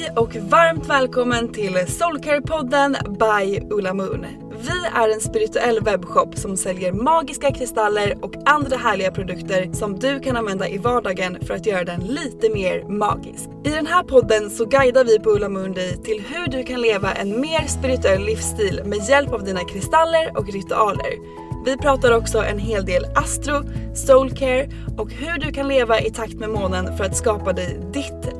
Hej 0.00 0.12
och 0.16 0.36
varmt 0.36 0.86
välkommen 0.86 1.52
till 1.52 1.76
Soulcare-podden 1.76 2.96
by 3.18 3.60
Ulla 3.70 3.94
Moon. 3.94 4.26
Vi 4.60 4.86
är 4.94 5.08
en 5.14 5.20
spirituell 5.20 5.80
webbshop 5.80 6.38
som 6.38 6.56
säljer 6.56 6.92
magiska 6.92 7.50
kristaller 7.54 8.18
och 8.22 8.32
andra 8.46 8.76
härliga 8.76 9.10
produkter 9.10 9.72
som 9.72 9.98
du 9.98 10.20
kan 10.20 10.36
använda 10.36 10.68
i 10.68 10.78
vardagen 10.78 11.38
för 11.42 11.54
att 11.54 11.66
göra 11.66 11.84
den 11.84 12.00
lite 12.00 12.50
mer 12.50 12.84
magisk. 12.84 13.48
I 13.64 13.68
den 13.70 13.86
här 13.86 14.02
podden 14.02 14.50
så 14.50 14.64
guidar 14.64 15.04
vi 15.04 15.18
på 15.18 15.30
Ulla 15.30 15.48
Moon 15.48 15.72
dig 15.72 16.02
till 16.02 16.24
hur 16.28 16.46
du 16.46 16.64
kan 16.64 16.80
leva 16.80 17.12
en 17.12 17.40
mer 17.40 17.66
spirituell 17.66 18.24
livsstil 18.24 18.82
med 18.84 19.08
hjälp 19.08 19.32
av 19.32 19.44
dina 19.44 19.60
kristaller 19.64 20.32
och 20.36 20.52
ritualer. 20.52 21.40
Vi 21.64 21.76
pratar 21.76 22.12
också 22.12 22.38
en 22.38 22.58
hel 22.58 22.84
del 22.84 23.04
astro, 23.14 23.62
soulcare 23.94 24.68
och 24.98 25.10
hur 25.10 25.38
du 25.38 25.52
kan 25.52 25.68
leva 25.68 26.00
i 26.00 26.10
takt 26.10 26.34
med 26.34 26.50
månen 26.50 26.96
för 26.96 27.04
att 27.04 27.16
skapa 27.16 27.52
dig 27.52 27.80
ditt 27.92 28.39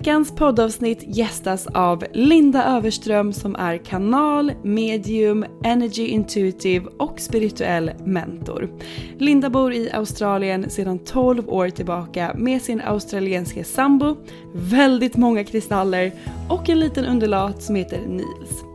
Veckans 0.00 0.34
poddavsnitt 0.34 1.16
gästas 1.16 1.66
av 1.66 2.04
Linda 2.12 2.64
Överström 2.64 3.32
som 3.32 3.56
är 3.56 3.76
kanal, 3.76 4.52
medium, 4.62 5.44
energy 5.64 6.06
intuitive 6.06 6.86
och 6.98 7.20
spirituell 7.20 7.90
mentor. 8.04 8.70
Linda 9.18 9.50
bor 9.50 9.72
i 9.72 9.90
Australien 9.90 10.70
sedan 10.70 10.98
12 10.98 11.48
år 11.48 11.70
tillbaka 11.70 12.34
med 12.38 12.62
sin 12.62 12.80
australienska 12.80 13.64
sambo, 13.64 14.16
väldigt 14.54 15.16
många 15.16 15.44
kristaller 15.44 16.12
och 16.48 16.68
en 16.68 16.80
liten 16.80 17.04
undulat 17.04 17.62
som 17.62 17.74
heter 17.74 18.00
Nils. 18.06 18.69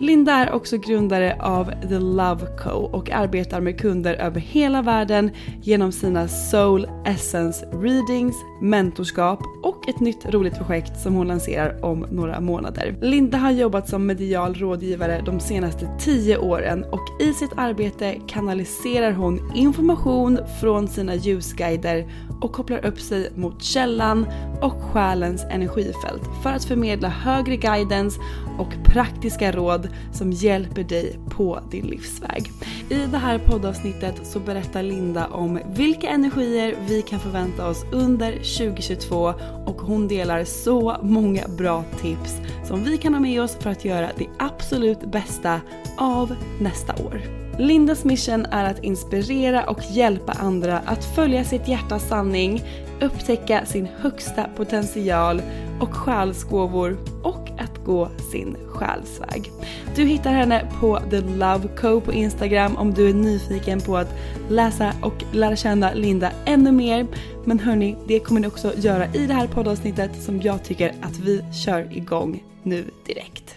Linda 0.00 0.32
är 0.32 0.52
också 0.52 0.78
grundare 0.78 1.36
av 1.40 1.72
The 1.88 1.98
Love 1.98 2.46
Co 2.58 2.70
och 2.70 3.10
arbetar 3.10 3.60
med 3.60 3.80
kunder 3.80 4.14
över 4.14 4.40
hela 4.40 4.82
världen 4.82 5.30
genom 5.62 5.92
sina 5.92 6.28
Soul 6.28 6.88
Essence 7.06 7.66
Readings, 7.66 8.36
mentorskap 8.60 9.40
och 9.62 9.88
ett 9.88 10.00
nytt 10.00 10.26
roligt 10.26 10.56
projekt 10.56 11.00
som 11.00 11.14
hon 11.14 11.28
lanserar 11.28 11.84
om 11.84 12.06
några 12.10 12.40
månader. 12.40 12.96
Linda 13.00 13.38
har 13.38 13.50
jobbat 13.50 13.88
som 13.88 14.06
medial 14.06 14.54
rådgivare 14.54 15.22
de 15.26 15.40
senaste 15.40 15.90
10 15.98 16.38
åren 16.38 16.84
och 16.84 17.22
i 17.22 17.32
sitt 17.32 17.52
arbete 17.56 18.16
kanaliserar 18.28 19.12
hon 19.12 19.52
information 19.54 20.38
från 20.60 20.88
sina 20.88 21.14
ljusguider 21.14 22.12
och 22.40 22.52
kopplar 22.52 22.86
upp 22.86 23.00
sig 23.00 23.32
mot 23.34 23.62
källan 23.62 24.26
och 24.60 24.82
själens 24.82 25.44
energifält 25.50 26.22
för 26.42 26.50
att 26.50 26.64
förmedla 26.64 27.08
högre 27.08 27.56
guidance 27.56 28.20
och 28.58 28.74
praktiska 28.84 29.52
råd 29.52 29.89
som 30.12 30.32
hjälper 30.32 30.84
dig 30.84 31.18
på 31.30 31.60
din 31.70 31.86
livsväg. 31.86 32.50
I 32.90 32.94
det 32.94 33.18
här 33.18 33.38
poddavsnittet 33.38 34.26
så 34.26 34.40
berättar 34.40 34.82
Linda 34.82 35.26
om 35.26 35.60
vilka 35.74 36.08
energier 36.08 36.74
vi 36.88 37.02
kan 37.02 37.20
förvänta 37.20 37.68
oss 37.68 37.84
under 37.92 38.32
2022 38.32 39.34
och 39.66 39.80
hon 39.80 40.08
delar 40.08 40.44
så 40.44 40.96
många 41.02 41.48
bra 41.48 41.84
tips 42.00 42.40
som 42.64 42.84
vi 42.84 42.96
kan 42.96 43.14
ha 43.14 43.20
med 43.20 43.42
oss 43.42 43.56
för 43.60 43.70
att 43.70 43.84
göra 43.84 44.10
det 44.18 44.26
absolut 44.38 45.12
bästa 45.12 45.60
av 45.98 46.34
nästa 46.60 46.92
år. 47.04 47.40
Lindas 47.58 48.04
mission 48.04 48.46
är 48.46 48.64
att 48.64 48.84
inspirera 48.84 49.64
och 49.64 49.82
hjälpa 49.90 50.32
andra 50.32 50.78
att 50.78 51.04
följa 51.04 51.44
sitt 51.44 51.68
hjärtas 51.68 52.08
sanning, 52.08 52.62
upptäcka 53.00 53.66
sin 53.66 53.88
högsta 54.00 54.44
potential 54.56 55.42
och 55.80 55.94
själsgåvor 55.94 56.98
och 57.22 57.49
att 57.80 57.86
gå 57.86 58.08
sin 58.32 58.56
själsväg. 58.68 59.50
Du 59.96 60.04
hittar 60.04 60.32
henne 60.32 60.66
på 60.80 60.98
The 61.10 61.20
Love 61.20 61.68
Co 61.80 62.00
på 62.00 62.12
Instagram 62.12 62.76
om 62.76 62.94
du 62.94 63.08
är 63.08 63.14
nyfiken 63.14 63.80
på 63.80 63.96
att 63.96 64.14
läsa 64.48 64.92
och 65.02 65.24
lära 65.32 65.56
känna 65.56 65.92
Linda 65.94 66.30
ännu 66.44 66.72
mer. 66.72 67.06
Men 67.44 67.58
hörni, 67.58 67.96
det 68.06 68.20
kommer 68.20 68.40
ni 68.40 68.46
också 68.46 68.72
göra 68.76 69.06
i 69.14 69.26
det 69.26 69.34
här 69.34 69.46
poddavsnittet 69.46 70.22
som 70.22 70.40
jag 70.40 70.64
tycker 70.64 70.94
att 71.00 71.18
vi 71.18 71.44
kör 71.64 71.96
igång 71.96 72.44
nu 72.62 72.84
direkt. 73.06 73.54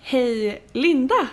Hej 0.00 0.62
Linda! 0.72 1.28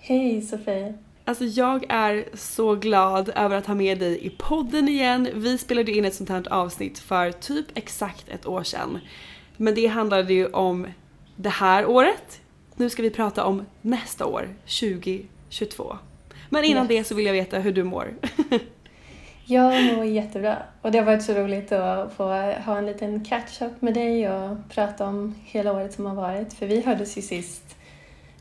Hej 0.00 0.42
Sofie! 0.42 0.94
Alltså 1.24 1.44
jag 1.44 1.84
är 1.88 2.24
så 2.34 2.74
glad 2.74 3.32
över 3.36 3.56
att 3.56 3.66
ha 3.66 3.74
med 3.74 3.98
dig 3.98 4.26
i 4.26 4.30
podden 4.30 4.88
igen. 4.88 5.28
Vi 5.34 5.58
spelade 5.58 5.92
in 5.92 6.04
ett 6.04 6.14
sånt 6.14 6.28
här 6.28 6.52
avsnitt 6.52 6.98
för 6.98 7.32
typ 7.32 7.66
exakt 7.74 8.28
ett 8.28 8.46
år 8.46 8.62
sedan. 8.62 8.98
Men 9.62 9.74
det 9.74 9.86
handlade 9.86 10.34
ju 10.34 10.46
om 10.46 10.86
det 11.36 11.48
här 11.48 11.86
året. 11.86 12.40
Nu 12.74 12.90
ska 12.90 13.02
vi 13.02 13.10
prata 13.10 13.44
om 13.44 13.66
nästa 13.82 14.26
år, 14.26 14.48
2022. 14.80 15.98
Men 16.48 16.64
innan 16.64 16.82
yes. 16.82 16.88
det 16.88 17.04
så 17.04 17.14
vill 17.14 17.26
jag 17.26 17.32
veta 17.32 17.58
hur 17.58 17.72
du 17.72 17.84
mår. 17.84 18.14
jag 19.44 19.84
mår 19.84 20.04
jättebra 20.04 20.58
och 20.82 20.92
det 20.92 20.98
har 20.98 21.04
varit 21.04 21.22
så 21.22 21.34
roligt 21.34 21.72
att 21.72 22.12
få 22.12 22.24
ha 22.64 22.78
en 22.78 22.86
liten 22.86 23.24
catch-up 23.24 23.82
med 23.82 23.94
dig 23.94 24.30
och 24.30 24.56
prata 24.68 25.06
om 25.06 25.34
hela 25.44 25.72
året 25.72 25.92
som 25.92 26.06
har 26.06 26.14
varit. 26.14 26.52
För 26.52 26.66
vi 26.66 26.80
hördes 26.80 27.18
ju 27.18 27.22
sist, 27.22 27.76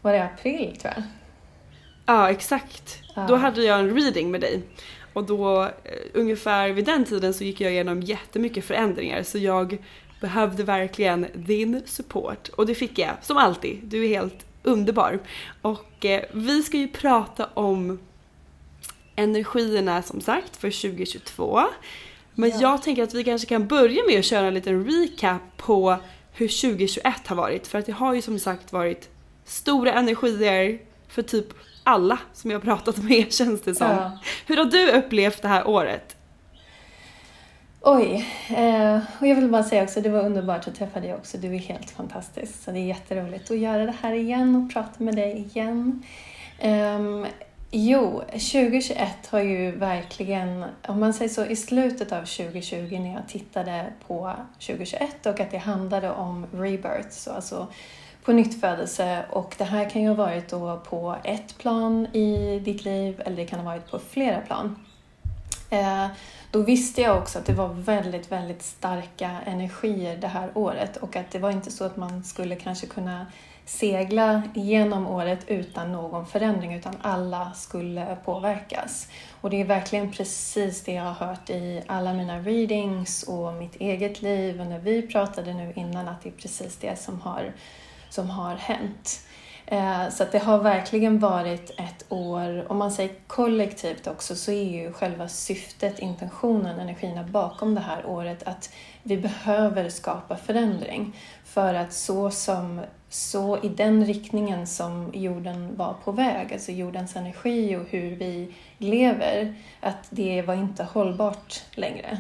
var 0.01 0.13
det 0.13 0.23
april 0.23 0.77
tror 0.81 0.93
jag? 0.95 1.03
Ja, 2.05 2.31
exakt. 2.31 2.99
Ja. 3.15 3.25
Då 3.27 3.35
hade 3.35 3.63
jag 3.63 3.79
en 3.79 3.95
reading 3.95 4.31
med 4.31 4.41
dig. 4.41 4.61
Och 5.13 5.23
då, 5.23 5.63
eh, 5.63 5.69
ungefär 6.13 6.69
vid 6.69 6.85
den 6.85 7.05
tiden 7.05 7.33
så 7.33 7.43
gick 7.43 7.61
jag 7.61 7.71
igenom 7.71 8.01
jättemycket 8.01 8.65
förändringar 8.65 9.23
så 9.23 9.37
jag 9.37 9.77
behövde 10.19 10.63
verkligen 10.63 11.27
din 11.33 11.81
support. 11.85 12.47
Och 12.47 12.65
det 12.65 12.75
fick 12.75 12.99
jag, 12.99 13.11
som 13.21 13.37
alltid. 13.37 13.79
Du 13.83 14.05
är 14.05 14.07
helt 14.07 14.45
underbar. 14.63 15.19
Och 15.61 16.05
eh, 16.05 16.23
vi 16.31 16.63
ska 16.63 16.77
ju 16.77 16.87
prata 16.87 17.49
om 17.53 17.99
energierna 19.15 20.01
som 20.01 20.21
sagt 20.21 20.57
för 20.57 20.91
2022. 20.91 21.61
Men 22.33 22.49
ja. 22.49 22.57
jag 22.61 22.83
tänker 22.83 23.03
att 23.03 23.13
vi 23.13 23.23
kanske 23.23 23.47
kan 23.47 23.67
börja 23.67 24.01
med 24.07 24.19
att 24.19 24.25
köra 24.25 24.47
en 24.47 24.53
liten 24.53 24.85
recap 24.85 25.41
på 25.57 25.97
hur 26.33 26.47
2021 26.47 27.27
har 27.27 27.35
varit. 27.35 27.67
För 27.67 27.79
att 27.79 27.85
det 27.85 27.91
har 27.91 28.13
ju 28.13 28.21
som 28.21 28.39
sagt 28.39 28.73
varit 28.73 29.09
stora 29.45 29.93
energier 29.93 30.79
för 31.07 31.21
typ 31.21 31.47
alla 31.83 32.19
som 32.33 32.51
jag 32.51 32.59
har 32.59 32.63
pratat 32.63 32.97
med 32.97 33.33
känns 33.33 33.61
det 33.61 33.75
som. 33.75 33.87
Ja. 33.87 34.19
Hur 34.45 34.57
har 34.57 34.65
du 34.65 34.91
upplevt 34.91 35.41
det 35.41 35.47
här 35.47 35.67
året? 35.67 36.15
Oj, 37.81 38.25
eh, 38.49 38.99
och 39.19 39.27
jag 39.27 39.35
vill 39.35 39.49
bara 39.49 39.63
säga 39.63 39.83
också, 39.83 40.01
det 40.01 40.09
var 40.09 40.25
underbart 40.25 40.67
att 40.67 40.75
träffa 40.75 40.99
dig 40.99 41.13
också. 41.13 41.37
Du 41.37 41.55
är 41.55 41.59
helt 41.59 41.89
fantastisk. 41.89 42.63
Så 42.63 42.71
det 42.71 42.79
är 42.79 42.85
jätteroligt 42.85 43.51
att 43.51 43.57
göra 43.57 43.85
det 43.85 43.95
här 44.01 44.13
igen 44.13 44.55
och 44.55 44.73
prata 44.73 45.03
med 45.03 45.15
dig 45.15 45.37
igen. 45.37 46.03
Eh, 46.59 47.25
jo, 47.71 48.21
2021 48.31 49.27
har 49.29 49.39
ju 49.39 49.71
verkligen, 49.71 50.65
om 50.87 50.99
man 50.99 51.13
säger 51.13 51.29
så, 51.29 51.45
i 51.45 51.55
slutet 51.55 52.11
av 52.11 52.25
2020 52.25 52.99
när 52.99 53.13
jag 53.13 53.27
tittade 53.27 53.85
på 54.07 54.33
2021 54.53 55.25
och 55.25 55.39
att 55.39 55.51
det 55.51 55.57
handlade 55.57 56.11
om 56.11 56.45
rebirth, 56.51 57.09
så 57.09 57.31
alltså 57.31 57.67
på 58.23 58.33
nytt 58.33 58.61
födelse 58.61 59.25
och 59.29 59.55
det 59.57 59.63
här 59.63 59.89
kan 59.89 60.01
ju 60.01 60.07
ha 60.07 60.15
varit 60.15 60.49
då 60.49 60.81
på 60.89 61.15
ett 61.23 61.57
plan 61.57 62.05
i 62.05 62.59
ditt 62.65 62.85
liv 62.85 63.21
eller 63.25 63.37
det 63.37 63.45
kan 63.45 63.59
ha 63.59 63.65
varit 63.65 63.91
på 63.91 63.99
flera 63.99 64.41
plan. 64.41 64.75
Eh, 65.69 66.07
då 66.51 66.61
visste 66.61 67.01
jag 67.01 67.17
också 67.17 67.39
att 67.39 67.45
det 67.45 67.53
var 67.53 67.67
väldigt, 67.67 68.31
väldigt 68.31 68.61
starka 68.61 69.31
energier 69.45 70.17
det 70.17 70.27
här 70.27 70.51
året 70.53 70.97
och 70.97 71.15
att 71.15 71.31
det 71.31 71.39
var 71.39 71.51
inte 71.51 71.71
så 71.71 71.83
att 71.83 71.97
man 71.97 72.23
skulle 72.23 72.55
kanske 72.55 72.87
kunna 72.87 73.25
segla 73.65 74.43
genom 74.53 75.07
året 75.07 75.39
utan 75.47 75.91
någon 75.91 76.25
förändring 76.25 76.73
utan 76.73 76.95
alla 77.01 77.51
skulle 77.55 78.17
påverkas. 78.25 79.07
Och 79.41 79.49
det 79.49 79.61
är 79.61 79.65
verkligen 79.65 80.11
precis 80.11 80.83
det 80.83 80.93
jag 80.93 81.03
har 81.03 81.27
hört 81.27 81.49
i 81.49 81.83
alla 81.87 82.13
mina 82.13 82.39
readings 82.39 83.23
och 83.23 83.53
mitt 83.53 83.75
eget 83.75 84.21
liv 84.21 84.61
och 84.61 84.67
när 84.67 84.79
vi 84.79 85.01
pratade 85.01 85.53
nu 85.53 85.73
innan 85.75 86.07
att 86.07 86.21
det 86.21 86.29
är 86.29 86.33
precis 86.33 86.77
det 86.77 86.99
som 86.99 87.21
har, 87.21 87.53
som 88.09 88.29
har 88.29 88.55
hänt. 88.55 89.19
Eh, 89.65 90.09
så 90.09 90.23
att 90.23 90.31
det 90.31 90.39
har 90.39 90.57
verkligen 90.57 91.19
varit 91.19 91.69
ett 91.69 92.05
år, 92.09 92.71
om 92.71 92.77
man 92.77 92.91
säger 92.91 93.11
kollektivt 93.27 94.07
också, 94.07 94.35
så 94.35 94.51
är 94.51 94.63
ju 94.63 94.93
själva 94.93 95.27
syftet, 95.27 95.99
intentionen, 95.99 96.79
energierna 96.79 97.23
bakom 97.23 97.75
det 97.75 97.81
här 97.81 98.05
året 98.05 98.43
att 98.43 98.73
vi 99.03 99.17
behöver 99.17 99.89
skapa 99.89 100.35
förändring. 100.35 101.15
För 101.43 101.73
att 101.73 101.93
så 101.93 102.31
som 102.31 102.81
så 103.09 103.57
i 103.63 103.69
den 103.69 104.05
riktningen 104.05 104.67
som 104.67 105.11
jorden 105.13 105.75
var 105.75 105.95
på 106.03 106.11
väg, 106.11 106.53
alltså 106.53 106.71
jordens 106.71 107.15
energi 107.15 107.75
och 107.75 107.85
hur 107.89 108.15
vi 108.15 108.53
lever, 108.77 109.53
att 109.79 110.07
det 110.09 110.41
var 110.41 110.53
inte 110.53 110.83
hållbart 110.83 111.61
längre. 111.71 112.17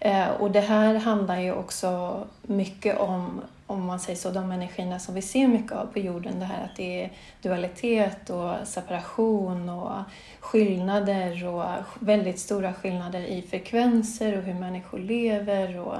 Eh, 0.00 0.28
och 0.28 0.50
det 0.50 0.60
här 0.60 0.94
handlar 0.94 1.40
ju 1.40 1.52
också 1.52 2.20
mycket 2.42 2.98
om, 2.98 3.40
om 3.68 3.86
man 3.86 4.00
säger 4.00 4.18
så, 4.18 4.30
de 4.30 4.52
energierna 4.52 4.98
som 4.98 5.14
vi 5.14 5.22
ser 5.22 5.48
mycket 5.48 5.72
av 5.72 5.86
på 5.86 5.98
jorden. 5.98 6.40
Det 6.40 6.44
här 6.44 6.64
att 6.64 6.76
det 6.76 7.02
är 7.02 7.10
dualitet 7.42 8.30
och 8.30 8.54
separation 8.64 9.68
och 9.68 9.92
skillnader 10.40 11.46
och 11.46 11.64
väldigt 12.00 12.38
stora 12.38 12.72
skillnader 12.72 13.20
i 13.20 13.42
frekvenser 13.42 14.38
och 14.38 14.42
hur 14.42 14.54
människor 14.54 14.98
lever. 14.98 15.78
Och, 15.78 15.96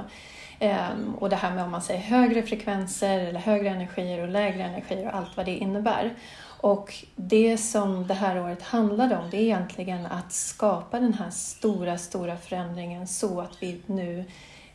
ehm, 0.59 1.15
och 1.19 1.29
det 1.29 1.35
här 1.35 1.55
med 1.55 1.63
om 1.63 1.71
man 1.71 1.81
säger 1.81 2.01
högre 2.01 2.43
frekvenser 2.43 3.19
eller 3.19 3.39
högre 3.39 3.69
energier 3.69 4.21
och 4.21 4.29
lägre 4.29 4.63
energier 4.63 5.07
och 5.07 5.15
allt 5.15 5.37
vad 5.37 5.45
det 5.45 5.55
innebär. 5.55 6.13
Och 6.61 6.93
det 7.15 7.57
som 7.57 8.07
det 8.07 8.13
här 8.13 8.41
året 8.41 8.61
handlade 8.61 9.17
om, 9.17 9.29
det 9.29 9.37
är 9.37 9.41
egentligen 9.41 10.05
att 10.05 10.31
skapa 10.33 10.99
den 10.99 11.13
här 11.13 11.29
stora, 11.29 11.97
stora 11.97 12.37
förändringen 12.37 13.07
så 13.07 13.41
att 13.41 13.63
vi 13.63 13.81
nu 13.85 14.25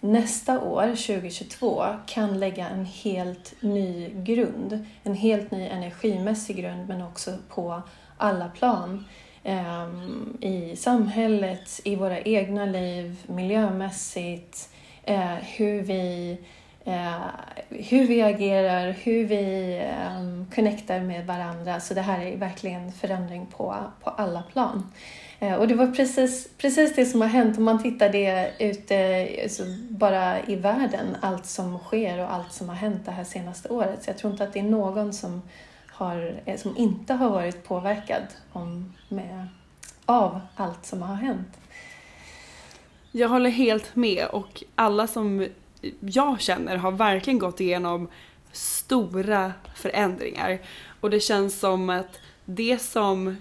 nästa 0.05 0.61
år, 0.61 0.87
2022, 0.87 1.85
kan 2.07 2.41
lägga 2.41 2.69
en 2.69 2.85
helt 2.85 3.55
ny 3.61 4.11
grund. 4.15 4.87
En 5.03 5.15
helt 5.15 5.51
ny 5.51 5.67
energimässig 5.67 6.57
grund, 6.57 6.89
men 6.89 7.03
också 7.03 7.31
på 7.49 7.83
alla 8.17 8.49
plan. 8.49 9.05
Um, 9.45 10.39
I 10.41 10.77
samhället, 10.77 11.81
i 11.85 11.97
våra 11.97 12.21
egna 12.21 12.65
liv, 12.65 13.25
miljömässigt, 13.27 14.69
uh, 15.09 15.35
hur 15.35 15.83
vi 15.83 16.39
eh, 16.85 17.27
hur 17.69 18.07
vi 18.07 18.23
agerar, 18.23 18.91
hur 18.91 19.25
vi 19.25 19.77
ehm, 19.85 20.47
connectar 20.55 21.01
med 21.01 21.27
varandra. 21.27 21.81
Så 21.81 21.95
det 21.95 22.01
här 22.01 22.27
är 22.27 22.37
verkligen 22.37 22.93
förändring 22.93 23.47
på, 23.47 23.77
på 24.05 24.11
alla 24.11 24.43
plan. 24.43 24.93
Eh, 25.39 25.55
och 25.55 25.69
det 25.69 25.75
var 25.75 25.87
precis, 25.87 26.49
precis 26.59 26.95
det 26.95 27.07
som 27.07 27.21
har 27.21 27.29
hänt 27.29 27.59
om 27.59 27.65
man 27.65 27.83
tittar 27.83 28.09
det 28.09 28.53
ute 28.59 28.97
eh, 28.97 29.43
alltså 29.43 29.63
bara 29.89 30.41
i 30.47 30.57
världen, 30.57 31.17
allt 31.21 31.47
som 31.47 31.79
sker 31.79 32.19
och 32.19 32.33
allt 32.33 32.53
som 32.53 32.69
har 32.69 32.77
hänt 32.77 33.05
det 33.05 33.11
här 33.11 33.25
senaste 33.25 33.69
året. 33.69 34.05
Så 34.05 34.11
jag 34.11 34.19
tror 34.19 34.33
inte 34.33 34.45
att 34.45 34.53
det 34.53 34.59
är 34.59 34.63
någon 34.63 35.13
som, 35.13 35.43
har, 35.91 36.41
eh, 36.45 36.59
som 36.59 36.77
inte 36.77 37.15
har 37.15 37.31
varit 37.31 37.65
påverkad 37.65 38.23
om, 38.53 38.95
med, 39.09 39.47
av 40.07 40.41
allt 40.57 40.87
som 40.87 41.03
har 41.03 41.15
hänt. 41.15 41.49
Jag 43.13 43.29
håller 43.29 43.51
helt 43.51 43.97
med 43.97 44.27
och 44.27 44.65
alla 44.75 45.07
som 45.07 45.49
jag 46.01 46.41
känner 46.41 46.77
har 46.77 46.93
verkligen 46.93 47.39
gått 47.39 47.61
igenom 47.61 48.09
stora 48.53 49.53
förändringar. 49.75 50.59
Och 51.01 51.11
det 51.11 51.21
känns 51.21 51.61
som 51.61 51.91
att 51.91 52.21
det 52.45 52.79
som 52.79 53.37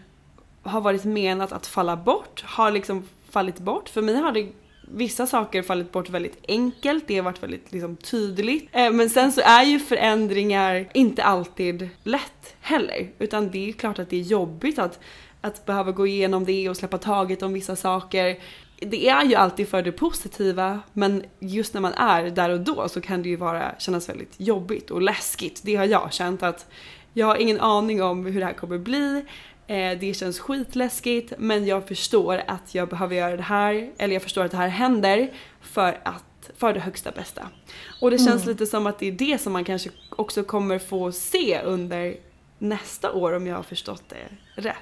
har 0.64 0.82
varit 0.82 1.04
menat 1.04 1.52
att 1.52 1.68
falla 1.68 1.98
bort 1.98 2.44
har 2.46 2.72
liksom 2.72 3.04
fallit 3.30 3.60
bort. 3.60 3.90
För 3.90 4.02
mig 4.02 4.16
har 4.16 4.32
det 4.32 4.48
vissa 4.88 5.28
saker 5.28 5.62
fallit 5.62 5.92
bort 5.92 6.10
väldigt 6.10 6.38
enkelt, 6.48 7.04
det 7.08 7.16
har 7.16 7.24
varit 7.24 7.44
väldigt 7.44 7.72
liksom, 7.72 7.96
tydligt. 7.96 8.70
Eh, 8.72 8.92
men 8.92 9.10
sen 9.10 9.32
så 9.32 9.42
är 9.42 9.64
ju 9.64 9.80
förändringar 9.80 10.90
inte 10.94 11.24
alltid 11.24 11.90
lätt 12.04 12.56
heller. 12.62 13.10
Utan 13.20 13.52
det 13.52 13.70
är 13.70 13.74
klart 13.74 14.00
att 14.00 14.10
det 14.10 14.18
är 14.18 14.22
jobbigt 14.22 14.80
att, 14.80 15.00
att 15.42 15.66
behöva 15.66 15.92
gå 15.92 16.08
igenom 16.08 16.46
det 16.46 16.70
och 16.70 16.78
släppa 16.78 16.98
taget 16.98 17.44
om 17.44 17.54
vissa 17.54 17.76
saker 17.76 18.38
det 18.86 19.10
är 19.10 19.26
ju 19.26 19.36
alltid 19.36 19.68
för 19.68 19.82
det 19.82 19.92
positiva 19.92 20.80
men 20.94 21.24
just 21.40 21.74
när 21.74 21.82
man 21.82 21.94
är 21.94 22.30
där 22.30 22.50
och 22.50 22.60
då 22.60 22.90
så 22.90 23.02
kan 23.02 23.24
det 23.24 23.30
ju 23.30 23.36
vara, 23.36 23.76
kännas 23.80 24.10
väldigt 24.10 24.34
jobbigt 24.38 24.92
och 24.92 25.02
läskigt. 25.02 25.62
Det 25.64 25.76
har 25.76 25.86
jag 25.86 26.14
känt 26.14 26.44
att 26.44 26.66
jag 27.14 27.28
har 27.28 27.36
ingen 27.36 27.60
aning 27.60 28.04
om 28.04 28.26
hur 28.26 28.40
det 28.40 28.46
här 28.46 28.54
kommer 28.54 28.78
bli. 28.78 29.26
Eh, 29.68 30.00
det 30.00 30.14
känns 30.14 30.40
skitläskigt 30.40 31.34
men 31.38 31.66
jag 31.66 31.88
förstår 31.88 32.44
att 32.48 32.76
jag 32.76 32.90
behöver 32.90 33.16
göra 33.16 33.38
det 33.38 33.44
här, 33.44 33.92
eller 33.98 34.14
jag 34.14 34.22
förstår 34.22 34.46
att 34.46 34.52
det 34.52 34.58
här 34.58 34.68
händer 34.68 35.34
för 35.62 36.00
att 36.04 36.24
för 36.58 36.74
det 36.74 36.80
högsta 36.80 37.12
bästa. 37.12 37.48
Och 38.02 38.12
det 38.12 38.18
känns 38.18 38.44
mm. 38.44 38.48
lite 38.48 38.66
som 38.66 38.88
att 38.88 39.00
det 39.00 39.08
är 39.08 39.12
det 39.12 39.42
som 39.42 39.54
man 39.54 39.64
kanske 39.64 39.90
också 40.10 40.44
kommer 40.44 40.80
få 40.80 41.12
se 41.12 41.62
under 41.62 42.16
nästa 42.58 43.12
år 43.12 43.34
om 43.34 43.48
jag 43.48 43.56
har 43.56 43.64
förstått 43.64 44.04
det 44.10 44.62
rätt. 44.62 44.78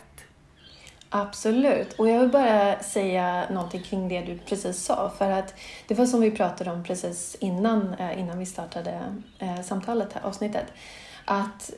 Absolut. 1.13 1.93
Och 1.93 2.09
jag 2.09 2.19
vill 2.19 2.29
bara 2.29 2.79
säga 2.79 3.49
någonting 3.49 3.81
kring 3.81 4.09
det 4.09 4.21
du 4.21 4.37
precis 4.37 4.83
sa. 4.83 5.11
För 5.17 5.31
att 5.31 5.53
det 5.87 5.93
var 5.93 6.05
som 6.05 6.21
vi 6.21 6.31
pratade 6.31 6.71
om 6.71 6.83
precis 6.83 7.35
innan, 7.39 7.93
eh, 7.93 8.19
innan 8.19 8.39
vi 8.39 8.45
startade 8.45 9.15
eh, 9.39 9.61
samtalet, 9.61 10.13
här, 10.13 10.21
avsnittet. 10.21 10.65
Att 11.25 11.71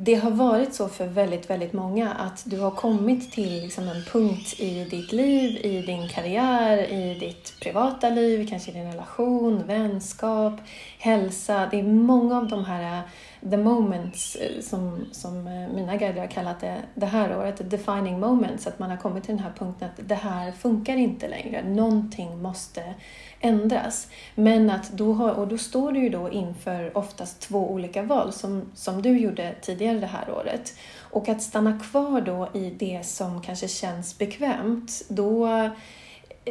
det 0.00 0.14
har 0.14 0.30
varit 0.30 0.74
så 0.74 0.88
för 0.88 1.06
väldigt, 1.06 1.50
väldigt 1.50 1.72
många 1.72 2.12
att 2.12 2.42
du 2.46 2.60
har 2.60 2.70
kommit 2.70 3.32
till 3.32 3.62
liksom 3.62 3.88
en 3.88 4.04
punkt 4.12 4.60
i 4.60 4.84
ditt 4.84 5.12
liv, 5.12 5.66
i 5.66 5.82
din 5.82 6.08
karriär, 6.08 6.92
i 6.92 7.14
ditt 7.14 7.54
privata 7.60 8.10
liv, 8.10 8.48
kanske 8.50 8.70
i 8.70 8.74
din 8.74 8.92
relation, 8.92 9.66
vänskap, 9.66 10.52
hälsa. 10.98 11.68
Det 11.70 11.78
är 11.78 11.82
många 11.82 12.38
av 12.38 12.48
de 12.48 12.64
här 12.64 13.02
the 13.50 13.56
moments 13.56 14.36
eh, 14.36 14.60
som, 14.60 15.06
som 15.12 15.46
eh, 15.46 15.68
mina 15.74 15.96
guider 15.96 16.20
har 16.20 16.28
kallat 16.28 16.60
det 16.60 16.82
det 16.94 17.06
här 17.06 17.38
året, 17.38 17.56
the 17.56 17.64
defining 17.64 18.20
moments, 18.20 18.66
att 18.66 18.78
man 18.78 18.90
har 18.90 18.96
kommit 18.96 19.24
till 19.24 19.36
den 19.36 19.44
här 19.44 19.52
punkten 19.58 19.88
att 19.88 20.08
det 20.08 20.14
här 20.14 20.52
funkar 20.52 20.96
inte 20.96 21.28
längre, 21.28 21.64
någonting 21.68 22.42
måste 22.42 22.94
ändras. 23.40 24.08
Men 24.34 24.70
att 24.70 24.92
då, 24.92 25.12
har, 25.12 25.32
och 25.32 25.48
då 25.48 25.58
står 25.58 25.92
du 25.92 26.00
ju 26.00 26.08
då 26.08 26.30
inför 26.30 26.96
oftast 26.96 27.40
två 27.40 27.70
olika 27.70 28.02
val 28.02 28.32
som, 28.32 28.70
som 28.74 29.02
du 29.02 29.18
gjorde 29.18 29.54
tidigare 29.60 29.98
det 29.98 30.06
här 30.06 30.30
året. 30.30 30.74
Och 30.98 31.28
att 31.28 31.42
stanna 31.42 31.78
kvar 31.78 32.20
då 32.20 32.48
i 32.54 32.70
det 32.70 33.06
som 33.06 33.42
kanske 33.42 33.68
känns 33.68 34.18
bekvämt, 34.18 35.02
då 35.08 35.48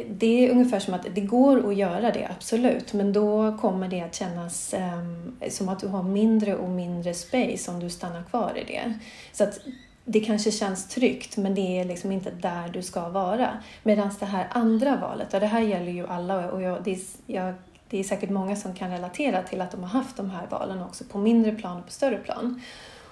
det 0.08 0.46
är 0.46 0.50
ungefär 0.50 0.80
som 0.80 0.94
att 0.94 1.06
det 1.14 1.20
går 1.20 1.68
att 1.68 1.76
göra 1.76 2.12
det, 2.12 2.28
absolut, 2.36 2.92
men 2.92 3.12
då 3.12 3.56
kommer 3.60 3.88
det 3.88 4.00
att 4.00 4.14
kännas 4.14 4.74
um, 4.74 5.36
som 5.50 5.68
att 5.68 5.80
du 5.80 5.88
har 5.88 6.02
mindre 6.02 6.56
och 6.56 6.68
mindre 6.68 7.14
space 7.14 7.70
om 7.70 7.80
du 7.80 7.90
stannar 7.90 8.22
kvar 8.22 8.52
i 8.56 8.64
det. 8.64 8.94
Så 9.32 9.44
att 9.44 9.60
det 10.04 10.20
kanske 10.20 10.50
känns 10.50 10.88
tryggt, 10.88 11.36
men 11.36 11.54
det 11.54 11.80
är 11.80 11.84
liksom 11.84 12.12
inte 12.12 12.30
där 12.30 12.68
du 12.68 12.82
ska 12.82 13.08
vara. 13.08 13.48
Medan 13.82 14.10
det 14.20 14.26
här 14.26 14.46
andra 14.50 14.96
valet, 14.96 15.34
och 15.34 15.40
det 15.40 15.46
här 15.46 15.60
gäller 15.60 15.92
ju 15.92 16.06
alla, 16.06 16.50
och 16.50 16.62
jag, 16.62 16.84
det, 16.84 16.90
är, 16.90 16.98
jag, 17.26 17.54
det 17.88 17.98
är 17.98 18.04
säkert 18.04 18.30
många 18.30 18.56
som 18.56 18.74
kan 18.74 18.90
relatera 18.90 19.42
till 19.42 19.60
att 19.60 19.70
de 19.70 19.82
har 19.82 19.88
haft 19.88 20.16
de 20.16 20.30
här 20.30 20.46
valen 20.50 20.82
också 20.82 21.04
på 21.04 21.18
mindre 21.18 21.52
plan 21.52 21.78
och 21.78 21.86
på 21.86 21.92
större 21.92 22.18
plan. 22.18 22.62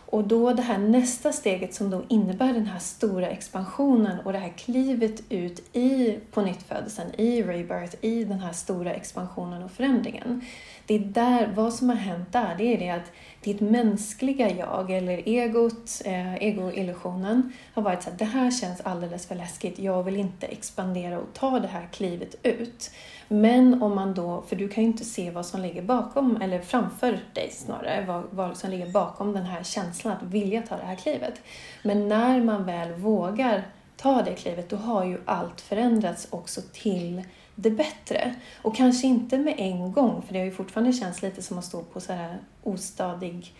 Och 0.06 0.24
då 0.24 0.52
det 0.52 0.62
här 0.62 0.78
nästa 0.78 1.32
steget 1.32 1.74
som 1.74 1.90
då 1.90 2.02
innebär 2.08 2.52
den 2.52 2.66
här 2.66 2.78
stora 2.78 3.28
expansionen 3.28 4.20
och 4.20 4.32
det 4.32 4.38
här 4.38 4.52
klivet 4.56 5.22
ut 5.28 5.76
i 5.76 6.18
pånyttfödelsen, 6.30 7.20
i 7.20 7.42
rebirth, 7.42 7.96
i 8.00 8.24
den 8.24 8.38
här 8.38 8.52
stora 8.52 8.94
expansionen 8.94 9.62
och 9.62 9.70
förändringen. 9.70 10.44
Det 10.86 10.94
är 10.94 10.98
där, 10.98 11.52
vad 11.54 11.74
som 11.74 11.88
har 11.88 11.96
hänt 11.96 12.32
där, 12.32 12.54
det 12.58 12.74
är 12.74 12.78
det 12.78 12.90
att 12.90 13.12
ditt 13.40 13.60
mänskliga 13.60 14.50
jag, 14.50 14.90
eller 14.90 15.28
egot, 15.28 16.02
eh, 16.04 16.34
egoillusionen, 16.34 17.52
har 17.74 17.82
varit 17.82 18.02
så 18.02 18.10
att 18.10 18.18
det 18.18 18.24
här 18.24 18.50
känns 18.50 18.80
alldeles 18.80 19.26
för 19.26 19.34
läskigt, 19.34 19.78
jag 19.78 20.02
vill 20.02 20.16
inte 20.16 20.46
expandera 20.46 21.18
och 21.18 21.32
ta 21.32 21.60
det 21.60 21.68
här 21.68 21.88
klivet 21.92 22.34
ut. 22.42 22.90
Men 23.28 23.82
om 23.82 23.94
man 23.94 24.14
då, 24.14 24.42
för 24.42 24.56
du 24.56 24.68
kan 24.68 24.84
ju 24.84 24.90
inte 24.90 25.04
se 25.04 25.30
vad 25.30 25.46
som 25.46 25.60
ligger 25.60 25.82
bakom, 25.82 26.42
eller 26.42 26.60
framför 26.60 27.18
dig 27.32 27.50
snarare, 27.50 28.04
vad, 28.06 28.24
vad 28.30 28.56
som 28.56 28.70
ligger 28.70 28.90
bakom 28.90 29.32
den 29.32 29.44
här 29.44 29.62
känslan 29.62 30.16
att 30.16 30.22
vilja 30.22 30.62
ta 30.62 30.76
det 30.76 30.84
här 30.84 30.96
klivet. 30.96 31.40
Men 31.82 32.08
när 32.08 32.40
man 32.40 32.64
väl 32.64 32.92
vågar 32.92 33.64
ta 33.96 34.22
det 34.22 34.34
klivet, 34.34 34.70
då 34.70 34.76
har 34.76 35.04
ju 35.04 35.18
allt 35.24 35.60
förändrats 35.60 36.28
också 36.30 36.60
till 36.72 37.22
det 37.54 37.70
bättre. 37.70 38.34
Och 38.62 38.76
kanske 38.76 39.06
inte 39.06 39.38
med 39.38 39.54
en 39.58 39.92
gång, 39.92 40.22
för 40.22 40.32
det 40.32 40.38
har 40.38 40.46
ju 40.46 40.52
fortfarande 40.52 40.92
känts 40.92 41.22
lite 41.22 41.42
som 41.42 41.58
att 41.58 41.64
stå 41.64 41.82
på 41.82 42.00
så 42.00 42.12
här 42.12 42.38
ostadig 42.62 43.54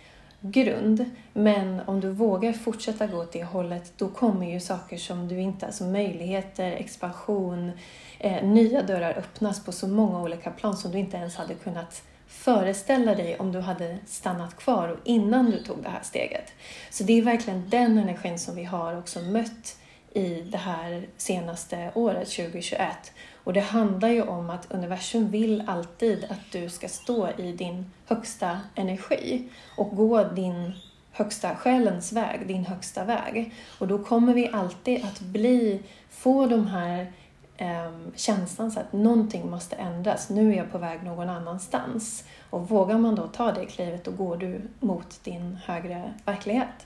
grund. 0.51 1.05
Men 1.33 1.81
om 1.87 2.01
du 2.01 2.11
vågar 2.11 2.53
fortsätta 2.53 3.07
gå 3.07 3.19
åt 3.19 3.33
det 3.33 3.45
hållet, 3.45 3.93
då 3.97 4.09
kommer 4.09 4.53
ju 4.53 4.61
saker 4.61 4.97
som 4.97 5.29
du 5.29 5.41
inte, 5.41 5.67
alltså 5.67 5.85
möjligheter, 5.85 6.73
expansion, 6.73 7.73
eh, 8.19 8.45
nya 8.45 8.83
dörrar 8.83 9.19
öppnas 9.19 9.65
på 9.65 9.73
så 9.73 9.89
många 9.89 10.23
olika 10.23 10.51
plan 10.51 10.77
som 10.77 10.93
du 10.93 10.99
inte 10.99 11.17
ens 11.17 11.37
hade 11.37 11.55
kunnat 11.55 12.03
föreställa 12.27 13.15
dig 13.15 13.37
om 13.39 13.53
du 13.53 13.61
hade 13.61 13.99
stannat 14.07 14.57
kvar 14.57 14.89
och 14.89 14.99
innan 15.05 15.51
du 15.51 15.63
tog 15.63 15.83
det 15.83 15.89
här 15.89 16.03
steget. 16.03 16.53
Så 16.91 17.05
det 17.05 17.13
är 17.13 17.23
verkligen 17.23 17.69
den 17.71 17.99
energin 17.99 18.39
som 18.39 18.57
vi 18.57 18.65
har 18.65 18.99
också 18.99 19.21
mött 19.21 19.77
i 20.13 20.41
det 20.41 20.59
här 20.59 21.07
senaste 21.17 21.91
året, 21.95 22.29
2021. 22.31 23.13
Och 23.47 23.53
det 23.53 23.61
handlar 23.61 24.09
ju 24.09 24.23
om 24.23 24.51
att 24.51 24.73
universum 24.73 25.31
vill 25.31 25.65
alltid 25.67 26.25
att 26.25 26.53
du 26.53 26.69
ska 26.69 26.89
stå 26.89 27.29
i 27.37 27.53
din 27.53 27.91
högsta 28.07 28.61
energi 28.75 29.49
och 29.77 29.97
gå 29.97 30.25
din 30.25 30.73
högsta 31.13 31.57
själens 31.57 32.13
väg, 32.13 32.47
din 32.47 32.65
högsta 32.65 33.05
väg. 33.05 33.55
Och 33.79 33.89
då 33.89 34.05
kommer 34.05 34.35
vi 34.35 34.51
alltid 34.53 35.05
att 35.05 35.21
bli, 35.21 35.83
få 36.11 36.47
de 36.47 36.67
här 36.67 37.13
eh, 37.57 37.91
känslan 38.15 38.71
så 38.71 38.81
att 38.81 38.93
någonting 38.93 39.51
måste 39.51 39.77
ändras. 39.77 40.31
Nu 40.31 40.53
är 40.53 40.57
jag 40.57 40.73
på 40.73 40.79
väg 40.79 41.03
någon 41.03 41.31
annanstans. 41.31 42.25
Och 42.51 42.69
vågar 42.69 42.99
man 42.99 43.15
då 43.15 43.27
ta 43.27 43.53
det 43.53 43.67
klivet, 43.67 44.05
då 44.05 44.11
går 44.11 44.37
du 44.37 44.61
mot 44.81 45.25
din 45.25 45.59
högre 45.65 46.15
verklighet. 46.25 46.86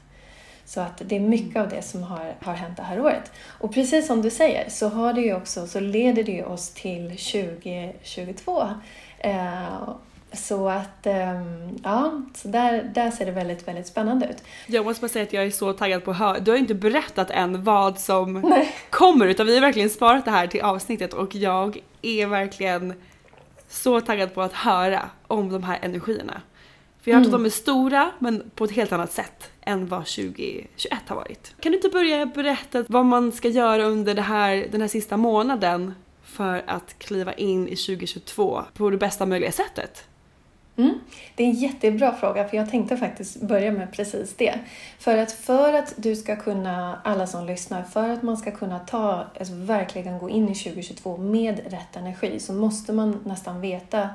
Så 0.71 0.81
att 0.81 1.03
det 1.05 1.17
är 1.17 1.21
mycket 1.21 1.63
av 1.63 1.69
det 1.69 1.83
som 1.83 2.03
har, 2.03 2.35
har 2.41 2.53
hänt 2.53 2.77
det 2.77 2.83
här 2.83 3.01
året. 3.01 3.33
Och 3.49 3.75
precis 3.75 4.07
som 4.07 4.23
du 4.23 4.31
säger 4.31 4.71
så, 4.71 4.89
har 4.89 5.13
det 5.13 5.21
ju 5.21 5.35
också, 5.37 5.67
så 5.67 5.81
leder 5.81 6.23
det 6.23 6.33
ju 6.33 6.45
oss 6.45 6.69
till 6.69 7.09
2022. 7.09 8.69
Eh, 9.19 9.89
så 10.33 10.69
att, 10.69 11.07
um, 11.07 11.79
ja, 11.85 12.23
så 12.35 12.49
där, 12.49 12.83
där 12.95 13.11
ser 13.11 13.27
det 13.27 13.33
väldigt, 13.33 13.69
väldigt 13.69 13.87
spännande 13.87 14.27
ut. 14.27 14.43
Jag 14.67 14.85
måste 14.85 15.01
bara 15.01 15.09
säga 15.09 15.23
att 15.23 15.33
jag 15.33 15.45
är 15.45 15.51
så 15.51 15.73
taggad 15.73 16.05
på 16.05 16.11
att 16.11 16.17
höra. 16.17 16.39
Du 16.39 16.51
har 16.51 16.59
inte 16.59 16.75
berättat 16.75 17.31
än 17.31 17.65
vad 17.65 17.99
som 17.99 18.33
Nej. 18.41 18.75
kommer 18.91 19.27
utan 19.27 19.47
vi 19.47 19.55
har 19.55 19.61
verkligen 19.61 19.91
sparat 19.91 20.25
det 20.25 20.31
här 20.31 20.47
till 20.47 20.61
avsnittet 20.61 21.13
och 21.13 21.35
jag 21.35 21.79
är 22.03 22.27
verkligen 22.27 22.95
så 23.69 24.01
taggad 24.01 24.35
på 24.35 24.43
att 24.43 24.53
höra 24.53 25.11
om 25.27 25.53
de 25.53 25.63
här 25.63 25.79
energierna. 25.83 26.41
För 27.03 27.11
jag 27.11 27.17
har 27.17 27.21
hört 27.21 27.29
mm. 27.29 27.35
att 27.35 27.41
de 27.41 27.47
är 27.47 27.51
stora 27.51 28.11
men 28.19 28.51
på 28.55 28.65
ett 28.65 28.73
helt 28.73 28.93
annat 28.93 29.13
sätt 29.13 29.51
än 29.61 29.87
vad 29.87 30.01
2021 30.01 30.99
har 31.07 31.17
varit. 31.17 31.55
Kan 31.61 31.73
du 31.73 31.79
inte 31.79 31.89
börja 31.89 32.27
berätta 32.27 32.85
vad 32.89 33.07
man 33.07 33.33
ska 33.33 33.49
göra 33.49 33.85
under 33.85 34.15
det 34.15 34.23
här, 34.23 34.69
den 34.73 34.81
här 34.81 34.89
sista 34.89 35.17
månaden 35.17 35.95
för 36.23 36.63
att 36.67 36.99
kliva 36.99 37.33
in 37.33 37.69
i 37.69 37.77
2022 37.77 38.63
på 38.75 38.91
det 38.91 38.97
bästa 38.97 39.27
möjliga 39.27 39.53
sättet? 39.53 40.05
Mm. 40.77 41.01
Det 41.35 41.45
är 41.45 41.49
en 41.49 41.55
jättebra 41.55 42.13
fråga 42.13 42.49
för 42.49 42.57
jag 42.57 42.71
tänkte 42.71 42.97
faktiskt 42.97 43.43
börja 43.43 43.73
med 43.73 43.93
precis 43.93 44.35
det. 44.37 44.59
För 44.99 45.19
att 45.19 45.33
för 45.33 45.73
att 45.73 45.95
du 45.97 46.17
ska 46.17 46.37
kunna, 46.37 47.01
alla 47.05 47.27
som 47.27 47.47
lyssnar, 47.47 47.83
för 47.83 48.09
att 48.09 48.23
man 48.23 48.37
ska 48.37 48.51
kunna 48.51 48.79
ta, 48.79 49.27
alltså 49.39 49.55
verkligen 49.55 50.19
gå 50.19 50.31
in 50.31 50.49
i 50.49 50.55
2022 50.55 51.17
med 51.17 51.61
rätt 51.67 51.97
energi 51.97 52.41
så 52.41 52.53
måste 52.53 52.93
man 52.93 53.21
nästan 53.25 53.61
veta 53.61 54.09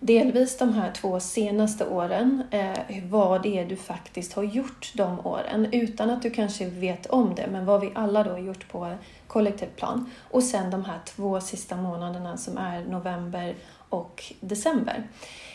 delvis 0.00 0.58
de 0.58 0.72
här 0.72 0.92
två 0.92 1.20
senaste 1.20 1.86
åren, 1.86 2.42
eh, 2.50 3.04
vad 3.04 3.42
det 3.42 3.58
är 3.58 3.64
du 3.64 3.76
faktiskt 3.76 4.32
har 4.32 4.42
gjort 4.42 4.92
de 4.94 5.26
åren 5.26 5.66
utan 5.72 6.10
att 6.10 6.22
du 6.22 6.30
kanske 6.30 6.66
vet 6.66 7.06
om 7.06 7.34
det, 7.34 7.46
men 7.46 7.64
vad 7.66 7.80
vi 7.80 7.92
alla 7.94 8.24
då 8.24 8.30
har 8.30 8.38
gjort 8.38 8.68
på 8.68 8.94
kollektivt 9.26 9.76
plan. 9.76 10.10
Och 10.30 10.42
sen 10.42 10.70
de 10.70 10.84
här 10.84 10.98
två 11.04 11.40
sista 11.40 11.76
månaderna 11.76 12.36
som 12.36 12.58
är 12.58 12.84
november 12.84 13.54
och 13.88 14.32
december. 14.40 15.06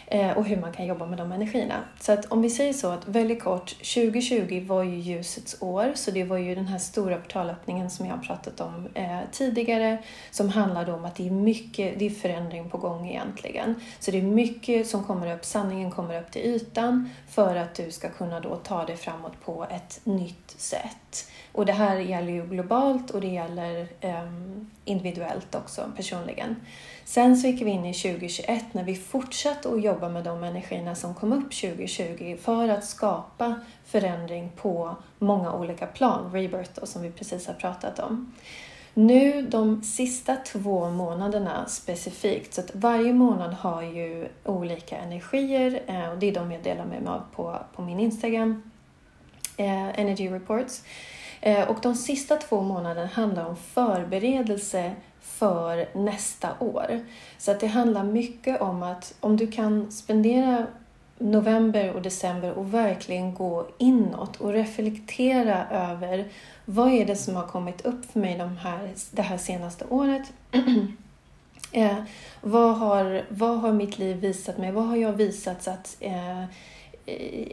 Eh, 0.08 0.38
och 0.38 0.46
hur 0.46 0.58
man 0.58 0.74
kan 0.74 0.86
jobba 0.86 1.06
med 1.06 1.18
de 1.18 1.32
energierna. 1.32 1.84
Så 2.00 2.12
att 2.12 2.26
om 2.26 2.42
vi 2.42 2.50
säger 2.50 2.74
så 2.74 2.88
att 2.88 3.08
väldigt 3.08 3.44
kort, 3.44 3.70
2020 3.70 4.66
var 4.68 4.84
ju 4.84 4.96
ljusets 4.96 5.62
år, 5.62 5.92
så 5.96 6.12
det 6.12 6.24
var 6.24 6.38
ju 6.38 6.56
den 6.56 6.68
här 6.68 6.78
stora 6.78 7.18
portalöppningen 7.18 7.90
som 7.90 8.06
jag 8.06 8.16
har 8.16 8.24
pratat 8.24 8.62
om 8.62 8.88
eh, 8.94 9.20
tidigare, 9.32 9.98
som 10.32 10.50
handlade 10.50 10.94
om 10.94 11.06
att 11.06 11.16
det 11.16 11.28
är 11.28 11.32
mycket, 11.32 12.00
det 12.00 12.06
är 12.06 12.10
förändring 12.10 12.70
på 12.70 12.78
gång 12.78 13.08
egentligen. 13.08 13.76
Så 14.00 14.12
det 14.12 14.18
är 14.18 14.22
mycket 14.22 14.88
som 14.88 15.04
kommer 15.04 15.36
upp, 15.36 15.46
sanningen 15.46 15.92
kommer 15.92 16.22
upp 16.22 16.32
till 16.32 16.42
ytan 16.42 17.10
för 17.30 17.56
att 17.56 17.76
du 17.76 17.92
ska 17.92 18.10
kunna 18.10 18.40
då 18.40 18.56
ta 18.56 18.86
dig 18.86 18.98
framåt 18.98 19.34
på 19.46 19.68
ett 19.70 20.02
nytt 20.04 20.52
sätt. 20.58 21.30
Och 21.52 21.66
det 21.66 21.74
här 21.74 21.96
gäller 22.00 22.32
ju 22.32 22.46
globalt 22.46 23.12
och 23.12 23.22
det 23.22 23.28
gäller 23.28 23.88
eh, 24.00 24.32
individuellt 24.86 25.56
också, 25.56 25.92
personligen. 25.96 26.56
Sen 27.06 27.38
så 27.38 27.48
gick 27.48 27.62
vi 27.62 27.70
in 27.70 27.86
i 27.86 27.94
2021 27.94 28.66
när 28.72 28.84
vi 28.84 28.96
fortsatte 28.96 29.70
att 29.70 29.84
jobba 29.84 30.10
med 30.10 30.24
de 30.24 30.44
energierna 30.44 30.96
som 30.96 31.14
kom 31.14 31.34
upp 31.34 31.52
2020 31.62 32.38
för 32.42 32.70
att 32.70 32.86
skapa 32.86 33.60
förändring 33.86 34.52
på 34.56 34.96
många 35.20 35.54
olika 35.54 35.86
plan, 35.86 36.32
rebirth 36.34 36.72
då, 36.76 36.86
som 36.86 37.02
vi 37.02 37.12
precis 37.12 37.48
har 37.48 37.54
pratat 37.54 38.00
om. 38.00 38.34
Nu 38.94 39.42
de 39.42 39.84
sista 39.84 40.36
två 40.36 40.90
månaderna 40.90 41.66
specifikt, 41.68 42.54
så 42.54 42.62
att 42.62 42.76
varje 42.76 43.14
månad 43.14 43.54
har 43.54 43.82
ju 43.82 44.28
olika 44.44 44.98
energier 44.98 45.82
eh, 45.88 46.10
och 46.10 46.18
det 46.18 46.30
är 46.30 46.34
de 46.34 46.52
jag 46.52 46.64
delar 46.64 46.86
med 46.86 47.02
mig 47.02 47.14
av 47.14 47.24
på, 47.36 47.60
på 47.76 47.82
min 47.82 48.00
Instagram, 48.00 48.72
eh, 49.58 50.00
Energy 50.00 50.30
Reports. 50.30 50.84
Eh, 51.42 51.70
och 51.70 51.78
de 51.82 51.96
sista 51.96 52.36
två 52.36 52.62
månaderna 52.62 53.08
handlar 53.08 53.46
om 53.46 53.56
förberedelse 53.56 54.92
för 55.38 55.90
nästa 55.94 56.50
år. 56.60 57.00
Så 57.38 57.52
att 57.52 57.60
det 57.60 57.68
handlar 57.68 58.04
mycket 58.04 58.62
om 58.62 58.84
att 58.84 59.13
om 59.20 59.38
du 59.38 59.48
kan 59.48 59.92
spendera 59.92 60.68
november 61.18 61.94
och 61.94 62.02
december 62.02 62.52
och 62.52 62.74
verkligen 62.74 63.34
gå 63.34 63.68
inåt 63.78 64.42
och 64.42 64.54
reflektera 64.54 65.68
över 65.70 66.28
vad 66.66 66.92
är 66.92 67.06
det 67.06 67.16
som 67.16 67.36
har 67.36 67.48
kommit 67.48 67.86
upp 67.86 68.12
för 68.12 68.20
mig 68.20 68.38
de 68.38 68.58
här, 68.58 68.90
det 69.12 69.22
här 69.22 69.38
senaste 69.38 69.86
året? 69.90 70.34
eh, 71.72 72.04
vad, 72.42 72.78
har, 72.78 73.25
vad 73.30 73.60
har 73.60 73.74
mitt 73.74 74.00
liv 74.00 74.18
visat 74.18 74.58
mig? 74.58 74.72
Vad 74.72 74.86
har 74.86 74.96
jag 74.96 75.13
visat 75.13 75.68
att, 75.68 75.98
eh, 76.00 76.44
eh 77.06 77.48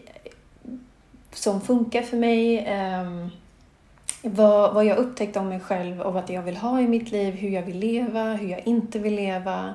som 1.32 1.60
funkar 1.60 2.02
för 2.02 2.16
mig? 2.16 2.58
Eh, 2.58 3.26
vad, 4.22 4.74
vad 4.74 4.84
jag 4.84 4.98
upptäckt 4.98 5.36
om 5.36 5.48
mig 5.48 5.60
själv 5.60 6.00
och 6.00 6.12
vad 6.12 6.30
jag 6.30 6.42
vill 6.42 6.56
ha 6.56 6.80
i 6.80 6.88
mitt 6.88 7.10
liv, 7.10 7.34
hur 7.34 7.48
jag 7.48 7.62
vill 7.62 7.78
leva, 7.78 8.24
hur 8.34 8.48
jag 8.48 8.66
inte 8.66 8.98
vill 8.98 9.14
leva. 9.14 9.74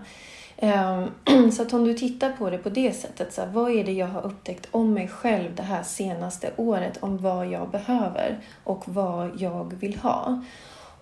Ehm, 0.57 1.11
så 1.51 1.61
att 1.61 1.73
om 1.73 1.83
du 1.83 1.93
tittar 1.93 2.31
på 2.31 2.49
det 2.49 2.57
på 2.57 2.69
det 2.69 2.93
sättet, 2.93 3.33
så 3.33 3.41
här, 3.41 3.47
vad 3.47 3.71
är 3.71 3.83
det 3.83 3.91
jag 3.91 4.07
har 4.07 4.21
upptäckt 4.21 4.67
om 4.71 4.93
mig 4.93 5.07
själv 5.07 5.55
det 5.55 5.63
här 5.63 5.83
senaste 5.83 6.51
året, 6.57 6.97
om 6.99 7.17
vad 7.17 7.47
jag 7.47 7.69
behöver 7.69 8.39
och 8.63 8.83
vad 8.85 9.41
jag 9.41 9.73
vill 9.73 9.95
ha. 9.95 10.43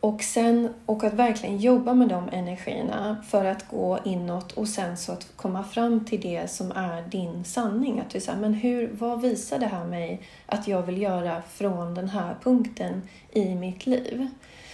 Och 0.04 0.24
sen 0.24 0.74
och 0.86 1.04
att 1.04 1.14
verkligen 1.14 1.58
jobba 1.58 1.94
med 1.94 2.08
de 2.08 2.30
energierna 2.32 3.18
för 3.28 3.46
att 3.46 3.68
gå 3.68 4.00
inåt 4.06 4.52
och 4.52 4.68
sen 4.68 4.98
så 4.98 5.12
att 5.12 5.28
komma 5.36 5.64
fram 5.64 6.06
till 6.06 6.22
det 6.22 6.52
som 6.52 6.72
är 6.72 7.02
din 7.02 7.44
sanning. 7.44 8.00
Att 8.00 8.10
du 8.10 8.20
säger, 8.20 8.40
men 8.40 8.54
hur, 8.54 8.90
vad 8.94 9.22
visar 9.22 9.60
det 9.60 9.66
här 9.66 9.86
mig 9.86 10.22
att 10.46 10.68
jag 10.68 10.82
vill 10.82 11.02
göra 11.02 11.42
från 11.42 11.96
den 11.96 12.10
här 12.10 12.36
punkten 12.44 13.02
i 13.32 13.56
mitt 13.56 13.86
liv? 13.86 14.28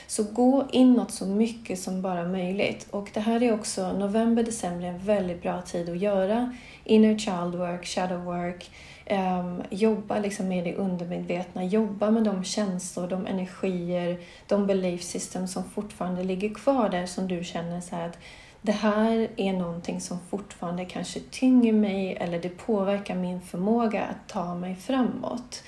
Så 0.08 0.24
gå 0.24 0.68
inåt 0.72 1.12
så 1.12 1.26
mycket 1.26 1.80
som 1.80 2.02
bara 2.02 2.24
möjligt. 2.24 2.88
Och 2.92 3.10
det 3.14 3.20
här 3.20 3.44
är 3.44 3.54
också, 3.54 3.92
november, 3.92 4.44
december 4.44 4.86
är 4.86 4.92
en 4.92 5.00
väldigt 5.00 5.42
bra 5.42 5.62
tid 5.62 5.90
att 5.90 6.00
göra 6.00 6.56
inner 6.84 7.18
child 7.18 7.56
work, 7.56 7.86
shadow 7.86 8.24
work, 8.24 8.72
Um, 9.12 9.64
jobba 9.70 10.20
liksom 10.20 10.48
med 10.48 10.64
det 10.64 10.76
undermedvetna, 10.76 11.64
jobba 11.64 12.12
med 12.12 12.24
de 12.24 12.44
känslor, 12.44 13.08
de 13.08 13.28
energier, 13.28 14.20
de 14.48 14.68
belief 14.68 15.04
system 15.04 15.48
som 15.48 15.64
fortfarande 15.64 16.24
ligger 16.24 16.54
kvar 16.54 16.90
där 16.90 17.06
som 17.06 17.28
du 17.28 17.44
känner 17.44 17.82
så 17.82 17.96
att 17.96 18.18
det 18.62 18.72
här 18.72 19.28
är 19.36 19.54
någonting 19.54 20.02
som 20.02 20.20
fortfarande 20.30 20.86
kanske 20.86 21.20
tynger 21.20 21.74
mig 21.74 22.18
eller 22.20 22.40
det 22.40 22.50
påverkar 22.50 23.16
min 23.16 23.42
förmåga 23.42 24.04
att 24.04 24.30
ta 24.30 24.56
mig 24.56 24.76
framåt. 24.76 25.64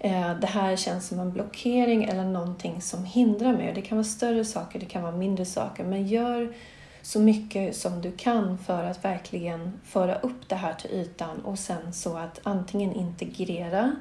Ehm, 0.00 0.40
det 0.40 0.46
här 0.46 0.76
känns 0.76 1.08
som 1.08 1.20
en 1.20 1.32
blockering 1.32 2.04
eller 2.04 2.24
någonting 2.24 2.80
som 2.80 3.04
hindrar 3.04 3.52
mig. 3.52 3.72
Det 3.74 3.82
kan 3.82 3.98
vara 3.98 4.04
större 4.04 4.44
saker, 4.44 4.80
det 4.80 4.86
kan 4.86 5.02
vara 5.02 5.16
mindre 5.16 5.44
saker, 5.44 5.84
men 5.84 6.06
gör 6.06 6.54
så 7.08 7.20
mycket 7.20 7.76
som 7.76 8.00
du 8.00 8.12
kan 8.12 8.58
för 8.58 8.84
att 8.84 9.04
verkligen 9.04 9.72
föra 9.84 10.14
upp 10.14 10.48
det 10.48 10.54
här 10.54 10.74
till 10.74 10.90
ytan 10.90 11.40
och 11.40 11.58
sen 11.58 11.92
så 11.92 12.16
att 12.16 12.40
antingen 12.42 12.92
integrera, 12.92 13.92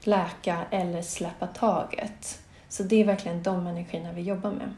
läka 0.00 0.58
eller 0.70 1.02
släppa 1.02 1.46
taget. 1.46 2.42
Så 2.68 2.82
det 2.82 3.00
är 3.00 3.04
verkligen 3.04 3.42
de 3.42 3.66
energierna 3.66 4.12
vi 4.12 4.22
jobbar 4.22 4.50
med. 4.50 4.74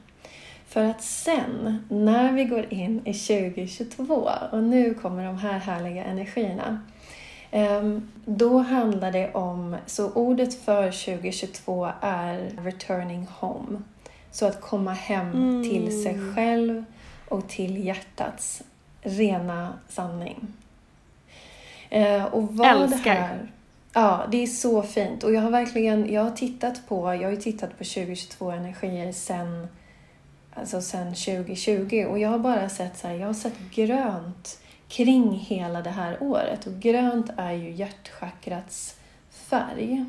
För 0.66 0.84
att 0.84 1.02
sen, 1.02 1.84
när 1.88 2.32
vi 2.32 2.44
går 2.44 2.72
in 2.72 3.06
i 3.06 3.14
2022 3.14 4.30
och 4.52 4.62
nu 4.62 4.94
kommer 4.94 5.24
de 5.24 5.38
här 5.38 5.58
härliga 5.58 6.04
energierna. 6.04 6.80
Ehm, 7.50 8.10
då 8.24 8.58
handlar 8.58 9.12
det 9.12 9.32
om, 9.32 9.76
så 9.86 10.12
ordet 10.12 10.54
för 10.54 10.90
2022 10.90 11.88
är 12.00 12.50
returning 12.62 13.26
home. 13.38 13.82
Så 14.30 14.46
att 14.46 14.60
komma 14.60 14.92
hem 14.92 15.32
mm. 15.32 15.62
till 15.62 16.02
sig 16.02 16.34
själv 16.34 16.84
och 17.28 17.48
till 17.48 17.84
hjärtats 17.84 18.62
rena 19.02 19.78
sanning. 19.88 20.46
Eh, 21.90 22.24
och 22.24 22.56
vad 22.56 22.82
Älskar! 22.82 23.14
Det 23.14 23.20
här, 23.20 23.52
ja, 23.92 24.26
det 24.30 24.42
är 24.42 24.46
så 24.46 24.82
fint. 24.82 25.24
Och 25.24 25.32
jag 25.32 25.40
har 25.40 25.50
verkligen 25.50 26.12
jag 26.12 26.22
har 26.22 26.30
tittat 26.30 26.88
på, 26.88 27.14
jag 27.14 27.30
har 27.30 27.36
tittat 27.36 27.70
på 27.70 27.84
2022 27.84 28.50
energier 28.50 29.12
sen, 29.12 29.68
alltså 30.54 30.80
sen 30.82 31.14
2020 31.14 32.06
och 32.08 32.18
jag 32.18 32.28
har 32.28 32.38
bara 32.38 32.68
sett 32.68 32.98
så 32.98 33.08
här, 33.08 33.14
jag 33.14 33.26
har 33.26 33.34
sett 33.34 33.58
grönt 33.74 34.60
kring 34.88 35.32
hela 35.32 35.82
det 35.82 35.90
här 35.90 36.22
året. 36.22 36.66
Och 36.66 36.80
grönt 36.80 37.30
är 37.36 37.52
ju 37.52 37.70
hjärtchakrats 37.70 38.96
färg. 39.30 40.04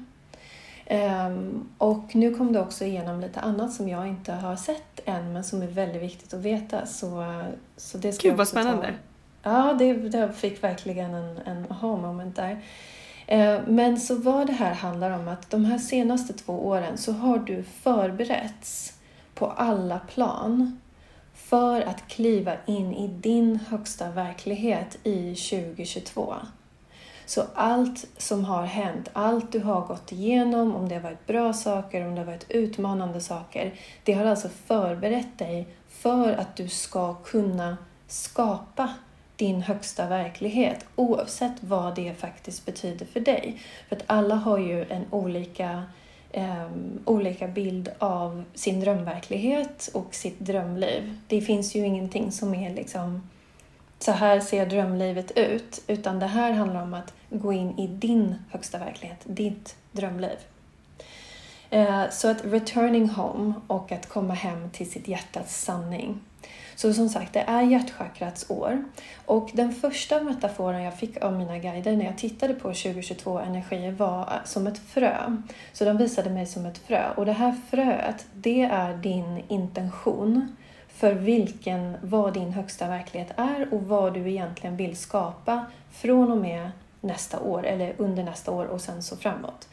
Um, 0.90 1.70
och 1.78 2.16
nu 2.16 2.36
kom 2.36 2.54
det 2.54 2.60
också 2.60 2.86
igenom 2.86 3.20
lite 3.20 3.40
annat 3.40 3.74
som 3.74 3.90
jag 3.90 4.08
inte 4.08 4.32
har 4.32 4.56
sett 4.56 5.00
än 5.06 5.34
men 5.34 5.44
som 5.44 5.62
är 5.62 5.68
väldigt 5.68 6.02
viktigt 6.02 6.34
att 6.34 6.40
veta. 6.40 6.86
Så, 6.86 7.44
så 7.78 7.98
det 7.98 8.14
ska 8.14 8.30
Gud 8.30 8.38
vad 8.38 8.48
spännande! 8.48 8.94
Ta. 9.44 9.50
Ja, 9.50 9.76
det, 9.80 9.94
det 9.94 10.34
fick 10.34 10.64
verkligen 10.64 11.14
en, 11.14 11.38
en 11.38 11.66
aha-moment 11.70 12.36
där. 12.36 12.52
Uh, 13.32 13.68
men 13.68 14.00
så 14.00 14.16
vad 14.16 14.48
det 14.48 14.54
här 14.54 14.74
handlar 14.74 15.12
om 15.12 15.28
att 15.28 15.50
de 15.50 15.66
här 15.66 15.78
senaste 15.78 16.34
två 16.34 16.68
åren 16.68 16.98
så 16.98 17.12
har 17.12 17.40
du 17.40 17.64
förberetts 17.64 18.94
på 19.36 19.46
alla 19.46 20.00
plan 20.00 20.80
för 21.34 21.82
att 21.82 22.08
kliva 22.08 22.54
in 22.66 22.94
i 22.94 23.08
din 23.08 23.60
högsta 23.70 24.12
verklighet 24.12 24.98
i 25.04 25.36
2022. 25.36 26.36
Så 27.28 27.44
allt 27.54 28.06
som 28.18 28.46
har 28.46 28.64
hänt, 28.64 29.10
allt 29.14 29.52
du 29.52 29.60
har 29.60 29.82
gått 29.82 30.12
igenom, 30.12 30.76
om 30.76 30.90
det 30.90 30.96
har 30.96 31.02
varit 31.02 31.28
bra 31.28 31.54
saker, 31.54 32.06
om 32.06 32.16
det 32.16 32.22
har 32.22 32.26
varit 32.26 32.52
utmanande 32.52 33.22
saker, 33.22 33.74
det 34.04 34.14
har 34.14 34.26
alltså 34.26 34.50
förberett 34.50 35.38
dig 35.38 35.68
för 35.90 36.34
att 36.34 36.56
du 36.56 36.68
ska 36.68 37.14
kunna 37.14 37.78
skapa 38.08 38.90
din 39.36 39.62
högsta 39.62 40.08
verklighet 40.08 40.86
oavsett 40.96 41.54
vad 41.62 41.96
det 41.96 42.14
faktiskt 42.14 42.66
betyder 42.66 43.06
för 43.06 43.20
dig. 43.20 43.62
För 43.90 43.96
att 43.96 44.04
alla 44.08 44.36
har 44.36 44.58
ju 44.58 44.86
en 44.90 45.06
olika, 45.12 45.84
um, 46.34 47.00
olika 47.06 47.48
bild 47.48 47.90
av 48.00 48.44
sin 48.54 48.80
drömverklighet 48.80 49.90
och 49.94 50.16
sitt 50.16 50.40
drömliv. 50.40 51.18
Det 51.28 51.42
finns 51.42 51.76
ju 51.76 51.86
ingenting 51.86 52.32
som 52.32 52.54
är 52.56 52.74
liksom 52.74 53.30
så 54.00 54.12
här 54.12 54.40
ser 54.40 54.66
drömlivet 54.66 55.32
ut, 55.32 55.84
utan 55.88 56.20
det 56.20 56.28
här 56.28 56.52
handlar 56.52 56.84
om 56.84 56.94
att 56.94 57.14
gå 57.30 57.54
in 57.54 57.80
i 57.80 57.88
din 57.88 58.36
högsta 58.52 58.78
verklighet, 58.78 59.20
ditt 59.24 59.76
drömliv. 59.92 60.38
Eh, 61.70 62.10
så 62.10 62.28
att 62.28 62.46
returning 62.46 63.10
home 63.10 63.54
och 63.68 63.92
att 63.92 64.10
komma 64.10 64.34
hem 64.34 64.70
till 64.70 64.92
sitt 64.92 65.08
hjärtats 65.08 65.62
sanning. 65.62 66.20
Så 66.76 66.94
som 66.94 67.10
sagt, 67.10 67.34
det 67.34 67.40
är 67.40 67.62
hjärtchakrats 67.62 68.50
år. 68.50 68.84
Och 69.26 69.50
den 69.54 69.74
första 69.74 70.24
metaforen 70.24 70.84
jag 70.84 71.00
fick 71.00 71.24
av 71.24 71.34
mina 71.34 71.58
guider 71.58 71.96
när 71.96 72.06
jag 72.06 72.18
tittade 72.18 72.54
på 72.54 72.68
2022 72.68 73.40
energier 73.40 73.92
var 73.92 74.22
eh, 74.22 74.46
som 74.46 74.68
ett 74.68 74.80
frö. 74.80 75.38
Så 75.74 75.86
de 75.86 75.98
visade 75.98 76.30
mig 76.30 76.46
som 76.46 76.66
ett 76.66 76.78
frö. 76.78 77.12
Och 77.16 77.26
det 77.26 77.34
här 77.34 77.56
fröet, 77.70 78.26
det 78.34 78.62
är 78.62 78.98
din 78.98 79.44
intention 79.48 80.56
för 80.88 81.14
vilken, 81.14 81.98
vad 82.02 82.34
din 82.34 82.54
högsta 82.54 82.88
verklighet 82.88 83.32
är 83.36 83.74
och 83.74 83.84
vad 83.84 84.14
du 84.14 84.30
egentligen 84.30 84.78
vill 84.78 84.98
skapa 84.98 85.66
från 85.92 86.32
och 86.32 86.38
med 86.38 86.72
nästa 87.08 87.40
år 87.40 87.66
eller 87.66 87.94
under 87.98 88.24
nästa 88.24 88.52
år 88.52 88.66
och 88.66 88.82
sen 88.82 89.04
så 89.04 89.18
framåt. 89.18 89.68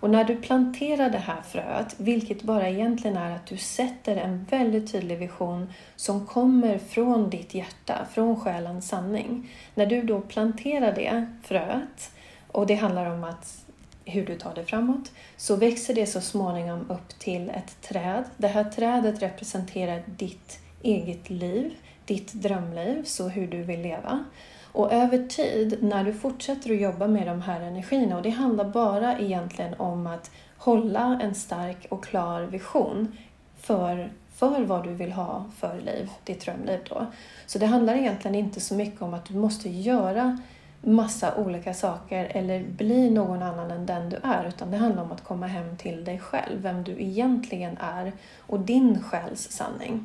Och 0.00 0.10
när 0.10 0.24
du 0.24 0.36
planterar 0.36 1.10
det 1.10 1.18
här 1.18 1.42
fröet, 1.42 1.94
vilket 1.96 2.42
bara 2.42 2.68
egentligen 2.68 3.16
är 3.16 3.36
att 3.36 3.46
du 3.46 3.56
sätter 3.56 4.16
en 4.16 4.44
väldigt 4.44 4.92
tydlig 4.92 5.18
vision 5.18 5.72
som 5.96 6.26
kommer 6.26 6.78
från 6.78 7.30
ditt 7.30 7.54
hjärta, 7.54 8.06
från 8.12 8.40
själens 8.40 8.88
sanning. 8.88 9.50
När 9.74 9.86
du 9.86 10.02
då 10.02 10.20
planterar 10.20 10.92
det 10.92 11.26
fröet, 11.42 12.10
och 12.48 12.66
det 12.66 12.74
handlar 12.74 13.06
om 13.06 13.24
att 13.24 13.64
hur 14.04 14.26
du 14.26 14.38
tar 14.38 14.54
det 14.54 14.64
framåt, 14.64 15.12
så 15.36 15.56
växer 15.56 15.94
det 15.94 16.06
så 16.06 16.20
småningom 16.20 16.90
upp 16.90 17.08
till 17.18 17.50
ett 17.50 17.82
träd. 17.82 18.24
Det 18.36 18.48
här 18.48 18.64
trädet 18.64 19.22
representerar 19.22 20.02
ditt 20.06 20.58
eget 20.82 21.30
liv, 21.30 21.74
ditt 22.04 22.32
drömliv, 22.32 23.04
så 23.04 23.28
hur 23.28 23.46
du 23.46 23.62
vill 23.62 23.80
leva. 23.80 24.24
Och 24.72 24.92
över 24.92 25.18
tid, 25.28 25.78
när 25.82 26.04
du 26.04 26.12
fortsätter 26.12 26.70
att 26.70 26.80
jobba 26.80 27.06
med 27.06 27.26
de 27.26 27.42
här 27.42 27.60
energierna, 27.60 28.16
och 28.16 28.22
det 28.22 28.30
handlar 28.30 28.64
bara 28.64 29.18
egentligen 29.18 29.74
om 29.74 30.06
att 30.06 30.30
hålla 30.56 31.20
en 31.22 31.34
stark 31.34 31.86
och 31.90 32.04
klar 32.04 32.42
vision 32.42 33.16
för, 33.60 34.12
för 34.34 34.60
vad 34.62 34.84
du 34.84 34.94
vill 34.94 35.12
ha 35.12 35.44
för 35.58 35.80
liv, 35.80 36.10
ditt 36.24 36.40
drömliv 36.40 36.80
då. 36.88 37.06
Så 37.46 37.58
det 37.58 37.66
handlar 37.66 37.94
egentligen 37.94 38.34
inte 38.34 38.60
så 38.60 38.74
mycket 38.74 39.02
om 39.02 39.14
att 39.14 39.24
du 39.24 39.34
måste 39.34 39.68
göra 39.68 40.38
massa 40.82 41.34
olika 41.34 41.74
saker 41.74 42.24
eller 42.34 42.64
bli 42.64 43.10
någon 43.10 43.42
annan 43.42 43.70
än 43.70 43.86
den 43.86 44.10
du 44.10 44.16
är, 44.22 44.48
utan 44.48 44.70
det 44.70 44.76
handlar 44.76 45.02
om 45.02 45.12
att 45.12 45.24
komma 45.24 45.46
hem 45.46 45.76
till 45.76 46.04
dig 46.04 46.18
själv, 46.18 46.62
vem 46.62 46.84
du 46.84 46.92
egentligen 47.02 47.76
är 47.80 48.12
och 48.38 48.60
din 48.60 49.02
själs 49.02 49.50
sanning. 49.50 50.04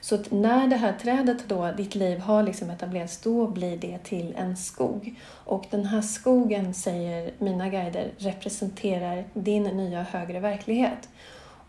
Så 0.00 0.14
att 0.14 0.30
när 0.30 0.68
det 0.68 0.76
här 0.76 0.92
trädet 0.92 1.48
då, 1.48 1.72
ditt 1.76 1.94
liv 1.94 2.18
har 2.18 2.42
liksom 2.42 2.70
etablerats, 2.70 3.18
då 3.18 3.46
blir 3.46 3.76
det 3.76 3.98
till 3.98 4.34
en 4.36 4.56
skog. 4.56 5.14
Och 5.30 5.66
den 5.70 5.84
här 5.84 6.02
skogen, 6.02 6.74
säger 6.74 7.30
mina 7.38 7.68
guider, 7.68 8.10
representerar 8.18 9.24
din 9.34 9.62
nya 9.62 10.02
högre 10.02 10.40
verklighet. 10.40 11.08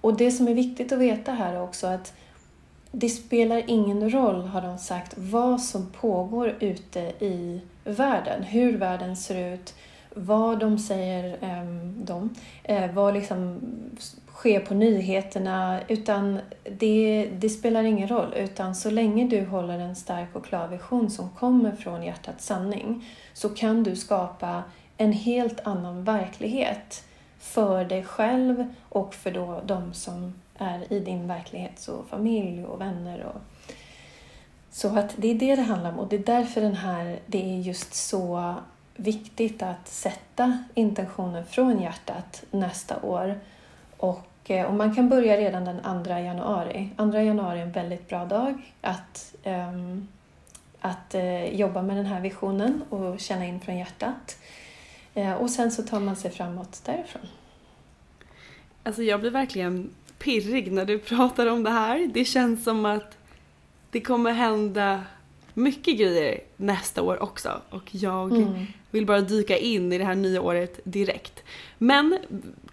Och 0.01 0.17
det 0.17 0.31
som 0.31 0.47
är 0.47 0.53
viktigt 0.53 0.91
att 0.91 0.99
veta 0.99 1.31
här 1.31 1.53
är 1.53 1.61
också 1.61 1.87
att 1.87 2.13
det 2.91 3.09
spelar 3.09 3.63
ingen 3.67 4.09
roll, 4.09 4.41
har 4.41 4.61
de 4.61 4.77
sagt, 4.77 5.13
vad 5.17 5.61
som 5.61 5.91
pågår 5.91 6.55
ute 6.59 6.99
i 6.99 7.61
världen, 7.83 8.43
hur 8.43 8.77
världen 8.77 9.17
ser 9.17 9.53
ut, 9.53 9.73
vad 10.15 10.59
de 10.59 10.79
säger, 10.79 11.37
ehm, 11.41 12.05
de, 12.05 12.29
eh, 12.63 12.91
vad 12.91 13.13
liksom 13.13 13.59
sker 14.41 14.59
på 14.59 14.73
nyheterna, 14.73 15.79
utan 15.87 16.39
det, 16.63 17.29
det, 17.39 17.49
spelar 17.49 17.83
ingen 17.83 18.07
roll. 18.07 18.33
Utan 18.33 18.75
så 18.75 18.89
länge 18.89 19.27
du 19.27 19.45
håller 19.45 19.79
en 19.79 19.95
stark 19.95 20.35
och 20.35 20.45
klar 20.45 20.67
vision 20.67 21.09
som 21.09 21.29
kommer 21.29 21.71
från 21.71 22.03
hjärtats 22.03 22.45
sanning 22.45 23.05
så 23.33 23.49
kan 23.49 23.83
du 23.83 23.95
skapa 23.95 24.63
en 24.97 25.13
helt 25.13 25.59
annan 25.59 26.03
verklighet 26.03 27.03
för 27.39 27.85
dig 27.85 28.03
själv 28.03 28.73
och 28.89 29.13
för 29.13 29.31
då 29.31 29.61
de 29.65 29.93
som 29.93 30.33
är 30.57 30.93
i 30.93 30.99
din 30.99 31.27
verklighet, 31.27 31.79
så 31.79 32.03
familj 32.09 32.65
och 32.65 32.81
vänner. 32.81 33.23
Och... 33.23 33.41
Så 34.71 34.97
att 34.97 35.13
det 35.17 35.27
är 35.27 35.35
det 35.35 35.55
det 35.55 35.61
handlar 35.61 35.91
om 35.91 35.99
och 35.99 36.07
det 36.07 36.15
är 36.15 36.25
därför 36.25 36.61
den 36.61 36.75
här, 36.75 37.19
det 37.25 37.53
är 37.53 37.59
just 37.59 37.93
så 37.93 38.55
viktigt 38.95 39.63
att 39.63 39.87
sätta 39.87 40.63
intentionen 40.73 41.45
från 41.45 41.81
hjärtat 41.81 42.43
nästa 42.51 43.01
år 43.01 43.39
och 43.97 44.27
och 44.49 44.73
man 44.73 44.95
kan 44.95 45.09
börja 45.09 45.37
redan 45.37 45.65
den 45.65 46.03
2 46.03 46.11
januari. 46.11 46.89
2 46.97 47.11
januari 47.11 47.59
är 47.59 47.63
en 47.63 47.71
väldigt 47.71 48.09
bra 48.09 48.25
dag 48.25 48.61
att, 48.81 49.35
um, 49.43 50.07
att 50.79 51.15
uh, 51.15 51.55
jobba 51.55 51.81
med 51.81 51.97
den 51.97 52.05
här 52.05 52.21
visionen 52.21 52.83
och 52.89 53.19
känna 53.19 53.45
in 53.45 53.59
från 53.59 53.77
hjärtat. 53.77 54.37
Uh, 55.17 55.33
och 55.33 55.49
sen 55.49 55.71
så 55.71 55.83
tar 55.83 55.99
man 55.99 56.15
sig 56.15 56.31
framåt 56.31 56.81
därifrån. 56.85 57.21
Alltså 58.83 59.03
jag 59.03 59.19
blir 59.19 59.31
verkligen 59.31 59.89
pirrig 60.19 60.71
när 60.71 60.85
du 60.85 60.99
pratar 61.09 61.47
om 61.47 61.63
det 61.63 61.71
här. 61.71 62.09
Det 62.13 62.25
känns 62.25 62.63
som 62.63 62.85
att 62.85 63.17
det 63.91 64.01
kommer 64.01 64.31
hända 64.31 65.03
mycket 65.53 65.97
grejer 65.97 66.39
nästa 66.57 67.01
år 67.01 67.23
också 67.23 67.61
och 67.69 67.95
jag 67.95 68.31
mm. 68.31 68.65
vill 68.91 69.05
bara 69.05 69.21
dyka 69.21 69.57
in 69.57 69.93
i 69.93 69.97
det 69.97 70.05
här 70.05 70.15
nya 70.15 70.41
året 70.41 70.79
direkt. 70.83 71.43
Men 71.77 72.17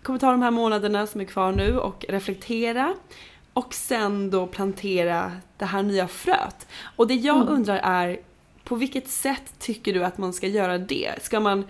kommer 0.09 0.21
ta 0.21 0.31
de 0.31 0.43
här 0.43 0.51
månaderna 0.51 1.07
som 1.07 1.21
är 1.21 1.25
kvar 1.25 1.53
nu 1.53 1.79
och 1.79 2.05
reflektera 2.09 2.95
och 3.53 3.75
sen 3.75 4.31
då 4.31 4.47
plantera 4.47 5.33
det 5.57 5.65
här 5.65 5.83
nya 5.83 6.09
fröet. 6.09 6.67
Och 6.97 7.07
det 7.07 7.15
jag 7.15 7.37
mm. 7.37 7.49
undrar 7.49 7.77
är 7.77 8.21
på 8.65 8.75
vilket 8.75 9.09
sätt 9.09 9.55
tycker 9.59 9.95
du 9.95 10.05
att 10.05 10.19
man 10.19 10.33
ska 10.33 10.47
göra 10.47 10.79
det? 10.79 11.23
Ska 11.23 11.41
man 11.41 11.65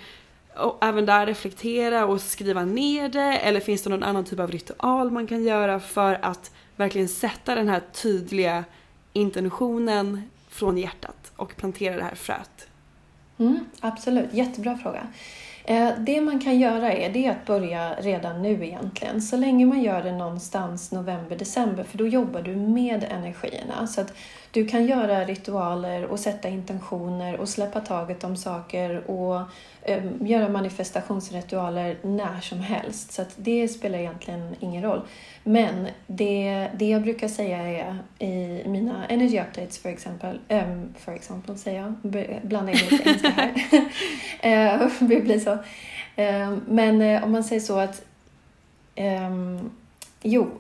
även 0.81 1.07
där 1.07 1.27
reflektera 1.27 2.07
och 2.07 2.21
skriva 2.21 2.65
ner 2.65 3.09
det 3.09 3.39
eller 3.39 3.61
finns 3.61 3.83
det 3.83 3.91
någon 3.91 4.03
annan 4.03 4.25
typ 4.25 4.41
av 4.41 4.51
ritual 4.51 5.11
man 5.11 5.27
kan 5.27 5.45
göra 5.45 5.81
för 5.81 6.19
att 6.23 6.51
verkligen 6.77 7.09
sätta 7.09 7.55
den 7.55 7.69
här 7.69 7.83
tydliga 7.93 8.65
intentionen 9.13 10.23
från 10.49 10.79
hjärtat 10.79 11.33
och 11.37 11.57
plantera 11.57 11.97
det 11.97 12.05
här 12.05 12.15
fröet? 12.15 12.69
Mm, 13.39 13.59
absolut, 13.81 14.35
jättebra 14.35 14.79
fråga. 14.79 15.07
Eh, 15.71 15.91
det 15.99 16.21
man 16.21 16.41
kan 16.41 16.59
göra 16.59 16.93
är, 16.93 17.11
det 17.11 17.27
är 17.27 17.31
att 17.31 17.47
börja 17.47 17.95
redan 17.95 18.43
nu 18.43 18.67
egentligen. 18.67 19.23
Så 19.23 19.37
länge 19.37 19.67
man 19.67 19.83
gör 19.83 20.03
det 20.03 20.13
någonstans 20.13 20.93
november, 20.93 21.37
december, 21.37 21.85
för 21.85 21.99
då 21.99 22.07
jobbar 22.07 22.43
du 22.43 22.57
med 22.57 23.05
energierna. 23.11 23.87
Så 23.87 24.01
att 24.01 24.13
du 24.51 24.67
kan 24.67 24.87
göra 24.87 25.25
ritualer 25.25 26.05
och 26.05 26.21
sätta 26.21 26.49
intentioner 26.49 27.37
och 27.37 27.49
släppa 27.49 27.81
taget 27.81 28.25
om 28.25 28.37
saker 28.37 29.11
och 29.11 29.41
göra 30.21 30.49
manifestationsritualer 30.49 31.97
när 32.03 32.41
som 32.41 32.61
helst. 32.61 33.13
Så 33.13 33.25
det 33.37 33.69
spelar 33.69 33.99
egentligen 33.99 34.57
ingen 34.61 34.83
roll. 34.83 35.03
Men 35.45 35.89
det, 36.07 36.69
det 36.77 36.89
jag 36.89 37.03
brukar 37.03 37.29
säga 37.29 37.59
är 37.59 37.99
i 38.19 38.63
mina 38.69 39.07
energy 39.07 39.41
updates 39.41 39.79
för 39.79 39.89
exempel, 39.89 40.39
um, 40.49 40.95
för 40.99 41.13
exempel 41.13 41.59
säger 41.59 41.81
jag, 41.81 41.95
blanda 42.43 42.73
in 42.73 42.79
lite 42.79 43.03
engelska 43.03 43.29
här. 43.29 43.53
uh, 44.85 44.93
det 45.01 45.21
blir 45.21 45.41
så. 45.41 45.53
Um, 46.23 46.63
men 46.69 47.03
uh, 47.03 47.25
om 47.25 47.33
man 47.33 47.45
säger 47.45 47.61
så 47.61 47.79
att 47.79 48.05
um, 48.97 49.71
Jo, 50.23 50.51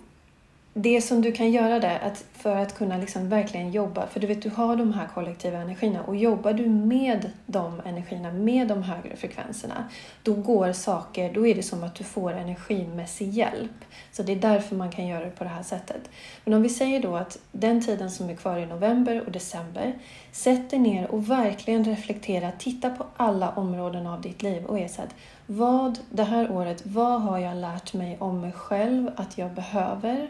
det 0.80 1.00
som 1.00 1.22
du 1.22 1.32
kan 1.32 1.50
göra 1.50 1.80
där 1.80 1.98
att 1.98 2.24
för 2.32 2.56
att 2.56 2.74
kunna 2.74 2.96
liksom 2.96 3.28
verkligen 3.28 3.70
jobba, 3.70 4.06
för 4.06 4.20
du 4.20 4.26
vet 4.26 4.42
du 4.42 4.50
har 4.50 4.76
de 4.76 4.92
här 4.92 5.08
kollektiva 5.14 5.58
energierna 5.58 6.02
och 6.02 6.16
jobbar 6.16 6.52
du 6.52 6.68
med 6.68 7.30
de 7.46 7.80
energierna, 7.84 8.32
med 8.32 8.68
de 8.68 8.82
högre 8.82 9.16
frekvenserna, 9.16 9.88
då 10.22 10.34
går 10.34 10.72
saker, 10.72 11.32
då 11.32 11.46
är 11.46 11.54
det 11.54 11.62
som 11.62 11.84
att 11.84 11.94
du 11.94 12.04
får 12.04 12.32
energimässig 12.32 13.30
hjälp. 13.30 13.84
Så 14.12 14.22
det 14.22 14.32
är 14.32 14.36
därför 14.36 14.76
man 14.76 14.90
kan 14.90 15.06
göra 15.06 15.24
det 15.24 15.30
på 15.30 15.44
det 15.44 15.50
här 15.50 15.62
sättet. 15.62 16.10
Men 16.44 16.54
om 16.54 16.62
vi 16.62 16.68
säger 16.68 17.02
då 17.02 17.16
att 17.16 17.38
den 17.52 17.82
tiden 17.82 18.10
som 18.10 18.30
är 18.30 18.34
kvar 18.34 18.58
i 18.58 18.66
november 18.66 19.22
och 19.26 19.32
december, 19.32 19.98
sätt 20.32 20.70
dig 20.70 20.78
ner 20.78 21.10
och 21.10 21.30
verkligen 21.30 21.84
reflektera, 21.84 22.52
titta 22.58 22.90
på 22.90 23.06
alla 23.16 23.50
områden 23.50 24.06
av 24.06 24.20
ditt 24.20 24.42
liv 24.42 24.64
och 24.64 24.78
är 24.78 24.88
så 24.88 25.02
att, 25.02 25.14
vad 25.46 25.98
det 26.10 26.24
här 26.24 26.52
året, 26.52 26.86
vad 26.86 27.22
har 27.22 27.38
jag 27.38 27.56
lärt 27.56 27.94
mig 27.94 28.16
om 28.20 28.40
mig 28.40 28.52
själv 28.52 29.10
att 29.16 29.38
jag 29.38 29.50
behöver? 29.50 30.28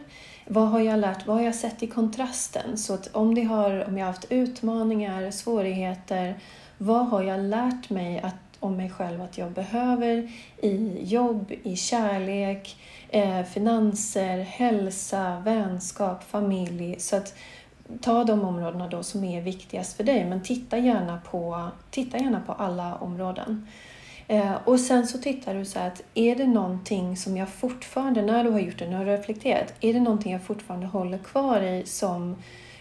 Vad 0.50 0.68
har 0.68 0.80
jag 0.80 1.00
lärt? 1.00 1.26
Vad 1.26 1.36
har 1.36 1.44
jag 1.44 1.54
sett 1.54 1.82
i 1.82 1.86
kontrasten? 1.86 2.78
Så 2.78 2.94
att 2.94 3.14
om, 3.14 3.34
det 3.34 3.42
har, 3.42 3.88
om 3.88 3.98
jag 3.98 4.06
har 4.06 4.12
haft 4.12 4.32
utmaningar, 4.32 5.30
svårigheter, 5.30 6.34
vad 6.78 7.08
har 7.08 7.22
jag 7.22 7.40
lärt 7.40 7.90
mig 7.90 8.20
att, 8.20 8.34
om 8.60 8.76
mig 8.76 8.90
själv 8.90 9.22
att 9.22 9.38
jag 9.38 9.52
behöver 9.52 10.30
i 10.62 11.04
jobb, 11.04 11.52
i 11.62 11.76
kärlek, 11.76 12.76
eh, 13.08 13.42
finanser, 13.42 14.38
hälsa, 14.38 15.40
vänskap, 15.44 16.24
familj? 16.24 16.96
Så 16.98 17.16
att 17.16 17.34
ta 18.00 18.24
de 18.24 18.44
områdena 18.44 18.88
då 18.88 19.02
som 19.02 19.24
är 19.24 19.40
viktigast 19.40 19.96
för 19.96 20.04
dig, 20.04 20.24
men 20.24 20.42
titta 20.42 20.78
gärna 20.78 21.20
på, 21.30 21.68
titta 21.90 22.18
gärna 22.18 22.40
på 22.40 22.52
alla 22.52 22.94
områden. 22.94 23.66
Eh, 24.28 24.54
och 24.64 24.80
sen 24.80 25.06
så 25.06 25.18
tittar 25.18 25.54
du 25.54 25.64
så 25.64 25.78
att 25.78 26.02
är 26.14 26.36
det 26.36 26.46
någonting 26.46 27.16
som 27.16 27.36
jag 27.36 27.48
fortfarande, 27.48 28.22
när 28.22 28.44
du 28.44 28.50
har 28.50 28.60
gjort 28.60 28.78
det, 28.78 28.90
när 28.90 29.04
du 29.04 29.10
har 29.10 29.16
reflekterat, 29.16 29.74
är 29.80 29.94
det 29.94 30.00
någonting 30.00 30.32
jag 30.32 30.42
fortfarande 30.42 30.86
håller 30.86 31.18
kvar 31.18 31.60
i 31.60 31.86
som, 31.86 32.36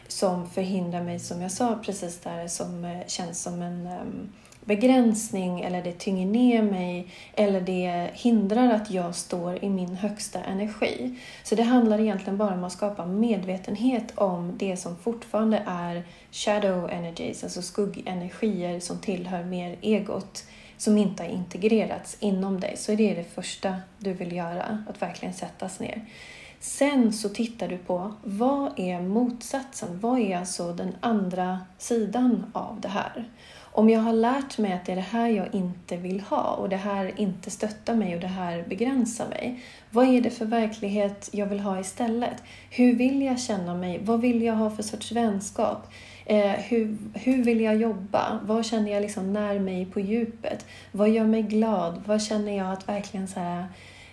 som 0.08 0.50
förhindrar 0.50 1.04
mig, 1.04 1.20
som 1.20 1.42
jag 1.42 1.52
sa 1.52 1.80
precis 1.86 2.20
där, 2.20 2.48
som 2.48 2.86
eh, 2.86 3.08
känns 3.08 3.44
som 3.44 3.62
en 3.62 3.88
um, 3.88 4.30
begränsning 4.66 5.62
eller 5.62 5.84
det 5.84 5.92
tynger 5.92 6.26
ner 6.26 6.62
mig 6.64 7.08
eller 7.34 7.62
det 7.62 8.10
hindrar 8.14 8.74
att 8.74 8.92
jag 8.92 9.16
står 9.16 9.64
i 9.64 9.70
min 9.70 9.96
högsta 9.96 10.44
energi. 10.44 11.20
Så 11.44 11.56
det 11.56 11.64
handlar 11.64 12.00
egentligen 12.00 12.38
bara 12.38 12.54
om 12.54 12.64
att 12.64 12.72
skapa 12.72 13.06
medvetenhet 13.06 14.12
om 14.16 14.58
det 14.58 14.78
som 14.78 14.96
fortfarande 14.96 15.64
är 15.68 16.04
shadow 16.32 16.90
energies, 16.90 17.44
alltså 17.44 17.62
skuggenergier 17.62 18.80
som 18.80 18.98
tillhör 18.98 19.44
mer 19.44 19.78
egot 19.82 20.44
som 20.78 20.98
inte 20.98 21.24
har 21.24 21.30
integrerats 21.30 22.18
inom 22.20 22.60
dig. 22.60 22.78
Så 22.78 22.96
det 22.96 23.12
är 23.12 23.16
det 23.16 23.24
första 23.24 23.76
du 23.98 24.14
vill 24.14 24.36
göra, 24.36 24.84
att 24.90 25.02
verkligen 25.02 25.34
sättas 25.34 25.80
ner. 25.80 26.06
Sen 26.60 27.14
så 27.14 27.30
tittar 27.30 27.68
du 27.68 27.78
på 27.78 28.14
vad 28.24 28.80
är 28.80 29.02
motsatsen? 29.02 30.00
Vad 30.00 30.20
är 30.20 30.38
alltså 30.38 30.74
den 30.74 30.96
andra 31.00 31.60
sidan 31.78 32.46
av 32.54 32.82
det 32.82 32.88
här? 32.88 33.30
Om 33.78 33.90
jag 33.90 34.00
har 34.00 34.14
lärt 34.14 34.58
mig 34.58 34.74
att 34.74 34.86
det 34.86 34.92
är 34.92 34.96
det 34.96 35.02
här 35.02 35.28
jag 35.28 35.56
inte 35.56 35.98
vill 35.98 36.22
ha 36.22 36.52
och 36.52 36.70
det 36.70 36.78
här 36.78 37.20
inte 37.20 37.52
stöttar 37.52 37.96
mig 37.96 38.16
och 38.16 38.22
det 38.22 38.28
här 38.28 38.66
begränsar 38.70 39.28
mig. 39.28 39.64
Vad 39.90 40.08
är 40.08 40.22
det 40.22 40.30
för 40.30 40.46
verklighet 40.46 41.30
jag 41.34 41.46
vill 41.46 41.60
ha 41.60 41.80
istället? 41.80 42.44
Hur 42.70 42.96
vill 42.96 43.22
jag 43.22 43.40
känna 43.40 43.76
mig? 43.76 44.00
Vad 44.04 44.22
vill 44.22 44.42
jag 44.42 44.54
ha 44.54 44.70
för 44.70 44.84
sorts 44.84 45.12
vänskap? 45.12 45.88
Eh, 46.30 46.52
hur, 46.52 46.98
hur 47.14 47.44
vill 47.44 47.62
jag 47.62 47.76
jobba? 47.76 48.40
Vad 48.44 48.66
känner 48.66 48.92
jag 48.92 49.02
liksom 49.02 49.34
när 49.34 49.60
mig 49.60 49.86
på 49.86 50.00
djupet? 50.00 50.66
Vad 50.92 51.10
gör 51.10 51.26
mig 51.26 51.42
glad? 51.42 52.02
Vad 52.06 52.22
känner 52.22 52.58
jag 52.58 52.72
att 52.72 52.90
verkligen 52.90 53.28
så 53.28 53.40
här, 53.40 53.68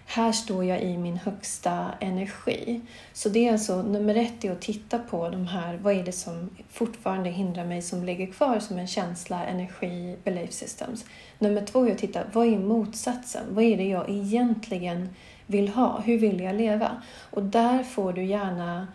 här 0.07 0.33
står 0.33 0.64
jag 0.64 0.83
i 0.83 0.98
min 0.98 1.16
högsta 1.16 1.88
energi. 2.00 2.81
Så 3.12 3.29
det 3.29 3.48
är 3.48 3.53
alltså 3.53 3.83
nummer 3.83 4.14
ett 4.14 4.44
är 4.44 4.53
att 4.53 4.61
titta 4.61 4.98
på 4.98 5.29
de 5.29 5.46
här, 5.46 5.77
vad 5.77 5.94
är 5.94 6.03
det 6.03 6.12
som 6.12 6.50
fortfarande 6.70 7.31
hindrar 7.31 7.64
mig 7.64 7.83
som 7.83 8.05
ligger 8.05 8.27
kvar 8.27 8.59
som 8.59 8.79
en 8.79 8.87
känsla, 8.87 9.46
energi, 9.46 10.16
belief 10.24 10.53
systems. 10.53 11.05
Nummer 11.38 11.66
två 11.66 11.87
är 11.87 11.92
att 11.92 11.98
titta, 11.98 12.20
vad 12.33 12.46
är 12.46 12.59
motsatsen? 12.59 13.44
Vad 13.50 13.64
är 13.64 13.77
det 13.77 13.88
jag 13.88 14.11
egentligen 14.11 15.09
vill 15.46 15.68
ha? 15.68 16.00
Hur 16.00 16.18
vill 16.18 16.40
jag 16.40 16.55
leva? 16.55 17.03
Och 17.31 17.42
där 17.42 17.83
får 17.83 18.12
du 18.12 18.24
gärna 18.24 18.87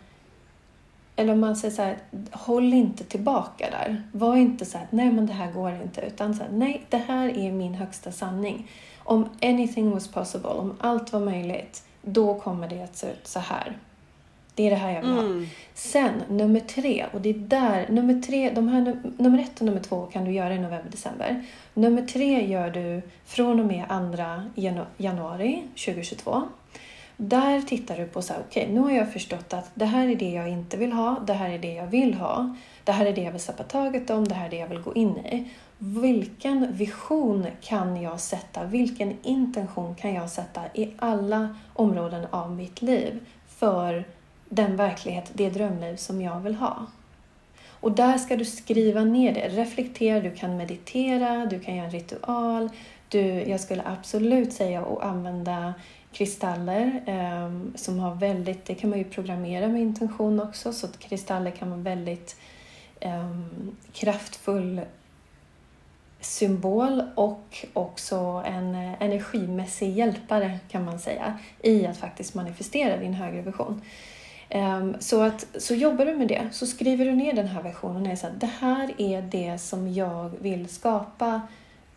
eller 1.19 1.33
om 1.33 1.39
man 1.39 1.55
säger 1.55 1.75
så 1.75 1.81
här, 1.81 1.97
håll 2.31 2.73
inte 2.73 3.03
tillbaka 3.03 3.69
där. 3.71 4.03
Var 4.11 4.35
inte 4.35 4.65
så 4.65 4.77
här, 4.77 4.87
nej 4.89 5.11
men 5.11 5.25
det 5.25 5.33
här 5.33 5.51
går 5.51 5.73
inte. 5.83 6.01
Utan 6.01 6.33
så 6.33 6.43
här, 6.43 6.49
nej, 6.51 6.81
det 6.89 6.97
här 6.97 7.37
är 7.37 7.51
min 7.51 7.73
högsta 7.73 8.11
sanning. 8.11 8.71
Om 9.03 9.29
anything 9.41 9.91
was 9.91 10.07
possible, 10.07 10.49
om 10.49 10.77
allt 10.79 11.13
var 11.13 11.19
möjligt, 11.19 11.83
då 12.01 12.33
kommer 12.33 12.69
det 12.69 12.83
att 12.83 12.95
se 12.95 13.07
ut 13.07 13.27
så 13.27 13.39
här. 13.39 13.77
Det 14.55 14.65
är 14.65 14.69
det 14.69 14.75
här 14.75 14.91
jag 14.91 15.01
vill 15.01 15.11
mm. 15.11 15.39
ha. 15.39 15.45
Sen 15.73 16.23
nummer 16.29 16.59
tre, 16.59 17.05
och 17.13 17.21
det 17.21 17.29
är 17.29 17.33
där, 17.33 17.85
nummer 17.89 18.21
tre, 18.21 18.51
de 18.55 18.67
här, 18.67 18.99
nummer 19.17 19.39
ett 19.39 19.59
och 19.59 19.65
nummer 19.65 19.81
två 19.81 20.05
kan 20.05 20.25
du 20.25 20.31
göra 20.31 20.53
i 20.53 20.59
november, 20.59 20.91
december. 20.91 21.45
Nummer 21.73 22.01
tre 22.01 22.47
gör 22.47 22.69
du 22.69 23.01
från 23.25 23.59
och 23.59 23.65
med 23.65 23.85
2 24.55 24.81
januari 24.97 25.63
2022. 25.85 26.43
Där 27.21 27.61
tittar 27.61 27.97
du 27.97 28.05
på 28.05 28.21
så 28.21 28.33
här, 28.33 28.41
okej, 28.47 28.63
okay, 28.63 28.75
nu 28.75 28.79
har 28.79 28.91
jag 28.91 29.13
förstått 29.13 29.53
att 29.53 29.71
det 29.73 29.85
här 29.85 30.07
är 30.07 30.15
det 30.15 30.29
jag 30.29 30.49
inte 30.49 30.77
vill 30.77 30.91
ha, 30.91 31.19
det 31.27 31.33
här 31.33 31.49
är 31.49 31.59
det 31.59 31.73
jag 31.73 31.87
vill 31.87 32.13
ha, 32.13 32.55
det 32.83 32.91
här 32.91 33.05
är 33.05 33.13
det 33.13 33.21
jag 33.21 33.31
vill 33.31 33.41
släppa 33.41 33.63
taget 33.63 34.09
om, 34.09 34.27
det 34.27 34.35
här 34.35 34.45
är 34.45 34.49
det 34.49 34.57
jag 34.57 34.67
vill 34.67 34.81
gå 34.81 34.93
in 34.93 35.17
i. 35.17 35.49
Vilken 35.77 36.73
vision 36.73 37.47
kan 37.61 38.01
jag 38.01 38.19
sätta? 38.19 38.63
Vilken 38.63 39.17
intention 39.23 39.95
kan 39.95 40.13
jag 40.13 40.29
sätta 40.29 40.61
i 40.73 40.93
alla 40.99 41.55
områden 41.73 42.27
av 42.29 42.51
mitt 42.51 42.81
liv 42.81 43.19
för 43.47 44.05
den 44.49 44.75
verklighet, 44.75 45.31
det 45.33 45.49
drömliv 45.49 45.95
som 45.95 46.21
jag 46.21 46.39
vill 46.39 46.55
ha? 46.55 46.85
Och 47.69 47.91
där 47.91 48.17
ska 48.17 48.35
du 48.35 48.45
skriva 48.45 49.03
ner 49.03 49.33
det. 49.33 49.49
Reflektera, 49.49 50.19
du 50.19 50.31
kan 50.35 50.57
meditera, 50.57 51.45
du 51.45 51.59
kan 51.59 51.75
göra 51.75 51.85
en 51.85 51.91
ritual. 51.91 52.69
Du, 53.09 53.21
jag 53.21 53.59
skulle 53.59 53.83
absolut 53.85 54.53
säga 54.53 54.81
att 54.81 55.03
använda 55.03 55.73
kristaller 56.11 57.01
eh, 57.05 57.75
som 57.75 57.99
har 57.99 58.15
väldigt, 58.15 58.65
det 58.65 58.75
kan 58.75 58.89
man 58.89 58.99
ju 58.99 59.05
programmera 59.05 59.67
med 59.67 59.81
intention 59.81 60.39
också, 60.39 60.73
så 60.73 60.85
att 60.85 60.99
kristaller 60.99 61.51
kan 61.51 61.69
vara 61.69 61.81
väldigt 61.81 62.35
eh, 62.99 63.39
kraftfull 63.91 64.81
symbol 66.21 67.03
och 67.15 67.65
också 67.73 68.43
en 68.45 68.75
energimässig 68.75 69.97
hjälpare 69.97 70.59
kan 70.69 70.85
man 70.85 70.99
säga 70.99 71.39
i 71.63 71.85
att 71.85 71.97
faktiskt 71.97 72.35
manifestera 72.35 72.97
din 72.97 73.13
högre 73.13 73.41
vision. 73.41 73.81
Ehm, 74.49 74.95
så, 74.99 75.21
att, 75.21 75.47
så 75.57 75.75
jobbar 75.75 76.05
du 76.05 76.15
med 76.15 76.27
det, 76.27 76.49
så 76.51 76.67
skriver 76.67 77.05
du 77.05 77.11
ner 77.11 77.33
den 77.33 77.47
här 77.47 77.61
versionen 77.61 78.01
och 78.01 78.03
säger 78.03 78.15
så 78.15 78.27
att 78.27 78.39
det 78.39 78.51
här 78.59 78.93
är 78.97 79.21
det 79.21 79.57
som 79.57 79.93
jag 79.93 80.31
vill 80.39 80.69
skapa 80.69 81.41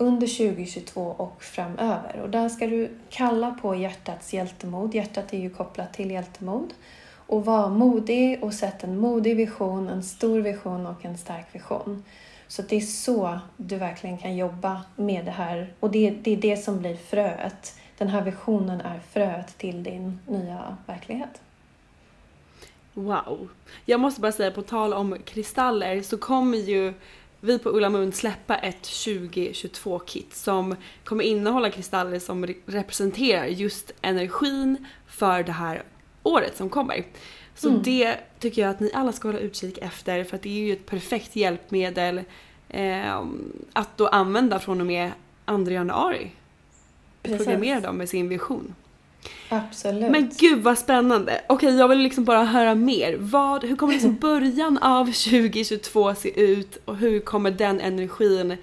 under 0.03 0.27
2022 0.27 1.15
och 1.17 1.43
framöver. 1.43 2.21
Och 2.23 2.31
där 2.31 2.49
ska 2.49 2.67
du 2.67 2.91
kalla 3.11 3.51
på 3.63 3.75
hjärtats 3.75 4.33
hjältemod. 4.33 4.95
Hjärtat 4.95 5.33
är 5.33 5.39
ju 5.39 5.51
kopplat 5.51 5.95
till 5.95 6.11
hjältemod. 6.11 6.75
Och 7.27 7.45
vara 7.45 7.69
modig 7.69 8.45
och 8.45 8.55
sätt 8.55 8.85
en 8.85 8.99
modig 8.99 9.37
vision, 9.37 9.89
en 9.89 10.03
stor 10.03 10.41
vision 10.41 10.87
och 10.87 11.05
en 11.05 11.19
stark 11.19 11.47
vision. 11.53 12.05
Så 12.49 12.63
det 12.63 12.77
är 12.77 12.81
så 12.81 13.39
du 13.57 13.77
verkligen 13.77 14.19
kan 14.19 14.37
jobba 14.37 14.83
med 14.97 15.25
det 15.25 15.31
här. 15.31 15.75
Och 15.81 15.91
det, 15.91 16.11
det 16.11 16.33
är 16.33 16.37
det 16.37 16.57
som 16.57 16.79
blir 16.79 16.97
fröet. 16.97 17.77
Den 17.99 18.09
här 18.09 18.23
visionen 18.23 18.81
är 18.81 19.01
fröet 19.13 19.59
till 19.59 19.83
din 19.83 20.19
nya 20.27 20.77
verklighet. 20.87 21.41
Wow. 22.95 23.49
Jag 23.85 24.01
måste 24.01 24.21
bara 24.21 24.33
säga, 24.33 24.51
på 24.51 24.63
tal 24.63 24.95
om 24.95 25.19
kristaller 25.25 26.03
så 26.03 26.19
kommer 26.19 26.59
ju 26.59 26.95
vi 27.45 27.59
på 27.59 27.71
Ulla 27.71 27.91
Mund 27.91 28.15
släppa 28.15 28.57
ett 28.57 28.83
2022-kit 28.83 30.35
som 30.35 30.77
kommer 31.05 31.25
innehålla 31.25 31.71
kristaller 31.71 32.19
som 32.19 32.47
representerar 32.67 33.47
just 33.47 33.93
energin 34.03 34.87
för 35.07 35.43
det 35.43 35.53
här 35.53 35.83
året 36.23 36.57
som 36.57 36.69
kommer. 36.69 37.05
Så 37.55 37.69
mm. 37.69 37.83
det 37.83 38.17
tycker 38.39 38.63
jag 38.63 38.71
att 38.71 38.81
ni 38.81 38.91
alla 38.95 39.13
ska 39.13 39.29
hålla 39.29 39.39
utkik 39.39 39.79
efter 39.79 40.25
för 40.25 40.37
att 40.37 40.43
det 40.43 40.49
är 40.49 40.67
ju 40.67 40.73
ett 40.73 40.87
perfekt 40.87 41.37
hjälpmedel 41.37 42.21
eh, 42.69 43.25
att 43.73 43.97
då 43.97 44.07
använda 44.07 44.59
från 44.59 44.81
och 44.81 44.87
med 44.87 45.13
2 45.47 45.71
januari. 45.71 46.31
programmera 47.23 47.81
dem 47.81 47.97
med 47.97 48.09
sin 48.09 48.29
vision. 48.29 48.75
Absolut. 49.49 50.11
Men 50.11 50.31
gud 50.39 50.63
vad 50.63 50.79
spännande! 50.79 51.41
Okej, 51.47 51.77
jag 51.77 51.89
vill 51.89 51.99
liksom 51.99 52.25
bara 52.25 52.45
höra 52.45 52.75
mer. 52.75 53.17
Vad, 53.19 53.65
hur 53.65 53.77
kommer 53.77 53.93
liksom 53.93 54.17
början 54.21 54.79
av 54.79 55.05
2022 55.05 56.15
se 56.15 56.41
ut 56.41 56.79
och 56.85 56.97
hur 56.97 57.21
kommer 57.21 57.51
den 57.51 57.81
energin 57.81 58.57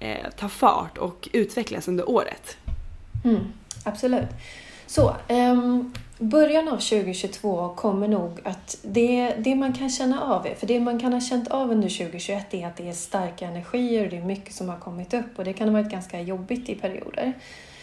eh, 0.00 0.30
ta 0.38 0.48
fart 0.48 0.98
och 0.98 1.28
utvecklas 1.32 1.88
under 1.88 2.10
året? 2.10 2.56
Mm, 3.24 3.40
absolut. 3.84 4.28
Så, 4.86 5.16
um, 5.28 5.92
början 6.18 6.68
av 6.68 6.76
2022 6.76 7.74
kommer 7.76 8.08
nog 8.08 8.40
att 8.44 8.78
det, 8.82 9.34
det 9.38 9.54
man 9.54 9.72
kan 9.72 9.90
känna 9.90 10.22
av 10.22 10.46
är, 10.46 10.54
för 10.54 10.66
det 10.66 10.80
man 10.80 11.00
kan 11.00 11.12
ha 11.12 11.20
känt 11.20 11.48
av 11.48 11.70
under 11.70 11.88
2021 11.88 12.54
är 12.54 12.66
att 12.66 12.76
det 12.76 12.88
är 12.88 12.92
starka 12.92 13.46
energier 13.46 14.04
och 14.04 14.10
det 14.10 14.16
är 14.16 14.24
mycket 14.24 14.54
som 14.54 14.68
har 14.68 14.76
kommit 14.76 15.14
upp 15.14 15.38
och 15.38 15.44
det 15.44 15.52
kan 15.52 15.68
ha 15.68 15.72
varit 15.72 15.90
ganska 15.90 16.20
jobbigt 16.20 16.68
i 16.68 16.74
perioder. 16.74 17.32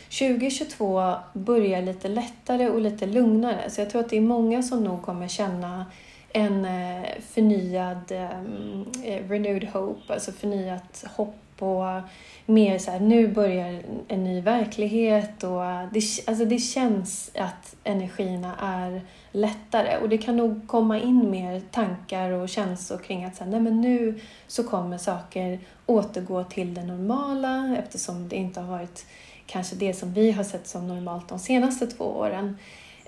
2022 0.09 1.13
börjar 1.33 1.81
lite 1.81 2.07
lättare 2.07 2.69
och 2.69 2.81
lite 2.81 3.05
lugnare. 3.05 3.69
Så 3.69 3.81
jag 3.81 3.89
tror 3.89 4.01
att 4.01 4.09
det 4.09 4.17
är 4.17 4.21
många 4.21 4.63
som 4.63 4.83
nog 4.83 5.01
kommer 5.01 5.27
känna 5.27 5.85
en 6.29 6.65
eh, 6.65 7.03
förnyad 7.21 8.11
um, 8.11 8.85
renewed 9.29 9.69
hope, 9.73 10.13
alltså 10.13 10.31
förnyat 10.31 11.05
hopp 11.15 11.61
och 11.61 12.01
mer 12.45 12.79
så 12.79 12.91
här, 12.91 12.99
nu 12.99 13.27
börjar 13.27 13.83
en 14.07 14.23
ny 14.23 14.41
verklighet 14.41 15.43
och 15.43 15.61
det, 15.91 16.01
alltså 16.27 16.45
det 16.45 16.59
känns 16.59 17.31
att 17.35 17.75
energierna 17.83 18.55
är 18.59 19.01
lättare. 19.31 19.97
Och 19.97 20.09
det 20.09 20.17
kan 20.17 20.37
nog 20.37 20.67
komma 20.67 20.99
in 20.99 21.29
mer 21.31 21.61
tankar 21.71 22.31
och 22.31 22.49
känslor 22.49 22.97
kring 22.97 23.25
att 23.25 23.35
så 23.35 23.43
här, 23.43 23.51
nej 23.51 23.59
men 23.59 23.81
nu 23.81 24.19
så 24.47 24.63
kommer 24.63 24.97
saker 24.97 25.59
återgå 25.85 26.43
till 26.43 26.73
det 26.73 26.83
normala 26.83 27.75
eftersom 27.77 28.29
det 28.29 28.35
inte 28.35 28.59
har 28.59 28.67
varit 28.77 29.05
kanske 29.47 29.75
det 29.75 29.93
som 29.93 30.13
vi 30.13 30.31
har 30.31 30.43
sett 30.43 30.67
som 30.67 30.88
normalt 30.88 31.29
de 31.29 31.39
senaste 31.39 31.88
två 31.88 32.03
åren. 32.03 32.57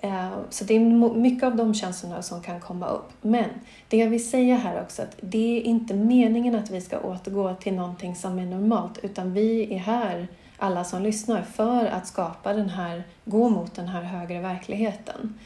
Eh, 0.02 0.30
så 0.50 0.64
det 0.64 0.76
är 0.76 0.80
mycket 1.16 1.44
av 1.44 1.56
de 1.56 1.74
känslorna 1.74 2.22
som 2.22 2.42
kan 2.42 2.60
komma 2.60 2.88
upp. 2.88 3.12
Men 3.22 3.50
det 3.88 3.98
jag 3.98 4.10
vill 4.10 4.30
säga 4.30 4.56
här 4.56 4.82
också 4.82 5.02
att 5.02 5.16
det 5.22 5.58
är 5.58 5.62
inte 5.62 5.94
meningen 5.94 6.56
att 6.56 6.70
vi 6.70 6.82
ska 6.82 7.00
återgå 7.00 7.56
till 7.56 7.74
någonting 7.74 8.16
som 8.16 8.40
är 8.40 8.46
normalt 8.46 8.98
utan 9.04 9.34
vi 9.34 9.74
är 9.74 9.80
här, 9.80 10.28
alla 10.58 10.84
som 10.84 11.02
lyssnar, 11.02 11.42
för 11.42 11.86
att 11.86 12.08
skapa 12.08 12.54
den 12.54 12.70
här, 12.70 13.04
gå 13.26 13.50
mot 13.50 13.76
den 13.76 13.88
här 13.88 14.02
högre 14.02 14.40
verkligheten. 14.40 15.40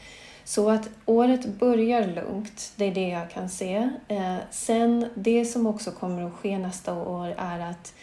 Så 0.44 0.70
att 0.70 0.88
året 1.06 1.46
börjar 1.46 2.06
lugnt, 2.06 2.72
det 2.76 2.84
är 2.84 2.94
det 2.94 3.08
jag 3.08 3.30
kan 3.30 3.48
se. 3.48 3.90
Eh, 4.08 4.36
sen, 4.50 5.06
det 5.14 5.44
som 5.44 5.66
också 5.66 5.90
kommer 5.90 6.22
att 6.22 6.32
ske 6.32 6.58
nästa 6.58 6.94
år 6.94 7.34
är 7.38 7.60
att 7.60 7.94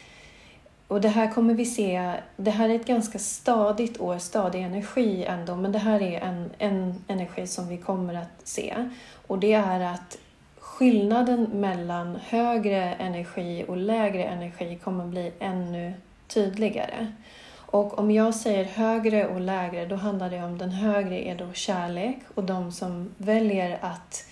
och 0.92 1.02
det 1.02 1.10
här 1.10 1.32
kommer 1.32 1.54
vi 1.54 1.66
se, 1.66 2.14
det 2.38 2.52
här 2.52 2.70
är 2.70 2.76
ett 2.76 2.86
ganska 2.86 3.20
stadigt 3.20 4.00
år, 4.00 4.18
stadig 4.18 4.62
energi 4.62 5.26
ändå, 5.26 5.56
men 5.56 5.72
det 5.72 5.80
här 5.80 6.02
är 6.02 6.20
en, 6.20 6.50
en 6.58 7.04
energi 7.08 7.48
som 7.48 7.68
vi 7.68 7.78
kommer 7.78 8.14
att 8.14 8.48
se. 8.48 8.90
Och 9.28 9.40
det 9.40 9.54
är 9.54 9.80
att 9.80 10.18
skillnaden 10.60 11.44
mellan 11.44 12.18
högre 12.28 12.94
energi 12.94 13.66
och 13.68 13.78
lägre 13.78 14.24
energi 14.24 14.80
kommer 14.84 15.06
bli 15.06 15.32
ännu 15.40 15.94
tydligare. 16.28 17.08
Och 17.56 18.00
om 18.00 18.12
jag 18.12 18.36
säger 18.36 18.66
högre 18.66 19.28
och 19.28 19.42
lägre, 19.42 19.86
då 19.86 19.96
handlar 19.96 20.30
det 20.30 20.44
om 20.44 20.58
den 20.58 20.72
högre 20.72 21.28
är 21.28 21.36
då 21.36 21.54
kärlek 21.54 22.18
och 22.36 22.44
de 22.44 22.72
som 22.72 23.10
väljer 23.18 23.78
att 23.82 24.26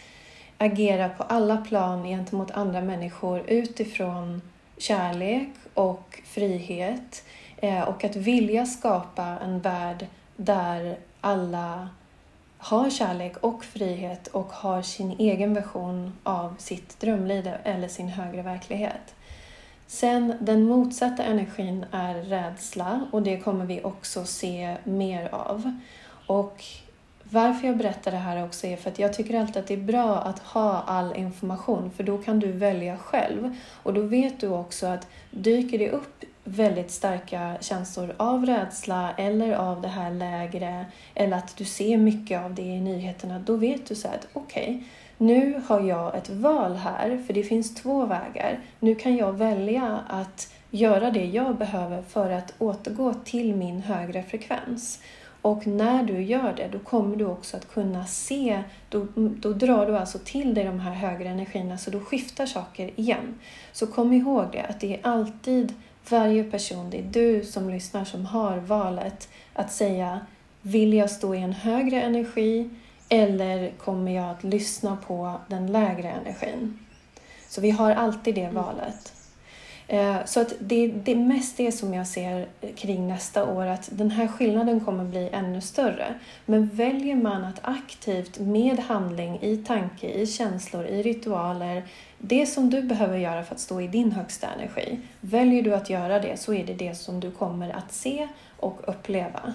agera 0.58 1.10
på 1.10 1.24
alla 1.24 1.58
plan 1.58 2.04
gentemot 2.04 2.52
andra 2.52 2.82
människor 2.82 3.44
utifrån 3.48 4.42
kärlek 4.78 5.50
och 5.80 6.22
frihet 6.26 7.24
eh, 7.58 7.82
och 7.82 8.04
att 8.04 8.16
vilja 8.16 8.66
skapa 8.66 9.24
en 9.24 9.60
värld 9.60 10.08
där 10.36 10.98
alla 11.22 11.90
har 12.58 12.90
kärlek 12.90 13.38
och 13.38 13.66
frihet 13.66 14.28
och 14.28 14.52
har 14.52 14.82
sin 14.82 15.16
egen 15.20 15.54
version 15.54 16.18
av 16.24 16.56
sitt 16.58 17.00
drömliv 17.00 17.50
eller 17.64 17.88
sin 17.88 18.08
högre 18.08 18.42
verklighet. 18.42 19.16
Sen 19.88 20.34
den 20.40 20.64
motsatta 20.64 21.24
energin 21.24 21.86
är 21.92 22.14
rädsla 22.14 23.08
och 23.12 23.22
det 23.22 23.40
kommer 23.40 23.66
vi 23.66 23.84
också 23.84 24.26
se 24.26 24.78
mer 24.84 25.34
av. 25.34 25.80
Och 26.28 26.64
varför 27.30 27.68
jag 27.68 27.78
berättar 27.78 28.12
det 28.12 28.18
här 28.18 28.44
också 28.44 28.68
är 28.68 28.78
för 28.78 28.90
att 28.90 29.00
jag 29.00 29.14
tycker 29.14 29.40
alltid 29.40 29.58
att 29.58 29.68
det 29.68 29.74
är 29.74 29.78
bra 29.78 30.16
att 30.16 30.40
ha 30.40 30.84
all 30.88 31.16
information 31.16 31.92
för 31.92 32.04
då 32.04 32.18
kan 32.18 32.40
du 32.40 32.52
välja 32.52 32.98
själv. 32.98 33.56
Och 33.84 33.94
då 33.94 34.02
vet 34.02 34.40
du 34.40 34.48
också 34.48 34.88
att 34.88 35.08
dyker 35.32 35.80
det 35.80 35.90
upp 35.90 36.24
väldigt 36.44 36.92
starka 36.92 37.58
känslor 37.62 38.16
av 38.18 38.46
rädsla 38.46 39.14
eller 39.18 39.54
av 39.54 39.82
det 39.82 39.88
här 39.88 40.12
lägre 40.12 40.86
eller 41.16 41.38
att 41.38 41.58
du 41.58 41.66
ser 41.66 41.98
mycket 41.98 42.42
av 42.42 42.54
det 42.54 42.62
i 42.62 42.82
nyheterna, 42.82 43.40
då 43.40 43.56
vet 43.56 43.86
du 43.86 43.96
så 43.96 44.08
att 44.08 44.28
okej, 44.34 44.64
okay, 44.64 44.84
nu 45.18 45.62
har 45.68 45.82
jag 45.82 46.16
ett 46.16 46.30
val 46.30 46.76
här, 46.76 47.24
för 47.28 47.34
det 47.34 47.44
finns 47.44 47.76
två 47.76 48.06
vägar. 48.06 48.60
Nu 48.80 48.96
kan 48.96 49.18
jag 49.18 49.34
välja 49.34 50.00
att 50.10 50.54
göra 50.72 51.12
det 51.12 51.26
jag 51.26 51.58
behöver 51.58 52.02
för 52.02 52.32
att 52.32 52.54
återgå 52.60 53.14
till 53.14 53.56
min 53.56 53.82
högre 53.82 54.24
frekvens. 54.24 55.00
Och 55.42 55.68
när 55.68 56.04
du 56.04 56.22
gör 56.22 56.54
det, 56.58 56.68
då 56.72 56.80
kommer 56.80 57.16
du 57.16 57.26
också 57.26 57.58
att 57.58 57.74
kunna 57.74 58.06
se, 58.06 58.64
då, 58.90 59.08
då 59.16 59.54
drar 59.54 59.86
du 59.86 59.98
alltså 59.98 60.20
till 60.26 60.54
dig 60.54 60.66
de 60.66 60.80
här 60.80 60.94
högre 60.94 61.30
energierna, 61.30 61.78
så 61.78 61.92
då 61.92 62.00
skiftar 62.00 62.46
saker 62.46 62.92
igen. 62.96 63.40
Så 63.72 63.88
kom 63.88 64.14
ihåg 64.14 64.46
det, 64.52 64.62
att 64.62 64.80
det 64.80 64.94
är 64.94 65.00
alltid 65.04 65.74
varje 66.10 66.44
person, 66.44 66.90
det 66.90 67.00
är 67.00 67.04
du 67.04 67.44
som 67.44 67.70
lyssnar 67.70 68.06
som 68.06 68.26
har 68.26 68.58
valet 68.58 69.30
att 69.54 69.72
säga, 69.72 70.20
vill 70.62 70.94
jag 70.94 71.10
stå 71.10 71.36
i 71.36 71.40
en 71.40 71.54
högre 71.54 72.02
energi 72.02 72.70
eller 73.10 73.72
kommer 73.72 74.12
jag 74.12 74.30
att 74.30 74.44
lyssna 74.44 74.98
på 75.08 75.40
den 75.48 75.72
lägre 75.72 76.10
energin? 76.10 76.80
Så 77.48 77.62
vi 77.62 77.72
har 77.72 77.92
alltid 77.92 78.36
det 78.36 78.50
valet. 78.50 79.14
Eh, 79.92 80.26
så 80.26 80.42
att 80.42 80.54
det, 80.60 80.88
det 80.88 81.12
är 81.12 81.16
mest 81.16 81.58
det 81.58 81.72
som 81.72 81.94
jag 81.94 82.08
ser 82.08 82.48
kring 82.76 83.08
nästa 83.08 83.46
år, 83.46 83.66
att 83.66 83.90
den 83.92 84.12
här 84.12 84.28
skillnaden 84.28 84.80
kommer 84.80 85.04
bli 85.04 85.30
ännu 85.32 85.62
större. 85.62 86.14
Men 86.46 86.68
väljer 86.68 87.16
man 87.16 87.44
att 87.44 87.60
aktivt 87.62 88.40
med 88.40 88.80
handling, 88.80 89.40
i 89.42 89.58
tanke, 89.58 90.10
i 90.10 90.28
känslor, 90.28 90.86
i 90.86 91.04
ritualer, 91.04 91.84
det 92.18 92.46
som 92.46 92.70
du 92.70 92.82
behöver 92.82 93.18
göra 93.18 93.44
för 93.44 93.56
att 93.56 93.62
stå 93.62 93.82
i 93.82 93.88
din 93.88 94.12
högsta 94.12 94.48
energi, 94.48 95.00
väljer 95.22 95.64
du 95.64 95.74
att 95.74 95.90
göra 95.90 96.20
det 96.20 96.40
så 96.40 96.54
är 96.54 96.66
det 96.66 96.74
det 96.74 96.96
som 96.96 97.20
du 97.20 97.32
kommer 97.32 97.70
att 97.70 97.94
se 97.94 98.28
och 98.58 98.82
uppleva. 98.88 99.54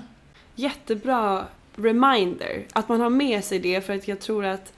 Jättebra 0.55 1.44
reminder, 1.77 2.62
att 2.73 2.88
man 2.88 3.01
har 3.01 3.11
med 3.11 3.44
sig 3.44 3.59
det 3.59 3.81
för 3.81 3.94
att 3.94 4.09
jag 4.09 4.20
tror 4.20 4.44
att 4.44 4.73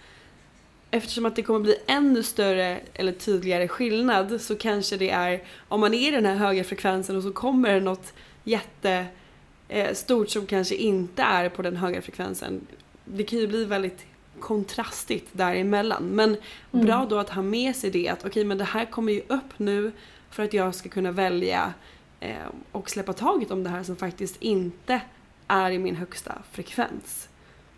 eftersom 0.90 1.26
att 1.26 1.36
det 1.36 1.42
kommer 1.42 1.60
bli 1.60 1.76
ännu 1.86 2.22
större 2.22 2.80
eller 2.94 3.12
tydligare 3.12 3.68
skillnad 3.68 4.40
så 4.40 4.56
kanske 4.56 4.96
det 4.96 5.10
är 5.10 5.42
om 5.68 5.80
man 5.80 5.94
är 5.94 6.08
i 6.08 6.10
den 6.10 6.26
här 6.26 6.34
höga 6.34 6.64
frekvensen 6.64 7.16
och 7.16 7.22
så 7.22 7.32
kommer 7.32 7.74
det 7.74 7.80
något 7.80 8.12
jättestort 8.44 10.26
eh, 10.26 10.30
som 10.30 10.46
kanske 10.46 10.74
inte 10.74 11.22
är 11.22 11.48
på 11.48 11.62
den 11.62 11.76
höga 11.76 12.02
frekvensen. 12.02 12.66
Det 13.04 13.24
kan 13.24 13.38
ju 13.38 13.46
bli 13.46 13.64
väldigt 13.64 14.06
kontrastigt 14.40 15.28
däremellan. 15.32 16.02
Men 16.02 16.36
mm. 16.72 16.86
bra 16.86 17.06
då 17.10 17.18
att 17.18 17.30
ha 17.30 17.42
med 17.42 17.76
sig 17.76 17.90
det 17.90 18.08
att 18.08 18.18
okej 18.18 18.30
okay, 18.30 18.44
men 18.44 18.58
det 18.58 18.64
här 18.64 18.84
kommer 18.84 19.12
ju 19.12 19.20
upp 19.28 19.58
nu 19.58 19.92
för 20.30 20.42
att 20.42 20.52
jag 20.52 20.74
ska 20.74 20.88
kunna 20.88 21.12
välja 21.12 21.74
eh, 22.20 22.36
och 22.72 22.90
släppa 22.90 23.12
taget 23.12 23.50
om 23.50 23.64
det 23.64 23.70
här 23.70 23.82
som 23.82 23.96
faktiskt 23.96 24.42
inte 24.42 25.00
är 25.48 25.70
i 25.70 25.78
min 25.78 25.96
högsta 25.96 26.42
frekvens. 26.52 27.28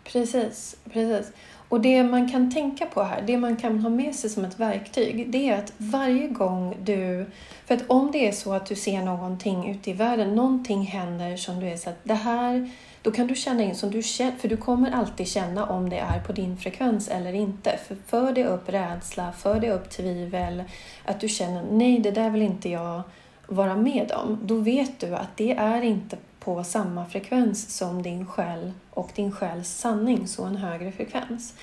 Precis, 0.03 0.77
precis. 0.93 1.31
Och 1.69 1.81
det 1.81 2.03
man 2.03 2.29
kan 2.29 2.51
tänka 2.51 2.85
på 2.85 3.03
här, 3.03 3.21
det 3.21 3.37
man 3.37 3.55
kan 3.55 3.79
ha 3.79 3.89
med 3.89 4.15
sig 4.15 4.29
som 4.29 4.45
ett 4.45 4.59
verktyg, 4.59 5.31
det 5.31 5.49
är 5.49 5.57
att 5.57 5.73
varje 5.77 6.27
gång 6.27 6.77
du... 6.83 7.25
För 7.65 7.75
att 7.75 7.83
om 7.87 8.11
det 8.11 8.27
är 8.27 8.31
så 8.31 8.53
att 8.53 8.65
du 8.65 8.75
ser 8.75 9.01
någonting 9.01 9.71
ute 9.71 9.89
i 9.89 9.93
världen, 9.93 10.35
någonting 10.35 10.81
händer 10.81 11.37
som 11.37 11.59
du 11.59 11.67
är 11.67 11.77
så 11.77 11.89
att 11.89 11.99
det 12.03 12.13
här... 12.13 12.69
Då 13.01 13.11
kan 13.11 13.27
du 13.27 13.35
känna 13.35 13.63
in 13.63 13.75
som 13.75 13.91
du 13.91 14.03
känner, 14.03 14.31
för 14.31 14.47
du 14.47 14.57
kommer 14.57 14.91
alltid 14.91 15.27
känna 15.27 15.65
om 15.65 15.89
det 15.89 15.97
är 15.97 16.19
på 16.19 16.33
din 16.33 16.57
frekvens 16.57 17.07
eller 17.07 17.33
inte. 17.33 17.79
För 17.87 17.95
för 18.07 18.31
det 18.31 18.45
upp 18.45 18.69
rädsla, 18.69 19.31
för 19.31 19.59
det 19.59 19.71
upp 19.71 19.89
tvivel, 19.89 20.63
att 21.05 21.19
du 21.19 21.29
känner 21.29 21.63
nej, 21.71 21.99
det 21.99 22.11
där 22.11 22.29
vill 22.29 22.41
inte 22.41 22.69
jag 22.69 23.01
vara 23.47 23.75
med 23.75 24.11
om. 24.11 24.39
Då 24.43 24.55
vet 24.55 24.99
du 24.99 25.15
att 25.15 25.37
det 25.37 25.51
är 25.51 25.81
inte 25.81 26.17
på 26.55 26.63
samma 26.63 27.05
frekvens 27.05 27.77
som 27.77 28.01
din 28.01 28.25
själ 28.25 28.71
och 28.89 29.09
din 29.15 29.31
själs 29.31 29.69
sanning, 29.69 30.27
så 30.27 30.43
en 30.43 30.55
högre 30.55 30.91
frekvens. 30.91 31.53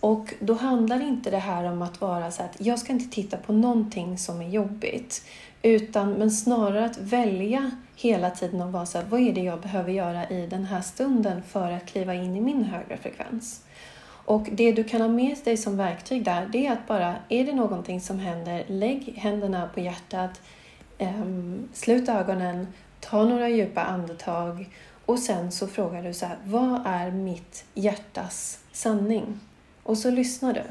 Och 0.00 0.34
då 0.40 0.54
handlar 0.54 1.00
inte 1.00 1.30
det 1.30 1.38
här 1.38 1.64
om 1.64 1.82
att 1.82 2.00
vara 2.00 2.30
så 2.30 2.42
att 2.42 2.56
jag 2.58 2.78
ska 2.78 2.92
inte 2.92 3.14
titta 3.14 3.36
på 3.36 3.52
någonting 3.52 4.18
som 4.18 4.40
är 4.40 4.48
jobbigt, 4.48 5.24
utan 5.62 6.12
men 6.12 6.30
snarare 6.30 6.84
att 6.84 6.98
välja 6.98 7.70
hela 7.96 8.30
tiden 8.30 8.60
och 8.60 8.72
vara 8.72 8.86
så 8.86 8.98
här, 8.98 9.04
vad 9.10 9.20
är 9.20 9.32
det 9.32 9.40
jag 9.40 9.60
behöver 9.60 9.92
göra 9.92 10.28
i 10.28 10.46
den 10.46 10.64
här 10.64 10.80
stunden 10.80 11.42
för 11.42 11.70
att 11.70 11.86
kliva 11.86 12.14
in 12.14 12.36
i 12.36 12.40
min 12.40 12.64
högre 12.64 12.96
frekvens? 12.96 13.64
Och 14.24 14.48
det 14.52 14.72
du 14.72 14.84
kan 14.84 15.00
ha 15.00 15.08
med 15.08 15.36
dig 15.44 15.56
som 15.56 15.76
verktyg 15.76 16.24
där, 16.24 16.48
det 16.52 16.66
är 16.66 16.72
att 16.72 16.86
bara, 16.86 17.14
är 17.28 17.44
det 17.44 17.54
någonting 17.54 18.00
som 18.00 18.18
händer, 18.18 18.64
lägg 18.66 19.14
händerna 19.16 19.68
på 19.74 19.80
hjärtat, 19.80 20.40
um, 20.98 21.68
slut 21.72 22.08
ögonen 22.08 22.66
Ta 23.00 23.24
några 23.24 23.48
djupa 23.48 23.82
andetag 23.82 24.68
Och 25.06 25.18
sen 25.18 25.52
så 25.52 25.66
frågar 25.66 26.02
du 26.02 26.14
så 26.14 26.26
här, 26.26 26.38
vad 26.44 26.82
är 26.86 27.10
mitt 27.10 27.64
hjärtas 27.74 28.58
sanning? 28.72 29.40
Och 29.82 29.98
så 29.98 30.10
lyssnar 30.10 30.52
du. 30.52 30.62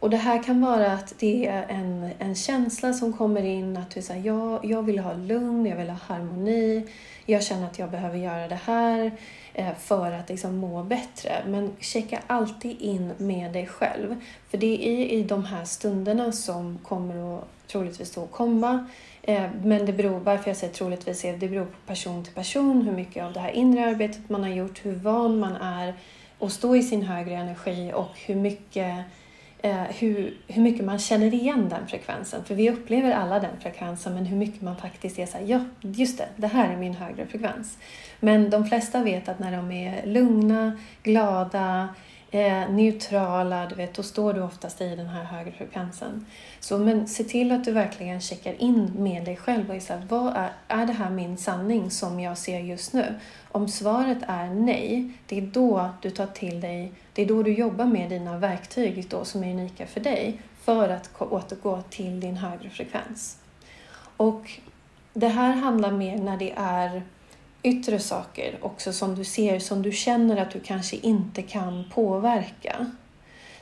Och 0.00 0.10
det 0.10 0.16
här 0.16 0.42
kan 0.42 0.60
vara 0.60 0.92
att 0.92 1.14
det 1.18 1.46
är 1.46 1.66
en, 1.68 2.10
en 2.18 2.34
känsla 2.34 2.92
som 2.92 3.12
kommer 3.12 3.42
in 3.42 3.76
att 3.76 3.90
du 3.90 4.02
säger 4.02 4.26
ja, 4.26 4.60
jag 4.62 4.82
vill 4.82 4.98
ha 4.98 5.14
lugn, 5.14 5.66
jag 5.66 5.76
vill 5.76 5.90
ha 5.90 5.96
harmoni, 5.96 6.86
jag 7.26 7.42
känner 7.42 7.66
att 7.66 7.78
jag 7.78 7.90
behöver 7.90 8.18
göra 8.18 8.48
det 8.48 8.60
här 8.64 9.12
eh, 9.54 9.74
för 9.78 10.12
att 10.12 10.28
liksom 10.28 10.56
må 10.56 10.82
bättre. 10.82 11.42
Men 11.46 11.72
checka 11.80 12.20
alltid 12.26 12.80
in 12.80 13.12
med 13.16 13.52
dig 13.52 13.66
själv. 13.66 14.16
För 14.50 14.58
det 14.58 14.88
är 14.88 15.06
i 15.06 15.22
de 15.22 15.44
här 15.44 15.64
stunderna 15.64 16.32
som 16.32 16.78
kommer 16.78 17.38
att 17.38 17.44
troligtvis 17.66 18.14
då 18.14 18.26
komma. 18.26 18.86
Eh, 19.22 19.50
men 19.62 19.86
det 19.86 19.92
beror, 19.92 20.20
varför 20.20 20.50
jag 20.50 20.56
säger 20.56 20.72
troligtvis 20.72 21.24
är 21.24 21.36
det 21.36 21.48
beror 21.48 21.64
på 21.64 21.76
person 21.86 22.24
till 22.24 22.34
person, 22.34 22.82
hur 22.82 22.92
mycket 22.92 23.24
av 23.24 23.32
det 23.32 23.40
här 23.40 23.50
inre 23.50 23.86
arbetet 23.86 24.28
man 24.28 24.42
har 24.42 24.50
gjort, 24.50 24.84
hur 24.84 24.94
van 24.94 25.38
man 25.38 25.56
är 25.56 25.94
att 26.38 26.52
stå 26.52 26.76
i 26.76 26.82
sin 26.82 27.02
högre 27.02 27.34
energi 27.34 27.92
och 27.94 28.10
hur 28.26 28.34
mycket 28.34 29.04
eh, 29.62 29.82
hur, 29.82 30.36
hur 30.48 30.62
mycket 30.62 30.84
man 30.84 30.98
känner 30.98 31.34
igen 31.34 31.68
den 31.68 31.86
frekvensen. 31.88 32.44
För 32.44 32.54
vi 32.54 32.70
upplever 32.70 33.10
alla 33.10 33.40
den 33.40 33.60
frekvensen, 33.60 34.14
men 34.14 34.26
hur 34.26 34.36
mycket 34.36 34.62
man 34.62 34.76
faktiskt 34.76 35.18
är 35.18 35.26
såhär, 35.26 35.44
ja, 35.44 35.64
just 35.80 36.18
det, 36.18 36.28
det 36.36 36.46
här 36.46 36.72
är 36.72 36.76
min 36.76 36.94
högre 36.94 37.26
frekvens. 37.26 37.78
Men 38.20 38.50
de 38.50 38.66
flesta 38.66 39.02
vet 39.02 39.28
att 39.28 39.38
när 39.38 39.56
de 39.56 39.72
är 39.72 40.06
lugna, 40.06 40.78
glada, 41.02 41.88
eh, 42.30 42.70
neutrala, 42.70 43.66
du 43.66 43.74
vet, 43.74 43.94
då 43.94 44.02
står 44.02 44.32
du 44.32 44.42
oftast 44.42 44.80
i 44.80 44.96
den 44.96 45.06
här 45.06 45.24
högre 45.24 45.52
frekvensen. 45.52 46.26
Så 46.60 46.78
men 46.78 47.08
se 47.08 47.24
till 47.24 47.52
att 47.52 47.64
du 47.64 47.72
verkligen 47.72 48.20
checkar 48.20 48.62
in 48.62 48.92
med 48.98 49.24
dig 49.24 49.36
själv 49.36 49.70
och 49.70 49.76
är 49.76 49.80
så 49.80 49.92
här, 49.92 50.06
vad 50.08 50.36
är, 50.36 50.50
är 50.68 50.86
det 50.86 50.92
här 50.92 51.10
min 51.10 51.36
sanning 51.36 51.90
som 51.90 52.20
jag 52.20 52.38
ser 52.38 52.60
just 52.60 52.92
nu? 52.92 53.14
Om 53.52 53.68
svaret 53.68 54.18
är 54.26 54.46
nej, 54.50 55.12
det 55.26 55.38
är 55.38 55.42
då 55.42 55.90
du 56.02 56.10
tar 56.10 56.26
till 56.26 56.60
dig, 56.60 56.92
det 57.12 57.22
är 57.22 57.26
då 57.26 57.42
du 57.42 57.54
jobbar 57.54 57.86
med 57.86 58.10
dina 58.10 58.38
verktyg 58.38 59.06
då, 59.08 59.24
som 59.24 59.44
är 59.44 59.50
unika 59.50 59.86
för 59.86 60.00
dig 60.00 60.40
för 60.62 60.88
att 60.88 61.10
återgå 61.18 61.82
till 61.90 62.20
din 62.20 62.36
högre 62.36 62.70
frekvens. 62.70 63.38
Och 64.16 64.50
det 65.12 65.28
här 65.28 65.52
handlar 65.52 65.90
mer 65.90 66.18
när 66.18 66.36
det 66.36 66.52
är 66.56 67.02
yttre 67.62 67.98
saker 67.98 68.58
också 68.60 68.92
som 68.92 69.14
du 69.14 69.24
ser, 69.24 69.58
som 69.58 69.82
du 69.82 69.92
känner 69.92 70.36
att 70.36 70.50
du 70.50 70.60
kanske 70.60 70.96
inte 70.96 71.42
kan 71.42 71.84
påverka. 71.94 72.86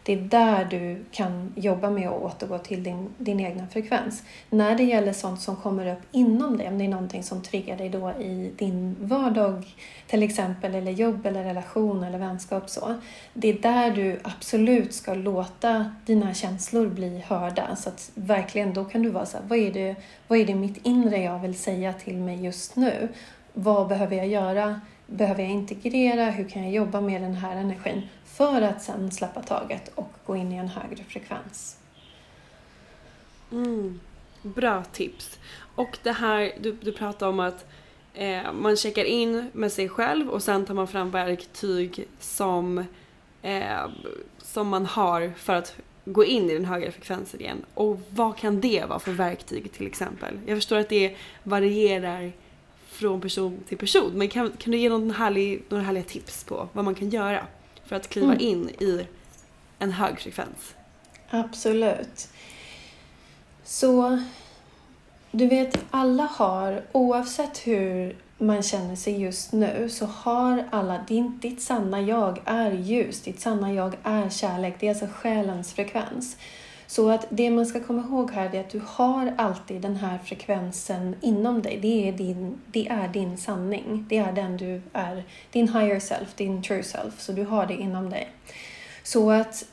Det 0.08 0.12
är 0.12 0.20
där 0.20 0.64
du 0.64 1.04
kan 1.11 1.52
jobba 1.56 1.90
med 1.90 2.08
att 2.08 2.22
återgå 2.22 2.58
till 2.58 2.82
din, 2.82 3.08
din 3.18 3.40
egna 3.40 3.66
frekvens. 3.66 4.22
När 4.50 4.74
det 4.74 4.82
gäller 4.82 5.12
sånt 5.12 5.40
som 5.40 5.56
kommer 5.56 5.92
upp 5.92 6.02
inom 6.12 6.56
dig, 6.56 6.68
om 6.68 6.78
det 6.78 6.84
är 6.84 6.88
någonting 6.88 7.22
som 7.22 7.42
triggar 7.42 7.76
dig 7.76 7.88
då 7.88 8.11
i 8.11 8.52
din 8.56 8.96
vardag, 9.00 9.64
till 10.06 10.22
exempel, 10.22 10.74
eller 10.74 10.92
jobb, 10.92 11.26
eller 11.26 11.44
relation 11.44 12.04
eller 12.04 12.18
vänskap 12.18 12.70
så. 12.70 12.94
Det 13.34 13.48
är 13.48 13.58
där 13.58 13.90
du 13.90 14.20
absolut 14.22 14.94
ska 14.94 15.14
låta 15.14 15.92
dina 16.06 16.34
känslor 16.34 16.87
bli 16.88 17.24
hörda. 17.26 17.76
Så 17.76 17.88
att 17.88 18.11
verkligen, 18.14 18.74
då 18.74 18.84
kan 18.84 19.02
du 19.02 19.11
vara 19.11 19.26
så 19.26 19.37
här, 19.37 19.44
vad 19.48 19.58
är 19.58 19.72
det, 19.72 19.96
vad 20.28 20.38
är 20.38 20.46
det 20.46 20.54
mitt 20.54 20.87
inre 20.87 21.18
jag 21.22 21.38
vill 21.38 21.58
säga 21.58 21.92
till 21.92 22.16
mig 22.16 22.44
just 22.44 22.76
nu? 22.76 23.08
Vad 23.61 23.88
behöver 23.88 24.16
jag 24.16 24.29
göra? 24.29 24.81
Behöver 25.07 25.42
jag 25.42 25.53
integrera? 25.53 26.31
Hur 26.31 26.49
kan 26.49 26.62
jag 26.62 26.73
jobba 26.73 27.01
med 27.01 27.23
den 27.23 27.35
här 27.35 27.57
energin? 27.57 28.03
För 28.25 28.62
att 28.62 28.83
sen 28.83 29.11
släppa 29.11 29.42
taget 29.42 29.90
och 29.94 30.12
gå 30.27 30.37
in 30.37 30.53
i 30.53 30.57
en 30.57 30.68
högre 30.68 31.05
frekvens. 31.05 31.79
Mm. 33.53 34.01
Bra 34.42 34.85
tips. 34.92 35.38
Och 35.75 35.99
det 36.03 36.12
här, 36.12 36.53
du, 36.61 36.73
du 36.73 36.92
pratar 36.92 37.29
om 37.29 37.40
att 37.40 37.66
eh, 38.14 38.53
man 38.53 38.77
checkar 38.77 39.05
in 39.05 39.51
med 39.53 39.73
sig 39.73 39.88
själv 39.88 40.31
och 40.31 40.42
sen 40.42 40.66
tar 40.66 40.75
man 40.75 40.88
fram 40.88 41.11
verktyg 41.11 42.09
som, 42.21 42.85
eh, 43.42 43.87
som 44.38 44.68
man 44.68 44.87
har 44.87 45.33
för 45.37 45.55
att 45.55 45.77
gå 46.05 46.25
in 46.25 46.51
i 46.51 46.55
den 46.55 46.64
högre 46.64 46.92
frekvensen 46.92 47.40
igen. 47.40 47.64
Och 47.75 48.01
vad 48.11 48.37
kan 48.37 48.61
det 48.61 48.85
vara 48.88 48.99
för 48.99 49.12
verktyg 49.12 49.73
till 49.73 49.87
exempel? 49.87 50.38
Jag 50.47 50.57
förstår 50.57 50.79
att 50.79 50.88
det 50.88 51.16
varierar 51.42 52.33
från 52.98 53.20
person 53.20 53.64
till 53.68 53.78
person. 53.78 54.12
Men 54.14 54.28
kan, 54.28 54.52
kan 54.58 54.72
du 54.72 54.78
ge 54.78 54.88
någon 54.88 55.11
härlig, 55.11 55.62
några 55.68 55.84
härliga 55.84 56.04
tips 56.04 56.44
på 56.44 56.68
vad 56.72 56.84
man 56.84 56.94
kan 56.94 57.11
göra 57.11 57.46
för 57.84 57.96
att 57.96 58.08
kliva 58.08 58.32
mm. 58.32 58.40
in 58.40 58.68
i 58.68 59.06
en 59.78 59.92
hög 59.92 60.20
frekvens? 60.20 60.74
Absolut. 61.30 62.28
Så 63.64 64.22
du 65.30 65.46
vet, 65.46 65.84
alla 65.90 66.22
har, 66.22 66.82
oavsett 66.92 67.66
hur 67.66 68.16
man 68.38 68.62
känner 68.62 68.96
sig 68.96 69.20
just 69.20 69.52
nu, 69.52 69.88
så 69.90 70.06
har 70.06 70.64
alla, 70.70 71.04
din, 71.08 71.38
ditt 71.38 71.62
sanna 71.62 72.00
jag 72.00 72.42
är 72.44 72.72
ljus, 72.72 73.22
ditt 73.22 73.40
sanna 73.40 73.72
jag 73.72 73.96
är 74.02 74.30
kärlek, 74.30 74.76
det 74.80 74.87
är 74.87 74.90
alltså 74.90 75.06
själens 75.14 75.72
frekvens. 75.72 76.37
Så 76.90 77.11
att 77.11 77.27
det 77.31 77.51
man 77.51 77.66
ska 77.66 77.81
komma 77.81 78.03
ihåg 78.03 78.31
här 78.31 78.55
är 78.55 78.61
att 78.61 78.70
du 78.70 78.83
har 78.87 79.35
alltid 79.38 79.81
den 79.81 79.96
här 79.96 80.18
frekvensen 80.18 81.16
inom 81.20 81.62
dig. 81.62 81.79
Det 81.83 82.09
är 82.09 82.12
din, 82.12 82.61
det 82.66 82.88
är 82.88 83.09
din 83.09 83.37
sanning. 83.37 84.07
Det 84.09 84.18
är 84.18 84.33
den 84.33 84.57
du 84.57 84.83
är, 84.92 85.24
din 85.51 85.68
higher 85.68 86.01
self, 86.01 86.35
din 86.35 86.62
true 86.62 86.83
self. 86.83 87.20
Så 87.20 87.33
du 87.33 87.44
har 87.44 87.66
det 87.66 87.74
inom 87.74 88.11
dig. 88.11 88.29
Så 89.03 89.31
att 89.31 89.64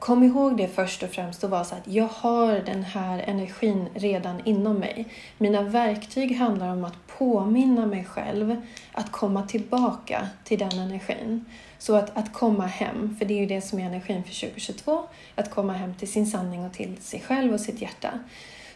Kom 0.00 0.22
ihåg 0.22 0.56
det 0.56 0.68
först 0.68 1.02
och 1.02 1.10
främst 1.10 1.44
och 1.44 1.50
var 1.50 1.64
så 1.64 1.74
att 1.74 1.88
jag 1.88 2.08
har 2.12 2.52
den 2.52 2.82
här 2.82 3.18
energin 3.18 3.88
redan 3.94 4.40
inom 4.44 4.76
mig. 4.76 5.08
Mina 5.38 5.62
verktyg 5.62 6.36
handlar 6.36 6.72
om 6.72 6.84
att 6.84 7.06
påminna 7.06 7.86
mig 7.86 8.04
själv 8.04 8.56
att 8.92 9.12
komma 9.12 9.42
tillbaka 9.42 10.28
till 10.44 10.58
den 10.58 10.78
energin. 10.78 11.44
Så 11.80 11.96
att, 11.96 12.16
att 12.16 12.32
komma 12.32 12.66
hem, 12.66 13.16
för 13.18 13.24
det 13.24 13.34
är 13.34 13.38
ju 13.38 13.46
det 13.46 13.60
som 13.60 13.78
är 13.78 13.86
energin 13.86 14.24
för 14.24 14.40
2022, 14.40 15.02
att 15.34 15.50
komma 15.50 15.72
hem 15.72 15.94
till 15.94 16.12
sin 16.12 16.26
sanning 16.26 16.64
och 16.64 16.72
till 16.72 16.96
sig 16.96 17.20
själv 17.20 17.52
och 17.52 17.60
sitt 17.60 17.82
hjärta. 17.82 18.10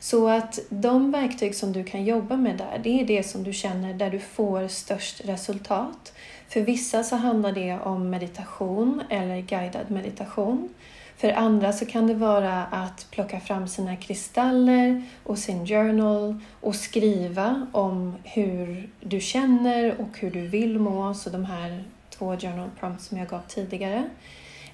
Så 0.00 0.28
att 0.28 0.58
de 0.68 1.10
verktyg 1.10 1.54
som 1.54 1.72
du 1.72 1.84
kan 1.84 2.04
jobba 2.04 2.36
med 2.36 2.56
där, 2.56 2.80
det 2.84 3.00
är 3.00 3.04
det 3.04 3.22
som 3.22 3.44
du 3.44 3.52
känner 3.52 3.94
där 3.94 4.10
du 4.10 4.18
får 4.18 4.68
störst 4.68 5.20
resultat. 5.24 6.12
För 6.48 6.60
vissa 6.60 7.04
så 7.04 7.16
handlar 7.16 7.52
det 7.52 7.72
om 7.72 8.10
meditation 8.10 9.02
eller 9.10 9.40
guidad 9.40 9.90
meditation. 9.90 10.68
För 11.16 11.32
andra 11.32 11.72
så 11.72 11.86
kan 11.86 12.06
det 12.06 12.14
vara 12.14 12.64
att 12.64 13.06
plocka 13.10 13.40
fram 13.40 13.68
sina 13.68 13.96
kristaller 13.96 15.02
och 15.24 15.38
sin 15.38 15.66
journal 15.66 16.40
och 16.60 16.74
skriva 16.74 17.66
om 17.72 18.16
hur 18.24 18.90
du 19.00 19.20
känner 19.20 20.00
och 20.00 20.18
hur 20.18 20.30
du 20.30 20.46
vill 20.48 20.78
må. 20.78 21.14
Så 21.14 21.30
de 21.30 21.44
här 21.44 21.84
två 22.18 22.36
journal 22.36 22.70
prompts 22.80 23.06
som 23.06 23.18
jag 23.18 23.28
gav 23.28 23.40
tidigare. 23.48 24.04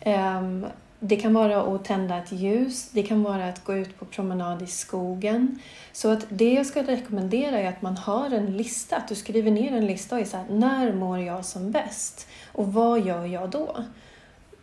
Um, 0.06 0.66
det 1.00 1.16
kan 1.16 1.34
vara 1.34 1.74
att 1.74 1.84
tända 1.84 2.18
ett 2.18 2.32
ljus, 2.32 2.90
det 2.90 3.02
kan 3.02 3.22
vara 3.22 3.48
att 3.48 3.64
gå 3.64 3.74
ut 3.74 3.98
på 3.98 4.04
promenad 4.04 4.62
i 4.62 4.66
skogen. 4.66 5.58
Så 5.92 6.08
att 6.08 6.26
det 6.28 6.52
jag 6.52 6.66
skulle 6.66 6.92
rekommendera 6.92 7.58
är 7.58 7.68
att 7.68 7.82
man 7.82 7.96
har 7.96 8.30
en 8.30 8.56
lista, 8.56 8.96
att 8.96 9.08
du 9.08 9.14
skriver 9.14 9.50
ner 9.50 9.76
en 9.76 9.86
lista 9.86 10.14
och 10.14 10.20
är 10.20 10.24
så 10.24 10.36
här, 10.36 10.46
när 10.50 10.92
mår 10.92 11.18
jag 11.18 11.44
som 11.44 11.70
bäst? 11.70 12.28
Och 12.52 12.72
vad 12.72 13.06
gör 13.06 13.26
jag 13.26 13.50
då? 13.50 13.84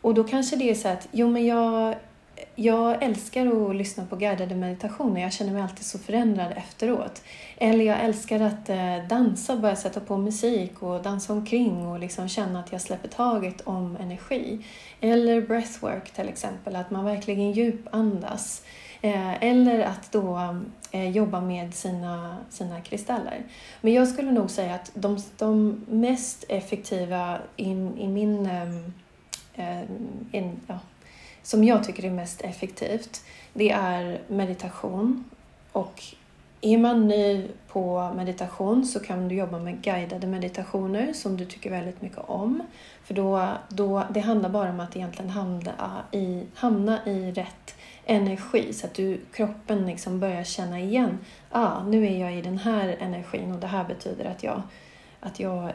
Och 0.01 0.13
då 0.13 0.23
kanske 0.23 0.55
det 0.55 0.69
är 0.69 0.75
så 0.75 0.87
att, 0.87 1.07
jo 1.11 1.29
men 1.29 1.45
jag, 1.45 1.95
jag 2.59 3.03
älskar 3.03 3.69
att 3.69 3.75
lyssna 3.75 4.05
på 4.05 4.15
guidade 4.15 4.55
meditationer. 4.55 5.21
Jag 5.21 5.33
känner 5.33 5.53
mig 5.53 5.61
alltid 5.61 5.85
så 5.85 5.99
förändrad 5.99 6.53
efteråt. 6.55 7.21
Eller 7.57 7.85
jag 7.85 7.99
älskar 7.99 8.39
att 8.39 8.69
eh, 8.69 9.07
dansa, 9.09 9.55
börja 9.55 9.75
sätta 9.75 9.99
på 9.99 10.17
musik 10.17 10.83
och 10.83 11.01
dansa 11.01 11.33
omkring 11.33 11.87
och 11.87 11.99
liksom 11.99 12.29
känna 12.29 12.59
att 12.59 12.71
jag 12.71 12.81
släpper 12.81 13.07
taget 13.07 13.61
om 13.61 13.97
energi. 14.01 14.65
Eller 15.01 15.41
breathwork 15.41 16.11
till 16.11 16.29
exempel, 16.29 16.75
att 16.75 16.91
man 16.91 17.05
verkligen 17.05 17.51
djupandas. 17.51 18.65
Eh, 19.01 19.43
eller 19.43 19.79
att 19.79 20.11
då 20.11 20.57
eh, 20.91 21.09
jobba 21.09 21.41
med 21.41 21.73
sina, 21.73 22.37
sina 22.49 22.81
kristaller. 22.81 23.43
Men 23.81 23.93
jag 23.93 24.07
skulle 24.07 24.31
nog 24.31 24.49
säga 24.49 24.75
att 24.75 24.91
de, 24.93 25.23
de 25.37 25.85
mest 25.89 26.45
effektiva 26.49 27.37
i, 27.57 27.71
i 27.97 28.07
min 28.07 28.45
ehm, 28.45 28.93
in, 30.31 30.59
ja, 30.67 30.79
som 31.47 31.63
jag 31.63 31.83
tycker 31.83 32.05
är 32.05 32.11
mest 32.11 32.41
effektivt, 32.41 33.21
det 33.53 33.71
är 33.71 34.21
meditation. 34.27 35.23
Och 35.71 36.03
är 36.61 36.77
man 36.77 37.07
ny 37.07 37.47
på 37.67 38.11
meditation 38.15 38.85
så 38.85 38.99
kan 38.99 39.27
du 39.27 39.35
jobba 39.35 39.59
med 39.59 39.81
guidade 39.81 40.27
meditationer 40.27 41.13
som 41.13 41.37
du 41.37 41.45
tycker 41.45 41.69
väldigt 41.69 42.01
mycket 42.01 42.19
om. 42.29 42.61
För 43.03 43.13
då, 43.13 43.51
då, 43.69 44.03
det 44.09 44.19
handlar 44.19 44.49
bara 44.49 44.69
om 44.69 44.79
att 44.79 44.95
egentligen 44.95 45.29
hamna 45.29 46.03
i, 46.11 46.43
hamna 46.55 47.05
i 47.05 47.31
rätt 47.31 47.75
energi 48.05 48.73
så 48.73 48.87
att 48.87 48.93
du, 48.93 49.21
kroppen 49.33 49.85
liksom 49.85 50.19
börjar 50.19 50.43
känna 50.43 50.79
igen, 50.79 51.17
ah, 51.51 51.83
nu 51.83 52.07
är 52.07 52.19
jag 52.19 52.35
i 52.37 52.41
den 52.41 52.57
här 52.57 52.97
energin 52.99 53.51
och 53.51 53.59
det 53.59 53.67
här 53.67 53.83
betyder 53.83 54.25
att 54.25 54.43
jag, 54.43 54.61
att 55.19 55.39
jag 55.39 55.71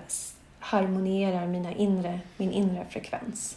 harmonierar 0.59 1.47
mina 1.47 1.73
inre, 1.73 2.21
min 2.37 2.53
inre 2.53 2.87
frekvens. 2.91 3.57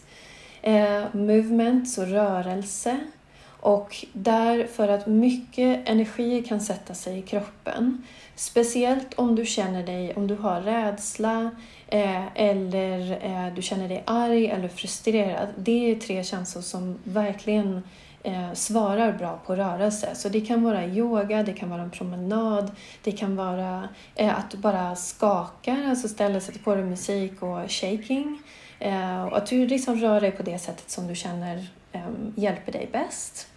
Eh, 0.66 1.04
movement, 1.14 1.90
så 1.90 2.06
rörelse. 2.06 3.00
Och 3.48 4.06
därför 4.14 4.88
att 4.88 5.08
mycket 5.08 5.90
energi 5.90 6.44
kan 6.44 6.62
sätta 6.62 6.94
sig 6.94 7.18
i 7.18 7.22
kroppen. 7.22 8.04
Speciellt 8.36 9.14
om 9.14 9.36
du 9.36 9.46
känner 9.46 9.84
dig, 9.84 10.14
om 10.16 10.28
du 10.28 10.36
har 10.36 10.62
rädsla 10.62 11.52
eh, 11.88 12.42
eller 12.42 13.12
eh, 13.26 13.54
du 13.56 13.62
känner 13.62 13.90
dig 13.90 14.04
arg 14.06 14.48
eller 14.48 14.68
frustrerad. 14.68 15.48
Det 15.58 15.92
är 15.92 15.96
tre 15.96 16.24
känslor 16.24 16.62
som 16.62 17.00
verkligen 17.04 17.84
eh, 18.24 18.54
svarar 18.54 19.14
bra 19.14 19.40
på 19.46 19.56
rörelse. 19.56 20.16
Så 20.16 20.30
det 20.30 20.42
kan 20.42 20.64
vara 20.64 20.86
yoga, 20.86 21.44
det 21.44 21.54
kan 21.54 21.70
vara 21.70 21.82
en 21.82 21.92
promenad, 21.92 22.72
det 23.04 23.12
kan 23.12 23.36
vara 23.36 23.90
eh, 24.16 24.38
att 24.40 24.52
du 24.52 24.58
bara 24.58 24.96
skakar, 24.96 25.90
alltså 25.90 26.08
ställer 26.08 26.40
sig 26.40 26.60
på 26.60 26.76
dig 26.76 26.84
musik 26.84 27.42
och 27.42 27.72
shaking. 27.72 28.40
Eh, 28.80 29.24
och 29.24 29.38
att 29.38 29.46
du 29.46 29.68
liksom 29.68 29.96
rör 29.96 30.22
dig 30.22 30.32
på 30.32 30.44
det 30.44 30.60
sättet 30.60 30.90
som 30.90 31.08
du 31.08 31.16
känner 31.16 31.68
ehm, 31.92 32.34
hjälper 32.36 32.72
dig 32.72 32.90
bäst. 32.92 33.48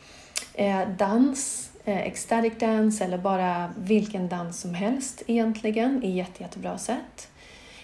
Eh, 0.55 0.89
dans, 0.99 1.71
eh, 1.85 1.99
ecstatic 1.99 2.53
dance 2.59 3.05
eller 3.05 3.19
bara 3.19 3.73
vilken 3.79 4.29
dans 4.29 4.61
som 4.61 4.75
helst 4.75 5.23
egentligen 5.27 6.05
är 6.05 6.11
jätte, 6.11 6.43
jättebra 6.43 6.79
sätt. 6.79 7.29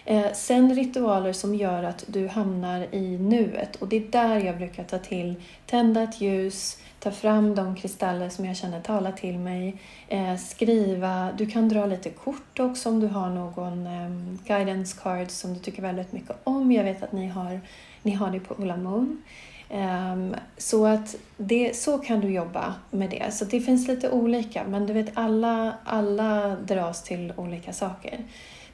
Eh, 0.07 0.33
sen 0.33 0.75
ritualer 0.75 1.33
som 1.33 1.55
gör 1.55 1.83
att 1.83 2.05
du 2.07 2.29
hamnar 2.29 2.95
i 2.95 3.19
nuet 3.19 3.77
och 3.77 3.89
det 3.89 3.97
är 3.97 4.11
där 4.11 4.41
jag 4.41 4.57
brukar 4.57 4.85
ta 4.85 4.99
till 4.99 5.35
tända 5.67 6.03
ett 6.03 6.21
ljus, 6.21 6.79
ta 6.99 7.11
fram 7.11 7.55
de 7.55 7.77
kristaller 7.77 8.29
som 8.29 8.45
jag 8.45 8.57
känner 8.57 8.81
talar 8.81 9.13
till 9.13 9.39
mig, 9.39 9.77
eh, 10.09 10.37
skriva, 10.37 11.33
du 11.39 11.47
kan 11.47 11.69
dra 11.69 11.87
lite 11.87 12.11
kort 12.11 12.61
också 12.61 12.89
om 12.89 13.01
du 13.01 13.07
har 13.07 13.31
någon 13.31 13.87
eh, 13.87 14.37
guidance 14.47 15.01
card 15.03 15.31
som 15.31 15.55
du 15.55 15.61
tycker 15.61 15.83
väldigt 15.83 16.13
mycket 16.13 16.37
om. 16.45 16.73
Jag 16.73 16.85
vet 16.85 17.03
att 17.03 17.13
ni 17.13 17.29
har, 17.29 17.61
ni 18.03 18.11
har 18.11 18.31
det 18.31 18.41
på 18.41 18.55
Ola 18.55 18.77
Moon. 18.77 19.23
Um, 19.71 19.81
ehm, 19.81 20.37
så 20.57 20.87
att 20.87 21.17
det, 21.37 21.77
så 21.77 21.99
kan 21.99 22.21
du 22.21 22.31
jobba 22.31 22.75
med 22.91 23.11
det. 23.11 23.35
Så 23.35 23.45
det 23.45 23.61
finns 23.61 23.89
lite 23.89 24.11
olika, 24.11 24.65
men 24.65 24.87
du 24.87 24.93
vet 24.93 25.11
alla, 25.15 25.75
alla 25.85 26.57
dras 26.57 27.03
till 27.03 27.33
olika 27.37 27.73
saker. 27.73 28.19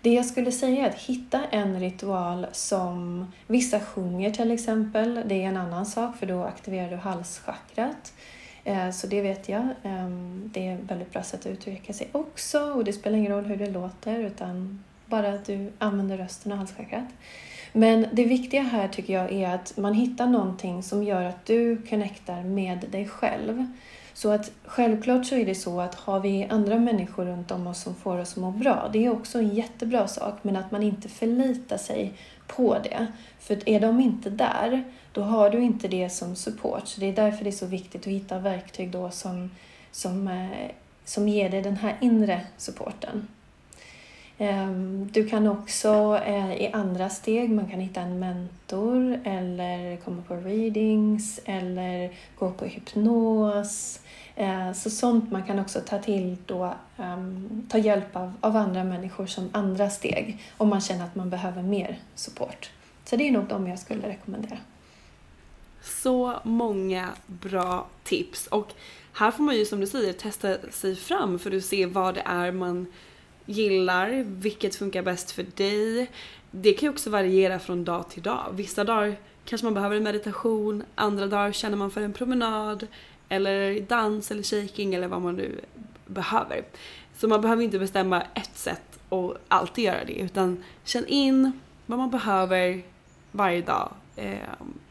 Det 0.02 0.10
jag 0.10 0.26
skulle 0.26 0.52
säga 0.52 0.86
är 0.86 0.90
att 0.90 0.98
hitta 0.98 1.44
en 1.50 1.80
ritual 1.80 2.46
som 2.52 3.26
vissa 3.46 3.80
sjunger 3.80 4.30
till 4.30 4.50
exempel. 4.50 5.22
Det 5.26 5.34
är 5.34 5.48
en 5.48 5.56
annan 5.56 5.86
sak 5.86 6.16
för 6.16 6.26
då 6.26 6.44
aktiverar 6.44 6.90
du 6.90 6.96
halschakrat. 6.96 8.12
Eh, 8.64 8.90
så 8.90 9.06
det 9.06 9.20
vet 9.22 9.48
jag. 9.48 9.68
Ehm, 9.82 10.50
det 10.54 10.66
är 10.66 10.74
ett 10.74 10.90
väldigt 10.90 11.12
bra 11.12 11.22
sätt 11.22 11.40
att 11.40 11.52
uttrycka 11.52 11.92
sig 11.92 12.08
också 12.12 12.60
och 12.60 12.84
det 12.84 12.92
spelar 12.92 13.18
ingen 13.18 13.32
roll 13.32 13.44
hur 13.44 13.56
det 13.56 13.70
låter 13.70 14.18
utan 14.18 14.84
bara 15.06 15.28
att 15.28 15.44
du 15.44 15.72
använder 15.78 16.16
rösten 16.16 16.52
och 16.52 16.58
halschakrat. 16.58 17.08
Men 17.72 18.06
det 18.12 18.24
viktiga 18.24 18.62
här 18.62 18.88
tycker 18.88 19.12
jag 19.12 19.32
är 19.32 19.54
att 19.54 19.76
man 19.76 19.94
hittar 19.94 20.26
någonting 20.26 20.82
som 20.82 21.04
gör 21.04 21.22
att 21.22 21.46
du 21.46 21.82
connectar 21.82 22.42
med 22.42 22.84
dig 22.90 23.08
själv. 23.08 23.66
Så 24.20 24.30
att 24.30 24.50
självklart 24.64 25.26
så 25.26 25.34
är 25.34 25.46
det 25.46 25.54
så 25.54 25.80
att 25.80 25.94
har 25.94 26.20
vi 26.20 26.46
andra 26.50 26.78
människor 26.78 27.24
runt 27.24 27.50
om 27.50 27.66
oss 27.66 27.82
som 27.82 27.94
får 27.94 28.18
oss 28.18 28.32
att 28.32 28.36
må 28.36 28.50
bra, 28.50 28.90
det 28.92 29.04
är 29.04 29.12
också 29.12 29.38
en 29.38 29.54
jättebra 29.54 30.08
sak, 30.08 30.34
men 30.42 30.56
att 30.56 30.70
man 30.70 30.82
inte 30.82 31.08
förlitar 31.08 31.76
sig 31.76 32.12
på 32.46 32.78
det. 32.78 33.06
För 33.38 33.68
är 33.68 33.80
de 33.80 34.00
inte 34.00 34.30
där, 34.30 34.84
då 35.12 35.22
har 35.22 35.50
du 35.50 35.62
inte 35.62 35.88
det 35.88 36.10
som 36.10 36.36
support. 36.36 36.88
Så 36.88 37.00
det 37.00 37.06
är 37.06 37.12
därför 37.12 37.44
det 37.44 37.50
är 37.50 37.52
så 37.52 37.66
viktigt 37.66 38.00
att 38.00 38.12
hitta 38.12 38.38
verktyg 38.38 38.90
då 38.90 39.10
som, 39.10 39.50
som, 39.90 40.28
eh, 40.28 40.70
som 41.04 41.28
ger 41.28 41.50
dig 41.50 41.62
den 41.62 41.76
här 41.76 41.96
inre 42.00 42.40
supporten. 42.56 43.28
Ehm, 44.38 45.08
du 45.12 45.28
kan 45.28 45.46
också 45.46 46.20
eh, 46.26 46.52
i 46.52 46.70
andra 46.72 47.08
steg, 47.08 47.50
man 47.50 47.70
kan 47.70 47.80
hitta 47.80 48.00
en 48.00 48.18
mentor 48.18 49.20
eller 49.24 49.96
komma 49.96 50.22
på 50.28 50.34
readings 50.34 51.40
eller 51.44 52.10
gå 52.38 52.50
på 52.50 52.64
hypnos. 52.64 53.99
Eh, 54.40 54.72
så 54.72 54.90
sånt 54.90 55.30
man 55.30 55.42
kan 55.42 55.58
också 55.58 55.80
ta 55.80 55.98
till 55.98 56.36
då, 56.46 56.74
um, 56.96 57.66
ta 57.68 57.78
hjälp 57.78 58.16
av, 58.16 58.32
av 58.40 58.56
andra 58.56 58.84
människor 58.84 59.26
som 59.26 59.48
andra 59.52 59.90
steg 59.90 60.42
om 60.56 60.68
man 60.68 60.80
känner 60.80 61.04
att 61.04 61.14
man 61.14 61.30
behöver 61.30 61.62
mer 61.62 61.98
support. 62.14 62.70
Så 63.04 63.16
det 63.16 63.28
är 63.28 63.32
nog 63.32 63.44
de 63.44 63.66
jag 63.66 63.78
skulle 63.78 64.08
rekommendera. 64.08 64.58
Så 65.82 66.40
många 66.42 67.08
bra 67.26 67.86
tips 68.04 68.46
och 68.46 68.72
här 69.12 69.30
får 69.30 69.42
man 69.42 69.56
ju 69.56 69.64
som 69.64 69.80
du 69.80 69.86
säger 69.86 70.12
testa 70.12 70.56
sig 70.70 70.96
fram 70.96 71.38
för 71.38 71.56
att 71.56 71.64
se 71.64 71.86
vad 71.86 72.14
det 72.14 72.22
är 72.24 72.52
man 72.52 72.86
gillar, 73.46 74.24
vilket 74.24 74.74
funkar 74.74 75.02
bäst 75.02 75.30
för 75.30 75.46
dig. 75.54 76.10
Det 76.50 76.72
kan 76.72 76.86
ju 76.86 76.90
också 76.90 77.10
variera 77.10 77.58
från 77.58 77.84
dag 77.84 78.10
till 78.10 78.22
dag. 78.22 78.44
Vissa 78.52 78.84
dagar 78.84 79.16
kanske 79.44 79.64
man 79.64 79.74
behöver 79.74 79.96
en 79.96 80.02
meditation, 80.02 80.82
andra 80.94 81.26
dagar 81.26 81.52
känner 81.52 81.76
man 81.76 81.90
för 81.90 82.00
en 82.00 82.12
promenad 82.12 82.86
eller 83.30 83.80
dans 83.80 84.30
eller 84.30 84.42
shaking 84.42 84.94
eller 84.94 85.08
vad 85.08 85.22
man 85.22 85.34
nu 85.34 85.60
behöver. 86.06 86.64
Så 87.16 87.28
man 87.28 87.40
behöver 87.40 87.62
inte 87.62 87.78
bestämma 87.78 88.22
ett 88.34 88.58
sätt 88.58 88.98
och 89.08 89.36
alltid 89.48 89.84
göra 89.84 90.04
det 90.04 90.12
utan 90.12 90.64
känn 90.84 91.06
in 91.06 91.52
vad 91.86 91.98
man 91.98 92.10
behöver 92.10 92.82
varje 93.32 93.62
dag 93.62 93.92
eh, 94.16 94.38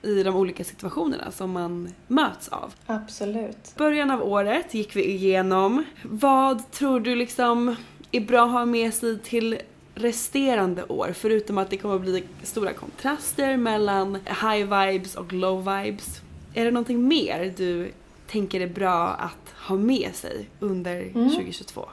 i 0.01 0.23
de 0.23 0.35
olika 0.35 0.63
situationerna 0.63 1.31
som 1.31 1.51
man 1.51 1.89
möts 2.07 2.47
av. 2.47 2.73
Absolut. 2.85 3.75
Början 3.77 4.11
av 4.11 4.23
året 4.23 4.73
gick 4.73 4.95
vi 4.95 5.09
igenom. 5.09 5.83
Vad 6.03 6.71
tror 6.71 6.99
du 6.99 7.15
liksom 7.15 7.75
är 8.11 8.21
bra 8.21 8.45
att 8.45 8.51
ha 8.51 8.65
med 8.65 8.93
sig 8.93 9.19
till 9.19 9.59
resterande 9.95 10.83
år 10.83 11.13
förutom 11.13 11.57
att 11.57 11.69
det 11.69 11.77
kommer 11.77 11.95
att 11.95 12.01
bli 12.01 12.23
stora 12.43 12.73
kontraster 12.73 13.57
mellan 13.57 14.15
high 14.15 14.63
vibes 14.63 15.15
och 15.15 15.33
low 15.33 15.59
vibes. 15.59 16.21
Är 16.53 16.65
det 16.65 16.71
någonting 16.71 17.07
mer 17.07 17.53
du 17.57 17.91
tänker 18.29 18.61
är 18.61 18.67
bra 18.67 19.07
att 19.07 19.53
ha 19.67 19.75
med 19.75 20.15
sig 20.15 20.49
under 20.59 21.01
mm. 21.01 21.29
2022? 21.29 21.85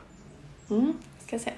Mm, 0.70 0.92
ska 1.26 1.38
se. 1.38 1.52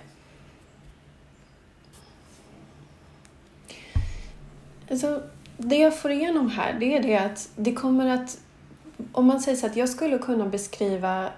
Alltså, 4.90 5.22
det 5.56 5.76
jag 5.76 5.98
får 5.98 6.10
igenom 6.10 6.50
här 6.50 6.76
det 6.80 6.96
är 6.96 7.02
det 7.02 7.16
att 7.16 7.50
det 7.56 7.72
kommer 7.72 8.06
att... 8.06 8.38
Om 9.12 9.26
man 9.26 9.40
säger 9.40 9.58
så 9.58 9.66
att 9.66 9.76
jag 9.76 9.88
skulle 9.88 10.18
kunna 10.18 10.46
beskriva 10.46 11.28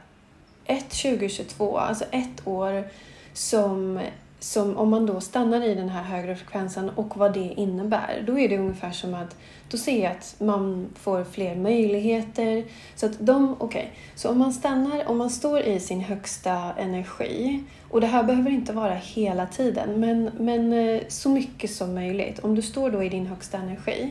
ett 0.65 0.91
2022, 0.91 1.79
alltså 1.79 2.05
ett 2.11 2.47
år 2.47 2.85
som, 3.33 4.01
som 4.41 4.77
om 4.77 4.91
man 4.91 5.07
då 5.07 5.21
stannar 5.21 5.63
i 5.63 5.75
den 5.75 5.89
här 5.89 6.03
högre 6.03 6.37
frekvensen 6.37 6.91
och 6.91 7.17
vad 7.17 7.33
det 7.33 7.55
innebär, 7.57 8.23
då 8.27 8.39
är 8.39 8.49
det 8.49 8.59
ungefär 8.59 8.91
som 8.91 9.15
att 9.15 9.37
då 9.71 9.77
ser 9.77 10.03
jag 10.03 10.13
att 10.13 10.35
man 10.39 10.89
får 10.95 11.25
fler 11.25 11.57
möjligheter. 11.57 12.65
Så 12.95 13.07
att 13.07 13.13
de, 13.19 13.57
okej, 13.59 13.67
okay. 13.67 13.87
så 14.15 14.31
om 14.31 14.39
man 14.39 14.53
stannar, 14.53 15.09
om 15.09 15.19
man 15.19 15.31
står 15.31 15.61
i 15.61 15.81
sin 15.81 16.01
högsta 16.01 16.73
energi, 16.77 17.65
och 17.91 18.01
det 18.01 18.07
här 18.07 18.23
behöver 18.23 18.51
inte 18.51 18.73
vara 18.73 18.95
hela 18.95 19.47
tiden, 19.47 20.01
men, 20.01 20.31
men 20.39 20.73
eh, 20.73 21.01
så 21.09 21.29
mycket 21.29 21.71
som 21.71 21.95
möjligt. 21.95 22.39
Om 22.39 22.55
du 22.55 22.63
står 22.63 22.91
då 22.91 23.03
i 23.03 23.09
din 23.09 23.27
högsta 23.27 23.59
energi, 23.59 24.11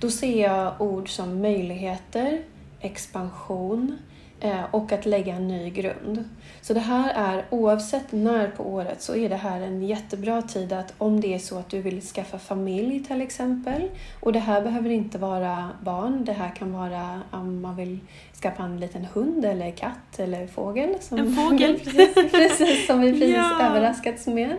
då 0.00 0.10
ser 0.10 0.42
jag 0.42 0.80
ord 0.80 1.08
som 1.08 1.40
möjligheter, 1.40 2.42
expansion, 2.80 3.98
Eh, 4.08 4.13
och 4.70 4.92
att 4.92 5.06
lägga 5.06 5.34
en 5.34 5.48
ny 5.48 5.70
grund. 5.70 6.24
Så 6.60 6.74
det 6.74 6.80
här 6.80 7.12
är, 7.14 7.44
oavsett 7.50 8.12
när 8.12 8.48
på 8.48 8.62
året, 8.62 9.02
så 9.02 9.16
är 9.16 9.28
det 9.28 9.36
här 9.36 9.60
en 9.60 9.82
jättebra 9.82 10.42
tid 10.42 10.72
att 10.72 10.94
om 10.98 11.20
det 11.20 11.34
är 11.34 11.38
så 11.38 11.58
att 11.58 11.70
du 11.70 11.80
vill 11.80 12.02
skaffa 12.02 12.38
familj 12.38 13.04
till 13.04 13.20
exempel, 13.20 13.88
och 14.20 14.32
det 14.32 14.38
här 14.38 14.62
behöver 14.62 14.90
inte 14.90 15.18
vara 15.18 15.70
barn, 15.82 16.24
det 16.24 16.32
här 16.32 16.50
kan 16.50 16.72
vara 16.72 17.20
om 17.30 17.62
man 17.62 17.76
vill 17.76 17.98
skaffa 18.42 18.62
en 18.62 18.80
liten 18.80 19.04
hund 19.04 19.44
eller 19.44 19.70
katt 19.70 20.18
eller 20.18 20.46
fågel. 20.46 20.94
Som 21.00 21.18
en 21.18 21.34
fågel! 21.34 21.80
precis, 21.84 22.32
precis, 22.32 22.86
som 22.86 23.00
vi 23.00 23.12
precis 23.12 23.36
ja. 23.36 23.62
överraskats 23.62 24.26
med. 24.26 24.56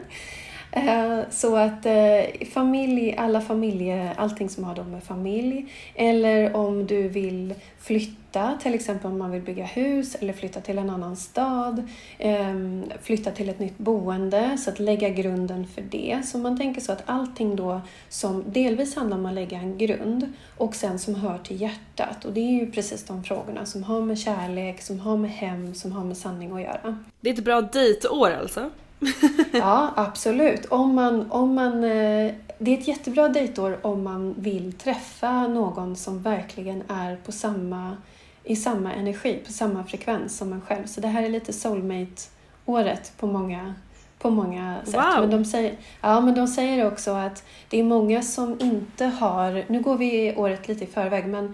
Eh, 0.76 1.20
så 1.30 1.56
att 1.56 1.86
eh, 1.86 2.48
familj, 2.54 3.16
alla 3.18 3.42
familjer, 3.42 4.14
allting 4.18 4.50
som 4.50 4.64
har 4.64 4.84
med 4.84 5.04
familj. 5.04 5.66
Eller 5.96 6.56
om 6.56 6.88
du 6.88 7.08
vill 7.08 7.54
flytta, 7.80 8.58
till 8.62 8.74
exempel 8.74 9.12
om 9.12 9.18
man 9.18 9.32
vill 9.32 9.42
bygga 9.42 9.66
hus 9.66 10.16
eller 10.16 10.34
flytta 10.34 10.62
till 10.62 10.78
en 10.78 10.90
annan 10.90 11.16
stad. 11.16 11.90
Ehm, 12.18 12.84
flytta 13.02 13.32
till 13.32 13.50
ett 13.50 13.60
nytt 13.60 13.78
boende, 13.78 14.58
så 14.58 14.70
att 14.70 14.80
lägga 14.80 15.10
grunden 15.10 15.68
för 15.68 15.82
det. 15.82 16.22
Så 16.26 16.38
man 16.38 16.58
tänker 16.58 16.82
så 16.82 16.92
att 16.92 17.04
allting 17.06 17.56
då 17.56 17.82
som 18.10 18.44
delvis 18.48 18.96
handlar 18.96 19.18
om 19.18 19.26
att 19.26 19.34
lägga 19.34 19.58
en 19.58 19.78
grund 19.78 20.34
och 20.58 20.76
sen 20.76 21.00
som 21.00 21.16
hör 21.16 21.38
till 21.38 21.62
hjärtat. 21.62 22.26
Och 22.26 22.34
det 22.34 22.40
är 22.40 22.60
ju 22.60 22.72
precis 22.72 23.04
de 23.04 23.24
frågorna 23.24 23.66
som 23.66 23.84
har 23.84 24.02
med 24.02 24.20
kärlek, 24.20 24.82
som 24.82 25.00
har 25.00 25.18
med 25.18 25.32
hem, 25.32 25.74
som 25.76 25.92
har 25.92 26.04
med 26.04 26.18
sanning 26.18 26.52
att 26.52 26.62
göra. 26.62 26.98
Det 27.22 27.30
är 27.30 27.34
ett 27.34 27.44
bra 27.44 27.62
dejtår 27.62 28.32
alltså? 28.32 28.70
ja, 29.54 29.94
absolut. 29.96 30.66
Om 30.66 30.96
man, 30.96 31.32
om 31.32 31.56
man, 31.56 31.84
eh, 31.84 32.34
det 32.58 32.74
är 32.74 32.78
ett 32.78 32.88
jättebra 32.88 33.30
dejtår 33.30 33.78
om 33.82 34.04
man 34.04 34.36
vill 34.38 34.74
träffa 34.74 35.48
någon 35.48 35.96
som 35.96 36.22
verkligen 36.22 36.84
är 36.88 37.16
på 37.16 37.32
samma, 37.32 37.98
i 38.44 38.56
samma 38.56 38.94
energi, 38.94 39.42
på 39.46 39.52
samma 39.52 39.84
frekvens 39.84 40.38
som 40.38 40.54
en 40.54 40.62
själv. 40.62 40.86
Så 40.86 41.02
det 41.02 41.08
här 41.08 41.24
är 41.24 41.30
lite 41.30 41.54
soulmate-året 41.54 43.14
på 43.18 43.28
många, 43.28 43.74
på 44.20 44.30
många 44.30 44.78
sätt. 44.86 44.96
Wow. 44.96 45.20
Men, 45.20 45.30
de 45.30 45.46
säger, 45.46 45.78
ja, 46.02 46.22
men 46.22 46.36
de 46.36 46.48
säger 46.48 46.88
också 46.88 47.12
att 47.12 47.44
det 47.70 47.80
är 47.80 47.84
många 47.84 48.22
som 48.22 48.58
inte 48.62 49.06
har, 49.06 49.64
nu 49.68 49.82
går 49.82 49.98
vi 49.98 50.36
året 50.36 50.68
lite 50.68 50.84
i 50.84 50.88
förväg, 50.88 51.28
men 51.28 51.54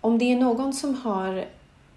om 0.00 0.18
det 0.18 0.32
är 0.32 0.36
någon 0.36 0.72
som 0.72 0.94
har 0.94 1.44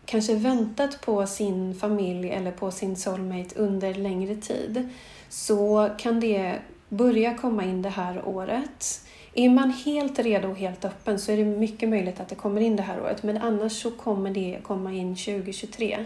kanske 0.08 0.36
väntat 0.36 1.02
på 1.02 1.28
sin 1.28 1.76
familj 1.76 2.30
eller 2.30 2.52
på 2.52 2.72
sin 2.72 2.96
soulmate 2.96 3.60
under 3.60 3.94
längre 3.94 4.36
tid 4.36 4.90
så 5.30 5.90
kan 5.98 6.20
det 6.20 6.56
börja 6.90 7.38
komma 7.38 7.64
in 7.64 7.82
det 7.82 7.90
här 7.90 8.28
året. 8.28 9.02
Är 9.34 9.50
man 9.50 9.72
helt 9.72 10.20
redo 10.20 10.48
och 10.48 10.58
helt 10.58 10.86
öppen 10.86 11.20
så 11.20 11.32
är 11.32 11.38
det 11.38 11.46
mycket 11.46 11.90
möjligt 11.90 12.20
att 12.20 12.30
det 12.30 12.36
kommer 12.36 12.62
in 12.62 12.76
det 12.76 12.84
här 12.84 13.02
året 13.02 13.24
men 13.24 13.38
annars 13.38 13.82
så 13.82 13.92
kommer 13.92 14.32
det 14.32 14.60
komma 14.64 14.94
in 14.94 15.16
2023. 15.16 16.06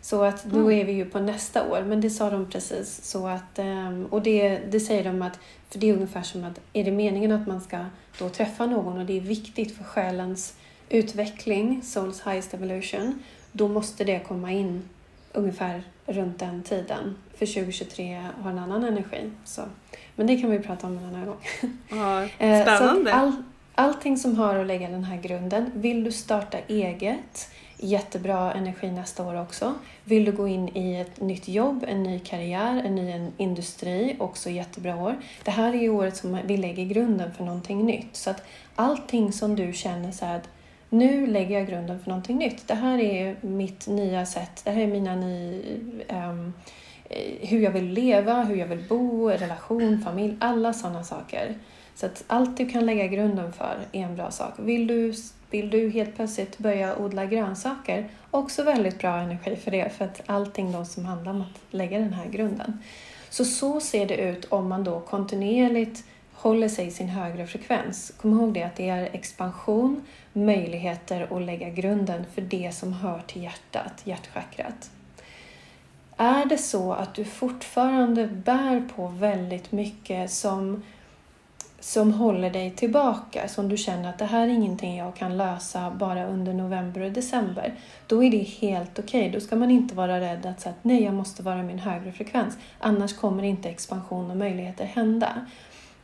Så 0.00 0.22
att 0.22 0.44
då 0.44 0.58
mm. 0.58 0.80
är 0.80 0.84
vi 0.84 0.92
ju 0.92 1.04
på 1.04 1.18
nästa 1.18 1.70
år, 1.70 1.82
men 1.82 2.00
det 2.00 2.10
sa 2.10 2.30
de 2.30 2.50
precis. 2.50 3.04
Så 3.04 3.26
att, 3.26 3.58
ehm, 3.58 4.06
och 4.10 4.22
det, 4.22 4.58
det 4.70 4.80
säger 4.80 5.04
de 5.04 5.22
att, 5.22 5.38
för 5.70 5.78
det 5.78 5.90
är 5.90 5.94
ungefär 5.94 6.22
som 6.22 6.44
att 6.44 6.60
är 6.72 6.84
det 6.84 6.90
meningen 6.90 7.32
att 7.32 7.46
man 7.46 7.60
ska 7.60 7.84
då 8.18 8.28
träffa 8.28 8.66
någon 8.66 8.98
och 8.98 9.06
det 9.06 9.16
är 9.16 9.20
viktigt 9.20 9.76
för 9.76 9.84
själens 9.84 10.54
utveckling, 10.90 11.82
Souls 11.82 12.26
Highest 12.26 12.54
Evolution, 12.54 13.22
då 13.52 13.68
måste 13.68 14.04
det 14.04 14.18
komma 14.18 14.52
in 14.52 14.88
ungefär 15.32 15.82
runt 16.06 16.38
den 16.38 16.62
tiden. 16.62 17.16
För 17.38 17.46
2023 17.46 18.26
har 18.42 18.50
en 18.50 18.58
annan 18.58 18.84
energi. 18.84 19.30
Så. 19.44 19.62
Men 20.16 20.26
det 20.26 20.36
kan 20.36 20.50
vi 20.50 20.58
prata 20.58 20.86
om 20.86 20.98
en 20.98 21.04
annan 21.04 21.26
gång. 21.26 21.38
Ja, 21.88 22.22
eh, 22.38 22.62
spännande. 22.62 23.14
all, 23.14 23.32
allting 23.74 24.16
som 24.16 24.36
har 24.36 24.56
att 24.56 24.66
lägga 24.66 24.88
den 24.88 25.04
här 25.04 25.16
grunden. 25.16 25.70
Vill 25.74 26.04
du 26.04 26.12
starta 26.12 26.58
eget? 26.68 27.50
Jättebra 27.82 28.52
energi 28.52 28.90
nästa 28.90 29.26
år 29.26 29.40
också. 29.42 29.74
Vill 30.04 30.24
du 30.24 30.32
gå 30.32 30.48
in 30.48 30.76
i 30.76 30.96
ett 30.96 31.20
nytt 31.20 31.48
jobb, 31.48 31.84
en 31.88 32.02
ny 32.02 32.18
karriär, 32.18 32.82
en 32.84 32.94
ny 32.94 33.30
industri, 33.36 34.16
också 34.18 34.50
jättebra 34.50 34.96
år. 34.96 35.16
Det 35.44 35.50
här 35.50 35.72
är 35.72 35.80
ju 35.80 35.88
året 35.88 36.16
som 36.16 36.38
vi 36.44 36.56
lägger 36.56 36.84
grunden 36.84 37.34
för 37.34 37.44
någonting 37.44 37.86
nytt. 37.86 38.16
Så 38.16 38.30
att 38.30 38.42
allting 38.74 39.32
som 39.32 39.56
du 39.56 39.72
känner 39.72 40.12
så 40.12 40.24
att 40.24 40.48
nu 40.90 41.26
lägger 41.26 41.58
jag 41.58 41.68
grunden 41.68 42.00
för 42.00 42.08
någonting 42.10 42.36
nytt. 42.36 42.68
Det 42.68 42.74
här 42.74 42.98
är 42.98 43.36
mitt 43.40 43.86
nya 43.86 44.26
sätt, 44.26 44.62
det 44.64 44.70
här 44.70 44.82
är 44.82 44.86
mina 44.86 45.14
ny, 45.16 45.62
um, 46.08 46.52
hur 47.40 47.60
jag 47.60 47.70
vill 47.70 47.88
leva, 47.88 48.42
hur 48.42 48.56
jag 48.56 48.66
vill 48.66 48.84
bo, 48.88 49.28
relation, 49.28 50.02
familj, 50.04 50.36
alla 50.40 50.72
sådana 50.72 51.04
saker. 51.04 51.54
Så 51.94 52.06
att 52.06 52.24
allt 52.26 52.56
du 52.56 52.68
kan 52.68 52.86
lägga 52.86 53.06
grunden 53.06 53.52
för 53.52 53.78
är 53.92 54.00
en 54.00 54.16
bra 54.16 54.30
sak. 54.30 54.54
Vill 54.58 54.86
du, 54.86 55.14
vill 55.50 55.70
du 55.70 55.90
helt 55.90 56.16
plötsligt 56.16 56.58
börja 56.58 56.96
odla 56.96 57.26
grönsaker, 57.26 58.08
också 58.30 58.62
väldigt 58.62 58.98
bra 58.98 59.16
energi 59.16 59.56
för 59.56 59.70
det, 59.70 59.92
för 59.92 60.04
att 60.04 60.22
allting 60.26 60.72
då 60.72 60.84
som 60.84 61.04
handlar 61.04 61.32
om 61.32 61.40
att 61.40 61.74
lägga 61.74 61.98
den 61.98 62.12
här 62.12 62.26
grunden. 62.26 62.78
Så 63.30 63.44
så 63.44 63.80
ser 63.80 64.06
det 64.06 64.16
ut 64.16 64.44
om 64.44 64.68
man 64.68 64.84
då 64.84 65.00
kontinuerligt 65.00 66.04
håller 66.40 66.68
sig 66.68 66.86
i 66.86 66.90
sin 66.90 67.08
högre 67.08 67.46
frekvens. 67.46 68.12
Kom 68.16 68.32
ihåg 68.32 68.52
det 68.52 68.62
att 68.62 68.76
det 68.76 68.88
är 68.88 69.08
expansion, 69.12 70.02
möjligheter 70.32 71.36
att 71.36 71.42
lägga 71.42 71.68
grunden 71.68 72.24
för 72.34 72.42
det 72.42 72.74
som 72.74 72.92
hör 72.92 73.22
till 73.26 73.42
hjärtat, 73.42 74.02
hjärtchakrat. 74.04 74.90
Är 76.16 76.46
det 76.46 76.58
så 76.58 76.92
att 76.92 77.14
du 77.14 77.24
fortfarande 77.24 78.26
bär 78.26 78.88
på 78.96 79.06
väldigt 79.06 79.72
mycket 79.72 80.30
som, 80.30 80.82
som 81.80 82.12
håller 82.12 82.50
dig 82.50 82.70
tillbaka, 82.70 83.48
som 83.48 83.68
du 83.68 83.76
känner 83.76 84.08
att 84.08 84.18
det 84.18 84.24
här 84.24 84.42
är 84.42 84.52
ingenting 84.52 84.96
jag 84.96 85.16
kan 85.16 85.36
lösa 85.36 85.90
bara 85.90 86.26
under 86.26 86.54
november 86.54 87.00
och 87.00 87.12
december, 87.12 87.74
då 88.06 88.24
är 88.24 88.30
det 88.30 88.38
helt 88.38 88.98
okej. 88.98 89.20
Okay. 89.20 89.32
Då 89.32 89.40
ska 89.40 89.56
man 89.56 89.70
inte 89.70 89.94
vara 89.94 90.20
rädd 90.20 90.46
att 90.46 90.60
säga 90.60 90.70
att 90.72 90.84
nej, 90.84 91.02
jag 91.02 91.14
måste 91.14 91.42
vara 91.42 91.60
i 91.60 91.62
min 91.62 91.78
högre 91.78 92.12
frekvens, 92.12 92.58
annars 92.78 93.16
kommer 93.16 93.42
inte 93.42 93.68
expansion 93.68 94.30
och 94.30 94.36
möjligheter 94.36 94.84
hända. 94.84 95.46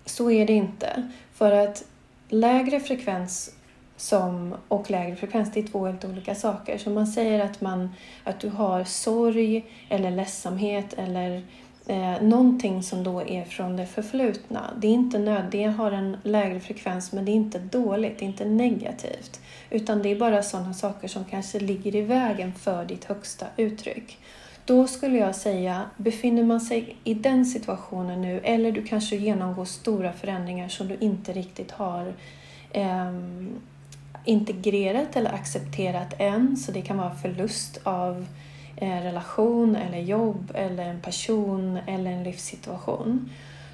Så 0.07 0.30
är 0.30 0.46
det 0.46 0.52
inte. 0.52 1.09
För 1.32 1.52
att 1.52 1.84
lägre 2.28 2.80
frekvens 2.80 3.57
som, 3.96 4.54
och 4.68 4.90
lägre 4.90 5.16
frekvens, 5.16 5.52
det 5.52 5.61
är 5.61 5.66
två 5.66 5.86
helt 5.86 6.04
olika 6.04 6.34
saker. 6.34 6.78
Så 6.78 6.90
man 6.90 7.07
säger 7.07 7.44
att, 7.44 7.61
man, 7.61 7.94
att 8.24 8.40
du 8.40 8.48
har 8.48 8.84
sorg 8.84 9.64
eller 9.88 10.11
ledsamhet 10.11 10.94
eller 10.96 11.42
eh, 11.86 12.22
någonting 12.22 12.82
som 12.82 13.04
då 13.04 13.22
är 13.22 13.44
från 13.44 13.76
det 13.76 13.86
förflutna. 13.86 14.70
Det 14.76 14.86
är 14.86 14.92
inte 14.92 15.18
nöd, 15.18 15.44
det 15.50 15.64
har 15.64 15.92
en 15.92 16.16
lägre 16.22 16.61
frekvens 16.61 17.12
men 17.12 17.24
det 17.24 17.30
är 17.30 17.34
inte 17.34 17.59
dåligt, 17.59 18.18
det 18.18 18.24
är 18.24 18.26
inte 18.26 18.44
negativt. 18.44 19.40
Utan 19.70 20.02
det 20.02 20.09
är 20.09 20.16
bara 20.16 20.42
sådana 20.42 20.74
saker 20.74 21.09
som 21.09 21.24
kanske 21.24 21.61
ligger 21.61 21.96
i 21.96 22.02
vägen 22.02 22.54
för 22.54 22.84
ditt 22.84 23.04
högsta 23.04 23.46
uttryck. 23.57 24.18
Då 24.66 24.86
skulle 24.86 25.18
jag 25.18 25.34
säga, 25.34 25.82
befinner 25.96 26.42
man 26.42 26.60
sig 26.60 26.96
i 27.04 27.14
den 27.14 27.46
situationen 27.46 28.22
nu 28.22 28.40
eller 28.44 28.72
du 28.72 28.82
kanske 28.82 29.16
genomgår 29.16 29.64
stora 29.64 30.12
förändringar 30.12 30.68
som 30.68 30.88
du 30.88 30.96
inte 31.00 31.32
riktigt 31.32 31.70
har 31.70 32.14
eh, 32.70 33.12
integrerat 34.24 35.16
eller 35.16 35.34
accepterat 35.34 36.14
än, 36.18 36.56
så 36.56 36.72
det 36.72 36.82
kan 36.82 36.96
vara 36.98 37.14
förlust 37.14 37.80
av 37.82 38.26
eh, 38.76 39.02
relation 39.02 39.76
eller 39.76 39.98
jobb 39.98 40.52
eller 40.54 40.84
en 40.84 41.00
person 41.00 41.78
eller 41.86 42.10
en 42.10 42.24
livssituation. 42.24 43.30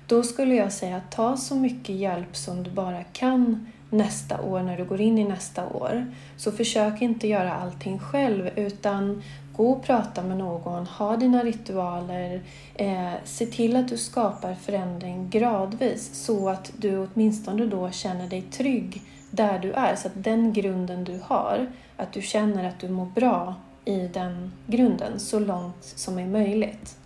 Då 0.07 0.23
skulle 0.23 0.55
jag 0.55 0.73
säga 0.73 1.01
ta 1.11 1.37
så 1.37 1.57
mycket 1.57 1.97
hjälp 1.97 2.37
som 2.37 2.63
du 2.63 2.71
bara 2.71 3.03
kan 3.03 3.67
nästa 3.91 4.41
år 4.41 4.63
när 4.63 4.77
du 4.77 4.85
går 4.85 5.01
in 5.01 5.19
i 5.19 5.25
nästa 5.25 5.67
år. 5.67 6.07
Så 6.37 6.53
försök 6.53 7.03
inte 7.03 7.29
göra 7.29 7.53
allting 7.53 7.99
själv 7.99 8.51
utan 8.57 9.23
gå 9.57 9.71
och 9.71 9.83
prata 9.83 10.23
med 10.23 10.37
någon, 10.37 10.87
ha 10.87 11.17
dina 11.17 11.45
ritualer, 11.45 12.41
eh, 12.75 13.13
se 13.25 13.47
till 13.47 13.77
att 13.77 13.89
du 13.89 13.99
skapar 13.99 14.55
förändring 14.55 15.31
gradvis 15.31 16.25
så 16.25 16.49
att 16.49 16.73
du 16.77 16.99
åtminstone 16.99 17.67
då 17.67 17.91
känner 17.91 18.29
dig 18.29 18.43
trygg 18.43 19.03
där 19.31 19.59
du 19.59 19.73
är. 19.73 19.97
Så 19.97 20.09
att 20.09 20.15
den 20.25 20.53
grunden 20.53 21.05
du 21.05 21.21
har, 21.25 21.67
att 21.97 22.13
du 22.13 22.23
känner 22.23 22.69
att 22.69 22.81
du 22.81 22.89
mår 22.89 23.07
bra 23.07 23.55
i 23.85 23.99
den 23.99 24.53
grunden 24.67 25.21
så 25.21 25.39
långt 25.39 25.85
som 25.85 26.19
är 26.19 26.27
möjligt. 26.27 26.97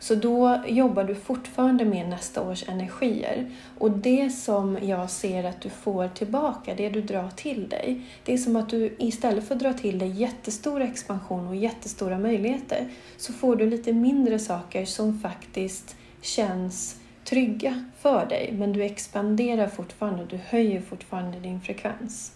Så 0.00 0.14
då 0.14 0.62
jobbar 0.66 1.04
du 1.04 1.14
fortfarande 1.14 1.84
med 1.84 2.08
nästa 2.08 2.42
års 2.42 2.68
energier. 2.68 3.50
Och 3.78 3.90
det 3.90 4.30
som 4.30 4.78
jag 4.82 5.10
ser 5.10 5.44
att 5.44 5.60
du 5.60 5.70
får 5.70 6.08
tillbaka, 6.08 6.74
det 6.74 6.88
du 6.88 7.02
drar 7.02 7.30
till 7.36 7.68
dig, 7.68 8.00
det 8.24 8.32
är 8.32 8.38
som 8.38 8.56
att 8.56 8.68
du 8.68 8.94
istället 8.98 9.48
för 9.48 9.54
att 9.54 9.60
dra 9.60 9.72
till 9.72 9.98
dig 9.98 10.08
jättestor 10.08 10.80
expansion 10.80 11.48
och 11.48 11.56
jättestora 11.56 12.18
möjligheter, 12.18 12.88
så 13.16 13.32
får 13.32 13.56
du 13.56 13.70
lite 13.70 13.92
mindre 13.92 14.38
saker 14.38 14.84
som 14.84 15.18
faktiskt 15.20 15.96
känns 16.20 16.96
trygga 17.24 17.84
för 17.98 18.26
dig, 18.26 18.52
men 18.52 18.72
du 18.72 18.82
expanderar 18.82 19.68
fortfarande, 19.68 20.24
du 20.24 20.36
höjer 20.36 20.80
fortfarande 20.80 21.40
din 21.40 21.60
frekvens. 21.60 22.32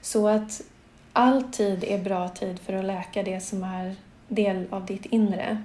Så 0.00 0.28
att 0.28 0.62
all 1.12 1.42
tid 1.42 1.84
är 1.84 1.98
bra 1.98 2.28
tid 2.28 2.58
för 2.58 2.72
att 2.72 2.84
läka 2.84 3.22
det 3.22 3.40
som 3.40 3.62
är 3.62 3.94
del 4.28 4.66
av 4.70 4.86
ditt 4.86 5.06
inre. 5.06 5.62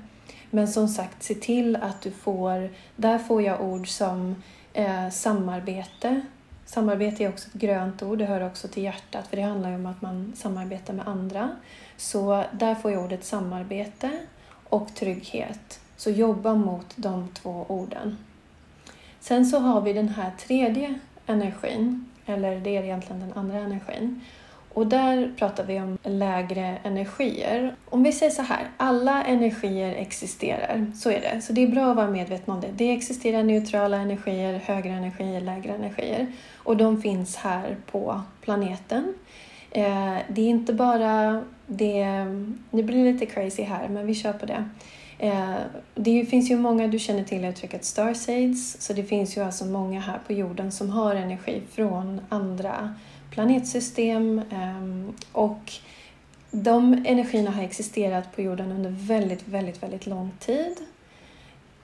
Men 0.54 0.68
som 0.68 0.88
sagt, 0.88 1.24
se 1.24 1.36
till 1.36 1.76
att 1.76 2.02
du 2.02 2.12
får, 2.12 2.70
där 2.96 3.18
får 3.18 3.42
jag 3.42 3.62
ord 3.62 3.88
som 3.88 4.36
eh, 4.74 5.10
samarbete. 5.10 6.22
Samarbete 6.66 7.24
är 7.24 7.30
också 7.30 7.48
ett 7.48 7.54
grönt 7.54 8.04
ord, 8.04 8.18
det 8.18 8.26
hör 8.26 8.46
också 8.46 8.68
till 8.68 8.84
hjärtat 8.84 9.28
för 9.28 9.38
det 9.38 9.44
handlar 9.44 9.70
ju 9.70 9.76
om 9.76 9.86
att 9.86 10.02
man 10.02 10.34
samarbetar 10.36 10.94
med 10.94 11.08
andra. 11.08 11.50
Så 11.98 12.44
där 12.52 12.76
får 12.76 12.92
jag 12.92 13.04
ordet 13.04 13.24
samarbete 13.24 14.12
och 14.70 14.96
trygghet. 14.96 15.80
Så 15.98 16.10
jobba 16.10 16.56
mot 16.56 16.88
de 16.96 17.28
två 17.34 17.66
orden. 17.68 18.18
Sen 19.20 19.46
så 19.46 19.60
har 19.60 19.82
vi 19.82 19.94
den 19.94 20.10
här 20.10 20.32
tredje 20.40 21.00
energin, 21.26 22.10
eller 22.26 22.60
det 22.60 22.78
är 22.78 22.84
egentligen 22.84 23.20
den 23.20 23.34
andra 23.34 23.58
energin. 23.58 24.22
Och 24.74 24.88
där 24.88 25.32
pratar 25.38 25.64
vi 25.64 25.80
om 25.80 25.98
lägre 26.04 26.78
energier. 26.84 27.76
Om 27.90 28.04
vi 28.04 28.12
säger 28.12 28.32
så 28.32 28.42
här, 28.42 28.68
alla 28.78 29.24
energier 29.24 29.96
existerar, 29.96 30.92
så 30.96 31.10
är 31.10 31.22
det. 31.22 31.42
Så 31.42 31.54
det 31.54 31.64
är 31.64 31.68
bra 31.68 31.90
att 31.90 31.96
vara 31.96 32.10
medveten 32.10 32.54
om 32.54 32.62
det. 32.62 32.68
Det 32.76 32.92
existerar 32.92 33.44
neutrala 33.44 33.98
energier, 33.98 34.62
högre 34.66 34.90
energier, 34.90 35.42
lägre 35.42 35.74
energier. 35.74 36.28
Och 36.56 36.78
de 36.78 37.02
finns 37.02 37.36
här 37.36 37.78
på 37.92 38.22
planeten. 38.42 39.14
Eh, 39.72 40.18
det 40.28 40.42
är 40.42 40.50
inte 40.50 40.74
bara 40.74 41.44
det... 41.68 42.06
Nu 42.70 42.84
blir 42.84 43.06
det 43.06 43.12
lite 43.12 43.26
crazy 43.26 43.64
här, 43.64 43.88
men 43.88 44.08
vi 44.08 44.16
kör 44.16 44.34
på 44.34 44.46
det. 44.46 44.66
Eh, 45.20 45.56
det 45.96 46.26
finns 46.26 46.52
ju 46.52 46.58
många, 46.58 46.88
du 46.88 47.00
känner 47.00 47.24
till 47.24 47.46
uttrycket 47.46 47.86
star 47.86 48.14
så 48.80 48.94
det 48.94 49.04
finns 49.04 49.38
ju 49.38 49.44
alltså 49.44 49.66
många 49.66 50.00
här 50.00 50.20
på 50.28 50.34
jorden 50.34 50.72
som 50.72 50.90
har 50.90 51.16
energi 51.16 51.62
från 51.72 52.22
andra 52.30 52.96
planetsystem 53.32 54.42
ehm, 54.52 55.14
och 55.32 55.74
de 56.52 57.06
energierna 57.06 57.52
har 57.52 57.64
existerat 57.64 58.36
på 58.36 58.42
jorden 58.42 58.72
under 58.72 58.90
väldigt, 58.90 59.48
väldigt, 59.48 59.84
väldigt 59.84 60.06
lång 60.06 60.32
tid. 60.40 60.76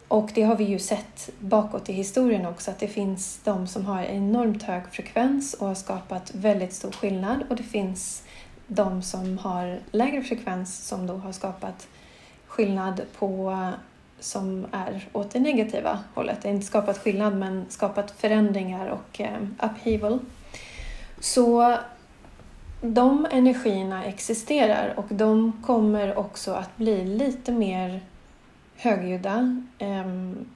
Och 0.07 0.29
det 0.35 0.43
har 0.43 0.55
vi 0.55 0.63
ju 0.63 0.79
sett 0.79 1.29
bakåt 1.39 1.89
i 1.89 1.93
historien 1.93 2.45
också, 2.45 2.71
att 2.71 2.79
det 2.79 2.87
finns 2.87 3.39
de 3.43 3.67
som 3.67 3.85
har 3.85 4.03
enormt 4.03 4.63
hög 4.63 4.83
frekvens 4.91 5.53
och 5.53 5.67
har 5.67 5.75
skapat 5.75 6.35
väldigt 6.35 6.73
stor 6.73 6.91
skillnad 6.91 7.43
och 7.49 7.55
det 7.55 7.63
finns 7.63 8.23
de 8.67 9.01
som 9.01 9.37
har 9.37 9.79
lägre 9.91 10.23
frekvens 10.23 10.87
som 10.87 11.07
då 11.07 11.13
har 11.13 11.31
skapat 11.31 11.87
skillnad 12.47 13.01
på 13.17 13.55
som 14.19 14.65
är 14.71 15.07
åt 15.13 15.31
det 15.31 15.39
negativa 15.39 15.99
hållet. 16.13 16.41
Det 16.41 16.47
har 16.47 16.55
inte 16.55 16.67
skapat 16.67 16.97
skillnad 16.97 17.37
men 17.37 17.65
skapat 17.69 18.11
förändringar 18.11 18.87
och 18.87 19.21
eh, 19.21 19.41
upheaval. 19.63 20.19
Så 21.19 21.77
de 22.81 23.27
energierna 23.31 24.05
existerar 24.05 24.93
och 24.97 25.05
de 25.09 25.61
kommer 25.65 26.17
också 26.17 26.51
att 26.51 26.77
bli 26.77 27.05
lite 27.05 27.51
mer 27.51 28.01
högljudda 28.75 29.61
eh, 29.77 30.07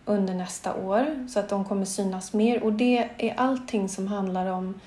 under 0.05 0.33
nästa 0.33 0.75
år 0.75 1.27
så 1.29 1.39
att 1.39 1.49
de 1.49 1.65
kommer 1.65 1.85
synas 1.85 2.33
mer 2.33 2.63
och 2.63 2.73
det 2.73 3.09
är 3.17 3.33
allting 3.37 3.89
som 3.89 4.07
handlar 4.07 4.45
om 4.45 4.79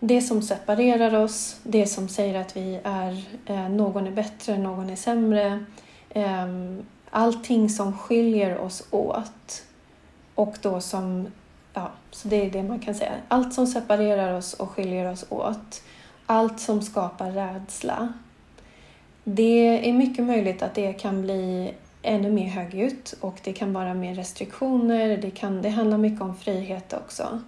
det 0.00 0.22
som 0.22 0.42
separerar 0.42 1.14
oss, 1.14 1.60
det 1.62 1.86
som 1.86 2.08
säger 2.08 2.40
att 2.40 2.56
vi 2.56 2.80
är, 2.84 3.24
eh, 3.46 3.68
någon 3.68 4.06
är 4.06 4.10
bättre, 4.10 4.58
någon 4.58 4.90
är 4.90 4.96
sämre. 4.96 5.64
Eh, 6.10 6.46
allting 7.10 7.68
som 7.70 7.98
skiljer 7.98 8.58
oss 8.58 8.86
åt. 8.90 9.64
Och 10.34 10.56
då 10.62 10.80
som, 10.80 11.26
ja, 11.76 11.90
så 12.10 12.28
det 12.28 12.46
är 12.46 12.50
det 12.50 12.62
man 12.62 12.78
kan 12.78 12.94
säga. 12.94 13.12
Allt 13.28 13.54
som 13.54 13.66
separerar 13.66 14.34
oss 14.34 14.54
och 14.54 14.70
skiljer 14.70 15.12
oss 15.12 15.24
åt. 15.28 15.82
Allt 16.26 16.60
som 16.60 16.82
skapar 16.82 17.30
rädsla. 17.30 18.12
Det 19.24 19.88
är 19.88 19.92
mycket 19.92 20.24
möjligt 20.24 20.62
att 20.62 20.74
det 20.74 20.92
kan 20.92 21.22
bli 21.22 21.74
ännu 22.02 22.30
mer 22.30 22.48
högljutt 22.48 23.14
och 23.20 23.40
det 23.44 23.52
kan 23.52 23.72
vara 23.72 23.94
mer 23.94 24.14
restriktioner. 24.14 25.16
Det, 25.16 25.30
kan, 25.30 25.62
det 25.62 25.68
handlar 25.68 25.98
mycket 25.98 26.20
om 26.20 26.36
frihet 26.36 26.92
också. 26.92 27.40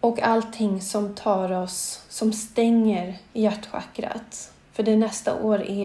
Och 0.00 0.22
allting 0.22 0.80
som 0.80 1.14
tar 1.14 1.52
oss, 1.52 2.04
som 2.08 2.32
stänger 2.32 3.18
hjärtchakrat. 3.32 4.52
För 4.72 4.82
det 4.82 4.96
nästa 4.96 5.42
år 5.42 5.60
är 5.60 5.84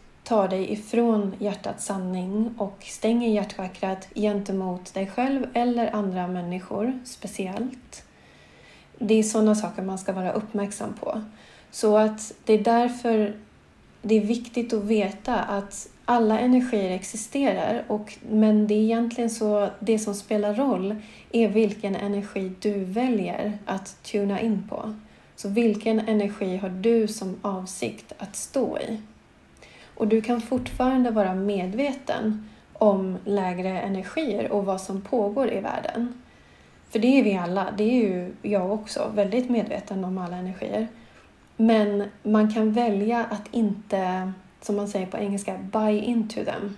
tar 0.23 0.47
dig 0.47 0.71
ifrån 0.71 1.35
hjärtats 1.39 1.85
sanning 1.85 2.55
och 2.57 2.77
stänger 2.81 3.29
hjärtchakrat 3.29 4.07
gentemot 4.15 4.93
dig 4.93 5.07
själv 5.07 5.47
eller 5.53 5.95
andra 5.95 6.27
människor 6.27 6.99
speciellt. 7.05 8.03
Det 8.99 9.13
är 9.13 9.23
sådana 9.23 9.55
saker 9.55 9.81
man 9.81 9.99
ska 9.99 10.13
vara 10.13 10.31
uppmärksam 10.31 10.93
på. 10.93 11.21
Så 11.71 11.97
att 11.97 12.33
det 12.45 12.53
är 12.53 12.63
därför 12.63 13.35
det 14.01 14.15
är 14.15 14.25
viktigt 14.25 14.73
att 14.73 14.83
veta 14.83 15.35
att 15.35 15.89
alla 16.05 16.39
energier 16.39 16.91
existerar 16.91 17.83
och, 17.87 18.17
men 18.29 18.67
det 18.67 18.73
är 18.73 18.81
egentligen 18.81 19.29
så 19.29 19.69
det 19.79 19.99
som 19.99 20.15
spelar 20.15 20.53
roll 20.53 20.95
är 21.31 21.47
vilken 21.47 21.95
energi 21.95 22.51
du 22.59 22.83
väljer 22.83 23.57
att 23.65 24.03
tuna 24.03 24.41
in 24.41 24.67
på. 24.69 24.95
Så 25.35 25.49
vilken 25.49 25.99
energi 25.99 26.57
har 26.57 26.69
du 26.69 27.07
som 27.07 27.39
avsikt 27.41 28.13
att 28.17 28.35
stå 28.35 28.77
i? 28.79 28.97
Och 30.01 30.07
du 30.07 30.21
kan 30.21 30.41
fortfarande 30.41 31.11
vara 31.11 31.35
medveten 31.35 32.49
om 32.73 33.17
lägre 33.25 33.81
energier 33.81 34.51
och 34.51 34.65
vad 34.65 34.81
som 34.81 35.01
pågår 35.01 35.51
i 35.51 35.59
världen. 35.59 36.21
För 36.89 36.99
det 36.99 37.19
är 37.19 37.23
vi 37.23 37.37
alla, 37.37 37.71
det 37.77 37.83
är 37.83 38.09
ju 38.09 38.33
jag 38.41 38.71
också, 38.71 39.11
väldigt 39.15 39.49
medveten 39.49 40.05
om 40.05 40.17
alla 40.17 40.37
energier. 40.37 40.87
Men 41.57 42.03
man 42.23 42.53
kan 42.53 42.71
välja 42.71 43.25
att 43.25 43.47
inte, 43.51 44.31
som 44.61 44.75
man 44.75 44.87
säger 44.87 45.05
på 45.05 45.17
engelska, 45.17 45.57
buy 45.57 45.99
into 45.99 46.43
them. 46.45 46.77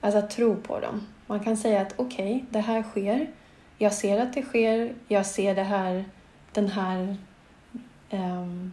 Alltså 0.00 0.18
att 0.18 0.30
tro 0.30 0.56
på 0.56 0.80
dem. 0.80 1.06
Man 1.26 1.40
kan 1.40 1.56
säga 1.56 1.80
att 1.80 1.94
okej, 1.96 2.36
okay, 2.36 2.44
det 2.50 2.60
här 2.60 2.82
sker. 2.82 3.26
jag 3.78 3.92
ser 3.92 4.20
att 4.20 4.32
det 4.34 4.42
sker, 4.42 4.94
jag 5.08 5.26
ser 5.26 5.54
det 5.54 5.62
här, 5.62 6.04
den 6.52 6.68
här, 6.68 7.16
um, 8.10 8.72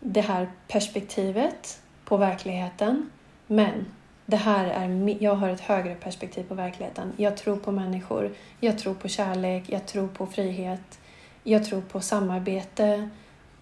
det 0.00 0.20
här 0.20 0.50
perspektivet 0.68 1.81
på 2.12 2.16
verkligheten. 2.16 3.10
Men 3.46 3.86
det 4.26 4.36
här 4.36 4.66
är, 4.66 5.22
jag 5.22 5.34
har 5.34 5.48
ett 5.48 5.60
högre 5.60 5.94
perspektiv 5.94 6.44
på 6.44 6.54
verkligheten. 6.54 7.12
Jag 7.16 7.36
tror 7.36 7.56
på 7.56 7.72
människor, 7.72 8.30
jag 8.60 8.78
tror 8.78 8.94
på 8.94 9.08
kärlek, 9.08 9.64
jag 9.66 9.86
tror 9.86 10.08
på 10.08 10.26
frihet, 10.26 11.00
jag 11.42 11.64
tror 11.64 11.80
på 11.80 12.00
samarbete, 12.00 13.08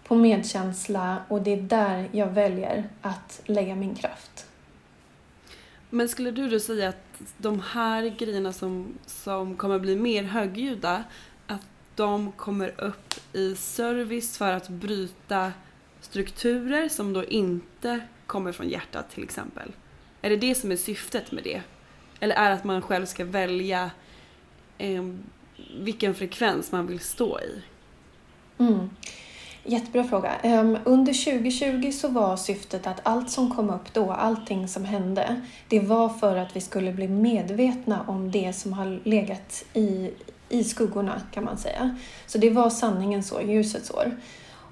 på 0.05 0.15
medkänsla 0.15 1.17
och 1.29 1.43
det 1.43 1.51
är 1.51 1.63
där 1.63 2.09
jag 2.13 2.27
väljer 2.27 2.89
att 3.03 3.41
lägga 3.45 3.75
min 3.75 3.95
kraft. 3.95 4.47
Men 5.91 6.09
skulle 6.09 6.31
du 6.31 6.49
då 6.49 6.61
säga 6.61 6.89
att 6.89 7.23
de 7.39 7.61
här 7.61 8.15
grejerna 8.19 8.53
som, 8.53 8.99
som 9.07 9.57
kommer 9.57 9.79
bli 9.79 9.97
mer 9.97 10.23
högljudda, 10.23 11.05
att 11.47 11.67
de 11.95 12.33
kommer 12.33 12.81
upp 12.81 13.15
i 13.33 13.55
service 13.55 14.39
för 14.39 14.53
att 14.53 14.69
bryta 14.69 15.53
strukturer 16.01 16.89
som 16.89 17.13
då 17.13 17.25
inte 17.25 18.01
kommer 18.31 18.53
från 18.53 18.69
hjärtat 18.69 19.11
till 19.11 19.23
exempel? 19.23 19.73
Är 20.23 20.31
det 20.31 20.37
det 20.37 20.55
som 20.55 20.73
är 20.73 20.77
syftet 20.77 21.33
med 21.33 21.45
det? 21.45 21.63
Eller 22.21 22.35
är 22.35 22.49
det 22.49 22.55
att 22.55 22.65
man 22.65 22.83
själv 22.83 23.07
ska 23.07 23.25
välja 23.25 23.91
eh, 24.79 25.05
vilken 25.81 26.15
frekvens 26.15 26.73
man 26.73 26.87
vill 26.87 27.01
stå 27.01 27.41
i? 27.41 27.63
Mm. 28.59 28.91
Jättebra 29.65 30.05
fråga. 30.05 30.35
Ehm, 30.43 30.79
under 30.85 31.13
2020 31.13 31.93
så 31.93 32.09
var 32.09 32.37
syftet 32.37 32.87
att 32.87 33.01
allt 33.03 33.31
som 33.31 33.55
kom 33.55 33.71
upp 33.71 33.93
då, 33.93 34.13
allting 34.13 34.69
som 34.69 34.85
hände, 34.85 35.41
det 35.69 35.81
var 35.81 36.09
för 36.09 36.37
att 36.37 36.57
vi 36.57 36.61
skulle 36.61 36.93
bli 36.93 37.09
medvetna 37.09 38.05
om 38.07 38.31
det 38.31 38.53
som 38.53 38.73
har 38.73 39.01
legat 39.05 39.65
i, 39.73 40.11
i 40.49 40.65
skuggorna 40.65 41.23
kan 41.33 41.45
man 41.45 41.59
säga. 41.59 41.97
Så 42.27 42.39
det 42.39 42.51
var 42.51 42.71
sanningens 42.71 43.33
år, 43.33 43.43
ljusets 43.43 43.91
år. 43.91 44.17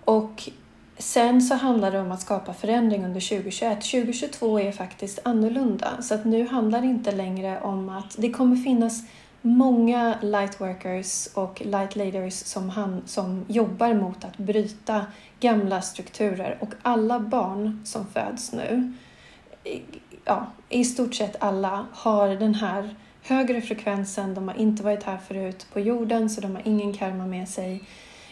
Och 0.05 0.51
sen 0.99 1.43
så 1.43 1.55
handlar 1.55 1.91
det 1.91 2.01
om 2.01 2.13
att 2.13 2.21
skapa 2.21 2.55
förändring 2.55 3.05
under 3.05 3.21
2021. 3.21 3.81
2022 3.81 4.61
är 4.61 4.73
faktiskt 4.73 5.19
annorlunda, 5.23 6.03
så 6.03 6.15
att 6.15 6.25
nu 6.25 6.47
handlar 6.49 6.81
det 6.81 6.87
inte 6.87 7.13
längre 7.13 7.61
om 7.61 7.89
att 7.89 8.15
det 8.19 8.31
kommer 8.31 8.57
finnas 8.57 9.03
många 9.43 10.19
lightworkers 10.23 11.27
och 11.35 11.63
light 11.65 11.97
leaders 11.97 12.35
som, 12.35 12.71
han, 12.71 13.03
som 13.07 13.45
jobbar 13.49 13.95
mot 13.95 14.25
att 14.25 14.37
bryta 14.37 15.07
gamla 15.41 15.83
strukturer. 15.83 16.59
Och 16.61 16.75
alla 16.83 17.21
barn 17.21 17.83
som 17.85 18.07
föds 18.07 18.53
nu, 18.53 18.93
ja, 20.25 20.47
i 20.69 20.85
stort 20.85 21.15
sett 21.15 21.37
alla, 21.41 21.87
har 21.93 22.29
den 22.29 22.55
här 22.55 22.95
högre 23.23 23.61
frekvensen, 23.61 24.35
de 24.35 24.49
har 24.49 24.55
inte 24.55 24.83
varit 24.83 25.03
här 25.03 25.19
förut 25.19 25.67
på 25.73 25.81
jorden 25.81 26.31
så 26.31 26.41
de 26.41 26.55
har 26.55 26.63
ingen 26.65 26.93
karma 26.93 27.27
med 27.27 27.49
sig. 27.49 27.83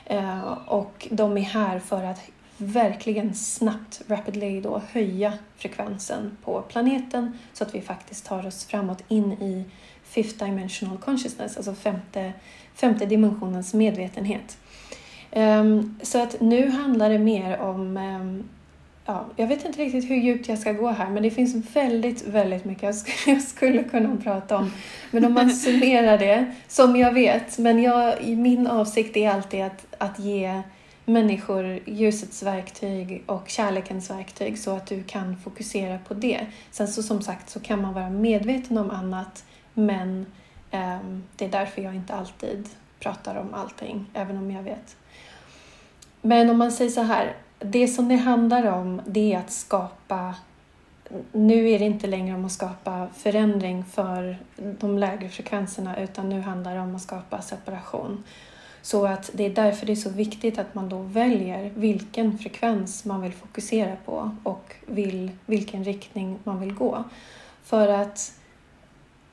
Eh, 0.05 0.53
och 0.67 1.09
de 1.11 1.37
är 1.37 1.43
här 1.43 1.79
för 1.79 2.05
att 2.05 2.21
verkligen 2.59 3.35
snabbt, 3.35 4.03
rapidly 4.09 4.61
då, 4.61 4.83
höja 4.93 5.33
frekvensen 5.57 6.37
på 6.45 6.63
planeten 6.63 7.39
så 7.53 7.65
att 7.65 7.75
vi 7.75 7.81
faktiskt 7.81 8.27
tar 8.27 8.47
oss 8.47 8.65
framåt 8.65 9.05
in 9.09 9.33
i 9.33 9.65
fifth 10.05 10.45
dimensional 10.45 10.99
consciousness, 10.99 11.57
alltså 11.57 11.75
femte, 11.75 12.33
femte 12.75 13.07
dimensionens 13.07 13.75
medvetenhet. 13.75 14.59
Um, 15.33 15.99
så 16.03 16.23
att 16.23 16.41
nu 16.41 16.71
handlar 16.71 17.11
det 17.11 17.19
mer 17.19 17.59
om 17.59 17.97
um, 17.97 18.49
Ja, 19.09 19.27
jag 19.37 19.47
vet 19.47 19.65
inte 19.65 19.83
riktigt 19.83 20.11
hur 20.11 20.17
djupt 20.17 20.49
jag 20.49 20.59
ska 20.59 20.73
gå 20.73 20.89
här, 20.89 21.11
men 21.11 21.23
det 21.23 21.31
finns 21.31 21.77
väldigt, 21.77 22.27
väldigt 22.27 22.65
mycket 22.65 22.95
jag 23.27 23.43
skulle 23.43 23.83
kunna 23.83 24.17
prata 24.17 24.57
om. 24.57 24.73
Men 25.11 25.25
om 25.25 25.33
man 25.33 25.51
summerar 25.55 26.19
det, 26.19 26.55
som 26.69 26.97
jag 26.97 27.13
vet, 27.13 27.59
men 27.59 27.83
jag, 27.83 28.27
min 28.27 28.67
avsikt 28.67 29.17
är 29.17 29.31
alltid 29.31 29.63
att, 29.63 29.87
att 29.99 30.19
ge 30.19 30.63
människor 31.07 31.81
ljusets 31.87 32.43
verktyg 32.43 33.23
och 33.27 33.49
kärlekens 33.49 34.11
verktyg 34.11 34.59
så 34.59 34.71
att 34.71 34.87
du 34.87 35.03
kan 35.03 35.37
fokusera 35.37 35.99
på 35.99 36.15
det. 36.15 36.47
Sen 36.71 36.89
så 36.89 37.03
som 37.03 37.23
sagt 37.23 37.51
så 37.51 37.61
kan 37.61 37.83
man 37.83 37.95
vara 37.95 38.11
medveten 38.11 38.79
om 38.79 38.91
annat 38.91 39.45
men 39.75 40.27
eh, 40.71 40.99
det 41.37 41.45
är 41.45 41.49
därför 41.49 41.83
jag 41.83 41.95
inte 41.95 42.15
alltid 42.15 42.69
pratar 43.01 43.37
om 43.37 43.55
allting, 43.55 44.07
även 44.15 44.37
om 44.37 44.51
jag 44.51 44.63
vet. 44.63 44.97
Men 46.23 46.51
om 46.51 46.59
man 46.59 46.73
säger 46.73 46.91
så 46.91 47.03
här, 47.03 47.37
det 47.59 47.89
som 47.89 48.09
det 48.09 48.17
handlar 48.17 48.67
om 48.67 49.01
det 49.07 49.33
är 49.33 49.39
att 49.39 49.51
skapa 49.51 50.35
nu 51.33 51.71
är 51.71 51.79
det 51.79 51.85
inte 51.85 52.07
längre 52.07 52.35
om 52.35 52.45
att 52.45 52.53
skapa 52.53 53.09
förändring 53.15 53.85
för 53.85 54.39
de 54.57 54.99
lägre 54.99 55.29
frekvenserna 55.29 56.01
utan 56.01 56.29
nu 56.29 56.41
handlar 56.41 56.75
det 56.75 56.81
om 56.81 56.95
att 56.95 57.03
skapa 57.03 57.43
separation. 57.43 58.25
Så 58.87 59.07
att 59.07 59.31
det 59.35 59.47
är 59.47 59.51
därför 59.51 59.87
det 59.87 59.93
är 59.93 59.97
så 59.97 60.11
viktigt 60.11 60.59
att 60.59 60.75
man 60.75 60.89
då 60.89 60.99
väljer 60.99 61.71
vilken 61.77 62.39
frekvens 62.39 63.05
man 63.05 63.23
vill 63.23 63.33
fokusera 63.33 63.97
på 64.05 64.37
och 64.43 64.75
vill, 64.87 65.31
vilken 65.47 65.85
riktning 65.85 66.39
man 66.45 66.61
vill 66.61 66.75
gå. 66.75 67.05
För 67.63 67.89
att 67.89 68.33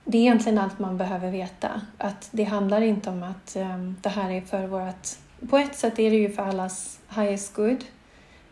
det 0.05 0.17
är 0.17 0.21
egentligen 0.21 0.57
allt 0.57 0.79
man 0.79 0.97
behöver 0.97 1.31
veta. 1.31 1.81
Att 1.97 2.29
det 2.31 2.43
handlar 2.43 2.81
inte 2.81 3.09
om 3.09 3.23
att 3.23 3.55
um, 3.55 3.95
det 4.01 4.09
här 4.09 4.31
är 4.31 4.41
för 4.41 4.67
vårt... 4.67 5.07
På 5.49 5.57
ett 5.57 5.75
sätt 5.75 5.99
är 5.99 6.11
det 6.11 6.17
ju 6.17 6.31
för 6.31 6.43
allas 6.43 6.99
highest 7.15 7.53
good. 7.53 7.85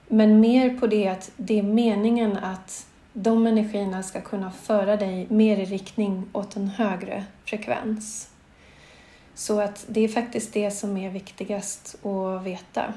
Men 0.08 0.40
mer 0.40 0.80
på 0.80 0.88
det 0.88 1.08
att 1.08 1.32
det 1.38 1.60
är 1.60 1.64
meningen 1.64 2.38
att 2.38 2.88
de 3.14 3.48
energierna 3.48 4.04
ska 4.04 4.22
kunna 4.22 4.52
föra 4.52 4.98
dig 4.98 5.28
mer 5.30 5.58
i 5.58 5.66
riktning 5.66 6.30
åt 6.34 6.56
en 6.56 6.68
högre 6.68 7.26
frekvens. 7.46 8.31
Så 9.36 9.62
att 9.62 9.86
det 9.88 10.02
är 10.02 10.08
faktiskt 10.08 10.54
det 10.54 10.72
som 10.72 10.98
är 10.98 11.10
viktigast 11.10 12.06
att 12.06 12.44
veta. 12.44 12.94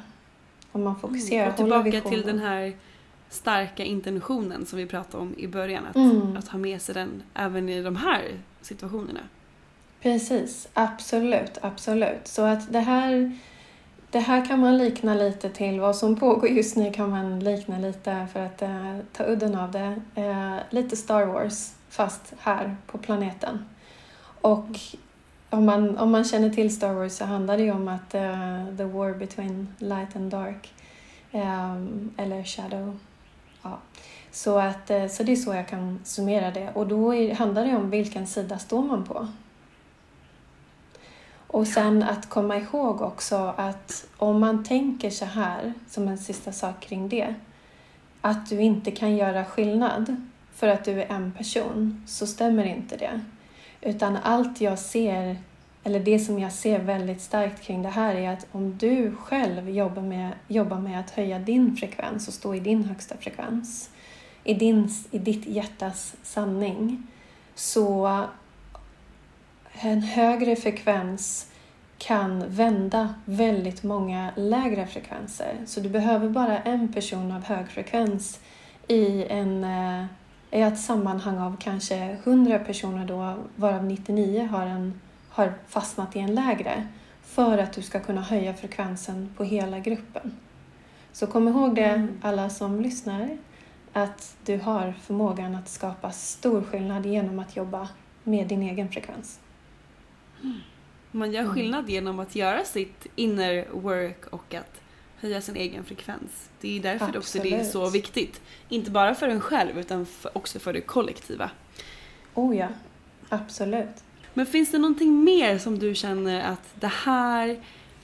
Om 0.73 0.85
man 0.85 1.01
fokuserar. 1.01 1.43
Mm, 1.43 1.51
och 1.51 1.57
tillbaka 1.57 2.11
till 2.11 2.23
den 2.23 2.39
här 2.39 2.73
starka 3.31 3.85
intentionen 3.85 4.67
som 4.67 4.79
vi 4.79 4.87
pratade 4.87 5.23
om 5.23 5.35
i 5.39 5.47
början. 5.47 5.87
Att, 5.87 5.97
mm. 5.97 6.37
att 6.37 6.49
ha 6.49 6.59
med 6.59 6.83
sig 6.83 6.95
den 6.95 7.23
även 7.35 7.69
i 7.69 7.83
de 7.83 7.97
här 7.97 8.23
situationerna. 8.61 9.21
Precis, 10.03 10.69
absolut, 10.75 11.59
absolut. 11.61 12.29
Så 12.29 12.43
att 12.43 12.73
det 12.73 12.81
här, 12.81 13.39
det 14.11 14.19
här 14.19 14.47
kan 14.47 14.61
man 14.61 14.79
likna 14.79 15.15
lite 15.15 15.51
till 15.51 15.81
vad 15.81 15.97
som 15.97 16.17
pågår 16.17 16.51
just 16.51 16.77
nu 16.77 16.93
kan 16.93 17.11
man 17.11 17.41
likna 17.41 17.79
lite 17.79 18.27
för 18.33 18.41
att 18.41 18.63
uh, 18.63 18.99
ta 19.13 19.25
udden 19.25 19.55
av 19.55 19.71
det. 19.71 20.03
Uh, 20.19 20.57
lite 20.71 20.97
Star 20.97 21.27
Wars 21.27 21.71
fast 21.89 22.35
här 22.39 22.77
på 22.87 22.99
planeten. 22.99 23.65
Och 24.41 24.81
om 25.55 25.67
man, 25.67 25.99
om 25.99 26.11
man 26.11 26.25
känner 26.25 26.51
till 26.51 26.77
Star 26.77 26.93
Wars 26.93 27.13
så 27.13 27.25
handlar 27.25 27.57
det 27.57 27.63
ju 27.63 27.73
om 27.73 27.89
att 27.89 28.15
uh, 28.15 28.77
the 28.77 28.85
war 28.85 29.15
between 29.15 29.69
light 29.79 30.17
and 30.17 30.31
dark 30.31 30.73
um, 31.33 32.15
eller 32.17 32.45
shadow 32.45 32.99
Ja. 33.65 33.79
Så, 34.31 34.59
att, 34.59 34.91
eh, 34.91 35.07
så 35.07 35.23
det 35.23 35.33
är 35.33 35.37
så 35.37 35.55
jag 35.55 35.69
kan 35.69 36.01
summera 36.05 36.51
det. 36.51 36.71
Och 36.75 36.87
då 36.87 37.15
är, 37.15 37.35
handlar 37.35 37.65
det 37.65 37.77
om 37.77 37.91
vilken 37.91 38.27
sida 38.27 38.59
står 38.59 38.83
man 38.83 39.05
på. 39.05 39.29
Och 41.47 41.67
sen 41.67 42.03
att 42.03 42.29
komma 42.29 42.57
ihåg 42.57 43.01
också 43.01 43.55
att 43.57 44.07
om 44.17 44.41
man 44.41 44.65
tänker 44.65 45.11
så 45.11 45.25
här, 45.25 45.73
som 45.89 46.09
en 46.09 46.19
sista 46.19 46.53
sak 46.53 46.81
kring 46.81 47.09
det, 47.09 47.35
att 48.21 48.49
du 48.49 48.61
inte 48.61 48.91
kan 48.91 49.17
göra 49.17 49.45
skillnad 49.45 50.17
för 50.55 50.69
att 50.69 50.85
du 50.85 51.03
är 51.03 51.07
en 51.07 51.33
person, 51.33 52.05
så 52.07 52.27
stämmer 52.27 52.65
inte 52.65 52.97
det. 52.97 53.21
Utan 53.85 54.17
allt 54.17 54.61
jag 54.61 54.79
ser, 54.79 55.37
eller 55.85 56.01
det 56.01 56.19
som 56.19 56.39
jag 56.39 56.53
ser 56.53 56.79
väldigt 56.79 57.21
starkt 57.21 57.63
kring 57.63 57.83
det 57.83 57.89
här 57.89 58.15
är 58.15 58.33
att 58.33 58.47
om 58.53 58.79
du 58.79 59.17
själv 59.17 59.71
jobbar 59.71 60.03
med, 60.03 60.33
jobbar 60.49 60.79
med 60.79 61.01
att 61.01 61.11
höja 61.11 61.39
din 61.39 61.77
frekvens 61.77 62.29
och 62.29 62.35
stå 62.35 62.55
i 62.55 62.61
din 62.61 62.85
högsta 62.85 63.17
frekvens, 63.17 63.91
i, 64.45 64.55
din, 64.55 64.89
i 65.11 65.19
ditt 65.19 65.47
hjärtas 65.47 66.15
sanning. 66.23 67.07
Så 67.55 68.25
en 69.73 70.03
högre 70.03 70.57
frekvens 70.57 71.51
kan 71.99 72.45
vända 72.49 73.15
väldigt 73.25 73.83
många 73.83 74.33
lägre 74.37 74.87
frekvenser. 74.87 75.57
Så 75.67 75.81
du 75.81 75.89
behöver 75.89 76.29
bara 76.29 76.59
en 76.59 76.93
person 76.93 77.33
av 77.33 77.45
hög 77.45 77.69
frekvens 77.69 78.41
i, 78.89 79.25
en, 79.25 79.65
eh, 79.65 80.05
i 80.55 80.61
ett 80.61 80.79
sammanhang 80.79 81.39
av 81.39 81.57
kanske 81.61 81.97
100 82.25 82.59
personer 82.59 83.07
då, 83.07 83.35
varav 83.57 83.85
99 83.85 84.47
har, 84.47 84.67
en, 84.67 85.01
har 85.29 85.55
fastnat 85.69 86.17
i 86.17 86.19
en 86.19 86.35
lägre, 86.35 86.89
för 87.23 87.59
att 87.59 87.73
du 87.73 87.83
ska 87.83 88.01
kunna 88.01 88.21
höja 88.21 88.55
frekvensen 88.55 89.35
på 89.37 89.45
hela 89.45 89.79
gruppen. 89.79 90.37
Så 91.13 91.27
kom 91.27 91.49
ihåg 91.49 91.75
det, 91.75 91.85
mm. 91.85 92.21
alla 92.23 92.51
som 92.51 92.81
lyssnar 92.81 93.39
att 93.93 94.37
du 94.45 94.59
har 94.59 94.95
förmågan 95.03 95.55
att 95.55 95.69
skapa 95.69 96.11
stor 96.11 96.63
skillnad 96.63 97.07
genom 97.07 97.39
att 97.39 97.57
jobba 97.57 97.89
med 98.23 98.49
din 98.49 98.63
egen 98.63 98.89
frekvens. 98.89 99.41
Man 101.11 101.33
gör 101.33 101.41
mm. 101.41 101.55
skillnad 101.55 101.91
genom 101.91 102.21
att 102.21 102.35
göra 102.35 102.65
sitt 102.65 103.07
inner 103.15 103.67
work 103.73 104.27
och 104.27 104.55
att 104.55 104.81
höja 105.25 105.41
sin 105.41 105.57
egen 105.57 105.85
frekvens. 105.85 106.51
Det 106.61 106.79
är 106.79 106.83
därför 106.83 107.05
Absolut. 107.05 107.23
också 107.23 107.39
det 107.39 107.55
är 107.55 107.65
så 107.65 107.91
viktigt. 107.91 108.41
Inte 108.69 108.91
bara 108.91 109.15
för 109.15 109.29
en 109.29 109.41
själv 109.41 109.79
utan 109.79 110.07
också 110.33 110.59
för 110.59 110.73
det 110.73 110.81
kollektiva. 110.81 111.51
Oh 112.35 112.57
ja, 112.57 112.69
absolut. 113.29 114.05
Men 114.35 114.47
finns 114.47 114.71
det 114.71 114.79
någonting 114.79 115.25
mer 115.25 115.59
som 115.59 115.79
du 115.79 115.95
känner 115.95 116.43
att 116.53 116.75
det 116.75 116.93
här 117.05 117.57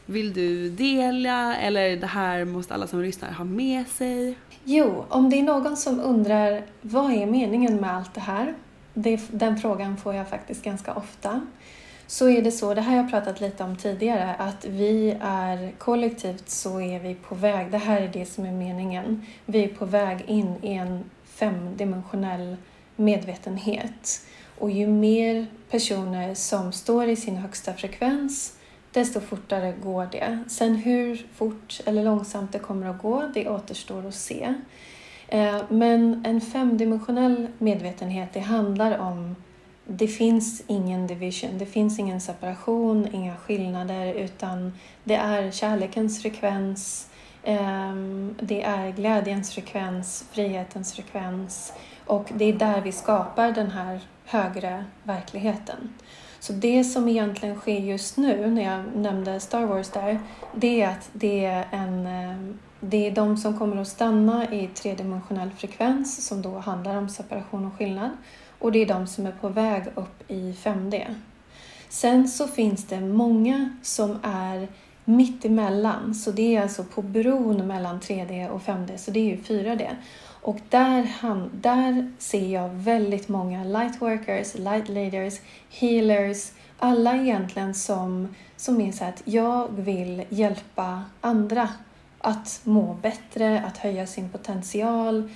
vill 0.07 0.33
du 0.33 0.71
dela 0.71 1.57
eller 1.57 1.97
det 1.97 2.07
här 2.07 2.45
måste 2.45 2.75
alla 2.75 2.87
som 2.87 3.03
lyssnar 3.03 3.33
ha 3.33 3.45
med 3.45 3.89
sig? 3.89 4.37
Jo, 4.65 5.05
om 5.09 5.31
det 5.31 5.39
är 5.39 5.43
någon 5.43 5.77
som 5.77 6.01
undrar 6.01 6.63
vad 6.81 7.13
är 7.13 7.27
meningen 7.27 7.77
med 7.77 7.97
allt 7.97 8.15
det 8.15 8.21
här? 8.21 8.55
Det, 8.95 9.21
den 9.31 9.57
frågan 9.57 9.97
får 9.97 10.15
jag 10.15 10.29
faktiskt 10.29 10.65
ganska 10.65 10.95
ofta. 10.95 11.41
Så 12.11 12.29
är 12.29 12.43
det 12.43 12.51
så, 12.51 12.75
det 12.75 12.81
här 12.81 12.91
har 12.91 13.03
jag 13.03 13.11
pratat 13.11 13.41
lite 13.41 13.65
om 13.65 13.77
tidigare, 13.77 14.35
att 14.35 14.65
vi 14.65 15.17
är 15.21 15.73
kollektivt 15.79 16.49
så 16.49 16.81
är 16.81 17.01
vi 17.01 17.15
på 17.15 17.35
väg, 17.35 17.71
det 17.71 17.79
här 17.79 18.01
är 18.01 18.09
det 18.09 18.27
som 18.27 18.45
är 18.45 18.53
meningen, 18.53 19.27
vi 19.47 19.65
är 19.65 19.69
på 19.69 19.85
väg 19.85 20.25
in 20.27 20.55
i 20.63 20.73
en 20.73 21.05
femdimensionell 21.25 22.57
medvetenhet. 22.97 24.27
Och 24.59 24.71
ju 24.71 24.87
mer 24.87 25.47
personer 25.71 26.35
som 26.35 26.73
står 26.73 27.09
i 27.09 27.17
sin 27.17 27.37
högsta 27.37 27.75
frekvens, 27.75 28.57
desto 28.93 29.21
fortare 29.21 29.73
går 29.83 30.09
det. 30.13 30.45
Sen 30.49 30.75
hur 30.75 31.27
fort 31.35 31.81
eller 31.87 32.05
långsamt 32.05 32.53
det 32.53 32.59
kommer 32.59 32.87
att 32.87 33.03
gå, 33.03 33.31
det 33.35 33.49
återstår 33.49 34.07
att 34.07 34.15
se. 34.15 34.55
Eh, 35.29 35.63
men 35.69 36.25
en 36.27 36.41
femdimensionell 36.41 37.47
medvetenhet, 37.59 38.33
det 38.33 38.41
handlar 38.41 38.99
om 38.99 39.37
det 39.93 40.09
finns 40.09 40.63
ingen 40.67 41.07
division, 41.07 41.59
det 41.59 41.67
finns 41.67 41.99
ingen 41.99 42.21
separation, 42.21 43.09
inga 43.13 43.37
skillnader, 43.37 44.15
utan 44.15 44.73
det 45.05 45.15
är 45.15 45.51
kärlekens 45.51 46.23
frekvens, 46.23 47.11
ehm, 47.45 48.35
det 48.41 48.63
är 48.63 48.91
glädjens 48.91 49.55
frekvens, 49.55 50.25
frihetens 50.33 50.93
frekvens 50.93 51.73
och 52.07 52.29
det 52.35 52.45
är 52.45 52.53
där 52.53 52.81
vi 52.81 52.93
skapar 52.93 53.53
den 53.53 53.71
här 53.71 54.01
högre 54.25 54.85
verkligheten. 55.03 55.95
Så 56.41 56.53
det 56.53 56.85
som 56.85 57.09
egentligen 57.09 57.57
sker 57.57 57.81
just 57.81 58.17
nu, 58.17 58.51
när 58.51 58.63
jag 58.63 58.97
nämnde 58.97 59.41
Star 59.41 59.65
Wars 59.65 59.91
där, 59.91 60.21
det 60.55 60.83
är 60.83 60.89
att 60.89 61.11
det 61.13 61.45
är, 61.45 61.67
en, 61.71 62.07
ehm, 62.07 62.59
det 62.81 63.07
är 63.07 63.11
de 63.11 63.37
som 63.37 63.59
kommer 63.59 63.77
att 63.77 63.89
stanna 63.89 64.55
i 64.55 64.67
tredimensionell 64.67 65.51
frekvens 65.51 66.27
som 66.27 66.43
då 66.43 66.59
handlar 66.59 66.97
om 66.97 67.09
separation 67.09 67.67
och 67.67 67.75
skillnad. 67.75 68.11
Och 68.59 68.73
det 68.73 68.79
är 68.79 68.87
de 68.87 69.07
som 69.07 69.27
är 69.27 69.33
på 69.33 69.49
väg 69.49 69.85
upp 69.95 70.31
i 70.31 70.53
5D. 70.53 71.15
Sen 71.89 72.29
så 72.29 72.49
finns 72.49 72.87
det 72.87 73.01
många 73.01 73.71
som 73.83 74.19
är 74.23 74.69
mittemellan, 75.05 76.15
så 76.15 76.31
det 76.31 76.57
är 76.57 76.63
alltså 76.63 76.85
på 76.85 77.03
bron 77.03 77.67
mellan 77.67 78.01
3D 78.01 78.49
och 78.49 78.63
5D, 78.63 78.97
så 78.97 79.11
det 79.11 79.21
är 79.21 79.25
ju 79.25 79.37
4D. 79.37 79.89
Och 80.43 80.59
där, 80.69 81.03
han, 81.21 81.51
där 81.53 82.13
ser 82.19 82.49
jag 82.49 82.69
väldigt 82.69 83.29
många 83.29 83.65
lightworkers, 83.65 84.55
light 84.55 84.89
leaders, 84.89 85.41
healers, 85.71 86.53
alla 86.79 87.17
egentligen 87.17 87.75
som, 87.75 88.35
som 88.57 88.81
är 88.81 88.93
så 88.93 89.05
att 89.05 89.23
jag 89.25 89.69
vill 89.71 90.25
hjälpa 90.29 91.03
andra 91.21 91.69
att 92.21 92.61
må 92.65 92.95
bättre, 92.95 93.63
att 93.67 93.79
höja 93.79 94.07
sin 94.07 94.29
potential, 94.29 95.29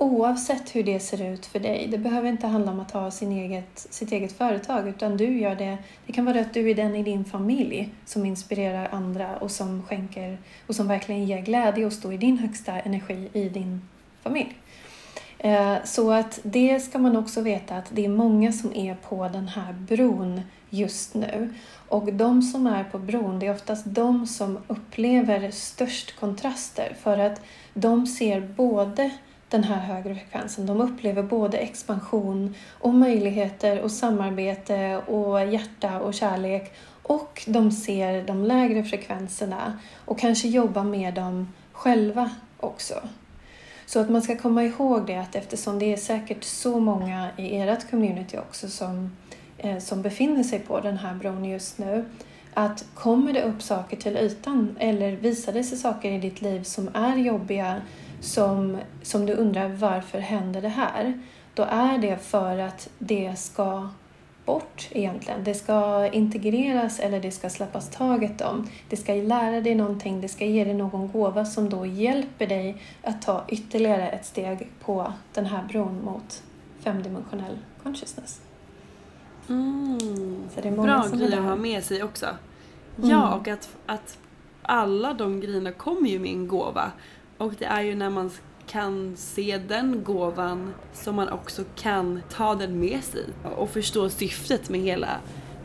Oavsett 0.00 0.76
hur 0.76 0.82
det 0.82 1.00
ser 1.00 1.32
ut 1.32 1.46
för 1.46 1.60
dig. 1.60 1.88
Det 1.90 1.98
behöver 1.98 2.28
inte 2.28 2.46
handla 2.46 2.72
om 2.72 2.80
att 2.80 2.90
ha 2.90 3.10
sin 3.10 3.32
eget, 3.32 3.86
sitt 3.90 4.12
eget 4.12 4.32
företag 4.32 4.88
utan 4.88 5.16
du 5.16 5.38
gör 5.38 5.54
det. 5.54 5.78
Det 6.06 6.12
kan 6.12 6.24
vara 6.24 6.40
att 6.40 6.54
du 6.54 6.70
är 6.70 6.74
den 6.74 6.96
i 6.96 7.02
din 7.02 7.24
familj 7.24 7.94
som 8.04 8.26
inspirerar 8.26 8.88
andra 8.92 9.36
och 9.36 9.50
som 9.50 9.82
skänker 9.82 10.38
och 10.66 10.74
som 10.74 10.88
verkligen 10.88 11.24
ger 11.24 11.40
glädje 11.40 11.86
och 11.86 11.92
står 11.92 12.12
i 12.12 12.16
din 12.16 12.38
högsta 12.38 12.80
energi 12.80 13.28
i 13.32 13.48
din 13.48 13.88
familj. 14.22 14.54
Eh, 15.38 15.76
så 15.84 16.12
att 16.12 16.40
det 16.42 16.80
ska 16.80 16.98
man 16.98 17.16
också 17.16 17.40
veta 17.40 17.76
att 17.76 17.90
det 17.90 18.04
är 18.04 18.08
många 18.08 18.52
som 18.52 18.74
är 18.74 18.94
på 18.94 19.28
den 19.28 19.48
här 19.48 19.72
bron 19.72 20.40
just 20.70 21.14
nu. 21.14 21.54
Och 21.90 22.12
de 22.12 22.42
som 22.42 22.66
är 22.66 22.84
på 22.84 22.98
bron, 22.98 23.38
det 23.38 23.46
är 23.46 23.50
oftast 23.50 23.84
de 23.86 24.26
som 24.26 24.58
upplever 24.68 25.50
störst 25.50 26.20
kontraster 26.20 26.96
för 27.02 27.18
att 27.18 27.40
de 27.74 28.06
ser 28.06 28.40
både 28.40 29.10
den 29.48 29.64
här 29.64 29.76
högre 29.76 30.14
frekvensen. 30.14 30.66
De 30.66 30.80
upplever 30.80 31.22
både 31.22 31.58
expansion 31.58 32.54
och 32.80 32.94
möjligheter 32.94 33.80
och 33.80 33.90
samarbete 33.90 35.02
och 35.06 35.46
hjärta 35.46 36.00
och 36.00 36.14
kärlek 36.14 36.72
och 37.02 37.42
de 37.46 37.72
ser 37.72 38.22
de 38.22 38.44
lägre 38.44 38.84
frekvenserna 38.84 39.78
och 40.04 40.18
kanske 40.18 40.48
jobbar 40.48 40.84
med 40.84 41.14
dem 41.14 41.52
själva 41.72 42.30
också. 42.56 42.94
Så 43.86 44.00
att 44.00 44.10
man 44.10 44.22
ska 44.22 44.36
komma 44.36 44.64
ihåg 44.64 45.06
det 45.06 45.16
att 45.16 45.34
eftersom 45.34 45.78
det 45.78 45.92
är 45.92 45.96
säkert 45.96 46.44
så 46.44 46.80
många 46.80 47.28
i 47.36 47.56
ert 47.56 47.90
community 47.90 48.38
också 48.38 48.68
som, 48.68 49.16
Eh, 49.62 49.78
som 49.78 50.02
befinner 50.02 50.42
sig 50.42 50.58
på 50.58 50.80
den 50.80 50.96
här 50.96 51.14
bron 51.14 51.44
just 51.44 51.78
nu 51.78 52.04
att 52.54 52.84
kommer 52.94 53.32
det 53.32 53.42
upp 53.42 53.62
saker 53.62 53.96
till 53.96 54.16
ytan 54.16 54.76
eller 54.80 55.12
visar 55.12 55.52
det 55.52 55.64
sig 55.64 55.78
saker 55.78 56.10
i 56.10 56.18
ditt 56.18 56.42
liv 56.42 56.62
som 56.62 56.90
är 56.94 57.16
jobbiga 57.16 57.80
som, 58.20 58.78
som 59.02 59.26
du 59.26 59.32
undrar 59.32 59.68
varför 59.68 60.18
händer 60.18 60.62
det 60.62 60.68
här? 60.68 61.20
Då 61.54 61.62
är 61.62 61.98
det 61.98 62.16
för 62.16 62.58
att 62.58 62.88
det 62.98 63.38
ska 63.38 63.88
bort 64.44 64.88
egentligen. 64.90 65.44
Det 65.44 65.54
ska 65.54 66.08
integreras 66.12 67.00
eller 67.00 67.20
det 67.20 67.30
ska 67.30 67.50
släppas 67.50 67.90
taget 67.90 68.40
om. 68.40 68.68
Det 68.88 68.96
ska 68.96 69.14
lära 69.14 69.60
dig 69.60 69.74
någonting, 69.74 70.20
det 70.20 70.28
ska 70.28 70.44
ge 70.44 70.64
dig 70.64 70.74
någon 70.74 71.08
gåva 71.08 71.44
som 71.44 71.68
då 71.68 71.86
hjälper 71.86 72.46
dig 72.46 72.82
att 73.02 73.22
ta 73.22 73.44
ytterligare 73.48 74.08
ett 74.08 74.24
steg 74.24 74.68
på 74.84 75.12
den 75.34 75.46
här 75.46 75.62
bron 75.68 76.04
mot 76.04 76.42
femdimensionell 76.84 77.58
consciousness. 77.82 78.40
Mm. 79.50 80.48
Så 80.54 80.60
det 80.60 80.68
är 80.68 80.72
många 80.72 80.98
Bra 80.98 81.18
grej 81.18 81.34
att 81.34 81.44
ha 81.44 81.56
med 81.56 81.84
sig 81.84 82.02
också. 82.02 82.26
Mm. 82.98 83.10
Ja, 83.10 83.34
och 83.34 83.48
att, 83.48 83.76
att 83.86 84.18
alla 84.62 85.14
de 85.14 85.40
grejerna 85.40 85.72
kommer 85.72 86.08
ju 86.08 86.18
med 86.18 86.30
en 86.30 86.48
gåva. 86.48 86.92
Och 87.38 87.54
det 87.58 87.64
är 87.64 87.82
ju 87.82 87.94
när 87.94 88.10
man 88.10 88.30
kan 88.66 89.16
se 89.16 89.60
den 89.68 90.04
gåvan 90.04 90.74
som 90.92 91.16
man 91.16 91.28
också 91.28 91.64
kan 91.76 92.22
ta 92.30 92.54
den 92.54 92.80
med 92.80 93.04
sig 93.04 93.24
och 93.56 93.70
förstå 93.70 94.08
syftet 94.08 94.68
med 94.68 94.80
hela 94.80 95.08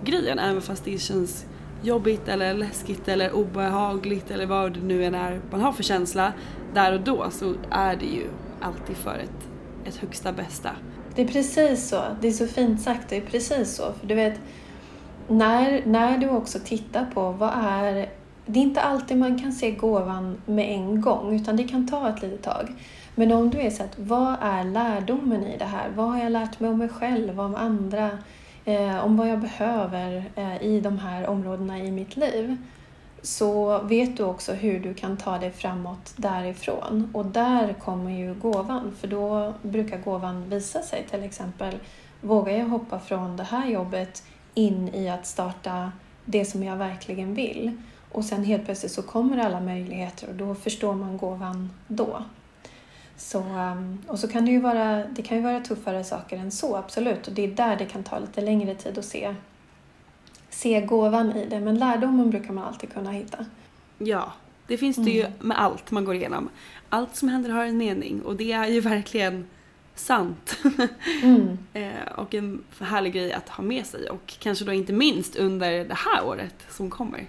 grejen 0.03 0.39
även 0.39 0.61
fast 0.61 0.85
det 0.85 0.97
känns 0.97 1.45
jobbigt 1.83 2.27
eller 2.27 2.53
läskigt 2.53 3.07
eller 3.07 3.31
obehagligt 3.31 4.31
eller 4.31 4.45
vad 4.45 4.73
det 4.73 4.79
nu 4.79 5.05
än 5.05 5.15
är 5.15 5.41
man 5.51 5.61
har 5.61 5.71
för 5.71 5.83
känsla 5.83 6.33
där 6.73 6.93
och 6.93 7.01
då 7.01 7.27
så 7.31 7.53
är 7.69 7.95
det 7.95 8.05
ju 8.05 8.27
alltid 8.61 8.95
för 8.95 9.17
ett, 9.17 9.49
ett 9.85 9.95
högsta 9.95 10.31
bästa. 10.31 10.69
Det 11.15 11.21
är 11.21 11.27
precis 11.27 11.89
så. 11.89 12.01
Det 12.21 12.27
är 12.27 12.31
så 12.31 12.47
fint 12.47 12.81
sagt. 12.81 13.09
Det 13.09 13.17
är 13.17 13.21
precis 13.21 13.75
så. 13.75 13.93
För 13.99 14.07
du 14.07 14.15
vet, 14.15 14.39
när, 15.27 15.81
när 15.85 16.17
du 16.17 16.29
också 16.29 16.59
tittar 16.59 17.05
på 17.13 17.31
vad 17.31 17.51
är 17.55 18.09
det 18.45 18.59
är 18.59 18.63
inte 18.63 18.81
alltid 18.81 19.17
man 19.17 19.39
kan 19.39 19.51
se 19.51 19.71
gåvan 19.71 20.41
med 20.45 20.69
en 20.69 21.01
gång, 21.01 21.35
utan 21.35 21.55
det 21.55 21.63
kan 21.63 21.87
ta 21.87 22.09
ett 22.09 22.21
litet 22.21 22.43
tag. 22.43 22.73
Men 23.15 23.31
om 23.31 23.49
du 23.49 23.59
är 23.59 23.69
så 23.69 23.83
att, 23.83 23.99
vad 23.99 24.35
är 24.41 24.63
lärdomen 24.63 25.43
i 25.43 25.57
det 25.57 25.65
här? 25.65 25.89
Vad 25.95 26.09
har 26.09 26.17
jag 26.17 26.31
lärt 26.31 26.59
mig 26.59 26.69
om 26.69 26.77
mig 26.77 26.89
själv, 26.89 27.39
om 27.39 27.55
andra, 27.55 28.09
eh, 28.65 29.05
om 29.05 29.17
vad 29.17 29.29
jag 29.29 29.39
behöver 29.39 30.23
eh, 30.35 30.63
i 30.63 30.79
de 30.79 30.97
här 30.97 31.27
områdena 31.27 31.79
i 31.79 31.91
mitt 31.91 32.17
liv? 32.17 32.57
Så 33.25 33.79
vet 33.79 34.17
du 34.17 34.23
också 34.23 34.53
hur 34.53 34.79
du 34.79 34.93
kan 34.93 35.17
ta 35.17 35.37
dig 35.37 35.51
framåt 35.51 36.13
därifrån. 36.15 37.09
Och 37.13 37.25
där 37.25 37.73
kommer 37.73 38.11
ju 38.11 38.33
gåvan, 38.33 38.95
för 38.99 39.07
då 39.07 39.53
brukar 39.61 39.97
gåvan 39.97 40.49
visa 40.49 40.81
sig. 40.81 41.05
Till 41.09 41.23
exempel, 41.23 41.77
vågar 42.21 42.53
jag 42.53 42.65
hoppa 42.65 42.99
från 42.99 43.37
det 43.37 43.43
här 43.43 43.67
jobbet 43.67 44.23
in 44.53 44.95
i 44.95 45.09
att 45.09 45.25
starta 45.25 45.91
det 46.25 46.45
som 46.45 46.63
jag 46.63 46.77
verkligen 46.77 47.33
vill? 47.33 47.71
Och 48.11 48.25
sen 48.25 48.43
helt 48.43 48.65
plötsligt 48.65 48.91
så 48.91 49.01
kommer 49.01 49.37
alla 49.37 49.59
möjligheter 49.59 50.29
och 50.29 50.35
då 50.35 50.55
förstår 50.55 50.93
man 50.93 51.17
gåvan 51.17 51.69
då. 51.87 52.23
Så, 53.17 53.39
ehm, 53.39 54.03
och 54.07 54.19
så 54.19 54.27
kan 54.27 54.45
det 54.45 54.51
ju 54.51 54.59
vara, 54.59 55.05
det 55.05 55.21
kan 55.21 55.37
ju 55.37 55.43
vara 55.43 55.59
tuffare 55.59 56.03
saker 56.03 56.37
än 56.37 56.51
så, 56.51 56.75
absolut. 56.75 57.27
Och 57.27 57.33
det 57.33 57.43
är 57.43 57.47
där 57.47 57.75
det 57.75 57.85
kan 57.85 58.03
ta 58.03 58.19
lite 58.19 58.41
längre 58.41 58.75
tid 58.75 58.97
att 58.97 59.05
se, 59.05 59.35
se 60.55 60.81
gåvan 60.81 61.35
i 61.35 61.45
det. 61.45 61.59
Men 61.59 61.79
lärdomen 61.79 62.29
brukar 62.29 62.53
man 62.53 62.63
alltid 62.63 62.93
kunna 62.93 63.11
hitta. 63.11 63.45
Ja, 63.97 64.33
det 64.67 64.77
finns 64.77 64.95
det 64.97 65.11
ju 65.11 65.21
mm. 65.21 65.33
med 65.39 65.59
allt 65.59 65.91
man 65.91 66.05
går 66.05 66.15
igenom. 66.15 66.49
Allt 66.89 67.15
som 67.15 67.29
händer 67.29 67.49
har 67.49 67.65
en 67.65 67.77
mening 67.77 68.21
och 68.21 68.35
det 68.35 68.51
är 68.51 68.67
ju 68.67 68.79
verkligen 68.95 69.45
sant. 69.95 70.57
Mm. 71.23 71.57
Eh, 71.73 72.11
och 72.15 72.33
en 72.35 72.63
härlig 72.79 73.13
grej 73.13 73.33
att 73.33 73.49
ha 73.49 73.63
med 73.63 73.85
sig 73.85 74.09
och 74.09 74.33
kanske 74.39 74.65
då 74.65 74.73
inte 74.73 74.93
minst 74.93 75.35
under 75.35 75.85
det 75.85 75.95
här 75.95 76.25
året 76.25 76.55
som 76.69 76.89
kommer. 76.89 77.25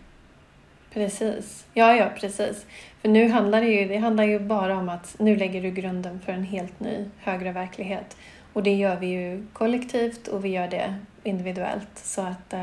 Precis. 0.90 1.64
Ja, 1.74 1.96
ja, 1.96 2.10
precis. 2.20 2.66
För 3.02 3.08
nu 3.08 3.28
handlar 3.28 3.60
det 3.60 3.68
ju, 3.68 3.88
det 3.88 3.96
handlar 3.96 4.24
ju 4.24 4.38
bara 4.38 4.76
om 4.76 4.88
att 4.88 5.16
nu 5.18 5.36
lägger 5.36 5.62
du 5.62 5.70
grunden 5.70 6.20
för 6.20 6.32
en 6.32 6.44
helt 6.44 6.80
ny, 6.80 7.04
högre 7.18 7.52
verklighet. 7.52 8.16
Och 8.52 8.62
det 8.62 8.74
gör 8.74 8.96
vi 8.96 9.06
ju 9.06 9.46
kollektivt 9.52 10.28
och 10.28 10.44
vi 10.44 10.48
gör 10.48 10.68
det 10.68 10.94
individuellt. 11.22 11.90
Så 11.94 12.20
att 12.20 12.54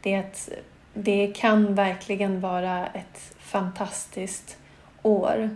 det 0.00 0.10
det, 0.10 0.16
att 0.16 0.48
det 0.94 1.26
kan 1.26 1.74
verkligen 1.74 2.40
vara 2.40 2.86
ett 2.86 3.34
fantastiskt 3.38 4.56
år. 5.02 5.50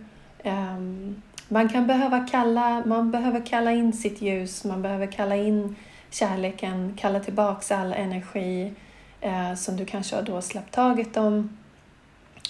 Um, 0.44 1.22
man 1.48 1.68
kan 1.68 1.86
behöva 1.86 2.20
kalla, 2.20 2.82
man 2.86 3.10
behöver 3.10 3.46
kalla 3.46 3.72
in 3.72 3.92
sitt 3.92 4.22
ljus, 4.22 4.64
man 4.64 4.82
behöver 4.82 5.06
kalla 5.06 5.36
in 5.36 5.76
kärleken, 6.10 6.96
kalla 7.00 7.20
tillbaks 7.20 7.72
all 7.72 7.92
energi 7.92 8.72
eh, 9.20 9.54
som 9.54 9.76
du 9.76 9.84
kanske 9.84 10.16
har 10.16 10.22
då 10.22 10.42
släppt 10.42 10.74
taget 10.74 11.16
om 11.16 11.56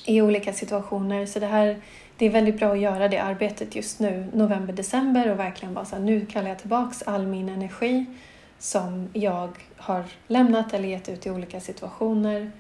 i 0.05 0.23
olika 0.23 0.53
situationer. 0.53 1.27
Så 1.27 1.39
det 1.39 1.47
här 1.47 1.77
det 2.17 2.27
är 2.27 2.31
väldigt 2.31 2.59
bra 2.59 2.73
att 2.73 2.81
göra 2.81 3.09
det 3.09 3.19
arbetet 3.19 3.75
just 3.75 4.01
nu, 4.01 4.27
november, 4.33 4.73
december 4.73 5.31
och 5.31 5.39
verkligen 5.39 5.75
bara 5.75 5.85
så 5.85 5.97
här, 5.97 6.03
nu 6.03 6.27
kallar 6.27 6.49
jag 6.49 6.59
tillbaks 6.59 7.03
all 7.03 7.27
min 7.27 7.49
energi 7.49 8.07
som 8.65 9.09
jag 9.12 9.59
har 9.77 10.05
lämnat 10.27 10.75
eller 10.75 10.89
gett 10.89 11.09
ut 11.09 11.27
i 11.27 11.31
olika 11.31 11.61
situationer. 11.61 12.53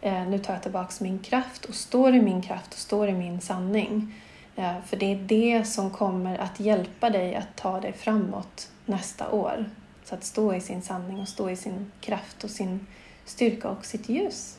Eh, 0.00 0.28
nu 0.28 0.38
tar 0.38 0.52
jag 0.52 0.62
tillbaks 0.62 1.00
min 1.00 1.18
kraft 1.18 1.64
och 1.64 1.74
står 1.74 2.14
i 2.14 2.22
min 2.22 2.42
kraft 2.42 2.74
och 2.74 2.78
står 2.78 3.08
i 3.08 3.12
min 3.12 3.40
sanning. 3.40 4.14
Eh, 4.56 4.80
för 4.86 4.96
det 4.96 5.12
är 5.12 5.16
det 5.16 5.64
som 5.64 5.90
kommer 5.90 6.38
att 6.38 6.60
hjälpa 6.60 7.10
dig 7.10 7.34
att 7.34 7.56
ta 7.56 7.80
dig 7.80 7.92
framåt 7.92 8.70
nästa 8.86 9.30
år. 9.30 9.70
Så 10.04 10.14
att 10.14 10.24
stå 10.24 10.54
i 10.54 10.60
sin 10.60 10.82
sanning 10.82 11.20
och 11.20 11.28
stå 11.28 11.50
i 11.50 11.56
sin 11.56 11.92
kraft 12.00 12.44
och 12.44 12.50
sin 12.50 12.86
styrka 13.24 13.68
och 13.68 13.84
sitt 13.84 14.08
ljus. 14.08 14.58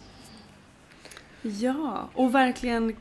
Ja, 1.41 2.09
och 2.13 2.35
verkligen 2.35 2.95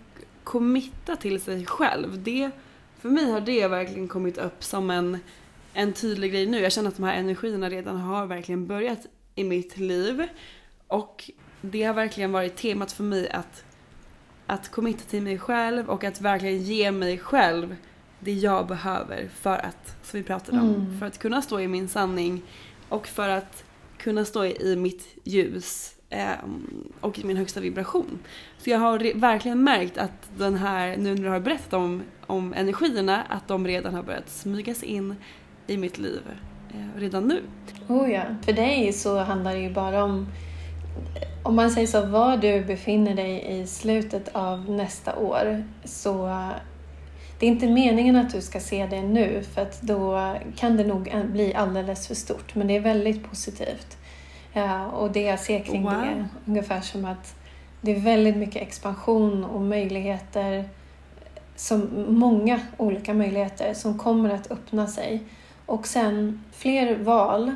committa 0.45 1.17
till 1.17 1.41
sig 1.41 1.67
själv. 1.67 2.23
Det, 2.23 2.51
för 2.99 3.09
mig 3.09 3.31
har 3.31 3.41
det 3.41 3.69
verkligen 3.69 4.09
kommit 4.09 4.39
upp 4.39 4.65
som 4.65 4.91
en, 4.91 5.19
en 5.75 5.93
tydlig 5.93 6.33
grej 6.33 6.47
nu. 6.47 6.61
Jag 6.61 6.73
känner 6.73 6.89
att 6.89 6.97
de 6.97 7.03
här 7.03 7.17
energierna 7.17 7.71
redan 7.71 7.97
har 7.97 8.27
verkligen 8.27 8.67
börjat 8.67 9.07
i 9.35 9.45
mitt 9.45 9.77
liv. 9.77 10.29
Och 10.87 11.31
det 11.61 11.83
har 11.83 11.95
verkligen 11.95 12.33
varit 12.33 12.57
temat 12.57 12.93
för 12.93 13.05
mig 13.05 13.31
att, 13.31 13.65
att 14.47 14.71
committa 14.71 15.05
till 15.11 15.23
mig 15.23 15.39
själv 15.39 15.91
och 15.91 16.05
att 16.05 16.21
verkligen 16.21 16.63
ge 16.63 16.91
mig 16.91 17.19
själv 17.19 17.77
det 18.21 18.33
jag 18.33 18.67
behöver 18.67 19.29
för 19.29 19.57
att, 19.57 19.97
som 20.03 20.19
vi 20.19 20.23
pratade 20.23 20.61
om, 20.61 20.75
mm. 20.75 20.99
för 20.99 21.07
att 21.07 21.19
kunna 21.19 21.43
stå 21.43 21.61
i 21.61 21.69
min 21.69 21.89
sanning 21.89 22.43
och 22.89 23.07
för 23.07 23.29
att 23.29 23.65
kunna 23.99 24.25
stå 24.25 24.45
i 24.45 24.77
mitt 24.77 25.17
ljus 25.25 25.99
Ehm, 26.11 26.93
och 27.01 27.25
min 27.25 27.37
högsta 27.37 27.61
vibration. 27.61 28.19
Så 28.59 28.71
jag 28.71 28.79
har 28.79 29.19
verkligen 29.21 29.65
märkt 29.65 29.99
att 29.99 30.31
den 30.37 30.57
här, 30.57 30.97
nu 30.97 31.15
när 31.15 31.23
du 31.23 31.29
har 31.29 31.41
berättat 31.41 31.73
om, 31.73 32.03
om 32.27 32.55
energierna, 32.55 33.23
att 33.23 33.49
de 33.49 33.67
redan 33.67 33.95
har 33.95 34.03
börjat 34.03 34.31
smygas 34.31 34.83
in 34.83 35.17
i 35.69 35.77
mitt 35.77 35.99
liv 35.99 36.23
eh, 36.75 37.01
redan 37.01 37.29
nu. 37.29 37.43
Oh 37.89 38.11
ja, 38.11 38.23
för 38.43 38.53
dig 38.53 38.93
så 38.93 39.19
handlar 39.19 39.55
det 39.55 39.61
ju 39.61 39.73
bara 39.73 40.05
om 40.05 40.27
om 41.43 41.57
man 41.57 41.71
säger 41.71 41.87
så, 41.87 42.07
var 42.07 42.37
du 42.37 42.65
befinner 42.65 43.15
dig 43.15 43.61
i 43.61 43.67
slutet 43.67 44.29
av 44.33 44.71
nästa 44.71 45.17
år 45.17 45.65
så 45.85 46.27
det 47.39 47.47
är 47.47 47.51
inte 47.51 47.67
meningen 47.67 48.17
att 48.17 48.33
du 48.33 48.41
ska 48.41 48.61
se 48.61 48.87
det 48.87 49.03
nu 49.03 49.43
för 49.43 49.63
att 49.63 49.83
då 49.83 50.35
kan 50.57 50.77
det 50.77 50.85
nog 50.85 51.13
bli 51.33 51.55
alldeles 51.55 52.07
för 52.07 52.15
stort 52.15 52.55
men 52.55 52.67
det 52.67 52.77
är 52.77 52.81
väldigt 52.81 53.31
positivt. 53.31 53.97
Ja, 54.53 54.87
och 54.87 55.13
det 55.13 55.23
jag 55.23 55.41
ser 55.41 55.61
kring 55.61 55.83
wow. 55.83 55.93
det 55.93 55.99
är 55.99 56.29
ungefär 56.47 56.81
som 56.81 57.05
att 57.05 57.35
det 57.81 57.97
är 57.97 58.01
väldigt 58.01 58.37
mycket 58.37 58.63
expansion 58.63 59.45
och 59.45 59.61
möjligheter, 59.61 60.69
som 61.57 62.05
många 62.09 62.61
olika 62.77 63.15
möjligheter 63.15 63.75
som 63.75 63.99
kommer 63.99 64.31
att 64.31 64.51
öppna 64.51 64.87
sig. 64.87 65.23
Och 65.69 65.87
sen 65.87 66.45
fler 66.53 66.97
val, 66.97 67.53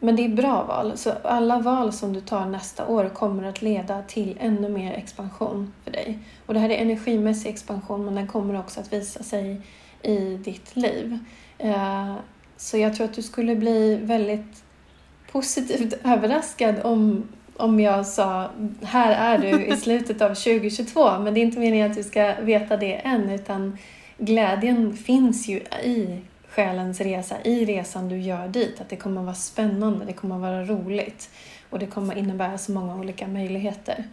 men 0.00 0.16
det 0.16 0.24
är 0.24 0.28
bra 0.28 0.64
val. 0.64 0.96
Så 0.96 1.12
alla 1.22 1.58
val 1.58 1.92
som 1.92 2.12
du 2.12 2.20
tar 2.20 2.46
nästa 2.46 2.86
år 2.86 3.08
kommer 3.08 3.42
att 3.42 3.62
leda 3.62 4.02
till 4.02 4.36
ännu 4.40 4.68
mer 4.68 4.92
expansion 4.92 5.72
för 5.84 5.90
dig. 5.90 6.18
Och 6.46 6.54
det 6.54 6.60
här 6.60 6.70
är 6.70 6.76
energimässig 6.76 7.50
expansion 7.50 8.04
men 8.04 8.14
den 8.14 8.26
kommer 8.26 8.58
också 8.58 8.80
att 8.80 8.92
visa 8.92 9.22
sig 9.22 9.60
i 10.02 10.18
ditt 10.36 10.76
liv. 10.76 11.18
Eh, 11.58 12.14
så 12.56 12.78
jag 12.78 12.96
tror 12.96 13.04
att 13.04 13.14
du 13.14 13.22
skulle 13.22 13.56
bli 13.56 13.96
väldigt 13.96 14.64
positivt 15.32 15.94
överraskad 16.04 16.74
om, 16.84 17.28
om 17.56 17.80
jag 17.80 18.06
sa 18.06 18.50
här 18.82 19.36
är 19.36 19.38
du 19.38 19.64
i 19.64 19.76
slutet 19.76 20.22
av 20.22 20.28
2022. 20.28 21.18
Men 21.18 21.34
det 21.34 21.40
är 21.40 21.42
inte 21.42 21.58
meningen 21.58 21.90
att 21.90 21.96
du 21.96 22.02
ska 22.02 22.34
veta 22.42 22.76
det 22.76 22.94
än 22.94 23.30
utan 23.30 23.78
glädjen 24.18 24.96
finns 24.96 25.48
ju 25.48 25.56
i 25.84 26.22
själens 26.56 27.00
resa, 27.00 27.36
i 27.44 27.64
resan 27.64 28.08
du 28.08 28.18
gör 28.18 28.48
dit. 28.48 28.80
Att 28.80 28.88
det 28.88 28.96
kommer 28.96 29.20
att 29.20 29.24
vara 29.24 29.36
spännande, 29.36 30.04
det 30.04 30.12
kommer 30.12 30.34
att 30.34 30.40
vara 30.40 30.64
roligt 30.64 31.30
och 31.70 31.78
det 31.78 31.86
kommer 31.86 32.12
att 32.12 32.18
innebära 32.18 32.58
så 32.58 32.72
många 32.72 32.96
olika 32.96 33.26
möjligheter. 33.26 34.04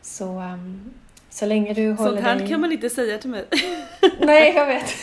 Så, 0.00 0.24
um, 0.24 0.92
så 1.30 1.46
länge 1.46 1.74
du 1.74 1.92
håller 1.92 2.10
Sånt 2.10 2.20
här 2.20 2.36
dig... 2.36 2.48
kan 2.48 2.60
man 2.60 2.72
inte 2.72 2.90
säga 2.90 3.18
till 3.18 3.30
mig. 3.30 3.44
Nej, 4.20 4.54
jag 4.54 4.66
vet. 4.66 4.94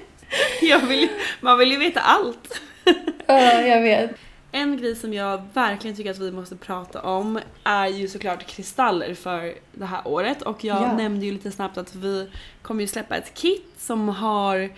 jag 0.62 0.80
vill, 0.86 1.08
man 1.40 1.58
vill 1.58 1.72
ju 1.72 1.78
veta 1.78 2.00
allt. 2.00 2.60
ja, 3.26 3.60
jag 3.60 3.80
vet. 3.80 4.10
En 4.52 4.76
grej 4.76 4.96
som 4.96 5.14
jag 5.14 5.42
verkligen 5.54 5.96
tycker 5.96 6.10
att 6.10 6.18
vi 6.18 6.32
måste 6.32 6.56
prata 6.56 7.02
om 7.02 7.40
är 7.64 7.86
ju 7.86 8.08
såklart 8.08 8.46
kristaller 8.46 9.14
för 9.14 9.54
det 9.72 9.86
här 9.86 10.08
året 10.08 10.42
och 10.42 10.64
jag 10.64 10.82
ja. 10.82 10.96
nämnde 10.96 11.26
ju 11.26 11.32
lite 11.32 11.50
snabbt 11.50 11.78
att 11.78 11.94
vi 11.94 12.30
kommer 12.62 12.80
ju 12.80 12.86
släppa 12.86 13.16
ett 13.16 13.34
kit 13.34 13.74
som 13.76 14.08
har 14.08 14.70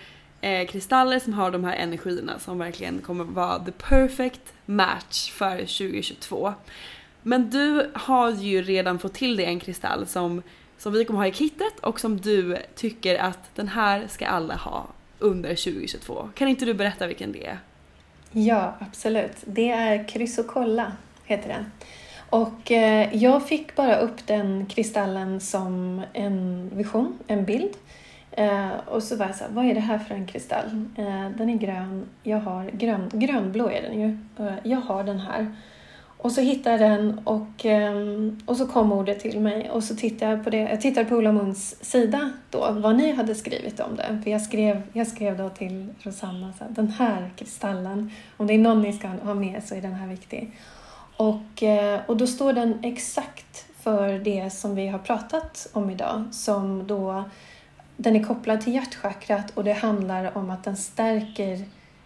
eh, 0.45 0.67
kristaller 0.67 1.19
som 1.19 1.33
har 1.33 1.51
de 1.51 1.63
här 1.63 1.75
energierna 1.75 2.39
som 2.39 2.57
verkligen 2.57 3.01
kommer 3.01 3.23
vara 3.23 3.59
the 3.59 3.71
perfect 3.71 4.53
match 4.65 5.31
för 5.31 5.57
2022. 5.57 6.53
Men 7.21 7.49
du 7.49 7.91
har 7.93 8.31
ju 8.31 8.61
redan 8.61 8.99
fått 8.99 9.13
till 9.13 9.37
dig 9.37 9.45
en 9.45 9.59
kristall 9.59 10.07
som, 10.07 10.41
som 10.77 10.93
vi 10.93 11.05
kommer 11.05 11.19
ha 11.19 11.27
i 11.27 11.33
kittet 11.33 11.79
och 11.81 11.99
som 11.99 12.21
du 12.21 12.57
tycker 12.75 13.15
att 13.15 13.55
den 13.55 13.67
här 13.67 14.07
ska 14.07 14.27
alla 14.27 14.55
ha 14.55 14.87
under 15.19 15.49
2022. 15.49 16.29
Kan 16.35 16.47
inte 16.47 16.65
du 16.65 16.73
berätta 16.73 17.07
vilken 17.07 17.31
det 17.31 17.45
är? 17.45 17.59
Ja, 18.31 18.75
absolut. 18.79 19.37
Det 19.45 19.69
är 19.69 20.07
Chrysocolla, 20.07 20.91
heter 21.23 21.49
den. 21.49 21.71
Och 22.29 22.71
eh, 22.71 23.15
jag 23.15 23.47
fick 23.47 23.75
bara 23.75 23.95
upp 23.95 24.27
den 24.27 24.65
kristallen 24.65 25.41
som 25.41 26.01
en 26.13 26.69
vision, 26.73 27.19
en 27.27 27.45
bild. 27.45 27.73
Eh, 28.37 28.71
och 28.87 29.03
så 29.03 29.15
var 29.15 29.25
jag 29.25 29.35
såhär, 29.35 29.51
vad 29.51 29.65
är 29.65 29.73
det 29.73 29.79
här 29.79 29.97
för 29.97 30.15
en 30.15 30.27
kristall? 30.27 30.65
Eh, 30.97 31.29
den 31.37 31.49
är 31.49 31.57
grön, 31.57 32.05
jag 32.23 32.39
har 32.39 32.65
grön, 32.73 33.09
grönblå 33.13 33.69
är 33.69 33.81
den 33.81 34.01
ju. 34.01 34.17
Eh, 34.45 34.53
jag 34.63 34.81
har 34.81 35.03
den 35.03 35.19
här. 35.19 35.55
Och 36.17 36.31
så 36.31 36.41
hittade 36.41 36.85
jag 36.85 36.91
den 36.91 37.21
och, 37.23 37.65
ehm, 37.65 38.39
och 38.45 38.57
så 38.57 38.67
kom 38.67 38.91
ordet 38.91 39.19
till 39.19 39.39
mig 39.39 39.69
och 39.69 39.83
så 39.83 39.95
tittade 39.95 40.31
jag 40.31 40.43
på 40.43 40.49
det. 40.49 40.57
Jag 40.57 40.81
tittade 40.81 41.09
på 41.09 41.15
Ola 41.15 41.31
Munds 41.31 41.75
sida 41.81 42.31
då, 42.49 42.71
vad 42.71 42.95
ni 42.95 43.11
hade 43.11 43.35
skrivit 43.35 43.79
om 43.79 43.95
det. 43.95 44.21
För 44.23 44.31
jag 44.31 44.41
skrev, 44.41 44.81
jag 44.93 45.07
skrev 45.07 45.37
då 45.37 45.49
till 45.49 45.93
Rosanna 45.99 46.53
så 46.57 46.63
här, 46.63 46.71
den 46.71 46.87
här 46.87 47.31
kristallen, 47.35 48.11
om 48.37 48.47
det 48.47 48.53
är 48.53 48.57
någon 48.57 48.81
ni 48.81 48.93
ska 48.93 49.07
ha 49.07 49.33
med 49.33 49.63
så 49.63 49.75
är 49.75 49.81
den 49.81 49.93
här 49.93 50.07
viktig. 50.07 50.51
Och, 51.17 51.63
eh, 51.63 51.99
och 52.07 52.17
då 52.17 52.27
står 52.27 52.53
den 52.53 52.79
exakt 52.83 53.65
för 53.79 54.19
det 54.19 54.49
som 54.49 54.75
vi 54.75 54.87
har 54.87 54.99
pratat 54.99 55.67
om 55.73 55.89
idag, 55.89 56.23
som 56.31 56.87
då 56.87 57.23
den 57.97 58.15
är 58.15 58.23
kopplad 58.23 58.61
till 58.61 58.73
hjärtchakrat 58.73 59.51
och 59.53 59.63
det 59.63 59.73
handlar 59.73 60.37
om 60.37 60.49
att 60.49 60.63
den 60.63 60.77
stärker 60.77 61.65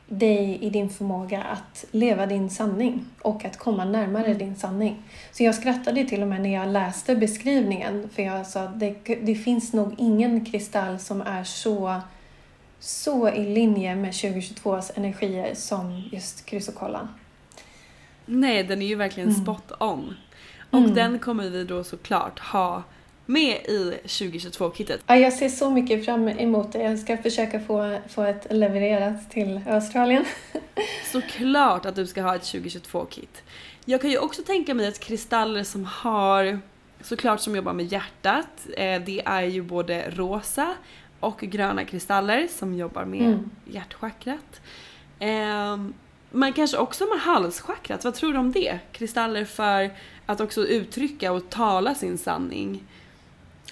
dig 0.09 0.57
i 0.61 0.69
din 0.69 0.89
förmåga 0.89 1.43
att 1.43 1.85
leva 1.91 2.25
din 2.25 2.49
sanning 2.49 3.05
och 3.21 3.45
att 3.45 3.57
komma 3.57 3.85
närmare 3.85 4.25
mm. 4.25 4.37
din 4.37 4.55
sanning. 4.55 5.03
Så 5.31 5.43
jag 5.43 5.55
skrattade 5.55 6.05
till 6.05 6.21
och 6.21 6.27
med 6.27 6.41
när 6.41 6.53
jag 6.53 6.67
läste 6.67 7.15
beskrivningen 7.15 8.09
för 8.09 8.23
jag 8.23 8.47
sa 8.47 8.63
att 8.63 8.79
det, 8.79 8.93
det 9.21 9.35
finns 9.35 9.73
nog 9.73 9.95
ingen 9.97 10.45
kristall 10.45 10.99
som 10.99 11.21
är 11.21 11.43
så, 11.43 12.01
så 12.79 13.29
i 13.29 13.53
linje 13.53 13.95
med 13.95 14.11
2022s 14.11 14.91
energier 14.95 15.55
som 15.55 16.03
just 16.11 16.45
krysokollan. 16.45 17.07
Nej, 18.25 18.63
den 18.63 18.81
är 18.81 18.85
ju 18.85 18.95
verkligen 18.95 19.29
mm. 19.29 19.41
spot 19.41 19.71
on. 19.79 20.15
Och 20.69 20.79
mm. 20.79 20.93
den 20.93 21.19
kommer 21.19 21.49
vi 21.49 21.63
då 21.63 21.83
såklart 21.83 22.39
ha 22.39 22.83
med 23.29 23.55
i 23.65 23.99
2022-kittet. 24.05 25.01
Ja, 25.07 25.15
jag 25.15 25.33
ser 25.33 25.49
så 25.49 25.69
mycket 25.69 26.05
fram 26.05 26.27
emot 26.27 26.71
det. 26.71 26.79
Jag 26.79 26.99
ska 26.99 27.17
försöka 27.17 27.59
få, 27.59 27.99
få 28.09 28.23
ett 28.23 28.47
levererat 28.49 29.31
till 29.31 29.61
Australien. 29.67 30.25
Såklart 31.11 31.85
att 31.85 31.95
du 31.95 32.07
ska 32.07 32.21
ha 32.21 32.35
ett 32.35 32.41
2022-kit. 32.41 33.43
Jag 33.85 34.01
kan 34.01 34.09
ju 34.09 34.17
också 34.17 34.43
tänka 34.43 34.73
mig 34.73 34.87
att 34.87 34.99
kristaller 34.99 35.63
som 35.63 35.85
har, 35.85 36.59
såklart 37.01 37.39
som 37.39 37.55
jobbar 37.55 37.73
med 37.73 37.85
hjärtat, 37.85 38.67
eh, 38.77 39.01
det 39.01 39.21
är 39.25 39.41
ju 39.41 39.61
både 39.61 40.09
rosa 40.09 40.73
och 41.19 41.39
gröna 41.39 41.85
kristaller 41.85 42.47
som 42.47 42.73
jobbar 42.73 43.05
med 43.05 43.21
mm. 43.21 43.49
hjärtchakrat. 43.65 44.61
Ehm, 45.19 45.93
men 46.31 46.53
kanske 46.53 46.77
också 46.77 47.05
med 47.05 47.19
halschakrat, 47.19 48.03
vad 48.03 48.13
tror 48.13 48.33
du 48.33 48.39
om 48.39 48.51
det? 48.51 48.79
Kristaller 48.91 49.45
för 49.45 49.91
att 50.25 50.41
också 50.41 50.65
uttrycka 50.67 51.31
och 51.31 51.49
tala 51.49 51.95
sin 51.95 52.17
sanning. 52.17 52.83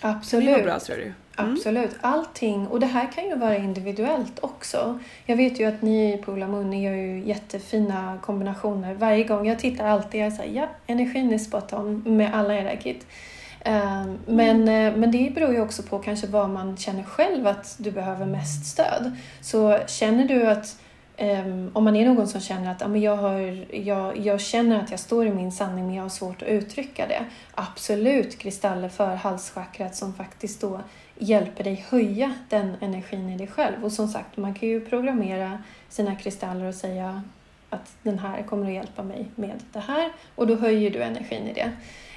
Absolut. 0.02 0.46
Det 0.46 0.54
var 0.54 0.64
bra 0.64 0.80
tror 0.80 0.96
du? 0.96 1.04
Mm. 1.04 1.54
Absolut. 1.54 1.96
Allting. 2.02 2.68
Och 2.68 2.80
det 2.80 2.86
här 2.86 3.12
kan 3.12 3.26
ju 3.26 3.36
vara 3.36 3.58
individuellt 3.58 4.40
också. 4.42 5.00
Jag 5.26 5.36
vet 5.36 5.60
ju 5.60 5.66
att 5.66 5.82
ni 5.82 6.22
på 6.26 6.32
Ulla 6.32 6.48
Munni 6.48 6.84
gör 6.84 6.94
ju 6.94 7.24
jättefina 7.26 8.20
kombinationer. 8.22 8.94
Varje 8.94 9.24
gång 9.24 9.48
jag 9.48 9.60
tittar 9.60 9.86
alltid, 9.86 10.22
jag 10.22 10.34
säger 10.34 10.62
ja, 10.62 10.68
energin 10.88 11.34
är 11.34 11.38
spot 11.38 11.74
on 11.74 12.04
med 12.18 12.36
alla 12.36 12.56
era 12.56 12.76
kit. 12.76 13.08
Um, 13.66 14.20
men, 14.26 14.68
mm. 14.68 15.00
men 15.00 15.12
det 15.12 15.32
beror 15.36 15.54
ju 15.54 15.62
också 15.62 15.84
på 15.84 16.00
kanske 16.00 16.28
vad 16.28 16.50
man 16.50 16.78
känner 16.78 17.04
själv 17.04 17.48
att 17.48 17.76
du 17.78 17.92
behöver 17.92 18.26
mest 18.26 18.66
stöd. 18.66 19.12
Så 19.42 19.80
känner 19.88 20.28
du 20.28 20.48
att 20.48 20.78
Um, 21.20 21.72
om 21.74 21.84
man 21.84 21.96
är 21.96 22.06
någon 22.06 22.28
som 22.28 22.42
känner 22.42 22.72
att 22.72 22.82
ja, 22.82 22.98
jag, 22.98 23.16
har, 23.18 23.66
jag, 23.76 24.18
jag 24.18 24.42
känner 24.42 24.80
att 24.80 24.92
jag 24.92 25.00
står 25.00 25.28
i 25.28 25.34
min 25.34 25.52
sanning 25.52 25.86
men 25.86 25.96
jag 25.96 26.04
har 26.04 26.10
svårt 26.10 26.42
att 26.42 26.48
uttrycka 26.48 27.08
det. 27.08 27.26
Absolut 27.52 28.38
kristaller 28.38 28.90
för 28.90 29.16
halschakrat 29.16 29.96
som 29.96 30.14
faktiskt 30.14 30.62
då 30.62 30.82
hjälper 31.16 31.64
dig 31.64 31.86
höja 31.90 32.34
den 32.50 32.76
energin 32.82 33.30
i 33.30 33.38
dig 33.38 33.48
själv. 33.48 33.86
Och 33.86 33.92
som 33.92 34.08
sagt, 34.08 34.38
man 34.38 34.54
kan 34.54 34.70
ju 34.70 34.86
programmera 34.86 35.64
sina 35.90 36.16
kristaller 36.16 36.66
och 36.66 36.76
säga 36.76 37.22
att 37.70 37.96
den 38.04 38.20
här 38.20 38.44
kommer 38.44 38.68
att 38.68 38.74
hjälpa 38.74 39.04
mig 39.04 39.26
med 39.36 39.60
det 39.74 39.80
här 39.80 40.12
och 40.36 40.48
då 40.48 40.56
höjer 40.56 40.92
du 40.92 41.04
energin 41.04 41.48
i 41.48 41.54
det. 41.54 41.72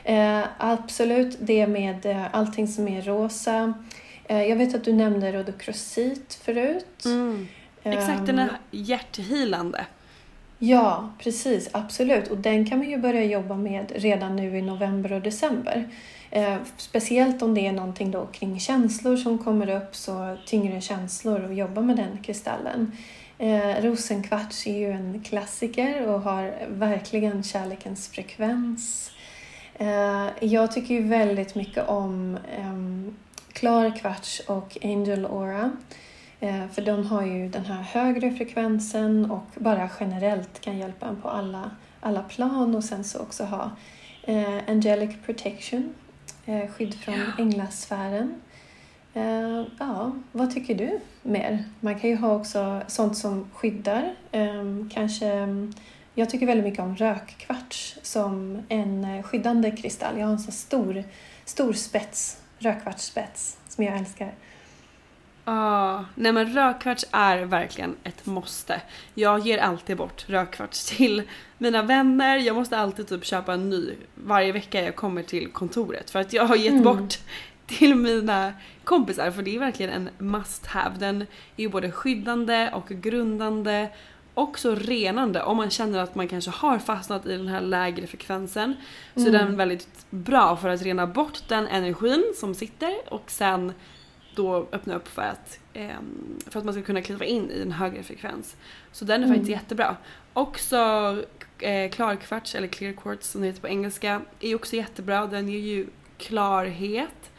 Eh, 0.05 0.44
absolut, 0.59 1.36
det 1.40 1.66
med 1.66 2.07
eh, 2.07 2.34
allting 2.34 2.68
som 2.68 2.88
är 2.88 3.03
rosa. 3.03 3.74
Eh, 4.24 4.42
jag 4.42 4.57
vet 4.57 4.74
att 4.74 4.84
du 4.84 4.92
nämnde 4.92 5.32
rhodocrosit 5.32 6.34
förut. 6.44 7.05
Mm. 7.05 7.48
Exakt, 7.83 8.26
den 8.26 8.39
är 8.39 8.49
ehm, 8.49 8.55
hjärthilande. 8.70 9.85
Ja, 10.59 11.12
precis. 11.18 11.68
Absolut. 11.72 12.28
Och 12.28 12.39
den 12.39 12.66
kan 12.66 12.78
man 12.78 12.91
ju 12.91 12.99
börja 12.99 13.24
jobba 13.24 13.57
med 13.57 13.93
redan 13.95 14.37
nu 14.37 14.59
i 14.59 14.62
november 14.62 15.12
och 15.12 15.20
december. 15.20 15.89
Eh, 16.31 16.57
speciellt 16.76 17.43
om 17.43 17.55
det 17.55 17.66
är 17.66 17.72
någonting 17.72 18.11
då 18.11 18.26
kring 18.26 18.61
känslor 18.61 19.16
som 19.16 19.39
kommer 19.39 19.70
upp, 19.70 19.97
så 19.97 20.37
tyngre 20.47 20.81
känslor 20.81 21.45
och 21.45 21.55
jobba 21.55 21.81
med 21.81 21.97
den 21.97 22.22
kristallen. 22.22 22.93
Eh, 23.39 23.83
rosenkvarts 23.83 24.66
är 24.66 24.78
ju 24.78 24.91
en 24.91 25.22
klassiker 25.22 26.07
och 26.09 26.20
har 26.20 26.55
verkligen 26.68 27.43
kärlekens 27.43 28.09
frekvens. 28.09 29.11
Eh, 29.74 30.26
jag 30.41 30.72
tycker 30.72 30.95
ju 30.95 31.03
väldigt 31.03 31.55
mycket 31.55 31.89
om 31.89 32.39
eh, 32.57 33.12
klar 33.53 33.97
kvarts 33.97 34.41
och 34.47 34.78
angel 34.83 35.24
aura. 35.24 35.70
Eh, 36.41 36.68
för 36.72 36.82
de 36.82 37.07
har 37.07 37.22
ju 37.22 37.49
den 37.49 37.64
här 37.64 37.82
högre 37.82 38.30
frekvensen 38.30 39.30
och 39.30 39.47
bara 39.55 39.91
generellt 40.01 40.61
kan 40.61 40.78
hjälpa 40.78 41.07
en 41.07 41.16
på 41.16 41.28
alla, 41.28 41.70
alla 42.01 42.22
plan 42.22 42.74
och 42.74 42.84
sen 42.84 43.05
så 43.05 43.18
också 43.20 43.45
ha 43.45 43.70
eh, 44.22 44.59
angelic 44.68 45.11
protection, 45.26 45.95
eh, 46.47 46.70
skydd 46.70 46.95
från 46.95 47.14
ja. 47.14 47.24
änglasfären. 47.38 48.34
Ja, 49.78 50.12
vad 50.32 50.55
tycker 50.55 50.74
du 50.74 51.01
mer? 51.22 51.64
Man 51.80 52.01
kan 52.01 52.11
ju 52.11 52.16
ha 52.16 52.34
också 52.34 52.82
sånt 52.86 53.16
som 53.16 53.51
skyddar. 53.55 54.14
Um, 54.32 54.91
kanske, 54.95 55.49
jag 56.14 56.30
tycker 56.30 56.47
väldigt 56.47 56.64
mycket 56.64 56.80
om 56.80 56.97
rökkvarts 56.97 57.99
som 58.03 58.62
en 58.68 59.22
skyddande 59.22 59.70
kristall. 59.70 60.18
Jag 60.18 60.26
har 60.26 60.32
en 60.32 60.38
så 60.38 60.53
stor, 60.53 61.05
stor 61.45 61.72
spets, 61.72 62.43
rökkvartsspets, 62.59 63.59
som 63.68 63.84
jag 63.84 63.97
älskar. 63.97 64.32
Ah, 65.45 66.05
nej 66.14 66.32
men 66.32 66.55
rökkvarts 66.55 67.07
är 67.11 67.38
verkligen 67.38 67.97
ett 68.05 68.26
måste. 68.26 68.80
Jag 69.14 69.47
ger 69.47 69.59
alltid 69.59 69.97
bort 69.97 70.24
rökkvarts 70.28 70.97
till 70.97 71.22
mina 71.59 71.82
vänner. 71.82 72.36
Jag 72.36 72.57
måste 72.57 72.78
alltid 72.78 73.09
typ 73.09 73.24
köpa 73.24 73.55
en 73.55 73.70
ny 73.70 73.95
varje 74.14 74.53
vecka 74.53 74.82
jag 74.82 74.97
kommer 74.97 75.22
till 75.22 75.51
kontoret. 75.53 76.11
För 76.11 76.18
att 76.18 76.32
jag 76.32 76.45
har 76.45 76.57
gett 76.57 76.72
mm. 76.72 76.84
bort 76.84 77.18
till 77.66 77.95
mina 77.95 78.53
kompisar 78.84 79.30
för 79.30 79.43
det 79.43 79.55
är 79.55 79.59
verkligen 79.59 79.93
en 79.93 80.11
must 80.18 80.66
have. 80.66 80.99
Den 80.99 81.22
är 81.57 81.62
ju 81.62 81.68
både 81.68 81.93
skyddande 81.93 82.70
och 82.72 82.88
grundande 82.88 83.88
också 84.34 84.74
renande 84.74 85.43
om 85.43 85.57
man 85.57 85.70
känner 85.70 85.99
att 85.99 86.14
man 86.14 86.28
kanske 86.28 86.51
har 86.51 86.78
fastnat 86.78 87.26
i 87.26 87.36
den 87.36 87.49
här 87.49 87.61
lägre 87.61 88.07
frekvensen. 88.07 88.76
Så 89.14 89.20
mm. 89.20 89.34
är 89.34 89.38
den 89.38 89.57
väldigt 89.57 90.07
bra 90.11 90.57
för 90.57 90.68
att 90.68 90.82
rena 90.82 91.07
bort 91.07 91.49
den 91.49 91.66
energin 91.66 92.32
som 92.36 92.55
sitter 92.55 92.95
och 93.09 93.30
sen 93.30 93.72
då 94.35 94.68
öppna 94.72 94.95
upp 94.95 95.09
för 95.09 95.22
att, 95.22 95.59
eh, 95.72 95.97
för 96.47 96.59
att 96.59 96.64
man 96.64 96.74
ska 96.74 96.83
kunna 96.83 97.03
kliva 97.03 97.24
in 97.24 97.51
i 97.51 97.62
en 97.62 97.72
högre 97.72 98.03
frekvens. 98.03 98.57
Så 98.93 99.05
den 99.05 99.22
är 99.22 99.26
mm. 99.26 99.37
faktiskt 99.37 99.51
jättebra. 99.51 99.97
Också 100.33 100.76
eh, 101.59 101.91
klarkvarts, 101.91 102.55
eller 102.55 102.68
clear 102.68 102.93
quartz 102.93 103.31
som 103.31 103.41
det 103.41 103.47
heter 103.47 103.61
på 103.61 103.68
engelska, 103.68 104.20
är 104.41 104.55
också 104.55 104.76
jättebra. 104.76 105.26
Den 105.26 105.49
ger 105.49 105.59
ju 105.59 105.87
klarhet, 106.18 107.31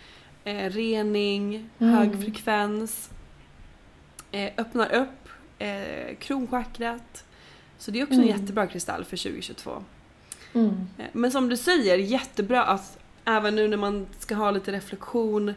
eh, 0.43 0.69
rening, 0.69 1.69
mm. 1.79 1.93
hög 1.93 2.23
frekvens, 2.23 3.09
eh, 4.31 4.51
öppnar 4.57 4.93
upp 4.93 5.29
eh, 5.59 6.15
kronchakrat. 6.19 7.25
Så 7.77 7.91
det 7.91 7.99
är 7.99 8.03
också 8.03 8.13
mm. 8.13 8.29
en 8.29 8.39
jättebra 8.39 8.67
kristall 8.67 9.05
för 9.05 9.17
2022. 9.17 9.83
Mm. 10.53 10.87
Men 11.11 11.31
som 11.31 11.49
du 11.49 11.57
säger, 11.57 11.97
jättebra 11.97 12.63
att 12.63 12.97
även 13.25 13.55
nu 13.55 13.67
när 13.67 13.77
man 13.77 14.07
ska 14.19 14.35
ha 14.35 14.51
lite 14.51 14.71
reflektion 14.71 15.53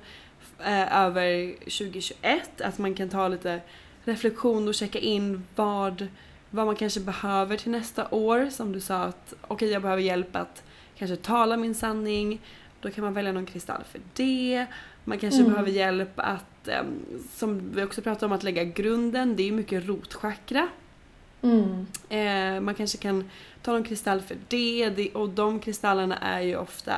eh, 0.64 0.98
över 0.98 1.52
2021. 1.58 2.60
Att 2.60 2.78
man 2.78 2.94
kan 2.94 3.08
ta 3.08 3.28
lite 3.28 3.60
reflektion 4.04 4.68
och 4.68 4.74
checka 4.74 4.98
in 4.98 5.44
vad, 5.56 6.06
vad 6.50 6.66
man 6.66 6.76
kanske 6.76 7.00
behöver 7.00 7.56
till 7.56 7.70
nästa 7.70 8.08
år. 8.10 8.50
Som 8.50 8.72
du 8.72 8.80
sa 8.80 8.96
att 8.96 9.34
okej 9.40 9.54
okay, 9.54 9.68
jag 9.68 9.82
behöver 9.82 10.02
hjälp 10.02 10.36
att 10.36 10.62
kanske 10.98 11.16
tala 11.16 11.56
min 11.56 11.74
sanning. 11.74 12.40
Då 12.80 12.90
kan 12.90 13.04
man 13.04 13.14
välja 13.14 13.32
någon 13.32 13.46
kristall 13.46 13.84
för 13.84 14.00
det. 14.14 14.66
Man 15.04 15.18
kanske 15.18 15.40
mm. 15.40 15.52
behöver 15.52 15.70
hjälp 15.70 16.12
att, 16.16 16.68
eh, 16.68 16.82
som 17.34 17.70
vi 17.74 17.84
också 17.84 18.02
pratade 18.02 18.26
om, 18.26 18.32
att 18.32 18.42
lägga 18.42 18.64
grunden. 18.64 19.36
Det 19.36 19.42
är 19.42 19.46
ju 19.46 19.52
mycket 19.52 19.86
rotchakra. 19.86 20.68
Mm. 21.42 21.86
Eh, 22.08 22.60
man 22.60 22.74
kanske 22.74 22.98
kan 22.98 23.30
ta 23.62 23.72
någon 23.72 23.84
kristall 23.84 24.20
för 24.20 24.36
det, 24.48 24.88
det 24.88 25.10
och 25.10 25.28
de 25.28 25.58
kristallerna 25.58 26.18
är 26.18 26.40
ju 26.40 26.56
ofta 26.56 26.94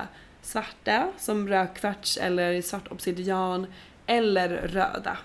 svarta 0.46 1.08
som 1.18 1.48
rödkvarts 1.48 2.16
eller 2.16 2.62
svart 2.62 2.92
obsidian 2.92 3.66
eller 4.06 4.48
röda. 4.48 5.18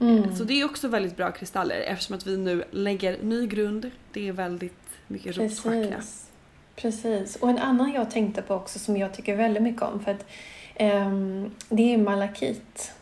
Mm. 0.00 0.36
Så 0.36 0.44
det 0.44 0.60
är 0.60 0.64
också 0.64 0.88
väldigt 0.88 1.16
bra 1.16 1.30
kristaller 1.30 1.80
eftersom 1.80 2.16
att 2.16 2.26
vi 2.26 2.36
nu 2.36 2.64
lägger 2.70 3.18
ny 3.22 3.46
grund. 3.46 3.90
Det 4.12 4.28
är 4.28 4.32
väldigt 4.32 4.88
mycket 5.06 5.36
rotchakra. 5.36 6.02
Precis. 6.76 7.36
Och 7.36 7.50
en 7.50 7.58
annan 7.58 7.92
jag 7.92 8.10
tänkte 8.10 8.42
på 8.42 8.54
också 8.54 8.78
som 8.78 8.96
jag 8.96 9.14
tycker 9.14 9.36
väldigt 9.36 9.62
mycket 9.62 9.82
om 9.82 10.04
för 10.04 10.10
att 10.10 10.26
um, 10.80 11.54
det 11.68 11.94
är 11.94 11.98
malakit. 11.98 12.92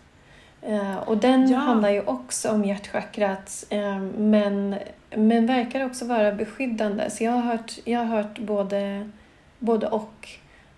Uh, 0.69 0.97
och 0.97 1.17
den 1.17 1.49
ja. 1.49 1.59
handlar 1.59 1.91
ju 1.91 2.03
också 2.03 2.51
om 2.51 2.65
hjärtchakrat 2.65 3.65
um, 3.71 4.09
men, 4.09 4.77
men 5.17 5.47
verkar 5.47 5.87
också 5.87 6.05
vara 6.05 6.33
beskyddande. 6.33 7.11
Så 7.11 7.25
jag 7.25 7.33
har 7.33 7.41
hört, 7.41 7.79
jag 7.85 7.99
har 7.99 8.23
hört 8.23 8.39
både, 8.39 9.11
både 9.59 9.87
och 9.87 10.29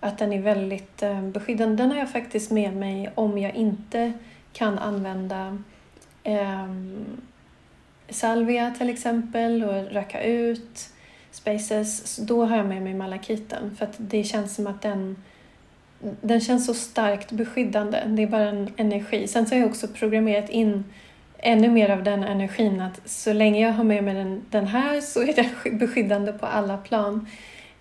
att 0.05 0.17
den 0.17 0.33
är 0.33 0.41
väldigt 0.41 1.03
eh, 1.03 1.21
beskyddande. 1.21 1.83
Den 1.83 1.91
har 1.91 1.97
jag 1.97 2.11
faktiskt 2.11 2.51
med 2.51 2.75
mig 2.75 3.11
om 3.15 3.37
jag 3.37 3.55
inte 3.55 4.13
kan 4.53 4.79
använda 4.79 5.57
eh, 6.23 6.67
salvia 8.09 8.71
till 8.77 8.89
exempel 8.89 9.63
och 9.63 9.91
röka 9.91 10.23
ut 10.23 10.89
spaces. 11.31 12.17
Då 12.17 12.45
har 12.45 12.57
jag 12.57 12.65
med 12.65 12.81
mig 12.81 12.93
malakiten 12.93 13.75
för 13.75 13.85
att 13.85 13.95
det 13.97 14.23
känns 14.23 14.55
som 14.55 14.67
att 14.67 14.81
den 14.81 15.23
den 16.21 16.41
känns 16.41 16.65
så 16.65 16.73
starkt 16.73 17.31
beskyddande. 17.31 18.03
Det 18.07 18.23
är 18.23 18.27
bara 18.27 18.49
en 18.49 18.73
energi. 18.77 19.27
Sen 19.27 19.45
så 19.45 19.55
har 19.55 19.59
jag 19.59 19.69
också 19.69 19.87
programmerat 19.87 20.49
in 20.49 20.83
ännu 21.37 21.69
mer 21.69 21.89
av 21.89 22.03
den 22.03 22.23
energin 22.23 22.81
att 22.81 23.09
så 23.09 23.33
länge 23.33 23.61
jag 23.61 23.73
har 23.73 23.83
med 23.83 24.03
mig 24.03 24.13
den, 24.13 24.45
den 24.49 24.67
här 24.67 25.01
så 25.01 25.21
är 25.21 25.33
den 25.33 25.77
beskyddande 25.77 26.33
på 26.33 26.45
alla 26.45 26.77
plan. 26.77 27.27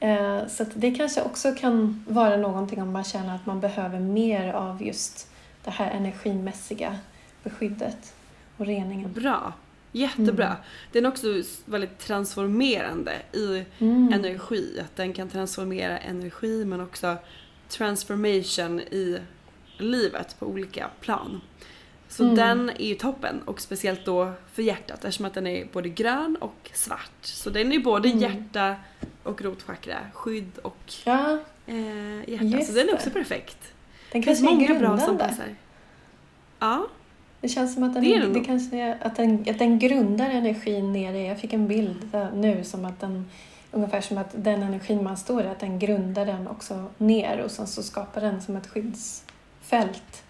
Eh, 0.04 0.46
så 0.48 0.64
det 0.74 0.90
kanske 0.90 1.22
också 1.22 1.54
kan 1.54 2.04
vara 2.08 2.36
någonting 2.36 2.82
om 2.82 2.92
man 2.92 3.04
känner 3.04 3.34
att 3.34 3.46
man 3.46 3.60
behöver 3.60 4.00
mer 4.00 4.52
av 4.52 4.82
just 4.82 5.28
det 5.64 5.70
här 5.70 5.90
energimässiga 5.90 6.98
beskyddet 7.42 8.14
och 8.56 8.66
reningen. 8.66 9.12
Bra. 9.12 9.52
Jättebra. 9.92 10.46
Mm. 10.46 10.58
Den 10.92 11.04
är 11.04 11.08
också 11.08 11.26
väldigt 11.64 11.98
transformerande 11.98 13.12
i 13.32 13.64
mm. 13.78 14.12
energi. 14.12 14.80
Att 14.80 14.96
den 14.96 15.12
kan 15.12 15.28
transformera 15.28 15.98
energi 15.98 16.64
men 16.64 16.80
också 16.80 17.16
transformation 17.68 18.80
i 18.80 19.18
livet 19.78 20.36
på 20.38 20.46
olika 20.46 20.90
plan. 21.00 21.40
Så 22.08 22.24
mm. 22.24 22.36
den 22.36 22.70
är 22.70 22.86
ju 22.86 22.94
toppen 22.94 23.42
och 23.44 23.60
speciellt 23.60 24.04
då 24.04 24.32
för 24.52 24.62
hjärtat 24.62 25.04
eftersom 25.04 25.26
att 25.26 25.34
den 25.34 25.46
är 25.46 25.68
både 25.72 25.88
grön 25.88 26.36
och 26.40 26.70
svart. 26.72 27.18
Så 27.22 27.50
den 27.50 27.72
är 27.72 27.78
både 27.78 28.08
mm. 28.08 28.20
hjärta 28.20 28.76
och 29.24 29.42
rotchakra, 29.42 29.98
skydd 30.12 30.58
och 30.62 30.92
ja. 31.04 31.38
eh, 31.66 32.30
hjärta. 32.30 32.64
Så 32.64 32.72
den 32.72 32.88
är 32.88 32.94
också 32.94 33.10
perfekt. 33.10 33.72
Den 34.12 34.20
det 34.20 34.26
finns 34.26 34.42
många 34.42 34.78
bra 34.78 34.98
som 34.98 35.18
passar. 35.18 35.46
Ja. 36.58 36.86
Det 37.40 37.48
känns 37.48 37.74
som 37.74 37.82
att 37.82 37.94
den, 37.94 38.04
det, 38.04 38.18
det, 38.18 38.28
det 38.28 38.40
kanske 38.40 38.76
är, 38.76 38.98
att, 39.00 39.16
den, 39.16 39.44
att 39.48 39.58
den 39.58 39.78
grundar 39.78 40.30
energin 40.30 40.92
nere 40.92 41.22
Jag 41.22 41.40
fick 41.40 41.52
en 41.52 41.68
bild 41.68 42.08
nu 42.34 42.64
som 42.64 42.84
att 42.84 43.00
den 43.00 43.30
ungefär 43.70 44.00
som 44.00 44.18
att 44.18 44.30
den 44.34 44.62
energin 44.62 45.04
man 45.04 45.16
står 45.16 45.42
i, 45.42 45.46
att 45.46 45.60
den 45.60 45.78
grundar 45.78 46.26
den 46.26 46.48
också 46.48 46.84
ner 46.98 47.38
och 47.38 47.50
sen 47.50 47.66
så 47.66 47.82
skapar 47.82 48.20
den 48.20 48.42
som 48.42 48.56
ett 48.56 48.66
skyddsfält 48.66 49.24
Eh, 49.72 50.23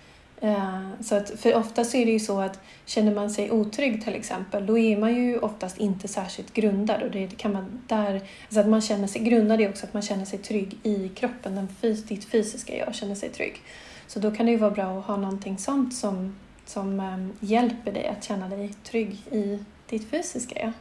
så 1.00 1.14
att, 1.14 1.30
för 1.40 1.54
ofta 1.54 1.84
så 1.84 1.96
är 1.96 2.06
det 2.06 2.12
ju 2.12 2.20
så 2.20 2.40
att 2.40 2.60
känner 2.84 3.14
man 3.14 3.30
sig 3.30 3.50
otrygg 3.50 4.04
till 4.04 4.14
exempel, 4.14 4.66
då 4.66 4.78
är 4.78 4.96
man 4.96 5.14
ju 5.14 5.38
oftast 5.38 5.78
inte 5.78 6.08
särskilt 6.08 6.54
grundad. 6.54 7.02
Och 7.02 7.10
det 7.10 7.36
kan 7.36 7.52
man 7.52 7.82
där, 7.86 8.14
alltså 8.44 8.60
att 8.60 8.68
man 8.68 8.80
känner 8.80 9.06
sig 9.06 9.22
grundad 9.22 9.60
är 9.60 9.68
också 9.68 9.86
att 9.86 9.94
man 9.94 10.02
känner 10.02 10.24
sig 10.24 10.38
trygg 10.38 10.78
i 10.82 11.08
kroppen, 11.08 11.54
den 11.54 11.68
fys, 11.68 12.04
ditt 12.04 12.24
fysiska 12.24 12.78
jag 12.78 12.94
känner 12.94 13.14
sig 13.14 13.28
trygg. 13.28 13.62
Så 14.06 14.18
då 14.20 14.30
kan 14.30 14.46
det 14.46 14.52
ju 14.52 14.58
vara 14.58 14.70
bra 14.70 14.98
att 14.98 15.04
ha 15.04 15.16
någonting 15.16 15.58
sånt 15.58 15.94
som, 15.94 16.36
som 16.66 17.00
um, 17.00 17.32
hjälper 17.40 17.92
dig 17.92 18.06
att 18.06 18.24
känna 18.24 18.48
dig 18.48 18.74
trygg 18.84 19.22
i 19.30 19.64
ditt 19.88 20.10
fysiska 20.10 20.60
jag. 20.60 20.72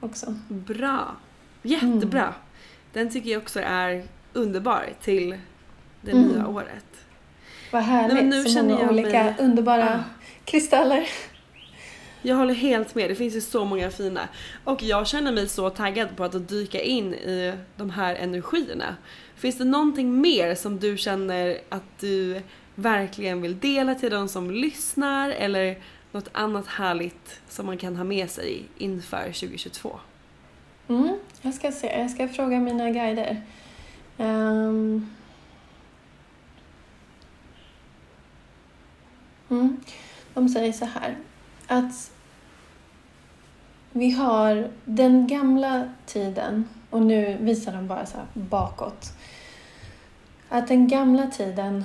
också. 0.00 0.34
Bra. 0.48 1.16
Jättebra. 1.62 2.22
Mm. 2.22 2.34
Den 2.92 3.10
tycker 3.10 3.30
jag 3.30 3.42
också 3.42 3.60
är 3.60 4.04
underbar 4.32 4.88
till 5.00 5.38
det 6.02 6.10
mm. 6.10 6.28
nya 6.28 6.46
året. 6.46 6.89
Vad 7.70 7.82
härligt. 7.82 8.14
Nej, 8.14 8.24
nu 8.24 8.44
så 8.44 8.62
många 8.62 8.90
olika 8.90 9.24
mig... 9.24 9.34
underbara 9.38 9.94
ah. 9.94 10.02
kristaller. 10.44 11.08
Jag 12.22 12.36
håller 12.36 12.54
helt 12.54 12.94
med, 12.94 13.10
det 13.10 13.14
finns 13.14 13.36
ju 13.36 13.40
så 13.40 13.64
många 13.64 13.90
fina. 13.90 14.28
Och 14.64 14.82
jag 14.82 15.06
känner 15.06 15.32
mig 15.32 15.48
så 15.48 15.70
taggad 15.70 16.16
på 16.16 16.24
att 16.24 16.48
dyka 16.48 16.80
in 16.80 17.14
i 17.14 17.54
de 17.76 17.90
här 17.90 18.14
energierna. 18.14 18.96
Finns 19.34 19.58
det 19.58 19.64
någonting 19.64 20.20
mer 20.20 20.54
som 20.54 20.78
du 20.78 20.96
känner 20.96 21.58
att 21.68 21.98
du 22.00 22.42
verkligen 22.74 23.42
vill 23.42 23.58
dela 23.58 23.94
till 23.94 24.10
de 24.10 24.28
som 24.28 24.50
lyssnar 24.50 25.30
eller 25.30 25.78
något 26.12 26.28
annat 26.32 26.66
härligt 26.66 27.40
som 27.48 27.66
man 27.66 27.78
kan 27.78 27.96
ha 27.96 28.04
med 28.04 28.30
sig 28.30 28.62
inför 28.78 29.24
2022? 29.24 29.98
Mm, 30.88 31.18
jag 31.42 31.54
ska 31.54 31.72
se, 31.72 31.98
jag 31.98 32.10
ska 32.10 32.28
fråga 32.28 32.60
mina 32.60 32.90
guider. 32.90 33.42
Um... 34.16 35.10
Mm. 39.50 39.80
De 40.34 40.48
säger 40.48 40.72
så 40.72 40.84
här, 40.84 41.16
att 41.66 42.10
vi 43.92 44.10
har 44.10 44.70
den 44.84 45.26
gamla 45.26 45.88
tiden, 46.06 46.68
och 46.90 47.02
nu 47.02 47.36
visar 47.40 47.72
de 47.72 47.88
bara 47.88 48.06
så 48.06 48.18
bakåt, 48.34 49.06
att 50.48 50.68
den 50.68 50.88
gamla 50.88 51.26
tiden 51.26 51.84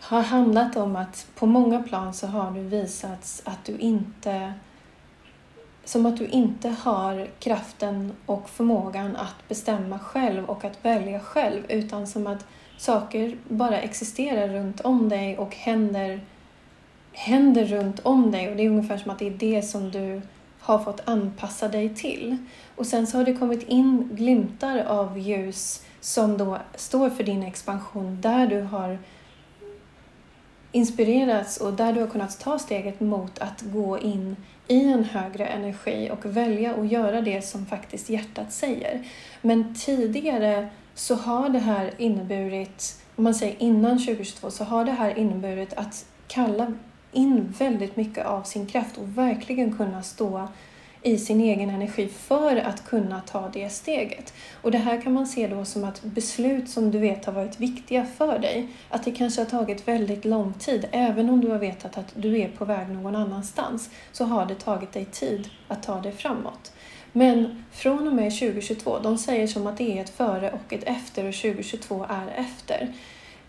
har 0.00 0.22
handlat 0.22 0.76
om 0.76 0.96
att 0.96 1.26
på 1.34 1.46
många 1.46 1.82
plan 1.82 2.14
så 2.14 2.26
har 2.26 2.50
du 2.50 2.60
visats 2.60 3.42
att 3.44 3.64
du 3.64 3.78
inte 3.78 4.52
som 5.84 6.06
att 6.06 6.16
du 6.16 6.26
inte 6.26 6.68
har 6.68 7.28
kraften 7.38 8.12
och 8.26 8.50
förmågan 8.50 9.16
att 9.16 9.48
bestämma 9.48 9.98
själv 9.98 10.44
och 10.44 10.64
att 10.64 10.84
välja 10.84 11.20
själv 11.20 11.62
utan 11.68 12.06
som 12.06 12.26
att 12.26 12.46
saker 12.78 13.36
bara 13.48 13.80
existerar 13.80 14.48
runt 14.48 14.80
om 14.80 15.08
dig 15.08 15.38
och 15.38 15.56
händer, 15.56 16.20
händer 17.16 17.64
runt 17.64 18.00
om 18.02 18.30
dig 18.30 18.50
och 18.50 18.56
det 18.56 18.64
är 18.64 18.68
ungefär 18.68 18.98
som 18.98 19.10
att 19.10 19.18
det 19.18 19.26
är 19.26 19.30
det 19.30 19.62
som 19.62 19.90
du 19.90 20.22
har 20.60 20.78
fått 20.78 21.08
anpassa 21.08 21.68
dig 21.68 21.94
till. 21.94 22.36
Och 22.76 22.86
sen 22.86 23.06
så 23.06 23.16
har 23.16 23.24
det 23.24 23.34
kommit 23.34 23.68
in 23.68 24.08
glimtar 24.12 24.78
av 24.78 25.18
ljus 25.18 25.82
som 26.00 26.38
då 26.38 26.58
står 26.74 27.10
för 27.10 27.24
din 27.24 27.42
expansion 27.42 28.20
där 28.20 28.46
du 28.46 28.60
har 28.60 28.98
inspirerats 30.72 31.56
och 31.56 31.72
där 31.72 31.92
du 31.92 32.00
har 32.00 32.06
kunnat 32.06 32.40
ta 32.40 32.58
steget 32.58 33.00
mot 33.00 33.38
att 33.38 33.62
gå 33.62 33.98
in 33.98 34.36
i 34.68 34.84
en 34.84 35.04
högre 35.04 35.46
energi 35.46 36.10
och 36.12 36.36
välja 36.36 36.74
att 36.74 36.92
göra 36.92 37.20
det 37.20 37.42
som 37.42 37.66
faktiskt 37.66 38.08
hjärtat 38.08 38.52
säger. 38.52 39.08
Men 39.42 39.74
tidigare 39.74 40.68
så 40.94 41.14
har 41.14 41.48
det 41.48 41.58
här 41.58 41.90
inneburit, 41.98 43.02
om 43.16 43.24
man 43.24 43.34
säger 43.34 43.62
innan 43.62 43.98
2022, 43.98 44.50
så 44.50 44.64
har 44.64 44.84
det 44.84 44.92
här 44.92 45.18
inneburit 45.18 45.74
att 45.74 46.06
kalla 46.28 46.72
in 47.12 47.54
väldigt 47.58 47.96
mycket 47.96 48.26
av 48.26 48.42
sin 48.42 48.66
kraft 48.66 48.98
och 48.98 49.18
verkligen 49.18 49.76
kunna 49.76 50.02
stå 50.02 50.48
i 51.06 51.18
sin 51.18 51.40
egen 51.40 51.70
energi 51.70 52.08
för 52.08 52.56
att 52.56 52.84
kunna 52.84 53.20
ta 53.20 53.48
det 53.48 53.70
steget. 53.70 54.32
Och 54.62 54.70
det 54.70 54.78
här 54.78 55.02
kan 55.02 55.12
man 55.12 55.26
se 55.26 55.46
då 55.48 55.64
som 55.64 55.84
att 55.84 56.02
beslut 56.02 56.70
som 56.70 56.90
du 56.90 56.98
vet 56.98 57.24
har 57.24 57.32
varit 57.32 57.60
viktiga 57.60 58.06
för 58.06 58.38
dig, 58.38 58.68
att 58.88 59.04
det 59.04 59.10
kanske 59.10 59.40
har 59.40 59.46
tagit 59.46 59.88
väldigt 59.88 60.24
lång 60.24 60.52
tid, 60.52 60.88
även 60.92 61.30
om 61.30 61.40
du 61.40 61.50
har 61.50 61.58
vetat 61.58 61.98
att 61.98 62.12
du 62.14 62.38
är 62.38 62.48
på 62.48 62.64
väg 62.64 62.88
någon 62.88 63.16
annanstans, 63.16 63.90
så 64.12 64.24
har 64.24 64.46
det 64.46 64.54
tagit 64.54 64.92
dig 64.92 65.04
tid 65.04 65.48
att 65.68 65.82
ta 65.82 66.00
dig 66.00 66.12
framåt. 66.12 66.72
Men 67.12 67.64
från 67.72 68.08
och 68.08 68.14
med 68.14 68.38
2022, 68.38 68.98
de 68.98 69.18
säger 69.18 69.46
som 69.46 69.66
att 69.66 69.76
det 69.76 69.98
är 69.98 70.02
ett 70.02 70.16
före 70.16 70.50
och 70.50 70.72
ett 70.72 70.84
efter 70.84 71.28
och 71.28 71.34
2022 71.34 72.06
är 72.08 72.28
efter. 72.36 72.92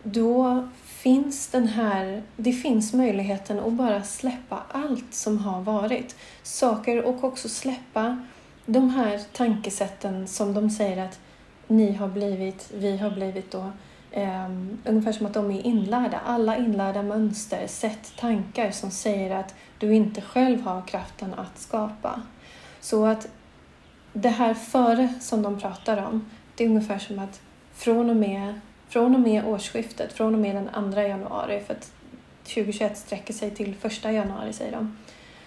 Då 0.04 0.68
finns 0.98 1.48
den 1.48 1.68
här, 1.68 2.24
det 2.38 2.52
finns 2.52 2.94
möjligheten 2.94 3.60
att 3.60 3.74
bara 3.74 4.04
släppa 4.04 4.64
allt 4.72 5.14
som 5.14 5.38
har 5.38 5.62
varit. 5.62 6.16
Saker 6.44 7.04
och 7.04 7.24
också 7.24 7.50
släppa 7.50 8.26
de 8.66 8.90
här 8.90 9.22
tankesätten 9.34 10.28
som 10.28 10.54
de 10.54 10.70
säger 10.70 11.06
att 11.06 11.20
ni 11.68 11.94
har 11.94 12.08
blivit, 12.08 12.72
vi 12.74 12.98
har 12.98 13.10
blivit 13.10 13.52
då. 13.52 13.72
Um, 14.16 14.78
ungefär 14.86 15.12
som 15.12 15.26
att 15.26 15.34
de 15.34 15.52
är 15.52 15.66
inlärda. 15.66 16.20
Alla 16.26 16.58
inlärda 16.58 17.04
mönster, 17.04 17.68
sätt, 17.68 18.14
tankar 18.20 18.72
som 18.72 18.92
säger 18.92 19.36
att 19.36 19.56
du 19.78 19.96
inte 19.96 20.22
själv 20.22 20.62
har 20.62 20.88
kraften 20.88 21.34
att 21.34 21.60
skapa. 21.60 22.22
Så 22.80 23.06
att 23.06 23.28
det 24.14 24.30
här 24.30 24.54
före 24.54 25.14
som 25.20 25.42
de 25.42 25.60
pratar 25.60 26.06
om, 26.06 26.30
det 26.56 26.64
är 26.64 26.70
ungefär 26.70 27.00
som 27.00 27.20
att 27.20 27.42
från 27.74 28.10
och 28.10 28.16
med 28.16 28.60
från 28.90 29.16
och 29.16 29.22
med 29.22 29.46
årsskiftet, 29.46 30.14
från 30.14 30.34
och 30.34 30.40
med 30.40 30.56
den 30.56 30.94
2 30.94 31.02
januari, 31.02 31.62
för 31.68 31.74
att 31.74 31.92
2021 32.44 32.98
sträcker 32.98 33.34
sig 33.34 33.52
till 33.52 33.76
1 33.84 34.04
januari 34.04 34.54
säger 34.54 34.72
de, 34.72 34.98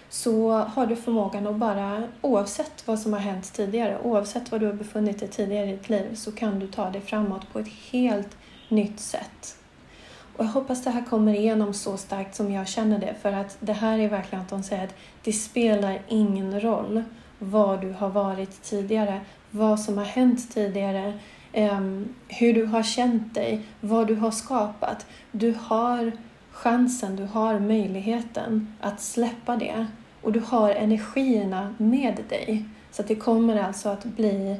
så 0.09 0.51
har 0.51 0.85
du 0.85 0.95
förmågan 0.95 1.47
att 1.47 1.55
bara, 1.55 2.03
oavsett 2.21 2.87
vad 2.87 2.99
som 2.99 3.13
har 3.13 3.19
hänt 3.19 3.53
tidigare, 3.53 3.97
oavsett 4.03 4.51
var 4.51 4.59
du 4.59 4.65
har 4.65 4.73
befunnit 4.73 5.19
dig 5.19 5.27
tidigare 5.27 5.69
i 5.69 5.71
ditt 5.71 5.89
liv, 5.89 6.15
så 6.15 6.31
kan 6.31 6.59
du 6.59 6.67
ta 6.67 6.89
dig 6.89 7.01
framåt 7.01 7.53
på 7.53 7.59
ett 7.59 7.71
helt 7.91 8.37
nytt 8.69 8.99
sätt. 8.99 9.57
Och 10.37 10.45
jag 10.45 10.49
hoppas 10.49 10.83
det 10.83 10.89
här 10.89 11.05
kommer 11.05 11.33
igenom 11.33 11.73
så 11.73 11.97
starkt 11.97 12.35
som 12.35 12.51
jag 12.51 12.67
känner 12.67 12.99
det, 12.99 13.15
för 13.21 13.31
att 13.31 13.57
det 13.59 13.73
här 13.73 13.99
är 13.99 14.09
verkligen 14.09 14.41
att 14.41 14.49
de 14.49 14.63
säger 14.63 14.83
att 14.83 14.95
det 15.23 15.33
spelar 15.33 16.01
ingen 16.07 16.61
roll 16.61 17.03
vad 17.39 17.81
du 17.81 17.91
har 17.91 18.09
varit 18.09 18.63
tidigare, 18.63 19.21
vad 19.51 19.79
som 19.79 19.97
har 19.97 20.05
hänt 20.05 20.53
tidigare, 20.53 21.19
Ehm, 21.53 22.15
hur 22.27 22.53
du 22.53 22.65
har 22.65 22.83
känt 22.83 23.33
dig, 23.33 23.61
vad 23.79 24.07
du 24.07 24.15
har 24.15 24.31
skapat. 24.31 25.05
Du 25.31 25.55
har 25.59 26.11
chansen, 26.51 27.15
du 27.15 27.23
har 27.23 27.59
möjligheten 27.59 28.75
att 28.81 29.01
släppa 29.01 29.55
det 29.55 29.85
och 30.21 30.31
du 30.31 30.39
har 30.39 30.69
energierna 30.69 31.75
med 31.77 32.23
dig. 32.29 32.65
Så 32.91 33.01
att 33.01 33.07
det 33.07 33.15
kommer 33.15 33.63
alltså 33.63 33.89
att 33.89 34.03
bli, 34.03 34.59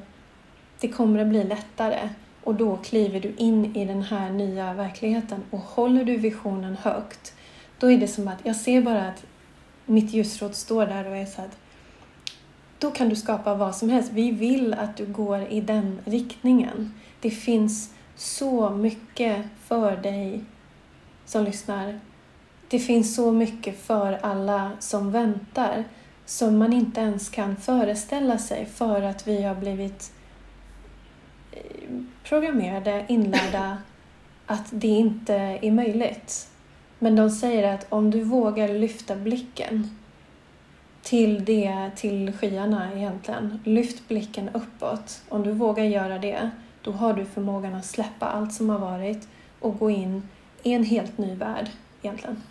det 0.79 0.87
kommer 0.87 1.19
att 1.19 1.27
bli 1.27 1.43
lättare 1.43 2.09
och 2.43 2.55
då 2.55 2.77
kliver 2.77 3.19
du 3.19 3.33
in 3.37 3.75
i 3.75 3.85
den 3.85 4.01
här 4.01 4.29
nya 4.29 4.73
verkligheten 4.73 5.43
och 5.49 5.59
håller 5.59 6.03
du 6.03 6.17
visionen 6.17 6.77
högt, 6.81 7.33
då 7.79 7.91
är 7.91 7.97
det 7.97 8.07
som 8.07 8.27
att 8.27 8.39
jag 8.43 8.55
ser 8.55 8.81
bara 8.81 9.07
att 9.07 9.25
mitt 9.85 10.13
ljusråd 10.13 10.55
står 10.55 10.85
där 10.85 11.07
och 11.07 11.17
är 11.17 11.25
så 11.25 11.41
att 11.41 11.57
då 12.81 12.91
kan 12.91 13.09
du 13.09 13.15
skapa 13.15 13.55
vad 13.55 13.75
som 13.75 13.89
helst. 13.89 14.11
Vi 14.13 14.31
vill 14.31 14.73
att 14.73 14.97
du 14.97 15.05
går 15.05 15.41
i 15.41 15.61
den 15.61 15.99
riktningen. 16.05 16.93
Det 17.19 17.29
finns 17.29 17.93
så 18.15 18.69
mycket 18.69 19.45
för 19.65 19.97
dig 19.97 20.43
som 21.25 21.43
lyssnar. 21.43 21.99
Det 22.67 22.79
finns 22.79 23.15
så 23.15 23.31
mycket 23.31 23.79
för 23.81 24.19
alla 24.21 24.71
som 24.79 25.11
väntar 25.11 25.83
som 26.25 26.57
man 26.57 26.73
inte 26.73 27.01
ens 27.01 27.29
kan 27.29 27.55
föreställa 27.55 28.37
sig 28.37 28.65
för 28.65 29.01
att 29.01 29.27
vi 29.27 29.43
har 29.43 29.55
blivit 29.55 30.11
eh, 31.51 31.61
programmerade, 32.23 33.05
inlärda 33.07 33.77
att 34.45 34.67
det 34.71 34.87
inte 34.87 35.33
är 35.61 35.71
möjligt. 35.71 36.47
Men 36.99 37.15
de 37.15 37.29
säger 37.29 37.73
att 37.73 37.85
om 37.89 38.11
du 38.11 38.23
vågar 38.23 38.67
lyfta 38.67 39.15
blicken 39.15 40.00
till 41.01 41.45
det, 41.45 41.91
till 41.95 42.33
skyarna 42.33 42.93
egentligen. 42.95 43.59
Lyft 43.63 44.07
blicken 44.07 44.49
uppåt. 44.49 45.21
Om 45.29 45.43
du 45.43 45.51
vågar 45.51 45.83
göra 45.83 46.19
det, 46.19 46.51
då 46.81 46.91
har 46.91 47.13
du 47.13 47.25
förmågan 47.25 47.75
att 47.75 47.85
släppa 47.85 48.25
allt 48.25 48.53
som 48.53 48.69
har 48.69 48.79
varit 48.79 49.27
och 49.59 49.79
gå 49.79 49.89
in 49.89 50.29
i 50.63 50.73
en 50.73 50.83
helt 50.83 51.17
ny 51.17 51.35
värld 51.35 51.69
egentligen. 52.01 52.41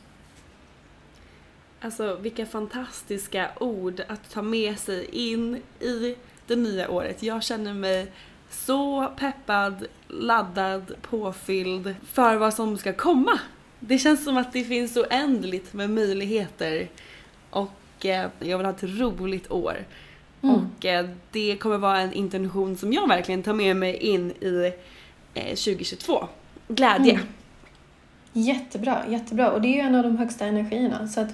Alltså 1.81 2.17
vilka 2.17 2.47
fantastiska 2.47 3.51
ord 3.61 4.03
att 4.09 4.31
ta 4.31 4.43
med 4.43 4.79
sig 4.79 5.05
in 5.05 5.63
i 5.81 6.17
det 6.47 6.57
nya 6.57 6.91
året. 6.91 7.23
Jag 7.23 7.43
känner 7.43 7.75
mig 7.75 8.13
så 8.51 9.13
peppad, 9.17 9.87
laddad, 10.09 10.95
påfylld 11.03 11.95
för 12.13 12.37
vad 12.37 12.55
som 12.55 12.79
ska 12.79 12.93
komma. 12.93 13.41
Det 13.81 13.99
känns 13.99 14.25
som 14.25 14.37
att 14.37 14.53
det 14.53 14.65
finns 14.65 14.97
oändligt 14.97 15.73
med 15.73 15.91
möjligheter 15.91 16.89
och 17.51 17.80
jag 18.05 18.31
vill 18.39 18.67
ha 18.67 18.71
ett 18.71 18.83
roligt 18.83 19.51
år. 19.51 19.77
Mm. 20.43 20.57
Och 20.57 20.85
eh, 20.85 21.09
det 21.31 21.57
kommer 21.57 21.79
vara 21.79 22.01
en 22.01 22.13
intention 22.13 22.77
som 22.77 22.93
jag 22.93 23.09
verkligen 23.09 23.43
tar 23.43 23.53
med 23.53 23.77
mig 23.77 23.97
in 23.97 24.31
i 24.31 24.73
2022. 25.35 26.19
Eh, 26.19 26.27
Glädje. 26.69 27.13
Mm. 27.13 27.27
Jättebra, 28.33 29.03
jättebra. 29.09 29.51
Och 29.51 29.61
det 29.61 29.69
är 29.69 29.75
ju 29.75 29.81
en 29.81 29.95
av 29.95 30.03
de 30.03 30.17
högsta 30.17 30.47
energierna. 30.47 31.09
Så 31.09 31.21
att 31.21 31.31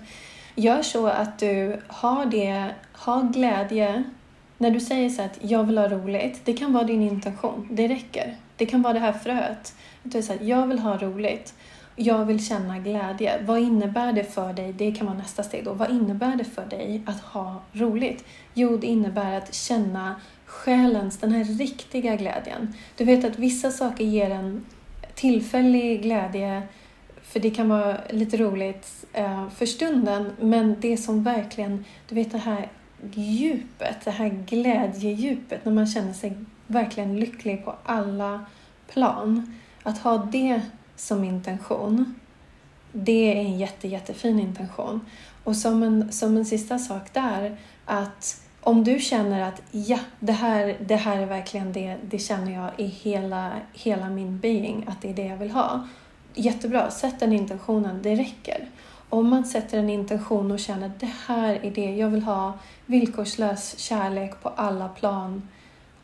gör 0.54 0.82
så 0.82 1.06
att 1.06 1.38
du 1.38 1.80
har 1.86 2.26
det, 2.26 2.74
har 2.92 3.32
glädje. 3.32 4.04
När 4.58 4.70
du 4.70 4.80
säger 4.80 5.10
så 5.10 5.22
att 5.22 5.38
jag 5.40 5.64
vill 5.64 5.78
ha 5.78 5.88
roligt, 5.88 6.40
det 6.44 6.52
kan 6.52 6.72
vara 6.72 6.84
din 6.84 7.02
intention. 7.02 7.68
Det 7.70 7.88
räcker. 7.88 8.36
Det 8.56 8.66
kan 8.66 8.82
vara 8.82 8.92
det 8.92 9.00
här 9.00 9.12
fröet. 9.12 9.74
Att 10.04 10.12
du 10.12 10.22
säger 10.22 10.40
att 10.40 10.46
jag 10.46 10.66
vill 10.66 10.78
ha 10.78 10.96
roligt 10.96 11.54
jag 11.96 12.24
vill 12.24 12.46
känna 12.46 12.78
glädje. 12.78 13.42
Vad 13.46 13.58
innebär 13.58 14.12
det 14.12 14.24
för 14.24 14.52
dig? 14.52 14.72
Det 14.72 14.92
kan 14.92 15.06
vara 15.06 15.18
nästa 15.18 15.42
steg 15.42 15.64
då. 15.64 15.72
Vad 15.72 15.90
innebär 15.90 16.36
det 16.36 16.44
för 16.44 16.66
dig 16.66 17.02
att 17.06 17.20
ha 17.20 17.62
roligt? 17.72 18.24
Jo, 18.54 18.76
det 18.76 18.86
innebär 18.86 19.38
att 19.38 19.54
känna 19.54 20.20
själens, 20.46 21.18
den 21.18 21.32
här 21.32 21.44
riktiga 21.44 22.16
glädjen. 22.16 22.74
Du 22.96 23.04
vet 23.04 23.24
att 23.24 23.38
vissa 23.38 23.70
saker 23.70 24.04
ger 24.04 24.30
en 24.30 24.66
tillfällig 25.14 26.02
glädje 26.02 26.62
för 27.22 27.40
det 27.40 27.50
kan 27.50 27.68
vara 27.68 27.96
lite 28.10 28.36
roligt 28.36 29.04
eh, 29.12 29.48
för 29.48 29.66
stunden, 29.66 30.32
men 30.40 30.76
det 30.80 30.96
som 30.96 31.22
verkligen, 31.22 31.84
du 32.08 32.14
vet 32.14 32.32
det 32.32 32.38
här 32.38 32.68
djupet, 33.12 33.96
det 34.04 34.10
här 34.10 34.28
glädjedjupet, 34.28 35.64
när 35.64 35.72
man 35.72 35.86
känner 35.86 36.12
sig 36.12 36.36
verkligen 36.66 37.20
lycklig 37.20 37.64
på 37.64 37.74
alla 37.84 38.46
plan. 38.88 39.54
Att 39.82 39.98
ha 39.98 40.16
det 40.18 40.60
som 40.96 41.24
intention, 41.24 42.14
det 42.92 43.32
är 43.32 43.36
en 43.36 43.58
jätte, 43.58 43.88
jättefin 43.88 44.40
intention. 44.40 45.00
Och 45.44 45.56
som 45.56 45.82
en, 45.82 46.12
som 46.12 46.36
en 46.36 46.44
sista 46.44 46.78
sak 46.78 47.12
där, 47.12 47.56
att 47.84 48.40
om 48.60 48.84
du 48.84 48.98
känner 48.98 49.48
att 49.48 49.62
ja, 49.70 49.98
det 50.20 50.32
här, 50.32 50.76
det 50.80 50.96
här 50.96 51.18
är 51.18 51.26
verkligen 51.26 51.72
det, 51.72 51.96
det 52.02 52.18
känner 52.18 52.52
jag 52.52 52.70
i 52.76 52.86
hela, 52.86 53.52
hela 53.72 54.10
min 54.10 54.38
being, 54.38 54.84
att 54.88 55.02
det 55.02 55.10
är 55.10 55.14
det 55.14 55.26
jag 55.26 55.36
vill 55.36 55.50
ha. 55.50 55.88
Jättebra, 56.34 56.90
sätt 56.90 57.20
den 57.20 57.32
intentionen, 57.32 58.02
det 58.02 58.14
räcker. 58.14 58.68
Om 59.08 59.28
man 59.28 59.44
sätter 59.44 59.78
en 59.78 59.90
intention 59.90 60.50
och 60.50 60.58
känner 60.58 60.86
att 60.86 61.00
det 61.00 61.12
här 61.26 61.54
är 61.62 61.70
det 61.70 61.96
jag 61.96 62.08
vill 62.08 62.22
ha, 62.22 62.58
villkorslös 62.86 63.78
kärlek 63.78 64.42
på 64.42 64.48
alla 64.48 64.88
plan. 64.88 65.48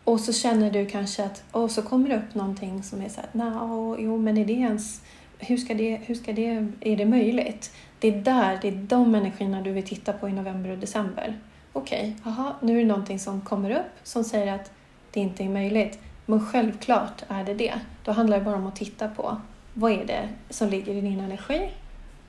Och 0.05 0.21
så 0.21 0.33
känner 0.33 0.71
du 0.71 0.87
kanske 0.87 1.25
att, 1.25 1.45
och 1.51 1.71
så 1.71 1.83
kommer 1.83 2.09
det 2.09 2.17
upp 2.17 2.35
någonting 2.35 2.83
som 2.83 3.03
är 3.03 3.09
så 3.09 3.21
här, 3.21 3.29
no, 3.33 3.97
jo 3.99 4.19
men 4.19 4.39
är 4.39 4.45
det 4.45 4.53
ens, 4.53 5.03
hur 5.39 5.57
ska 5.57 5.75
det, 5.75 5.97
hur 5.97 6.15
ska 6.15 6.33
det, 6.33 6.69
är 6.81 6.97
det 6.97 7.07
möjligt? 7.07 7.73
Det 7.99 8.09
är 8.09 8.23
där, 8.23 8.59
det 8.63 8.69
är 8.69 8.73
de 8.73 9.15
energierna 9.15 9.63
du 9.63 9.73
vill 9.73 9.87
titta 9.87 10.13
på 10.13 10.29
i 10.29 10.33
november 10.33 10.71
och 10.71 10.79
december. 10.79 11.39
Okej, 11.73 12.17
okay, 12.21 12.33
aha, 12.33 12.57
nu 12.61 12.77
är 12.77 12.83
det 12.83 12.89
någonting 12.89 13.19
som 13.19 13.41
kommer 13.41 13.71
upp 13.71 13.93
som 14.03 14.25
säger 14.25 14.55
att 14.55 14.71
det 15.11 15.21
inte 15.21 15.45
är 15.45 15.49
möjligt. 15.49 15.99
Men 16.27 16.47
självklart 16.47 17.23
är 17.29 17.45
det 17.45 17.55
det. 17.55 17.75
Då 18.05 18.13
handlar 18.13 18.39
det 18.39 18.45
bara 18.45 18.57
om 18.57 18.67
att 18.67 18.77
titta 18.77 19.09
på 19.09 19.37
vad 19.75 19.93
är 19.93 20.05
det 20.05 20.29
som 20.51 20.69
ligger 20.69 20.95
i 20.95 21.01
din 21.01 21.21
energi 21.21 21.71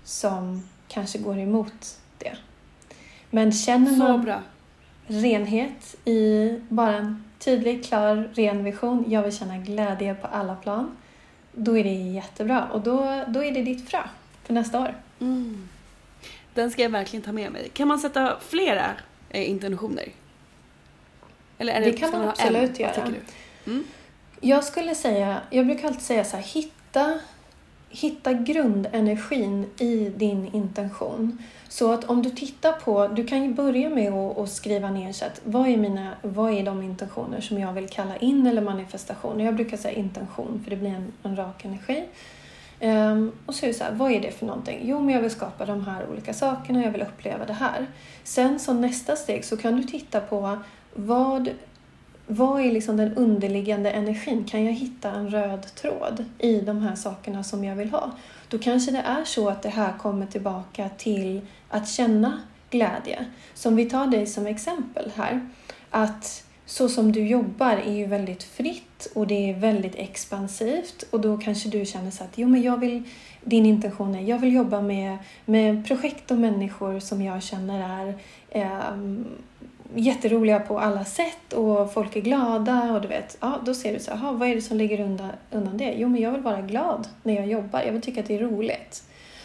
som 0.04 0.70
kanske 0.88 1.18
går 1.18 1.40
emot 1.40 2.00
det. 2.18 2.38
Men 3.30 3.52
känner 3.52 3.98
man 3.98 4.41
renhet 5.08 5.95
i 6.06 6.60
bara 6.70 6.95
en 6.95 7.23
tydlig, 7.45 7.86
klar, 7.86 8.30
ren 8.34 8.64
vision, 8.64 9.06
jag 9.07 9.24
vill 9.24 9.38
känna 9.38 9.57
glädje 9.57 10.15
på 10.15 10.28
alla 10.28 10.56
plan, 10.56 10.98
då 11.52 11.78
är 11.78 11.84
det 11.84 11.90
jättebra. 11.90 12.68
Och 12.72 12.82
då, 12.82 13.24
då 13.28 13.44
är 13.44 13.52
det 13.52 13.61
ditt 13.61 13.90
frö 13.90 14.03
för 14.44 14.53
nästa 14.53 14.80
år. 14.80 14.95
Mm. 15.20 15.70
Den 16.53 16.72
ska 16.72 16.82
jag 16.82 16.90
verkligen 16.90 17.24
ta 17.24 17.32
med 17.32 17.52
mig. 17.52 17.70
Kan 17.74 17.88
man 17.88 17.99
sätta 17.99 18.40
flera 18.40 18.91
eh, 19.30 19.49
intentioner? 19.49 20.07
Eller 21.57 21.74
är 21.74 21.80
det, 21.80 21.91
det 21.91 21.98
kan 21.98 22.11
man 22.11 22.30
absolut 22.30 22.80
en? 22.80 22.86
göra. 22.86 23.07
Mm. 23.65 23.84
Jag 24.40 24.64
skulle 24.64 24.95
säga, 24.95 25.41
jag 25.49 25.65
brukar 25.65 25.88
alltid 25.88 26.03
säga 26.03 26.24
så 26.24 26.38
här, 26.38 26.44
hitta 26.44 27.20
hitta 27.94 28.34
grundenergin 28.34 29.65
i 29.78 30.10
din 30.10 30.49
intention. 30.53 31.38
Så 31.70 31.94
att 31.94 32.03
om 32.03 32.22
du 32.22 32.30
tittar 32.30 32.72
på, 32.72 33.07
du 33.07 33.24
kan 33.28 33.44
ju 33.44 33.53
börja 33.53 33.90
med 33.90 34.14
att, 34.14 34.38
att 34.38 34.49
skriva 34.49 34.90
ner 34.90 35.14
så 35.14 35.26
att 35.26 35.41
vad 35.44 35.68
är, 35.68 35.78
mina, 35.78 36.14
vad 36.22 36.53
är 36.53 36.64
de 36.64 36.82
intentioner 36.82 37.41
som 37.41 37.60
jag 37.60 37.74
vill 37.74 37.90
kalla 37.90 38.18
in 38.18 38.48
eller 38.48 38.61
manifestation. 38.61 39.40
Jag 39.40 39.56
brukar 39.56 39.78
säga 39.78 39.98
intention 39.98 40.61
för 40.64 40.70
det 40.70 40.76
blir 40.76 40.90
en, 40.90 41.14
en 41.24 41.36
rak 41.36 41.65
energi. 41.65 42.03
Um, 42.82 43.32
och 43.45 43.56
så 43.56 43.65
är 43.65 43.68
det 43.68 43.74
så 43.74 43.84
här, 43.84 43.94
vad 43.94 44.11
är 44.11 44.22
det 44.22 44.32
för 44.32 44.45
någonting? 44.45 44.80
Jo, 44.84 44.99
men 44.99 45.15
jag 45.15 45.22
vill 45.22 45.32
skapa 45.32 45.65
de 45.65 45.86
här 45.86 46.06
olika 46.11 46.34
sakerna, 46.34 46.84
jag 46.84 46.91
vill 46.91 47.02
uppleva 47.02 47.45
det 47.45 47.53
här. 47.53 47.88
Sen 48.24 48.60
som 48.60 48.82
nästa 48.82 49.15
steg 49.15 49.45
så 49.45 49.57
kan 49.57 49.78
du 49.78 49.84
titta 49.84 50.20
på 50.20 50.57
vad 50.94 51.49
vad 52.28 52.62
är 52.62 52.72
liksom 52.72 52.98
den 52.98 53.14
underliggande 53.14 53.91
energin? 53.91 54.44
Kan 54.44 54.66
jag 54.66 54.74
hitta 54.74 55.12
en 55.12 55.30
röd 55.30 55.76
tråd 55.76 56.26
i 56.40 56.60
de 56.60 56.82
här 56.82 56.95
sakerna 56.95 57.44
som 57.44 57.64
jag 57.64 57.76
vill 57.76 57.90
ha? 57.90 58.12
Då 58.50 58.60
kanske 58.60 58.91
det 58.91 59.04
är 59.06 59.24
så 59.24 59.50
att 59.50 59.62
det 59.62 59.70
här 59.70 59.94
kommer 59.98 60.26
tillbaka 60.26 60.90
till 60.98 61.41
att 61.70 61.90
känna 61.90 62.41
glädje. 62.70 63.26
Som 63.54 63.76
vi 63.76 63.86
tar 63.86 64.08
dig 64.08 64.28
som 64.28 64.48
exempel 64.48 65.12
här. 65.16 65.50
Att 65.90 66.44
så 66.66 66.90
som 66.90 67.12
du 67.12 67.28
jobbar 67.28 67.72
är 67.72 67.94
ju 67.94 68.06
väldigt 68.06 68.44
fritt 68.44 69.12
och 69.16 69.28
det 69.28 69.50
är 69.50 69.54
väldigt 69.54 69.95
expansivt 69.95 71.04
och 71.10 71.22
då 71.22 71.38
kanske 71.38 71.70
du 71.70 71.86
känner 71.86 72.12
så 72.12 72.24
att 72.24 72.38
jo, 72.38 72.48
men 72.48 72.62
jag 72.62 72.78
vill, 72.78 73.04
din 73.41 73.66
intention 73.66 74.16
är 74.16 74.22
jag 74.22 74.40
vill 74.40 74.54
jobba 74.54 74.82
med, 74.82 75.18
med 75.45 75.88
projekt 75.88 76.32
och 76.32 76.38
människor 76.38 77.00
som 77.00 77.22
jag 77.22 77.44
känner 77.44 77.80
är 77.82 78.20
eh, 78.50 78.98
jätteroliga 79.95 80.60
på 80.60 80.80
alla 80.80 81.06
sätt 81.06 81.53
och 81.53 81.94
folk 81.94 82.15
är 82.15 82.22
glada 82.22 82.94
och 82.94 83.02
du 83.02 83.07
vet, 83.07 83.38
ja 83.41 83.60
då 83.65 83.74
ser 83.74 83.94
du 83.94 83.99
så 83.99 84.15
här, 84.15 84.34
vad 84.34 84.49
är 84.49 84.56
det 84.56 84.61
som 84.61 84.78
ligger 84.78 84.99
undan, 84.99 85.30
undan 85.52 85.78
det? 85.78 85.94
Jo 85.98 86.10
men 86.10 86.22
jag 86.22 86.32
vill 86.32 86.41
vara 86.41 86.61
glad 86.61 87.07
när 87.24 87.34
jag 87.34 87.48
jobbar, 87.48 87.82
jag 87.82 87.91
vill 87.91 88.02
tycka 88.02 88.20
att 88.20 88.28
det 88.28 88.36
är 88.36 88.40
roligt. 88.40 89.03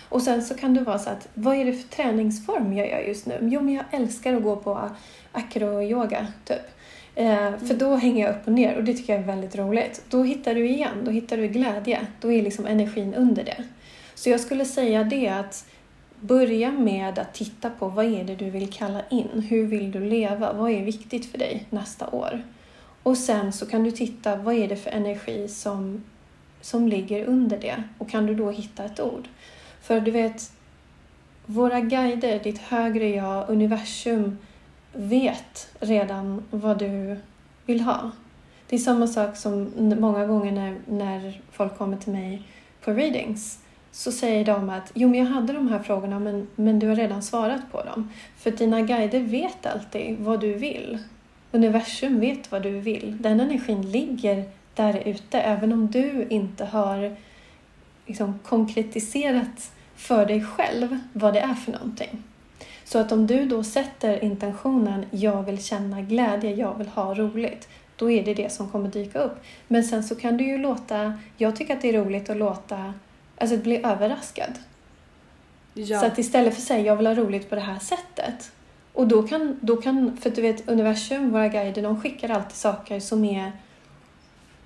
Och 0.08 0.22
sen 0.22 0.42
så 0.42 0.54
kan 0.54 0.74
det 0.74 0.80
vara 0.80 0.98
så 0.98 1.10
att, 1.10 1.28
vad 1.34 1.56
är 1.56 1.64
det 1.64 1.72
för 1.72 1.88
träningsform 1.88 2.72
jag 2.72 2.90
gör 2.90 3.00
just 3.00 3.26
nu? 3.26 3.38
Jo 3.42 3.60
men 3.60 3.74
jag 3.74 3.84
älskar 3.90 4.34
att 4.34 4.42
gå 4.42 4.56
på 4.56 4.90
acro-yoga, 5.32 6.26
typ. 6.44 6.58
Eh, 7.14 7.56
för 7.66 7.74
då 7.74 7.94
hänger 7.94 8.26
jag 8.26 8.34
upp 8.34 8.46
och 8.46 8.52
ner 8.52 8.76
och 8.76 8.84
det 8.84 8.94
tycker 8.94 9.12
jag 9.12 9.22
är 9.22 9.26
väldigt 9.26 9.56
roligt. 9.56 10.02
Då 10.08 10.22
hittar 10.22 10.54
du 10.54 10.68
igen, 10.68 11.04
då 11.04 11.10
hittar 11.10 11.36
du 11.36 11.48
glädje. 11.48 12.06
Då 12.20 12.32
är 12.32 12.42
liksom 12.42 12.66
energin 12.66 13.14
under 13.14 13.44
det. 13.44 13.64
Så 14.14 14.30
jag 14.30 14.40
skulle 14.40 14.64
säga 14.64 15.04
det 15.04 15.28
att 15.28 15.64
Börja 16.20 16.72
med 16.72 17.18
att 17.18 17.34
titta 17.34 17.70
på 17.70 17.88
vad 17.88 18.04
är 18.04 18.24
det 18.24 18.34
du 18.34 18.50
vill 18.50 18.72
kalla 18.72 19.02
in? 19.10 19.46
Hur 19.48 19.66
vill 19.66 19.90
du 19.90 20.00
leva? 20.00 20.52
Vad 20.52 20.70
är 20.70 20.82
viktigt 20.82 21.30
för 21.30 21.38
dig 21.38 21.66
nästa 21.70 22.10
år? 22.10 22.42
Och 23.02 23.16
sen 23.16 23.52
så 23.52 23.66
kan 23.66 23.84
du 23.84 23.90
titta, 23.90 24.36
vad 24.36 24.54
är 24.54 24.68
det 24.68 24.76
för 24.76 24.90
energi 24.90 25.48
som, 25.48 26.04
som 26.60 26.88
ligger 26.88 27.24
under 27.24 27.58
det? 27.58 27.82
Och 27.98 28.10
kan 28.10 28.26
du 28.26 28.34
då 28.34 28.50
hitta 28.50 28.84
ett 28.84 29.00
ord? 29.00 29.28
För 29.80 30.00
du 30.00 30.10
vet, 30.10 30.52
våra 31.46 31.80
guider, 31.80 32.40
ditt 32.40 32.58
högre 32.58 33.08
jag, 33.08 33.50
universum, 33.50 34.38
vet 34.92 35.68
redan 35.80 36.44
vad 36.50 36.78
du 36.78 37.16
vill 37.66 37.80
ha. 37.80 38.10
Det 38.68 38.76
är 38.76 38.80
samma 38.80 39.06
sak 39.06 39.36
som 39.36 39.72
många 40.00 40.26
gånger 40.26 40.52
när, 40.52 40.76
när 40.86 41.40
folk 41.52 41.78
kommer 41.78 41.96
till 41.96 42.12
mig 42.12 42.42
på 42.84 42.90
readings 42.90 43.58
så 43.98 44.12
säger 44.12 44.44
de 44.44 44.70
att 44.70 44.90
jo, 44.94 45.08
men 45.08 45.18
jag 45.18 45.26
hade 45.26 45.52
de 45.52 45.68
här 45.68 45.78
frågorna 45.78 46.18
men, 46.18 46.46
men 46.56 46.78
du 46.78 46.88
har 46.88 46.96
redan 46.96 47.22
svarat 47.22 47.72
på 47.72 47.82
dem. 47.82 48.10
För 48.36 48.50
dina 48.50 48.80
guider 48.80 49.20
vet 49.20 49.66
alltid 49.66 50.18
vad 50.18 50.40
du 50.40 50.54
vill. 50.54 50.98
Universum 51.52 52.20
vet 52.20 52.52
vad 52.52 52.62
du 52.62 52.80
vill. 52.80 53.16
Den 53.22 53.40
energin 53.40 53.90
ligger 53.90 54.44
där 54.74 55.08
ute 55.08 55.40
även 55.40 55.72
om 55.72 55.90
du 55.90 56.26
inte 56.30 56.64
har 56.64 57.16
liksom, 58.06 58.38
konkretiserat 58.38 59.72
för 59.96 60.26
dig 60.26 60.44
själv 60.44 60.98
vad 61.12 61.34
det 61.34 61.40
är 61.40 61.54
för 61.54 61.72
någonting. 61.72 62.22
Så 62.84 62.98
att 62.98 63.12
om 63.12 63.26
du 63.26 63.44
då 63.44 63.62
sätter 63.64 64.24
intentionen 64.24 65.06
jag 65.10 65.42
vill 65.42 65.64
känna 65.64 66.00
glädje, 66.02 66.54
jag 66.54 66.78
vill 66.78 66.88
ha 66.88 67.14
roligt, 67.14 67.68
då 67.96 68.10
är 68.10 68.24
det 68.24 68.34
det 68.34 68.52
som 68.52 68.70
kommer 68.70 68.88
dyka 68.88 69.18
upp. 69.18 69.40
Men 69.68 69.84
sen 69.84 70.04
så 70.04 70.14
kan 70.14 70.36
du 70.36 70.44
ju 70.44 70.58
låta, 70.58 71.18
jag 71.36 71.56
tycker 71.56 71.74
att 71.76 71.82
det 71.82 71.88
är 71.88 72.04
roligt 72.04 72.30
att 72.30 72.36
låta 72.36 72.94
Alltså 73.40 73.56
att 73.56 73.62
bli 73.62 73.77
överraskad. 73.85 74.59
Ja. 75.74 76.01
Så 76.01 76.06
att 76.06 76.19
istället 76.19 76.55
för 76.55 76.60
att 76.60 76.66
säga 76.66 76.85
jag 76.85 76.97
vill 76.97 77.06
ha 77.06 77.15
roligt 77.15 77.48
på 77.48 77.55
det 77.55 77.60
här 77.60 77.78
sättet. 77.78 78.52
Och 78.93 79.09
då 79.09 79.23
kan, 79.23 79.59
då 79.60 79.77
kan, 79.77 80.16
för 80.16 80.31
du 80.31 80.43
vet 80.43 80.69
universum, 80.69 81.31
våra 81.31 81.48
guider, 81.48 81.82
de 81.82 82.01
skickar 82.01 82.28
alltid 82.28 82.56
saker 82.56 83.01
som 83.01 83.24
är 83.24 83.52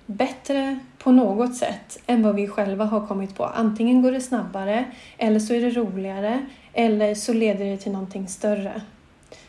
bättre 0.05 0.79
på 0.97 1.11
något 1.11 1.55
sätt 1.55 1.99
än 2.07 2.23
vad 2.23 2.35
vi 2.35 2.47
själva 2.47 2.85
har 2.85 3.07
kommit 3.07 3.35
på. 3.35 3.45
Antingen 3.45 4.01
går 4.01 4.11
det 4.11 4.21
snabbare, 4.21 4.85
eller 5.17 5.39
så 5.39 5.53
är 5.53 5.61
det 5.61 5.69
roligare, 5.69 6.45
eller 6.73 7.15
så 7.15 7.33
leder 7.33 7.65
det 7.65 7.77
till 7.77 7.91
någonting 7.91 8.27
större. 8.27 8.81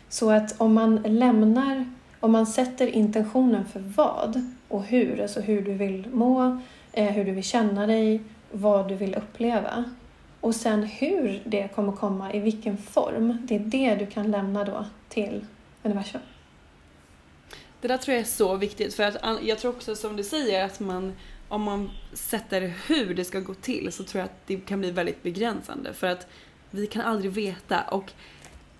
Så 0.09 0.31
att 0.31 0.61
om 0.61 0.75
man 0.75 0.97
lämnar, 0.97 1.87
om 2.21 2.33
man 2.33 2.47
sätter 2.47 2.87
intentionen 2.87 3.65
för 3.65 3.81
vad 3.81 4.51
och 4.69 4.85
hur, 4.85 5.23
alltså 5.23 5.41
hur 5.41 5.63
du 5.63 5.73
vill 5.73 6.09
må, 6.13 6.61
eh, 6.93 7.13
hur 7.13 7.25
du 7.25 7.33
vill 7.33 7.45
känna 7.45 7.87
dig, 7.87 8.23
vad 8.55 8.89
du 8.89 8.95
vill 8.95 9.15
uppleva. 9.15 9.85
Och 10.41 10.55
sen 10.55 10.83
hur 10.83 11.43
det 11.45 11.69
kommer 11.75 11.93
komma, 11.93 12.33
i 12.33 12.39
vilken 12.41 12.77
form, 12.77 13.39
det 13.43 13.55
är 13.55 13.59
det 13.59 13.95
du 13.95 14.07
kan 14.07 14.31
lämna 14.31 14.65
då 14.65 14.87
till 15.09 15.47
universum. 15.83 16.21
Det 17.81 17.89
där 17.89 17.99
tror 17.99 18.15
jag 18.15 18.21
är 18.21 18.29
så 18.29 18.57
viktigt 18.57 18.95
för 18.95 19.03
att 19.03 19.17
jag 19.43 19.59
tror 19.59 19.71
också 19.71 19.97
som 19.97 20.17
du 20.17 20.25
säger 20.25 20.65
att 20.65 20.81
man 20.81 21.13
om 21.49 21.63
man 21.63 21.91
sätter 22.13 22.75
hur 22.87 23.15
det 23.15 23.25
ska 23.25 23.41
gå 23.41 23.55
till 23.55 23.93
så 23.93 24.05
tror 24.05 24.21
jag 24.21 24.25
att 24.25 24.47
det 24.47 24.57
kan 24.57 24.81
bli 24.81 24.91
väldigt 24.91 25.23
begränsande 25.23 25.93
för 25.93 26.07
att 26.07 26.27
vi 26.71 26.87
kan 26.87 27.03
aldrig 27.03 27.33
veta 27.33 27.83
och 27.83 28.13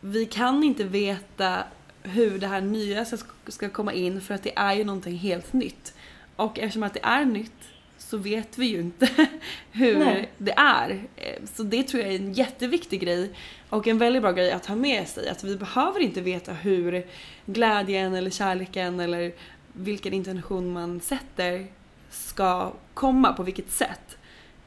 vi 0.01 0.27
kan 0.27 0.65
inte 0.65 0.85
veta 0.85 1.65
hur 2.03 2.39
det 2.39 2.47
här 2.47 2.61
nya 2.61 3.05
ska 3.49 3.69
komma 3.69 3.93
in 3.93 4.21
för 4.21 4.35
att 4.35 4.43
det 4.43 4.59
är 4.59 4.75
ju 4.75 4.85
någonting 4.85 5.17
helt 5.17 5.53
nytt. 5.53 5.95
Och 6.37 6.59
eftersom 6.59 6.83
att 6.83 6.95
det 6.95 7.05
är 7.05 7.25
nytt 7.25 7.74
så 7.99 8.17
vet 8.17 8.59
vi 8.59 8.67
ju 8.67 8.81
inte 8.81 9.09
hur 9.73 9.99
Nej. 9.99 10.31
det 10.39 10.53
är. 10.57 10.91
Eh, 11.17 11.43
så 11.55 11.63
det 11.63 11.83
tror 11.83 12.03
jag 12.03 12.13
är 12.13 12.17
en 12.17 12.33
jätteviktig 12.33 13.01
grej 13.01 13.31
och 13.69 13.87
en 13.87 13.99
väldigt 13.99 14.23
bra 14.23 14.33
grej 14.33 14.53
att 14.53 14.67
ha 14.67 14.75
med 14.75 15.09
sig. 15.09 15.29
Att 15.29 15.45
vi 15.45 15.57
behöver 15.57 16.01
inte 16.01 16.21
veta 16.21 16.53
hur 16.53 17.07
glädjen 17.47 18.15
eller 18.15 18.31
kärleken 18.31 19.01
eller 19.01 19.33
vilken 19.73 20.13
intention 20.13 20.73
man 20.73 21.01
sätter 21.01 21.67
ska 22.11 22.73
komma, 22.95 23.33
på 23.33 23.43
vilket 23.43 23.71
sätt. 23.71 24.17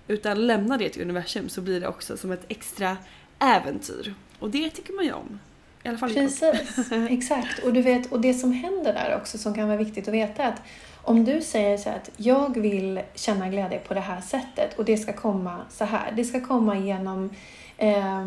Utan 0.08 0.48
lämna 0.48 0.78
det 0.78 0.90
till 0.90 1.02
universum 1.02 1.49
så 1.49 1.62
blir 1.62 1.82
det 1.82 1.88
också 1.88 2.18
som 2.18 2.32
ett 2.32 2.45
extra 2.48 2.98
äventyr. 3.40 4.14
Och 4.40 4.49
det 4.49 4.70
tycker 4.70 4.94
man 4.94 5.06
ju 5.06 5.12
om. 5.12 5.40
I 5.84 5.88
alla 5.88 5.98
fall 5.98 6.14
Precis, 6.14 6.91
exakt. 7.10 7.64
Och 7.64 7.74
du 7.74 7.82
vet, 7.82 8.12
och 8.12 8.22
det 8.22 8.34
som 8.34 8.52
händer 8.52 8.94
där 8.94 9.18
också 9.22 9.38
som 9.38 9.54
kan 9.54 9.68
vara 9.68 9.78
viktigt 9.78 10.08
att 10.08 10.14
veta 10.14 10.44
är 10.44 10.48
att 10.48 10.62
om 11.07 11.23
du 11.23 11.41
säger 11.41 11.77
så 11.77 11.89
att 11.89 12.09
jag 12.17 12.57
vill 12.57 13.01
känna 13.15 13.49
glädje 13.49 13.79
på 13.79 13.93
det 13.93 13.99
här 13.99 14.21
sättet 14.21 14.79
och 14.79 14.85
det 14.85 14.97
ska 14.97 15.13
komma 15.13 15.57
så 15.69 15.85
här. 15.85 16.13
Det 16.15 16.23
ska 16.23 16.41
komma 16.41 16.77
genom, 16.77 17.29
eh, 17.77 18.25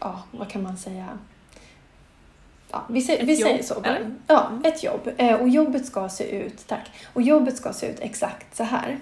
ja 0.00 0.22
vad 0.30 0.48
kan 0.48 0.62
man 0.62 0.76
säga? 0.76 1.18
Ja, 2.70 2.84
vi, 2.88 3.00
säger, 3.00 3.26
vi 3.26 3.36
säger 3.36 3.62
så 3.62 3.80
bara. 3.80 3.98
Ja, 4.26 4.60
ett 4.64 4.82
jobb. 4.82 5.10
Eh, 5.16 5.34
och 5.34 5.48
jobbet 5.48 5.86
ska 5.86 6.08
se 6.08 6.30
ut, 6.30 6.66
tack. 6.66 6.90
Och 7.12 7.22
jobbet 7.22 7.56
ska 7.56 7.72
se 7.72 7.86
ut 7.86 8.00
exakt 8.00 8.56
så 8.56 8.64
här. 8.64 8.98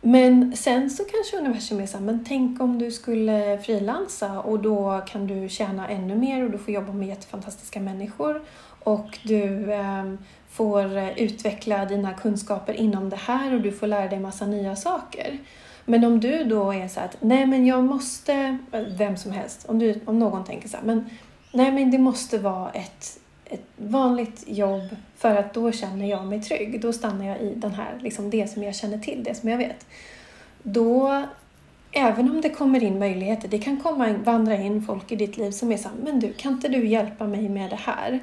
Men 0.00 0.56
sen 0.56 0.90
så 0.90 1.04
kanske 1.04 1.36
universum 1.36 1.80
är 1.80 1.86
så 1.86 1.96
här, 1.96 2.04
men 2.04 2.24
tänk 2.28 2.60
om 2.60 2.78
du 2.78 2.90
skulle 2.90 3.58
frilansa 3.58 4.40
och 4.40 4.58
då 4.58 5.02
kan 5.06 5.26
du 5.26 5.48
tjäna 5.48 5.88
ännu 5.88 6.16
mer 6.16 6.44
och 6.44 6.50
du 6.50 6.58
får 6.58 6.74
jobba 6.74 6.92
med 6.92 7.08
jättefantastiska 7.08 7.80
människor 7.80 8.42
och 8.84 9.18
du 9.22 9.72
eh, 9.72 10.04
får 10.58 10.96
eh, 10.96 11.18
utveckla 11.18 11.84
dina 11.84 12.12
kunskaper 12.12 12.72
inom 12.72 13.10
det 13.10 13.16
här 13.16 13.54
och 13.54 13.60
du 13.60 13.72
får 13.72 13.86
lära 13.86 14.08
dig 14.08 14.20
massa 14.20 14.46
nya 14.46 14.76
saker. 14.76 15.38
Men 15.84 16.04
om 16.04 16.20
du 16.20 16.44
då 16.44 16.72
är 16.72 16.88
så 16.88 17.00
att, 17.00 17.16
nej 17.20 17.46
men 17.46 17.66
jag 17.66 17.84
måste, 17.84 18.58
vem 18.98 19.16
som 19.16 19.32
helst, 19.32 19.66
om, 19.68 19.78
du, 19.78 20.00
om 20.04 20.18
någon 20.18 20.44
tänker 20.44 20.68
så 20.68 20.76
här, 20.76 20.84
men 20.84 21.10
nej 21.52 21.72
men 21.72 21.90
det 21.90 21.98
måste 21.98 22.38
vara 22.38 22.70
ett, 22.70 23.20
ett 23.44 23.64
vanligt 23.76 24.44
jobb 24.46 24.96
för 25.16 25.36
att 25.36 25.54
då 25.54 25.72
känner 25.72 26.06
jag 26.06 26.26
mig 26.26 26.42
trygg. 26.42 26.80
Då 26.80 26.92
stannar 26.92 27.26
jag 27.26 27.40
i 27.40 27.54
den 27.54 27.74
här, 27.74 27.98
liksom 28.00 28.30
det 28.30 28.50
som 28.50 28.62
jag 28.62 28.74
känner 28.74 28.98
till, 28.98 29.24
det 29.24 29.34
som 29.34 29.48
jag 29.48 29.58
vet. 29.58 29.86
Då, 30.62 31.22
även 31.92 32.30
om 32.30 32.40
det 32.40 32.50
kommer 32.50 32.82
in 32.82 32.98
möjligheter, 32.98 33.48
det 33.48 33.58
kan 33.58 33.76
komma 33.76 34.12
vandra 34.24 34.56
in 34.56 34.82
folk 34.82 35.12
i 35.12 35.16
ditt 35.16 35.36
liv 35.36 35.50
som 35.50 35.72
är 35.72 35.76
så 35.76 35.88
här, 35.88 35.96
men 36.04 36.20
du, 36.20 36.32
kan 36.32 36.52
inte 36.52 36.68
du 36.68 36.86
hjälpa 36.86 37.26
mig 37.26 37.48
med 37.48 37.70
det 37.70 37.80
här? 37.80 38.20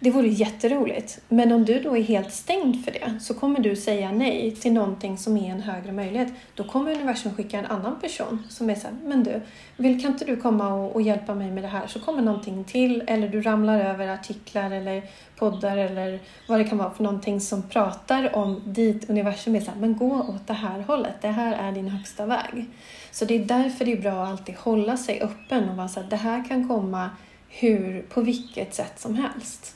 Det 0.00 0.10
vore 0.10 0.28
jätteroligt. 0.28 1.20
Men 1.28 1.52
om 1.52 1.64
du 1.64 1.80
då 1.80 1.96
är 1.96 2.02
helt 2.02 2.32
stängd 2.32 2.84
för 2.84 2.92
det 2.92 3.20
så 3.20 3.34
kommer 3.34 3.60
du 3.60 3.76
säga 3.76 4.12
nej 4.12 4.50
till 4.50 4.72
någonting 4.72 5.18
som 5.18 5.36
är 5.36 5.50
en 5.50 5.60
högre 5.60 5.92
möjlighet. 5.92 6.28
Då 6.54 6.64
kommer 6.64 6.92
universum 6.94 7.34
skicka 7.34 7.58
en 7.58 7.66
annan 7.66 8.00
person 8.00 8.42
som 8.48 8.70
är 8.70 8.74
så 8.74 8.86
här, 8.86 8.96
men 9.04 9.24
du, 9.24 9.40
vill, 9.76 10.02
kan 10.02 10.12
inte 10.12 10.24
du 10.24 10.36
komma 10.36 10.74
och, 10.74 10.94
och, 10.94 11.02
hjälpa 11.02 11.34
mig 11.34 11.50
med 11.50 11.64
det 11.64 11.68
här? 11.68 11.86
Så 11.86 12.00
kommer 12.00 12.22
någonting 12.22 12.64
till 12.64 13.04
eller 13.06 13.28
du 13.28 13.42
ramlar 13.42 13.80
över 13.80 14.08
artiklar 14.08 14.70
eller 14.70 15.02
poddar 15.36 15.76
eller 15.76 16.20
vad 16.48 16.60
det 16.60 16.64
kan 16.64 16.78
vara 16.78 16.90
för 16.90 17.02
någonting 17.02 17.40
som 17.40 17.62
pratar 17.62 18.36
om 18.36 18.62
dit 18.64 19.10
universum 19.10 19.56
är 19.56 19.60
så 19.60 19.70
här, 19.70 19.80
men 19.80 19.96
gå 19.96 20.20
åt 20.20 20.46
det 20.46 20.52
här 20.52 20.80
hållet. 20.80 21.14
Det 21.20 21.28
här 21.28 21.68
är 21.68 21.72
din 21.72 21.88
högsta 21.88 22.26
väg. 22.26 22.66
Så 23.10 23.24
det 23.24 23.34
är 23.34 23.44
därför 23.44 23.84
det 23.84 23.92
är 23.92 24.00
bra 24.00 24.22
att 24.22 24.28
alltid 24.28 24.54
hålla 24.54 24.96
sig 24.96 25.20
öppen 25.20 25.68
och 25.68 25.76
vara 25.76 25.88
så 25.88 26.00
här, 26.00 26.10
det 26.10 26.16
här 26.16 26.48
kan 26.48 26.68
komma 26.68 27.10
hur, 27.48 28.02
på 28.02 28.20
vilket 28.20 28.74
sätt 28.74 29.00
som 29.00 29.14
helst. 29.14 29.75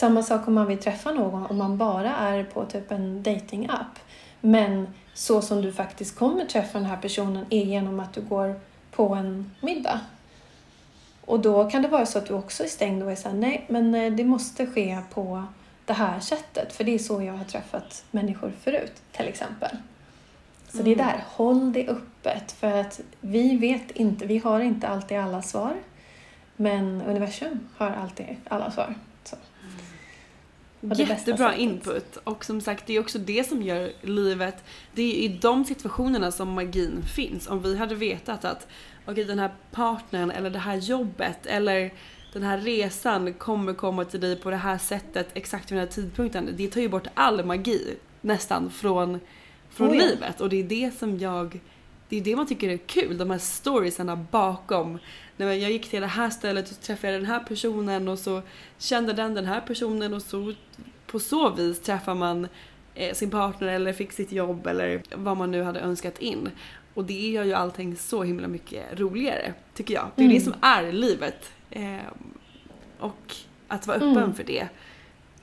Samma 0.00 0.22
sak 0.22 0.48
om 0.48 0.54
man 0.54 0.66
vill 0.66 0.78
träffa 0.78 1.12
någon, 1.12 1.46
om 1.46 1.56
man 1.56 1.76
bara 1.76 2.16
är 2.16 2.44
på 2.44 2.64
typ 2.64 2.90
en 2.90 3.22
datingapp. 3.22 3.98
Men 4.40 4.86
så 5.14 5.42
som 5.42 5.62
du 5.62 5.72
faktiskt 5.72 6.18
kommer 6.18 6.44
träffa 6.44 6.78
den 6.78 6.86
här 6.86 6.96
personen 6.96 7.46
är 7.50 7.64
genom 7.64 8.00
att 8.00 8.12
du 8.12 8.20
går 8.20 8.60
på 8.90 9.14
en 9.14 9.50
middag. 9.60 10.00
Och 11.24 11.40
då 11.40 11.70
kan 11.70 11.82
det 11.82 11.88
vara 11.88 12.06
så 12.06 12.18
att 12.18 12.26
du 12.26 12.34
också 12.34 12.64
är 12.64 12.68
stängd 12.68 13.02
och 13.02 13.12
är 13.12 13.16
såhär, 13.16 13.36
nej 13.36 13.64
men 13.68 13.94
eh, 13.94 14.12
det 14.12 14.24
måste 14.24 14.66
ske 14.66 14.98
på 15.10 15.44
det 15.84 15.92
här 15.92 16.20
sättet. 16.20 16.72
För 16.72 16.84
det 16.84 16.94
är 16.94 16.98
så 16.98 17.22
jag 17.22 17.34
har 17.34 17.44
träffat 17.44 18.04
människor 18.10 18.52
förut, 18.60 19.02
till 19.12 19.28
exempel. 19.28 19.76
Så 20.68 20.78
mm. 20.78 20.84
det 20.84 20.90
är 20.90 21.04
mm. 21.04 21.06
där, 21.06 21.24
håll 21.26 21.72
det 21.72 21.88
öppet. 21.88 22.52
För 22.52 22.80
att 22.80 23.00
vi 23.20 23.56
vet 23.56 23.90
inte, 23.90 24.26
vi 24.26 24.38
har 24.38 24.60
inte 24.60 24.88
alltid 24.88 25.18
alla 25.18 25.42
svar. 25.42 25.74
Men 26.56 27.02
universum 27.02 27.68
har 27.76 27.90
alltid 27.90 28.36
alla 28.48 28.70
svar. 28.70 28.94
Jättebra 30.80 31.56
input. 31.56 32.16
Och 32.24 32.44
som 32.44 32.60
sagt, 32.60 32.86
det 32.86 32.96
är 32.96 33.00
också 33.00 33.18
det 33.18 33.48
som 33.48 33.62
gör 33.62 33.92
livet... 34.02 34.64
Det 34.94 35.02
är 35.02 35.14
i 35.14 35.28
de 35.28 35.64
situationerna 35.64 36.32
som 36.32 36.48
magin 36.52 37.02
finns. 37.14 37.48
Om 37.48 37.62
vi 37.62 37.76
hade 37.76 37.94
vetat 37.94 38.44
att 38.44 38.66
okej, 39.02 39.12
okay, 39.12 39.24
den 39.24 39.38
här 39.38 39.50
partnern 39.70 40.30
eller 40.30 40.50
det 40.50 40.58
här 40.58 40.76
jobbet 40.76 41.46
eller 41.46 41.92
den 42.32 42.42
här 42.42 42.58
resan 42.58 43.34
kommer 43.34 43.74
komma 43.74 44.04
till 44.04 44.20
dig 44.20 44.36
på 44.36 44.50
det 44.50 44.56
här 44.56 44.78
sättet 44.78 45.28
exakt 45.34 45.70
vid 45.70 45.78
den 45.78 45.86
här 45.86 45.92
tidpunkten. 45.92 46.50
Det 46.56 46.68
tar 46.68 46.80
ju 46.80 46.88
bort 46.88 47.06
all 47.14 47.44
magi 47.44 47.96
nästan 48.20 48.70
från, 48.70 49.20
från 49.70 49.90
oh 49.90 49.96
ja. 49.96 50.04
livet. 50.04 50.40
Och 50.40 50.48
det 50.48 50.56
är 50.56 50.64
det 50.64 50.98
som 50.98 51.18
jag... 51.18 51.60
Det 52.08 52.16
är 52.16 52.20
det 52.20 52.36
man 52.36 52.46
tycker 52.46 52.68
är 52.68 52.76
kul, 52.76 53.18
de 53.18 53.30
här 53.30 53.38
storiesarna 53.38 54.16
bakom 54.16 54.98
nej, 55.46 55.58
jag 55.58 55.70
gick 55.70 55.90
till 55.90 56.00
det 56.00 56.06
här 56.06 56.30
stället 56.30 56.70
och 56.70 56.80
träffade 56.80 57.12
den 57.12 57.26
här 57.26 57.40
personen 57.40 58.08
och 58.08 58.18
så 58.18 58.42
kände 58.78 59.12
den 59.12 59.34
den 59.34 59.46
här 59.46 59.60
personen 59.60 60.14
och 60.14 60.22
så 60.22 60.54
på 61.06 61.18
så 61.18 61.50
vis 61.50 61.80
träffar 61.80 62.14
man 62.14 62.48
eh, 62.94 63.14
sin 63.14 63.30
partner 63.30 63.68
eller 63.68 63.92
fick 63.92 64.12
sitt 64.12 64.32
jobb 64.32 64.66
eller 64.66 65.02
vad 65.14 65.36
man 65.36 65.50
nu 65.50 65.62
hade 65.62 65.80
önskat 65.80 66.18
in. 66.18 66.50
Och 66.94 67.04
det 67.04 67.28
gör 67.28 67.44
ju 67.44 67.54
allting 67.54 67.96
så 67.96 68.22
himla 68.22 68.48
mycket 68.48 69.00
roligare, 69.00 69.54
tycker 69.74 69.94
jag. 69.94 70.06
Det 70.14 70.22
är 70.22 70.24
mm. 70.24 70.38
det 70.38 70.44
som 70.44 70.54
är 70.60 70.92
livet. 70.92 71.52
Eh, 71.70 71.96
och 72.98 73.34
att 73.68 73.86
vara 73.86 73.96
öppen 73.96 74.16
mm. 74.16 74.34
för 74.34 74.44
det. 74.44 74.68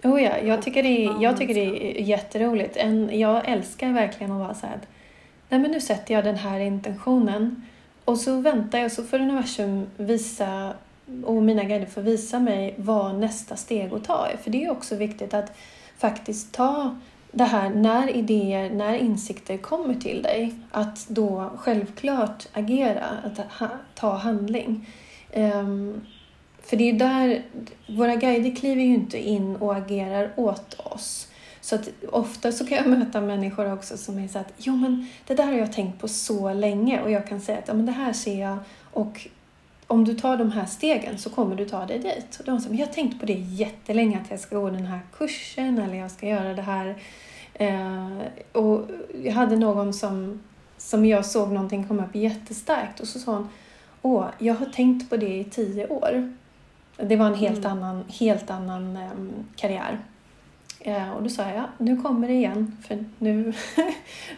Oh 0.03 0.23
ja, 0.23 0.37
jag 0.37 0.61
tycker 0.61 0.83
det 0.83 1.05
är, 1.05 1.23
jag 1.23 1.37
tycker 1.37 1.53
det 1.53 1.99
är 1.99 2.01
jätteroligt. 2.01 2.77
En, 2.77 3.19
jag 3.19 3.49
älskar 3.49 3.93
verkligen 3.93 4.31
att 4.31 4.39
vara 4.39 4.53
så 4.53 4.67
här, 4.67 4.79
nej 5.49 5.59
men 5.59 5.71
nu 5.71 5.81
sätter 5.81 6.13
jag 6.13 6.23
den 6.23 6.35
här 6.35 6.59
intentionen 6.59 7.65
och 8.07 8.17
så 8.17 8.39
väntar 8.39 8.79
jag 8.79 8.91
så 8.91 9.03
får 9.03 9.19
universum 9.19 9.88
visa 9.97 10.73
och 11.25 11.43
mina 11.43 11.63
guider 11.63 11.85
får 11.85 12.01
visa 12.01 12.39
mig 12.39 12.75
vad 12.77 13.15
nästa 13.15 13.55
steg 13.55 13.93
att 13.93 14.03
ta 14.03 14.27
är. 14.27 14.38
För 14.38 14.51
det 14.51 14.65
är 14.65 14.71
också 14.71 14.95
viktigt 14.95 15.34
att 15.34 15.57
faktiskt 15.97 16.53
ta 16.53 16.95
det 17.31 17.43
här 17.43 17.69
när 17.69 18.09
idéer, 18.09 18.69
när 18.69 18.93
insikter 18.93 19.57
kommer 19.57 19.93
till 19.93 20.21
dig, 20.21 20.53
att 20.71 21.07
då 21.07 21.51
självklart 21.57 22.47
agera, 22.53 23.05
att 23.23 23.39
ta 23.95 24.13
handling. 24.13 24.89
Um, 25.35 26.01
för 26.61 26.77
det 26.77 26.89
är 26.89 26.93
där, 26.93 27.43
våra 27.88 28.15
guider 28.15 28.55
kliver 28.55 28.81
ju 28.81 28.93
inte 28.93 29.27
in 29.29 29.55
och 29.55 29.75
agerar 29.75 30.31
åt 30.35 30.79
oss. 30.79 31.26
Så 31.68 31.76
att 31.76 31.89
ofta 32.11 32.52
så 32.52 32.65
kan 32.65 32.77
jag 32.77 32.88
möta 32.99 33.22
människor 33.22 33.73
också 33.73 33.98
som 33.98 34.19
är 34.19 34.27
så 34.27 34.39
att 34.39 34.53
jo 34.57 34.76
men 34.76 35.07
det 35.27 35.34
där 35.34 35.45
har 35.45 35.53
jag 35.53 35.73
tänkt 35.73 36.02
på 36.02 36.07
så 36.07 36.53
länge 36.53 37.02
och 37.02 37.11
jag 37.11 37.27
kan 37.27 37.41
säga 37.41 37.57
att 37.57 37.68
ja, 37.68 37.73
men 37.73 37.85
det 37.85 37.91
här 37.91 38.14
ser 38.14 38.41
jag 38.41 38.57
och 38.84 39.27
om 39.88 40.06
du 40.06 40.14
tar 40.14 40.38
de 40.38 40.52
här 40.52 40.65
stegen 40.65 41.18
så 41.18 41.30
kommer 41.30 41.56
du 41.56 41.65
ta 41.65 41.85
dig 41.85 41.99
dit. 41.99 42.39
Och 42.39 42.45
de 42.45 42.60
säger, 42.60 42.80
jag 42.80 42.88
har 42.88 42.94
tänkt 42.94 43.19
på 43.19 43.26
det 43.26 43.34
jättelänge 43.34 44.19
att 44.19 44.31
jag 44.31 44.39
ska 44.39 44.60
gå 44.60 44.69
den 44.69 44.85
här 44.85 44.99
kursen 45.18 45.80
eller 45.80 45.95
jag 45.95 46.11
ska 46.11 46.27
göra 46.27 46.53
det 46.53 46.61
här. 46.61 46.95
Eh, 47.53 48.18
och 48.52 48.89
jag 49.23 49.34
hade 49.34 49.56
någon 49.56 49.94
som, 49.94 50.44
som 50.77 51.06
jag 51.06 51.26
såg 51.26 51.52
någonting 51.52 51.88
komma 51.88 52.06
upp 52.06 52.15
jättestarkt 52.15 52.99
och 52.99 53.07
så 53.07 53.19
sa 53.19 53.34
hon, 53.34 53.49
åh, 54.02 54.26
jag 54.39 54.56
har 54.56 54.65
tänkt 54.65 55.10
på 55.10 55.18
det 55.18 55.38
i 55.39 55.44
tio 55.44 55.88
år. 55.88 56.34
Det 56.98 57.15
var 57.15 57.26
en 57.27 57.35
helt 57.35 57.65
mm. 57.65 57.72
annan, 57.72 58.03
helt 58.07 58.49
annan 58.49 58.98
um, 58.98 59.34
karriär. 59.56 59.99
Eh, 60.88 61.11
och 61.11 61.23
då 61.23 61.30
sa 61.30 61.43
jag, 61.43 61.55
ja, 61.55 61.65
nu 61.77 62.01
kommer 62.01 62.27
det 62.27 62.34
igen. 62.34 62.77
För 62.88 63.05
nu, 63.19 63.53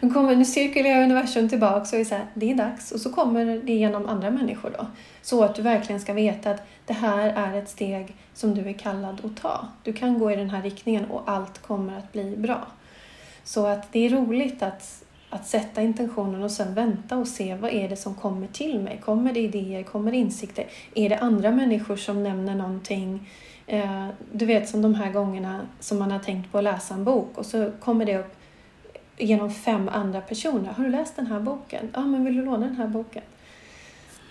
kommer, 0.00 0.36
nu 0.36 0.44
cirkulerar 0.44 1.02
universum 1.02 1.48
tillbaka 1.48 1.96
och 1.96 2.00
är 2.00 2.04
så 2.04 2.14
här, 2.14 2.26
det 2.34 2.50
är 2.50 2.54
dags. 2.54 2.92
Och 2.92 3.00
så 3.00 3.12
kommer 3.12 3.44
det 3.64 3.72
genom 3.72 4.08
andra 4.08 4.30
människor 4.30 4.70
då. 4.78 4.86
Så 5.22 5.44
att 5.44 5.54
du 5.54 5.62
verkligen 5.62 6.00
ska 6.00 6.12
veta 6.12 6.50
att 6.50 6.62
det 6.86 6.92
här 6.92 7.28
är 7.28 7.58
ett 7.58 7.68
steg 7.68 8.16
som 8.34 8.54
du 8.54 8.68
är 8.68 8.72
kallad 8.72 9.24
att 9.24 9.42
ta. 9.42 9.68
Du 9.82 9.92
kan 9.92 10.18
gå 10.18 10.32
i 10.32 10.36
den 10.36 10.50
här 10.50 10.62
riktningen 10.62 11.04
och 11.04 11.22
allt 11.26 11.62
kommer 11.62 11.98
att 11.98 12.12
bli 12.12 12.36
bra. 12.36 12.66
Så 13.44 13.66
att 13.66 13.92
det 13.92 14.06
är 14.06 14.10
roligt 14.10 14.62
att, 14.62 15.04
att 15.30 15.46
sätta 15.46 15.82
intentionen 15.82 16.42
och 16.42 16.50
sen 16.50 16.74
vänta 16.74 17.16
och 17.16 17.28
se 17.28 17.54
vad 17.54 17.72
är 17.72 17.88
det 17.88 17.96
som 17.96 18.14
kommer 18.14 18.46
till 18.46 18.80
mig. 18.80 19.00
Kommer 19.04 19.32
det 19.32 19.40
idéer? 19.40 19.82
Kommer 19.82 20.10
det 20.10 20.16
insikter? 20.16 20.66
Är 20.94 21.08
det 21.08 21.18
andra 21.18 21.50
människor 21.50 21.96
som 21.96 22.22
nämner 22.22 22.54
någonting? 22.54 23.28
Eh, 23.72 24.08
du 24.32 24.46
vet 24.46 24.68
som 24.68 24.82
de 24.82 24.94
här 24.94 25.12
gångerna 25.12 25.60
som 25.80 25.98
man 25.98 26.10
har 26.10 26.18
tänkt 26.18 26.52
på 26.52 26.58
att 26.58 26.64
läsa 26.64 26.94
en 26.94 27.04
bok 27.04 27.38
och 27.38 27.46
så 27.46 27.70
kommer 27.80 28.04
det 28.04 28.18
upp 28.18 28.36
genom 29.18 29.50
fem 29.50 29.88
andra 29.88 30.20
personer. 30.20 30.72
Har 30.72 30.84
du 30.84 30.90
läst 30.90 31.16
den 31.16 31.26
här 31.26 31.40
boken? 31.40 31.90
Ja, 31.94 32.00
men 32.00 32.24
vill 32.24 32.36
du 32.36 32.44
låna 32.44 32.66
den 32.66 32.76
här 32.76 32.86
boken? 32.86 33.22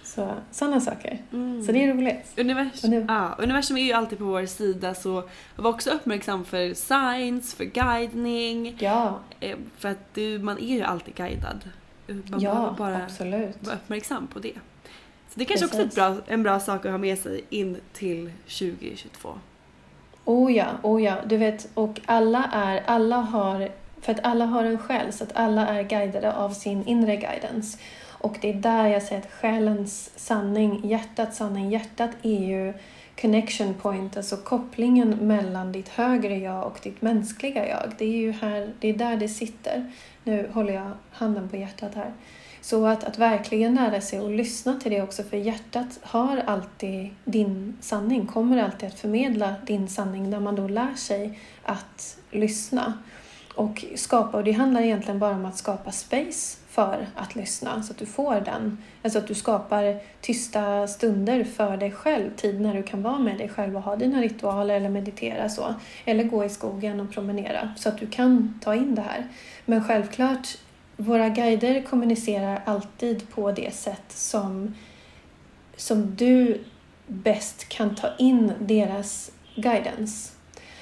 Så, 0.03 0.33
sådana 0.51 0.79
saker. 0.79 1.17
Mm. 1.33 1.63
Så 1.63 1.71
det 1.71 1.83
är 1.83 1.93
roligt. 1.93 2.33
Universum, 2.37 2.89
nu... 2.89 3.05
ja, 3.07 3.35
universum 3.37 3.77
är 3.77 3.81
ju 3.81 3.93
alltid 3.93 4.17
på 4.17 4.23
vår 4.23 4.45
sida 4.45 4.93
så 4.93 5.23
var 5.55 5.69
också 5.69 5.89
uppmärksam 5.89 6.45
för 6.45 6.73
signs, 6.73 7.53
för 7.53 7.63
guidning. 7.63 8.75
Ja. 8.79 9.19
Eh, 9.39 9.57
för 9.77 9.89
att 9.89 10.13
du, 10.13 10.39
man 10.39 10.57
är 10.57 10.75
ju 10.75 10.81
alltid 10.81 11.15
guidad. 11.15 11.69
Man 12.07 12.41
ja, 12.41 12.75
bara 12.77 13.03
absolut. 13.03 13.57
vara 13.59 13.75
uppmärksam 13.75 14.27
på 14.27 14.39
det. 14.39 14.53
Så 15.29 15.39
det 15.39 15.45
kanske 15.45 15.67
Precis. 15.67 15.85
också 15.85 16.01
är 16.01 16.11
bra, 16.11 16.21
en 16.27 16.43
bra 16.43 16.59
sak 16.59 16.85
att 16.85 16.91
ha 16.91 16.97
med 16.97 17.17
sig 17.17 17.41
in 17.49 17.77
till 17.93 18.31
2022. 18.45 19.29
Oh 20.25 20.53
ja, 20.53 20.67
oh 20.83 21.03
ja. 21.03 21.15
Du 21.25 21.37
vet, 21.37 21.69
och 21.73 21.99
alla 22.05 22.49
är, 22.53 22.83
alla 22.85 23.15
har, 23.15 23.69
för 24.01 24.11
att 24.11 24.25
alla 24.25 24.45
har 24.45 24.63
en 24.63 24.77
själ, 24.77 25.13
så 25.13 25.23
att 25.23 25.35
alla 25.35 25.67
är 25.67 25.83
guidade 25.83 26.33
av 26.33 26.49
sin 26.49 26.87
inre 26.87 27.15
guidance. 27.15 27.77
Och 28.07 28.37
det 28.41 28.49
är 28.49 28.53
där 28.53 28.87
jag 28.87 29.03
säger 29.03 29.21
att 29.21 29.31
själens 29.31 30.11
sanning, 30.15 30.87
hjärtats 30.87 31.37
sanning, 31.37 31.69
hjärtat 31.69 32.11
är 32.21 32.45
ju 32.47 32.73
connection 33.21 33.73
point, 33.73 34.17
alltså 34.17 34.37
kopplingen 34.37 35.09
mellan 35.09 35.71
ditt 35.71 35.89
högre 35.89 36.37
jag 36.37 36.65
och 36.65 36.79
ditt 36.83 37.01
mänskliga 37.01 37.67
jag. 37.67 37.91
Det 37.97 38.05
är 38.05 38.17
ju 38.17 38.31
här, 38.31 38.73
det 38.79 38.87
är 38.87 38.93
där 38.93 39.17
det 39.17 39.29
sitter. 39.29 39.91
Nu 40.23 40.49
håller 40.53 40.73
jag 40.73 40.91
handen 41.11 41.49
på 41.49 41.55
hjärtat 41.55 41.95
här. 41.95 42.13
Så 42.69 42.85
att, 42.85 43.03
att 43.03 43.17
verkligen 43.17 43.75
lära 43.75 44.01
sig 44.01 44.19
att 44.19 44.31
lyssna 44.31 44.79
till 44.79 44.91
det 44.91 45.01
också, 45.01 45.23
för 45.23 45.37
hjärtat 45.37 45.99
har 46.01 46.37
alltid 46.37 47.09
din 47.25 47.77
sanning, 47.81 48.25
kommer 48.25 48.63
alltid 48.63 48.89
att 48.89 48.99
förmedla 48.99 49.55
din 49.65 49.87
sanning 49.87 50.29
när 50.29 50.39
man 50.39 50.55
då 50.55 50.67
lär 50.67 50.95
sig 50.95 51.39
att 51.63 52.17
lyssna 52.31 52.93
och 53.55 53.85
skapa. 53.95 54.37
Och 54.37 54.43
det 54.43 54.51
handlar 54.51 54.81
egentligen 54.81 55.19
bara 55.19 55.35
om 55.35 55.45
att 55.45 55.57
skapa 55.57 55.91
space 55.91 56.57
för 56.67 57.07
att 57.15 57.35
lyssna, 57.35 57.83
så 57.83 57.91
att 57.91 57.97
du 57.97 58.05
får 58.05 58.41
den. 58.41 58.77
Alltså 59.03 59.19
att 59.19 59.27
du 59.27 59.35
skapar 59.35 59.99
tysta 60.21 60.87
stunder 60.87 61.43
för 61.43 61.77
dig 61.77 61.91
själv, 61.91 62.35
tid 62.35 62.61
när 62.61 62.73
du 62.73 62.83
kan 62.83 63.03
vara 63.03 63.19
med 63.19 63.37
dig 63.37 63.49
själv 63.49 63.75
och 63.75 63.83
ha 63.83 63.95
dina 63.95 64.21
ritualer 64.21 64.75
eller 64.75 64.89
meditera 64.89 65.49
så. 65.49 65.75
Eller 66.05 66.23
gå 66.23 66.45
i 66.45 66.49
skogen 66.49 66.99
och 66.99 67.11
promenera, 67.11 67.73
så 67.77 67.89
att 67.89 67.97
du 67.97 68.07
kan 68.07 68.59
ta 68.63 68.75
in 68.75 68.95
det 68.95 69.01
här. 69.01 69.27
Men 69.65 69.83
självklart, 69.83 70.47
våra 70.99 71.29
guider 71.29 71.81
kommunicerar 71.81 72.61
alltid 72.65 73.29
på 73.29 73.51
det 73.51 73.75
sätt 73.75 74.03
som, 74.07 74.75
som 75.75 76.15
du 76.15 76.61
bäst 77.07 77.69
kan 77.69 77.95
ta 77.95 78.09
in 78.17 78.53
deras 78.59 79.31
guidance. 79.55 80.31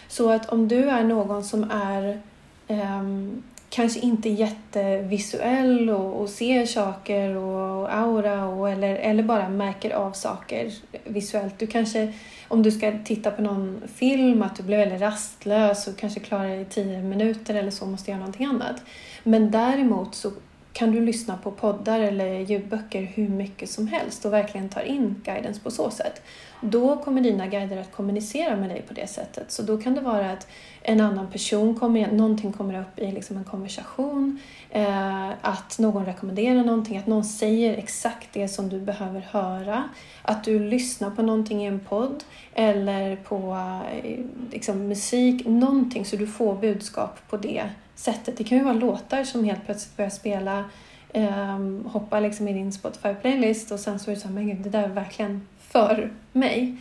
Så 0.07 0.30
att 0.30 0.49
om 0.49 0.68
du 0.68 0.89
är 0.89 1.03
någon 1.03 1.44
som 1.44 1.72
är 1.72 2.22
um, 2.68 3.44
kanske 3.77 3.99
inte 3.99 4.29
jättevisuell 4.29 5.89
och, 5.89 6.21
och 6.21 6.29
ser 6.29 6.65
saker 6.65 7.35
och 7.35 7.95
aura 7.95 8.45
och, 8.45 8.69
eller, 8.69 8.95
eller 8.95 9.23
bara 9.23 9.49
märker 9.49 9.91
av 9.91 10.11
saker 10.11 10.73
visuellt. 11.03 11.59
Du 11.59 11.67
kanske, 11.67 12.13
om 12.47 12.63
du 12.63 12.71
ska 12.71 12.93
titta 13.05 13.31
på 13.31 13.41
någon 13.41 13.81
film, 13.95 14.41
att 14.41 14.55
du 14.55 14.63
blir 14.63 14.77
väldigt 14.77 15.01
rastlös 15.01 15.87
och 15.87 15.97
kanske 15.97 16.19
klarar 16.19 16.47
dig 16.47 16.61
i 16.61 16.65
tio 16.65 17.01
minuter 17.01 17.55
eller 17.55 17.71
så, 17.71 17.85
måste 17.85 18.11
göra 18.11 18.19
någonting 18.19 18.45
annat. 18.45 18.81
Men 19.23 19.51
däremot 19.51 20.15
så 20.15 20.31
kan 20.77 20.91
du 20.91 21.01
lyssna 21.01 21.37
på 21.37 21.51
poddar 21.51 21.99
eller 21.99 22.39
ljudböcker 22.39 23.01
hur 23.01 23.29
mycket 23.29 23.69
som 23.69 23.87
helst 23.87 24.25
och 24.25 24.33
verkligen 24.33 24.69
tar 24.69 24.81
in 24.81 25.21
guidance 25.23 25.61
på 25.61 25.71
så 25.71 25.89
sätt. 25.89 26.21
Då 26.61 26.97
kommer 26.97 27.21
dina 27.21 27.47
guider 27.47 27.77
att 27.77 27.91
kommunicera 27.91 28.55
med 28.55 28.69
dig 28.69 28.81
på 28.87 28.93
det 28.93 29.07
sättet. 29.07 29.51
Så 29.51 29.63
då 29.63 29.77
kan 29.77 29.95
det 29.95 30.01
vara 30.01 30.31
att 30.31 30.47
en 30.81 31.01
annan 31.01 31.31
person 31.31 31.75
kommer, 31.75 32.11
någonting 32.11 32.53
kommer 32.53 32.81
upp 32.81 32.99
i 32.99 33.11
liksom 33.11 33.37
en 33.37 33.43
konversation, 33.43 34.39
eh, 34.69 35.29
att 35.41 35.79
någon 35.79 36.05
rekommenderar 36.05 36.63
någonting, 36.63 36.97
att 36.97 37.07
någon 37.07 37.25
säger 37.25 37.77
exakt 37.77 38.27
det 38.33 38.47
som 38.47 38.69
du 38.69 38.79
behöver 38.79 39.19
höra, 39.19 39.89
att 40.21 40.43
du 40.43 40.59
lyssnar 40.59 41.09
på 41.09 41.21
någonting 41.21 41.63
i 41.63 41.67
en 41.67 41.79
podd 41.79 42.23
eller 42.53 43.15
på 43.15 43.57
eh, 44.03 44.19
liksom, 44.51 44.87
musik, 44.87 45.45
någonting 45.45 46.05
så 46.05 46.15
du 46.15 46.27
får 46.27 46.55
budskap 46.55 47.19
på 47.29 47.37
det 47.37 47.63
sättet. 47.97 48.37
Det 48.37 48.43
kan 48.43 48.57
ju 48.57 48.63
vara 48.63 48.73
låtar 48.73 49.23
som 49.23 49.43
helt 49.43 49.65
plötsligt 49.65 49.97
börjar 49.97 50.09
spela, 50.09 50.65
eh, 51.13 51.59
hoppa 51.85 52.19
liksom 52.19 52.47
i 52.47 52.53
din 52.53 52.71
Spotify-playlist 52.71 53.71
och 53.71 53.79
sen 53.79 53.99
så 53.99 54.11
är 54.11 54.15
det 54.15 54.21
så 54.21 54.27
här, 54.27 54.35
men 54.35 54.47
gud, 54.47 54.57
det 54.57 54.69
där 54.69 54.83
är 54.83 54.87
verkligen 54.87 55.47
för 55.59 56.11
mig. 56.31 56.75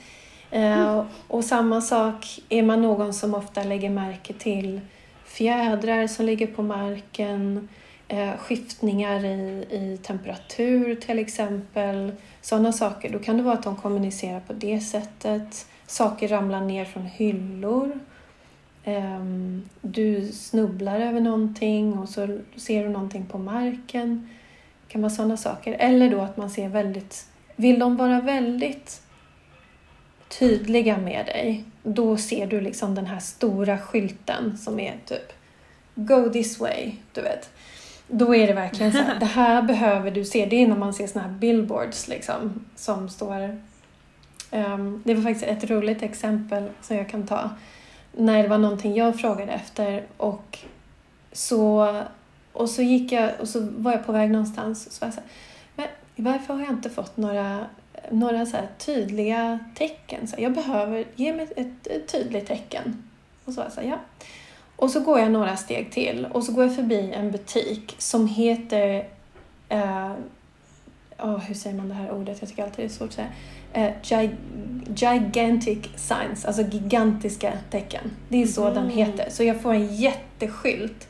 Mm. 0.51 1.05
och 1.29 1.45
samma 1.45 1.81
sak, 1.81 2.41
är 2.49 2.63
man 2.63 2.83
någon 2.83 3.15
som 3.15 3.35
ofta 3.35 3.63
lägger 3.63 3.91
märke 3.91 4.33
till 4.33 4.81
fjädrar 5.25 6.07
som 6.07 6.27
ligger 6.27 6.47
på 6.47 6.63
marken, 6.63 7.69
eh, 8.09 8.37
skiftningar 8.39 9.25
i, 9.25 9.67
i 9.71 9.99
temperatur 10.03 10.95
till 10.95 11.19
exempel, 11.19 12.13
sådana 12.41 12.73
saker, 12.73 13.13
då 13.13 13.19
kan 13.19 13.37
det 13.37 13.43
vara 13.43 13.55
att 13.55 13.63
de 13.63 13.77
kommunicerar 13.77 14.41
på 14.41 14.53
det 14.53 14.81
sättet. 14.81 15.67
Saker 15.87 16.29
ramlar 16.29 16.61
ner 16.61 16.85
från 16.85 17.07
hyllor. 17.07 18.01
Um, 18.87 19.69
du 19.81 20.33
snubblar 20.33 21.01
över 21.01 21.21
någonting 21.21 21.99
och 21.99 22.09
så 22.09 22.39
ser 22.57 22.83
du 22.85 22.89
någonting 22.89 23.27
på 23.27 23.39
marken. 23.39 24.29
Det 24.87 24.93
kan 24.93 25.03
vara 25.03 25.11
sådana 25.11 25.37
saker. 25.37 25.77
Eller 25.79 26.11
då 26.11 26.21
att 26.21 26.37
man 26.37 26.51
ser 26.51 26.69
väldigt... 26.69 27.27
Vill 27.57 27.79
de 27.79 27.97
vara 27.97 28.21
väldigt 28.21 29.03
tydliga 30.29 30.99
med 30.99 31.27
dig, 31.27 31.65
då 31.83 32.17
ser 32.17 32.47
du 32.47 32.61
liksom 32.61 32.95
den 32.95 33.07
här 33.07 33.19
stora 33.19 33.79
skylten 33.79 34.59
som 34.59 34.81
är 34.81 34.95
typ 35.05 35.33
Go 35.95 36.31
this 36.33 36.61
way, 36.61 36.93
du 37.13 37.21
vet. 37.21 37.51
Då 38.09 38.35
är 38.35 38.47
det 38.47 38.53
verkligen 38.53 38.93
så 38.93 38.99
här, 38.99 39.15
det 39.21 39.27
här 39.27 39.63
behöver 39.63 40.11
du 40.11 40.25
se. 40.25 40.47
Det 40.47 40.63
är 40.63 40.67
när 40.67 40.77
man 40.77 40.95
ser 40.95 41.07
såna 41.07 41.25
här 41.25 41.33
billboards 41.33 42.09
liksom 42.09 42.65
som 42.77 43.09
står... 43.09 43.61
Um, 44.51 45.03
det 45.05 45.15
var 45.15 45.23
faktiskt 45.23 45.45
ett 45.47 45.71
roligt 45.71 46.03
exempel 46.03 46.71
som 46.83 46.97
jag 46.97 47.09
kan 47.09 47.27
ta. 47.27 47.51
När 48.17 48.43
det 48.43 48.49
var 48.49 48.59
någonting 48.59 48.95
jag 48.95 49.21
frågade 49.21 49.53
efter 49.53 50.07
och 50.17 50.59
så, 51.33 51.95
och 52.53 52.71
så 52.71 52.83
gick 52.83 53.13
jag 53.13 53.31
och 53.41 53.49
så 53.49 53.69
var 53.77 53.93
jag 53.93 54.07
på 54.07 54.13
väg 54.13 54.31
någonstans 54.31 54.87
och 54.87 54.93
så 54.93 55.01
var 55.01 55.07
jag 55.07 55.15
så 55.15 55.21
här, 55.21 55.91
men 56.17 56.33
varför 56.33 56.55
har 56.55 56.61
jag 56.61 56.71
inte 56.71 56.91
fått 56.91 57.17
några 57.17 57.67
några 58.11 58.47
så 58.47 58.57
tydliga 58.79 59.59
tecken. 59.75 60.27
Så 60.27 60.37
jag 60.39 60.53
behöver, 60.53 61.05
ge 61.15 61.33
mig 61.33 61.49
ett, 61.57 61.87
ett 61.87 62.09
tydligt 62.13 62.47
tecken. 62.47 63.11
Och 63.45 63.53
så 63.53 63.61
var 63.61 63.65
jag 63.65 63.73
så 63.73 63.81
här, 63.81 63.89
ja. 63.89 63.99
Och 64.77 64.91
så 64.91 65.01
går 65.01 65.19
jag 65.19 65.31
några 65.31 65.57
steg 65.57 65.93
till 65.93 66.27
och 66.33 66.45
så 66.45 66.53
går 66.53 66.65
jag 66.65 66.75
förbi 66.75 67.13
en 67.13 67.31
butik 67.31 67.95
som 67.99 68.29
heter 68.29 69.09
uh, 69.73 70.13
oh, 71.19 71.39
hur 71.39 71.55
säger 71.55 71.77
man 71.77 71.89
det 71.89 71.95
här 71.95 72.11
ordet? 72.11 72.37
Jag 72.41 72.49
tycker 72.49 72.65
alltid 72.65 72.85
det 72.85 72.89
är 72.89 72.89
svårt 72.89 73.09
att 73.09 73.15
säga. 73.15 73.29
Gi 74.03 74.31
gigantic 74.95 75.79
signs, 75.97 76.45
alltså 76.45 76.63
gigantiska 76.63 77.53
tecken. 77.71 78.11
Det 78.29 78.43
är 78.43 78.47
så 78.47 78.63
mm. 78.63 78.75
den 78.75 78.91
heter. 78.91 79.31
Så 79.31 79.45
jag 79.45 79.61
får 79.61 79.73
en 79.73 79.95
jätteskylt. 79.95 81.09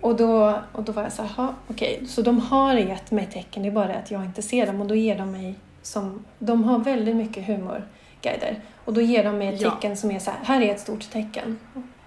Och 0.00 0.16
då, 0.16 0.60
och 0.72 0.82
då 0.82 0.92
var 0.92 1.02
jag 1.02 1.12
så 1.12 1.22
här, 1.22 1.54
okej, 1.68 1.94
okay. 1.94 2.06
så 2.06 2.22
de 2.22 2.40
har 2.40 2.74
gett 2.74 3.10
mig 3.10 3.26
tecken, 3.26 3.62
det 3.62 3.68
är 3.68 3.72
bara 3.72 3.94
att 3.94 4.10
jag 4.10 4.24
inte 4.24 4.42
ser 4.42 4.66
dem 4.66 4.80
och 4.80 4.86
då 4.86 4.94
ger 4.94 5.18
de 5.18 5.32
mig 5.32 5.54
som, 5.82 6.24
de 6.38 6.64
har 6.64 6.78
väldigt 6.78 7.16
mycket 7.16 7.46
humorguider. 7.46 8.60
Och 8.84 8.92
då 8.92 9.00
ger 9.00 9.24
de 9.24 9.38
mig 9.38 9.48
ett 9.48 9.60
tecken 9.60 9.90
ja. 9.90 9.96
som 9.96 10.10
är 10.10 10.18
så 10.18 10.30
här, 10.30 10.38
här 10.44 10.60
är 10.60 10.74
ett 10.74 10.80
stort 10.80 11.10
tecken. 11.10 11.58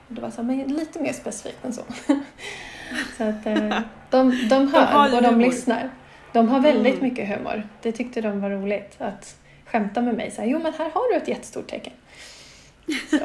Och 0.07 0.15
det 0.15 0.21
var 0.21 0.29
så 0.29 0.35
här, 0.35 0.43
men 0.43 0.67
lite 0.67 0.99
mer 0.99 1.13
specifikt 1.13 1.65
än 1.65 1.73
så. 1.73 1.81
så 3.17 3.23
att 3.23 3.45
eh, 3.45 3.79
de, 4.09 4.47
de 4.49 4.67
hör 4.67 5.09
de 5.09 5.15
och 5.15 5.21
de 5.21 5.29
humor. 5.29 5.45
lyssnar. 5.45 5.89
De 6.33 6.49
har 6.49 6.59
väldigt 6.59 6.93
mm. 6.93 7.03
mycket 7.09 7.37
humor. 7.37 7.67
Det 7.81 7.91
tyckte 7.91 8.21
de 8.21 8.41
var 8.41 8.49
roligt 8.49 8.95
att 8.97 9.35
skämta 9.75 10.01
med 10.01 10.15
mig. 10.15 10.31
Så 10.31 10.41
här, 10.41 10.49
jo 10.49 10.59
men 10.59 10.73
här 10.73 10.89
har 10.89 11.13
du 11.13 11.17
ett 11.17 11.27
jättestort 11.27 11.67
tecken. 11.67 11.93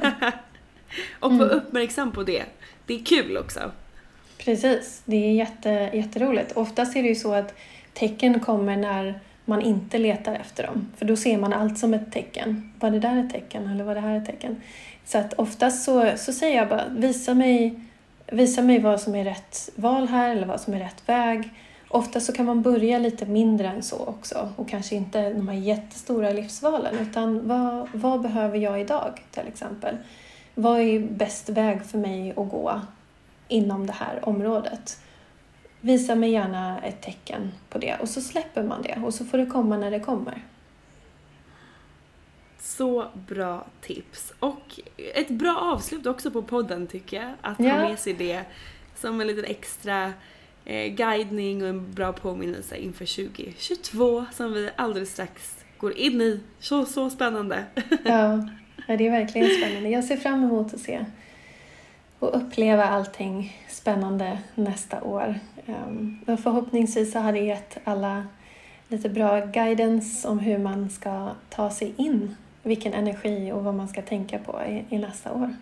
och 1.20 1.32
vara 1.32 1.50
mm. 1.50 1.58
uppmärksam 1.58 2.12
på 2.12 2.22
det. 2.22 2.42
Det 2.86 2.94
är 2.94 3.04
kul 3.04 3.36
också. 3.36 3.60
Precis, 4.38 5.02
det 5.04 5.16
är 5.16 5.32
jätte, 5.32 5.90
jätteroligt. 5.92 6.52
Oftast 6.52 6.96
är 6.96 7.02
det 7.02 7.08
ju 7.08 7.14
så 7.14 7.34
att 7.34 7.54
tecken 7.94 8.40
kommer 8.40 8.76
när 8.76 9.20
man 9.44 9.62
inte 9.62 9.98
letar 9.98 10.34
efter 10.34 10.66
dem. 10.66 10.88
För 10.96 11.04
då 11.04 11.16
ser 11.16 11.38
man 11.38 11.52
allt 11.52 11.78
som 11.78 11.94
ett 11.94 12.12
tecken. 12.12 12.72
Var 12.80 12.90
det 12.90 12.98
där 12.98 13.24
ett 13.24 13.32
tecken 13.32 13.66
eller 13.66 13.84
var 13.84 13.94
det 13.94 14.00
här 14.00 14.16
ett 14.16 14.26
tecken? 14.26 14.62
Så 15.04 15.18
att 15.18 15.34
oftast 15.34 15.84
så, 15.84 16.12
så 16.16 16.32
säger 16.32 16.56
jag 16.56 16.68
bara, 16.68 16.88
visa 16.88 17.34
mig, 17.34 17.80
visa 18.26 18.62
mig 18.62 18.78
vad 18.78 19.00
som 19.00 19.14
är 19.14 19.24
rätt 19.24 19.70
val 19.74 20.08
här 20.08 20.30
eller 20.30 20.46
vad 20.46 20.60
som 20.60 20.74
är 20.74 20.78
rätt 20.78 21.02
väg. 21.06 21.50
Ofta 21.92 22.20
så 22.20 22.32
kan 22.32 22.46
man 22.46 22.62
börja 22.62 22.98
lite 22.98 23.26
mindre 23.26 23.68
än 23.68 23.82
så 23.82 24.04
också 24.04 24.52
och 24.56 24.68
kanske 24.68 24.94
inte 24.94 25.32
de 25.32 25.48
här 25.48 25.56
jättestora 25.56 26.30
livsvalen 26.30 26.98
utan 26.98 27.48
vad, 27.48 27.88
vad 27.92 28.20
behöver 28.20 28.58
jag 28.58 28.80
idag 28.80 29.22
till 29.30 29.48
exempel? 29.48 29.96
Vad 30.54 30.80
är 30.80 31.00
bäst 31.00 31.48
väg 31.48 31.84
för 31.84 31.98
mig 31.98 32.30
att 32.30 32.50
gå 32.50 32.80
inom 33.48 33.86
det 33.86 33.92
här 33.92 34.28
området? 34.28 35.00
Visa 35.80 36.14
mig 36.14 36.30
gärna 36.30 36.80
ett 36.80 37.02
tecken 37.02 37.52
på 37.68 37.78
det 37.78 37.96
och 38.00 38.08
så 38.08 38.20
släpper 38.20 38.62
man 38.62 38.82
det 38.82 39.00
och 39.04 39.14
så 39.14 39.24
får 39.24 39.38
det 39.38 39.46
komma 39.46 39.76
när 39.76 39.90
det 39.90 40.00
kommer. 40.00 40.42
Så 42.58 43.06
bra 43.28 43.66
tips! 43.80 44.32
Och 44.40 44.80
ett 45.14 45.30
bra 45.30 45.56
avslut 45.60 46.06
också 46.06 46.30
på 46.30 46.42
podden 46.42 46.86
tycker 46.86 47.16
jag. 47.16 47.32
Att 47.40 47.60
ja. 47.60 47.72
ha 47.72 47.88
med 47.88 47.98
sig 47.98 48.12
det 48.12 48.44
som 48.96 49.20
en 49.20 49.26
liten 49.26 49.44
extra 49.44 50.12
eh, 50.64 50.92
guidning 50.92 51.62
och 51.62 51.68
en 51.68 51.92
bra 51.92 52.12
påminnelse 52.12 52.76
inför 52.76 53.26
2022 53.30 54.24
som 54.32 54.52
vi 54.52 54.70
alldeles 54.76 55.12
strax 55.12 55.56
går 55.78 55.98
in 55.98 56.20
i. 56.20 56.40
Så, 56.58 56.86
så 56.86 57.10
spännande! 57.10 57.64
Ja, 58.88 58.96
det 58.96 59.06
är 59.06 59.10
verkligen 59.10 59.48
spännande. 59.48 59.88
Jag 59.88 60.04
ser 60.04 60.16
fram 60.16 60.44
emot 60.44 60.74
att 60.74 60.80
se 60.80 61.04
och 62.18 62.36
uppleva 62.36 62.84
allting 62.84 63.56
spännande 63.68 64.38
nästa 64.54 65.02
år. 65.02 65.34
Um, 65.66 66.20
och 66.26 66.40
förhoppningsvis 66.40 67.12
så 67.12 67.18
har 67.18 67.32
det 67.32 67.38
gett 67.38 67.78
alla 67.84 68.26
lite 68.88 69.08
bra 69.08 69.46
guidance 69.46 70.28
om 70.28 70.38
hur 70.38 70.58
man 70.58 70.90
ska 70.90 71.30
ta 71.48 71.70
sig 71.70 71.94
in, 71.96 72.36
vilken 72.62 72.94
energi 72.94 73.52
och 73.52 73.64
vad 73.64 73.74
man 73.74 73.88
ska 73.88 74.02
tänka 74.02 74.38
på 74.38 74.62
i, 74.68 74.94
i 74.94 74.98
nästa 74.98 75.32
år. 75.32 75.54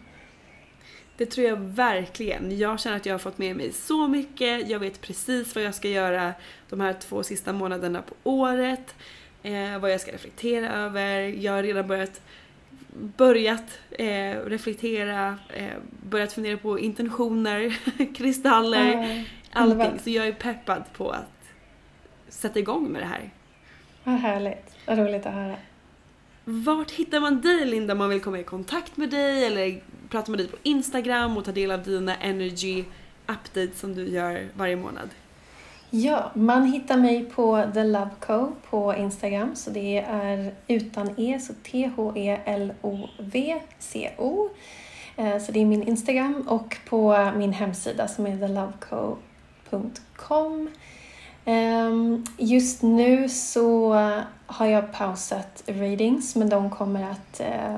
Det 1.19 1.27
tror 1.27 1.47
jag 1.47 1.57
verkligen. 1.57 2.59
Jag 2.59 2.81
känner 2.81 2.97
att 2.97 3.07
jag 3.07 3.15
har 3.15 3.19
fått 3.19 3.39
med 3.39 3.57
mig 3.57 3.73
så 3.73 4.09
mycket. 4.09 4.69
Jag 4.69 4.79
vet 4.79 5.01
precis 5.01 5.55
vad 5.55 5.65
jag 5.65 5.75
ska 5.75 5.89
göra 5.89 6.33
de 6.69 6.81
här 6.81 6.93
två 6.93 7.23
sista 7.23 7.53
månaderna 7.53 8.03
på 8.03 8.15
året. 8.31 8.95
Eh, 9.43 9.79
vad 9.79 9.93
jag 9.93 10.01
ska 10.01 10.13
reflektera 10.13 10.73
över. 10.73 11.21
Jag 11.21 11.53
har 11.53 11.63
redan 11.63 11.89
börjat 11.89 12.21
börjat 13.17 13.79
eh, 13.91 14.37
reflektera, 14.47 15.39
eh, 15.55 15.73
börjat 16.03 16.33
fundera 16.33 16.57
på 16.57 16.79
intentioner, 16.79 17.79
kristaller, 18.15 18.93
mm. 18.93 19.25
allting. 19.53 19.99
Så 19.99 20.11
jag 20.11 20.29
är 20.29 20.33
peppad 20.33 20.83
på 20.97 21.11
att 21.11 21.51
sätta 22.29 22.59
igång 22.59 22.89
med 22.89 23.03
det 23.03 23.07
här. 23.07 23.31
Vad 24.05 24.15
härligt. 24.15 24.77
Vad 24.87 24.99
roligt 24.99 25.27
att 25.27 25.35
höra. 25.35 25.57
Vart 26.45 26.91
hittar 26.91 27.21
man 27.21 27.41
dig 27.41 27.65
Linda 27.65 27.93
om 27.93 27.99
man 27.99 28.09
vill 28.09 28.21
komma 28.21 28.39
i 28.39 28.45
kontakt 28.45 28.97
med 28.97 29.11
dig 29.11 29.45
eller 29.45 29.81
prata 30.11 30.31
med 30.31 30.41
dig 30.41 30.49
på 30.49 30.57
Instagram 30.63 31.37
och 31.37 31.45
ta 31.45 31.53
del 31.53 31.71
av 31.71 31.83
dina 31.83 32.17
energy 32.17 32.85
updates 33.27 33.81
som 33.81 33.95
du 33.95 34.09
gör 34.09 34.49
varje 34.55 34.77
månad? 34.77 35.09
Ja, 35.91 36.31
man 36.35 36.65
hittar 36.65 36.97
mig 36.97 37.25
på 37.25 37.65
The 37.75 37.85
Love 37.85 38.11
Co 38.21 38.53
på 38.71 38.95
Instagram. 38.95 39.57
Så 39.57 39.71
det 39.71 39.99
är 39.99 40.55
utan 40.67 41.15
E, 41.17 41.39
så 41.41 41.53
T-H-E-L-O-V-C-O. 41.63 42.09
Eh, 45.17 45.39
så 45.39 45.53
det 45.53 45.61
är 45.61 45.65
min 45.65 45.89
Instagram 45.89 46.45
och 46.49 46.77
på 46.89 47.33
min 47.37 47.53
hemsida 47.53 48.09
som 48.09 48.27
är 48.27 48.39
theloveco.com. 48.39 49.19
Ehm, 51.45 52.25
just 52.37 52.83
nu 52.83 53.29
så 53.29 53.93
har 54.47 54.67
jag 54.67 54.93
pausat 54.93 55.63
readings 55.67 56.37
men 56.37 56.49
de 56.49 56.71
kommer 56.71 57.11
att 57.11 57.41
eh, 57.41 57.77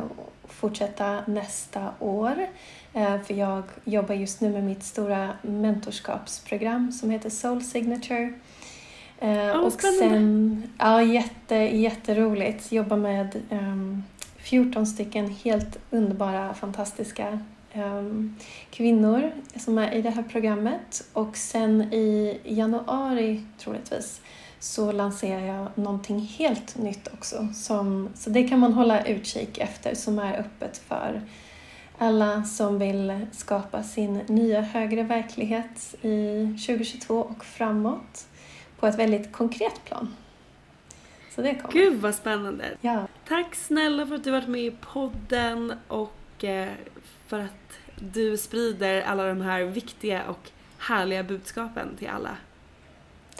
fortsätta 0.61 1.23
nästa 1.27 1.95
år. 1.99 2.47
Eh, 2.93 3.21
för 3.21 3.35
jag 3.35 3.63
jobbar 3.85 4.15
just 4.15 4.41
nu 4.41 4.51
med 4.51 4.65
mitt 4.65 4.83
stora 4.83 5.33
mentorskapsprogram 5.43 6.93
som 6.93 7.11
heter 7.11 7.31
Soul 7.31 7.63
Signature. 7.63 8.33
Oh, 9.21 9.57
och 9.57 9.73
spännande. 9.73 10.09
sen, 10.09 10.73
ja, 10.79 11.03
jätte, 11.03 11.55
jätteroligt. 11.55 12.73
Jobba 12.73 12.97
med 12.97 13.37
um, 13.51 13.59
ehm, 13.59 14.03
14 14.37 14.87
stycken 14.87 15.31
helt 15.31 15.79
underbara, 15.91 16.55
fantastiska 16.55 17.39
um, 17.75 18.37
kvinnor 18.71 19.33
som 19.57 19.79
är 19.79 19.95
i 19.95 20.03
det 20.03 20.11
här 20.11 20.23
programmet. 20.23 21.05
Och 21.13 21.37
sen 21.37 21.83
i 21.93 22.41
januari, 22.45 23.45
troligtvis, 23.59 24.21
så 24.61 24.93
lanserar 24.93 25.47
jag 25.47 25.69
någonting 25.75 26.21
helt 26.21 26.79
nytt 26.79 27.09
också. 27.15 27.49
Som, 27.55 28.09
så 28.15 28.31
det 28.31 28.49
kan 28.49 28.59
man 28.59 28.73
hålla 28.73 29.05
utkik 29.05 29.59
efter, 29.59 29.95
som 29.95 30.19
är 30.19 30.39
öppet 30.39 30.79
för 30.79 31.23
alla 31.99 32.45
som 32.45 32.79
vill 32.79 33.27
skapa 33.33 33.83
sin 33.83 34.15
nya 34.15 34.61
högre 34.61 35.03
verklighet 35.03 35.95
i 36.03 36.47
2022 36.67 37.21
och 37.21 37.45
framåt 37.45 38.27
på 38.79 38.87
ett 38.87 38.99
väldigt 38.99 39.33
konkret 39.33 39.85
plan. 39.85 40.15
Så 41.35 41.43
det 41.43 41.55
kommer. 41.55 41.73
Gud 41.73 42.01
vad 42.01 42.15
spännande! 42.15 42.65
Ja. 42.81 43.07
Tack 43.29 43.55
snälla 43.55 44.07
för 44.07 44.15
att 44.15 44.25
du 44.25 44.31
varit 44.31 44.49
med 44.49 44.65
i 44.65 44.71
podden 44.81 45.75
och 45.89 46.45
eh, 46.45 46.69
för 47.27 47.41
att 47.41 47.79
du 47.99 48.37
sprider 48.37 49.03
alla 49.03 49.25
de 49.25 49.41
här 49.41 49.63
viktiga 49.63 50.25
och 50.25 50.51
härliga 50.79 51.23
budskapen 51.23 51.97
till 51.99 52.09
alla. 52.09 52.37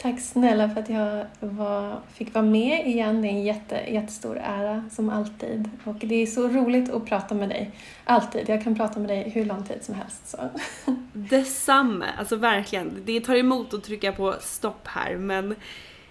Tack 0.01 0.19
snälla 0.19 0.69
för 0.69 0.81
att 0.81 0.89
jag 0.89 1.25
var, 1.39 1.99
fick 2.13 2.33
vara 2.33 2.45
med 2.45 2.87
igen. 2.87 3.21
Det 3.21 3.27
är 3.27 3.31
en 3.31 3.43
jätte, 3.43 3.75
jättestor 3.75 4.37
ära, 4.37 4.83
som 4.91 5.09
alltid. 5.09 5.69
Och 5.83 5.95
det 5.95 6.15
är 6.15 6.25
så 6.25 6.47
roligt 6.47 6.89
att 6.89 7.05
prata 7.05 7.35
med 7.35 7.49
dig. 7.49 7.71
Alltid. 8.03 8.49
Jag 8.49 8.63
kan 8.63 8.75
prata 8.75 8.99
med 8.99 9.09
dig 9.09 9.29
hur 9.29 9.45
lång 9.45 9.63
tid 9.63 9.83
som 9.83 9.95
helst. 9.95 10.29
Så. 10.29 10.37
Detsamma, 11.13 12.05
alltså 12.17 12.35
verkligen. 12.35 13.01
Det 13.05 13.21
tar 13.21 13.35
emot 13.35 13.73
att 13.73 13.83
trycka 13.83 14.11
på 14.11 14.35
stopp 14.39 14.87
här, 14.87 15.15
men 15.15 15.55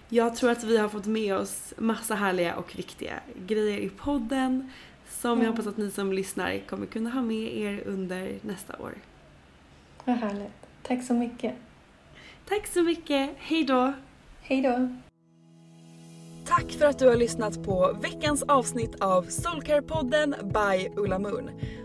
jag 0.09 0.35
tror 0.35 0.51
att 0.51 0.63
vi 0.63 0.77
har 0.77 0.89
fått 0.89 1.05
med 1.05 1.35
oss 1.35 1.73
massa 1.77 2.15
härliga 2.15 2.55
och 2.55 2.75
viktiga 2.75 3.13
grejer 3.47 3.77
i 3.77 3.89
podden 3.89 4.71
som 5.09 5.31
mm. 5.31 5.43
jag 5.43 5.51
hoppas 5.51 5.67
att 5.67 5.77
ni 5.77 5.91
som 5.91 6.13
lyssnar 6.13 6.59
kommer 6.69 6.85
kunna 6.85 7.09
ha 7.09 7.21
med 7.21 7.57
er 7.57 7.83
under 7.85 8.33
nästa 8.41 8.73
år. 8.79 8.93
Vad 10.05 10.15
härligt. 10.15 10.67
Tack 10.81 11.03
så 11.03 11.13
mycket. 11.13 11.55
Tack 12.51 12.67
så 12.67 12.83
mycket. 12.83 13.29
Hej 13.37 13.63
då. 13.63 13.93
Hej 14.41 14.61
då. 14.61 14.89
Tack 16.45 16.71
för 16.71 16.85
att 16.85 16.99
du 16.99 17.07
har 17.07 17.15
lyssnat 17.15 17.63
på 17.63 17.97
veckans 18.01 18.43
avsnitt 18.43 18.95
av 19.01 19.25
Soulcare-podden 19.25 20.35
by 20.43 20.89
Ulla 21.01 21.19
Moon. 21.19 21.49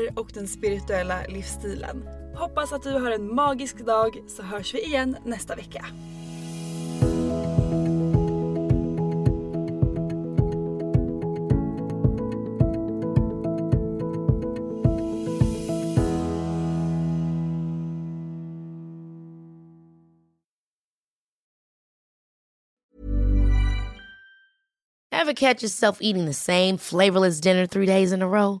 vänner 0.00 0.18
och 0.18 0.30
den 0.34 0.48
spirituella 0.48 1.22
livsstilen. 1.28 2.08
Hoppas 2.34 2.72
att 2.72 2.82
du 2.82 2.92
har 2.92 3.10
en 3.10 3.34
magisk 3.34 3.78
dag 3.86 4.22
så 4.28 4.42
hörs 4.42 4.74
vi 4.74 4.84
igen 4.84 5.16
nästa 5.24 5.54
vecka. 5.54 5.86
Ever 25.12 25.34
catch 25.34 25.62
yourself 25.62 25.98
eating 26.00 26.24
the 26.24 26.32
same 26.32 26.78
flavorless 26.78 27.40
dinner 27.40 27.66
three 27.66 27.86
days 27.86 28.12
in 28.12 28.22
a 28.22 28.26
row? 28.26 28.60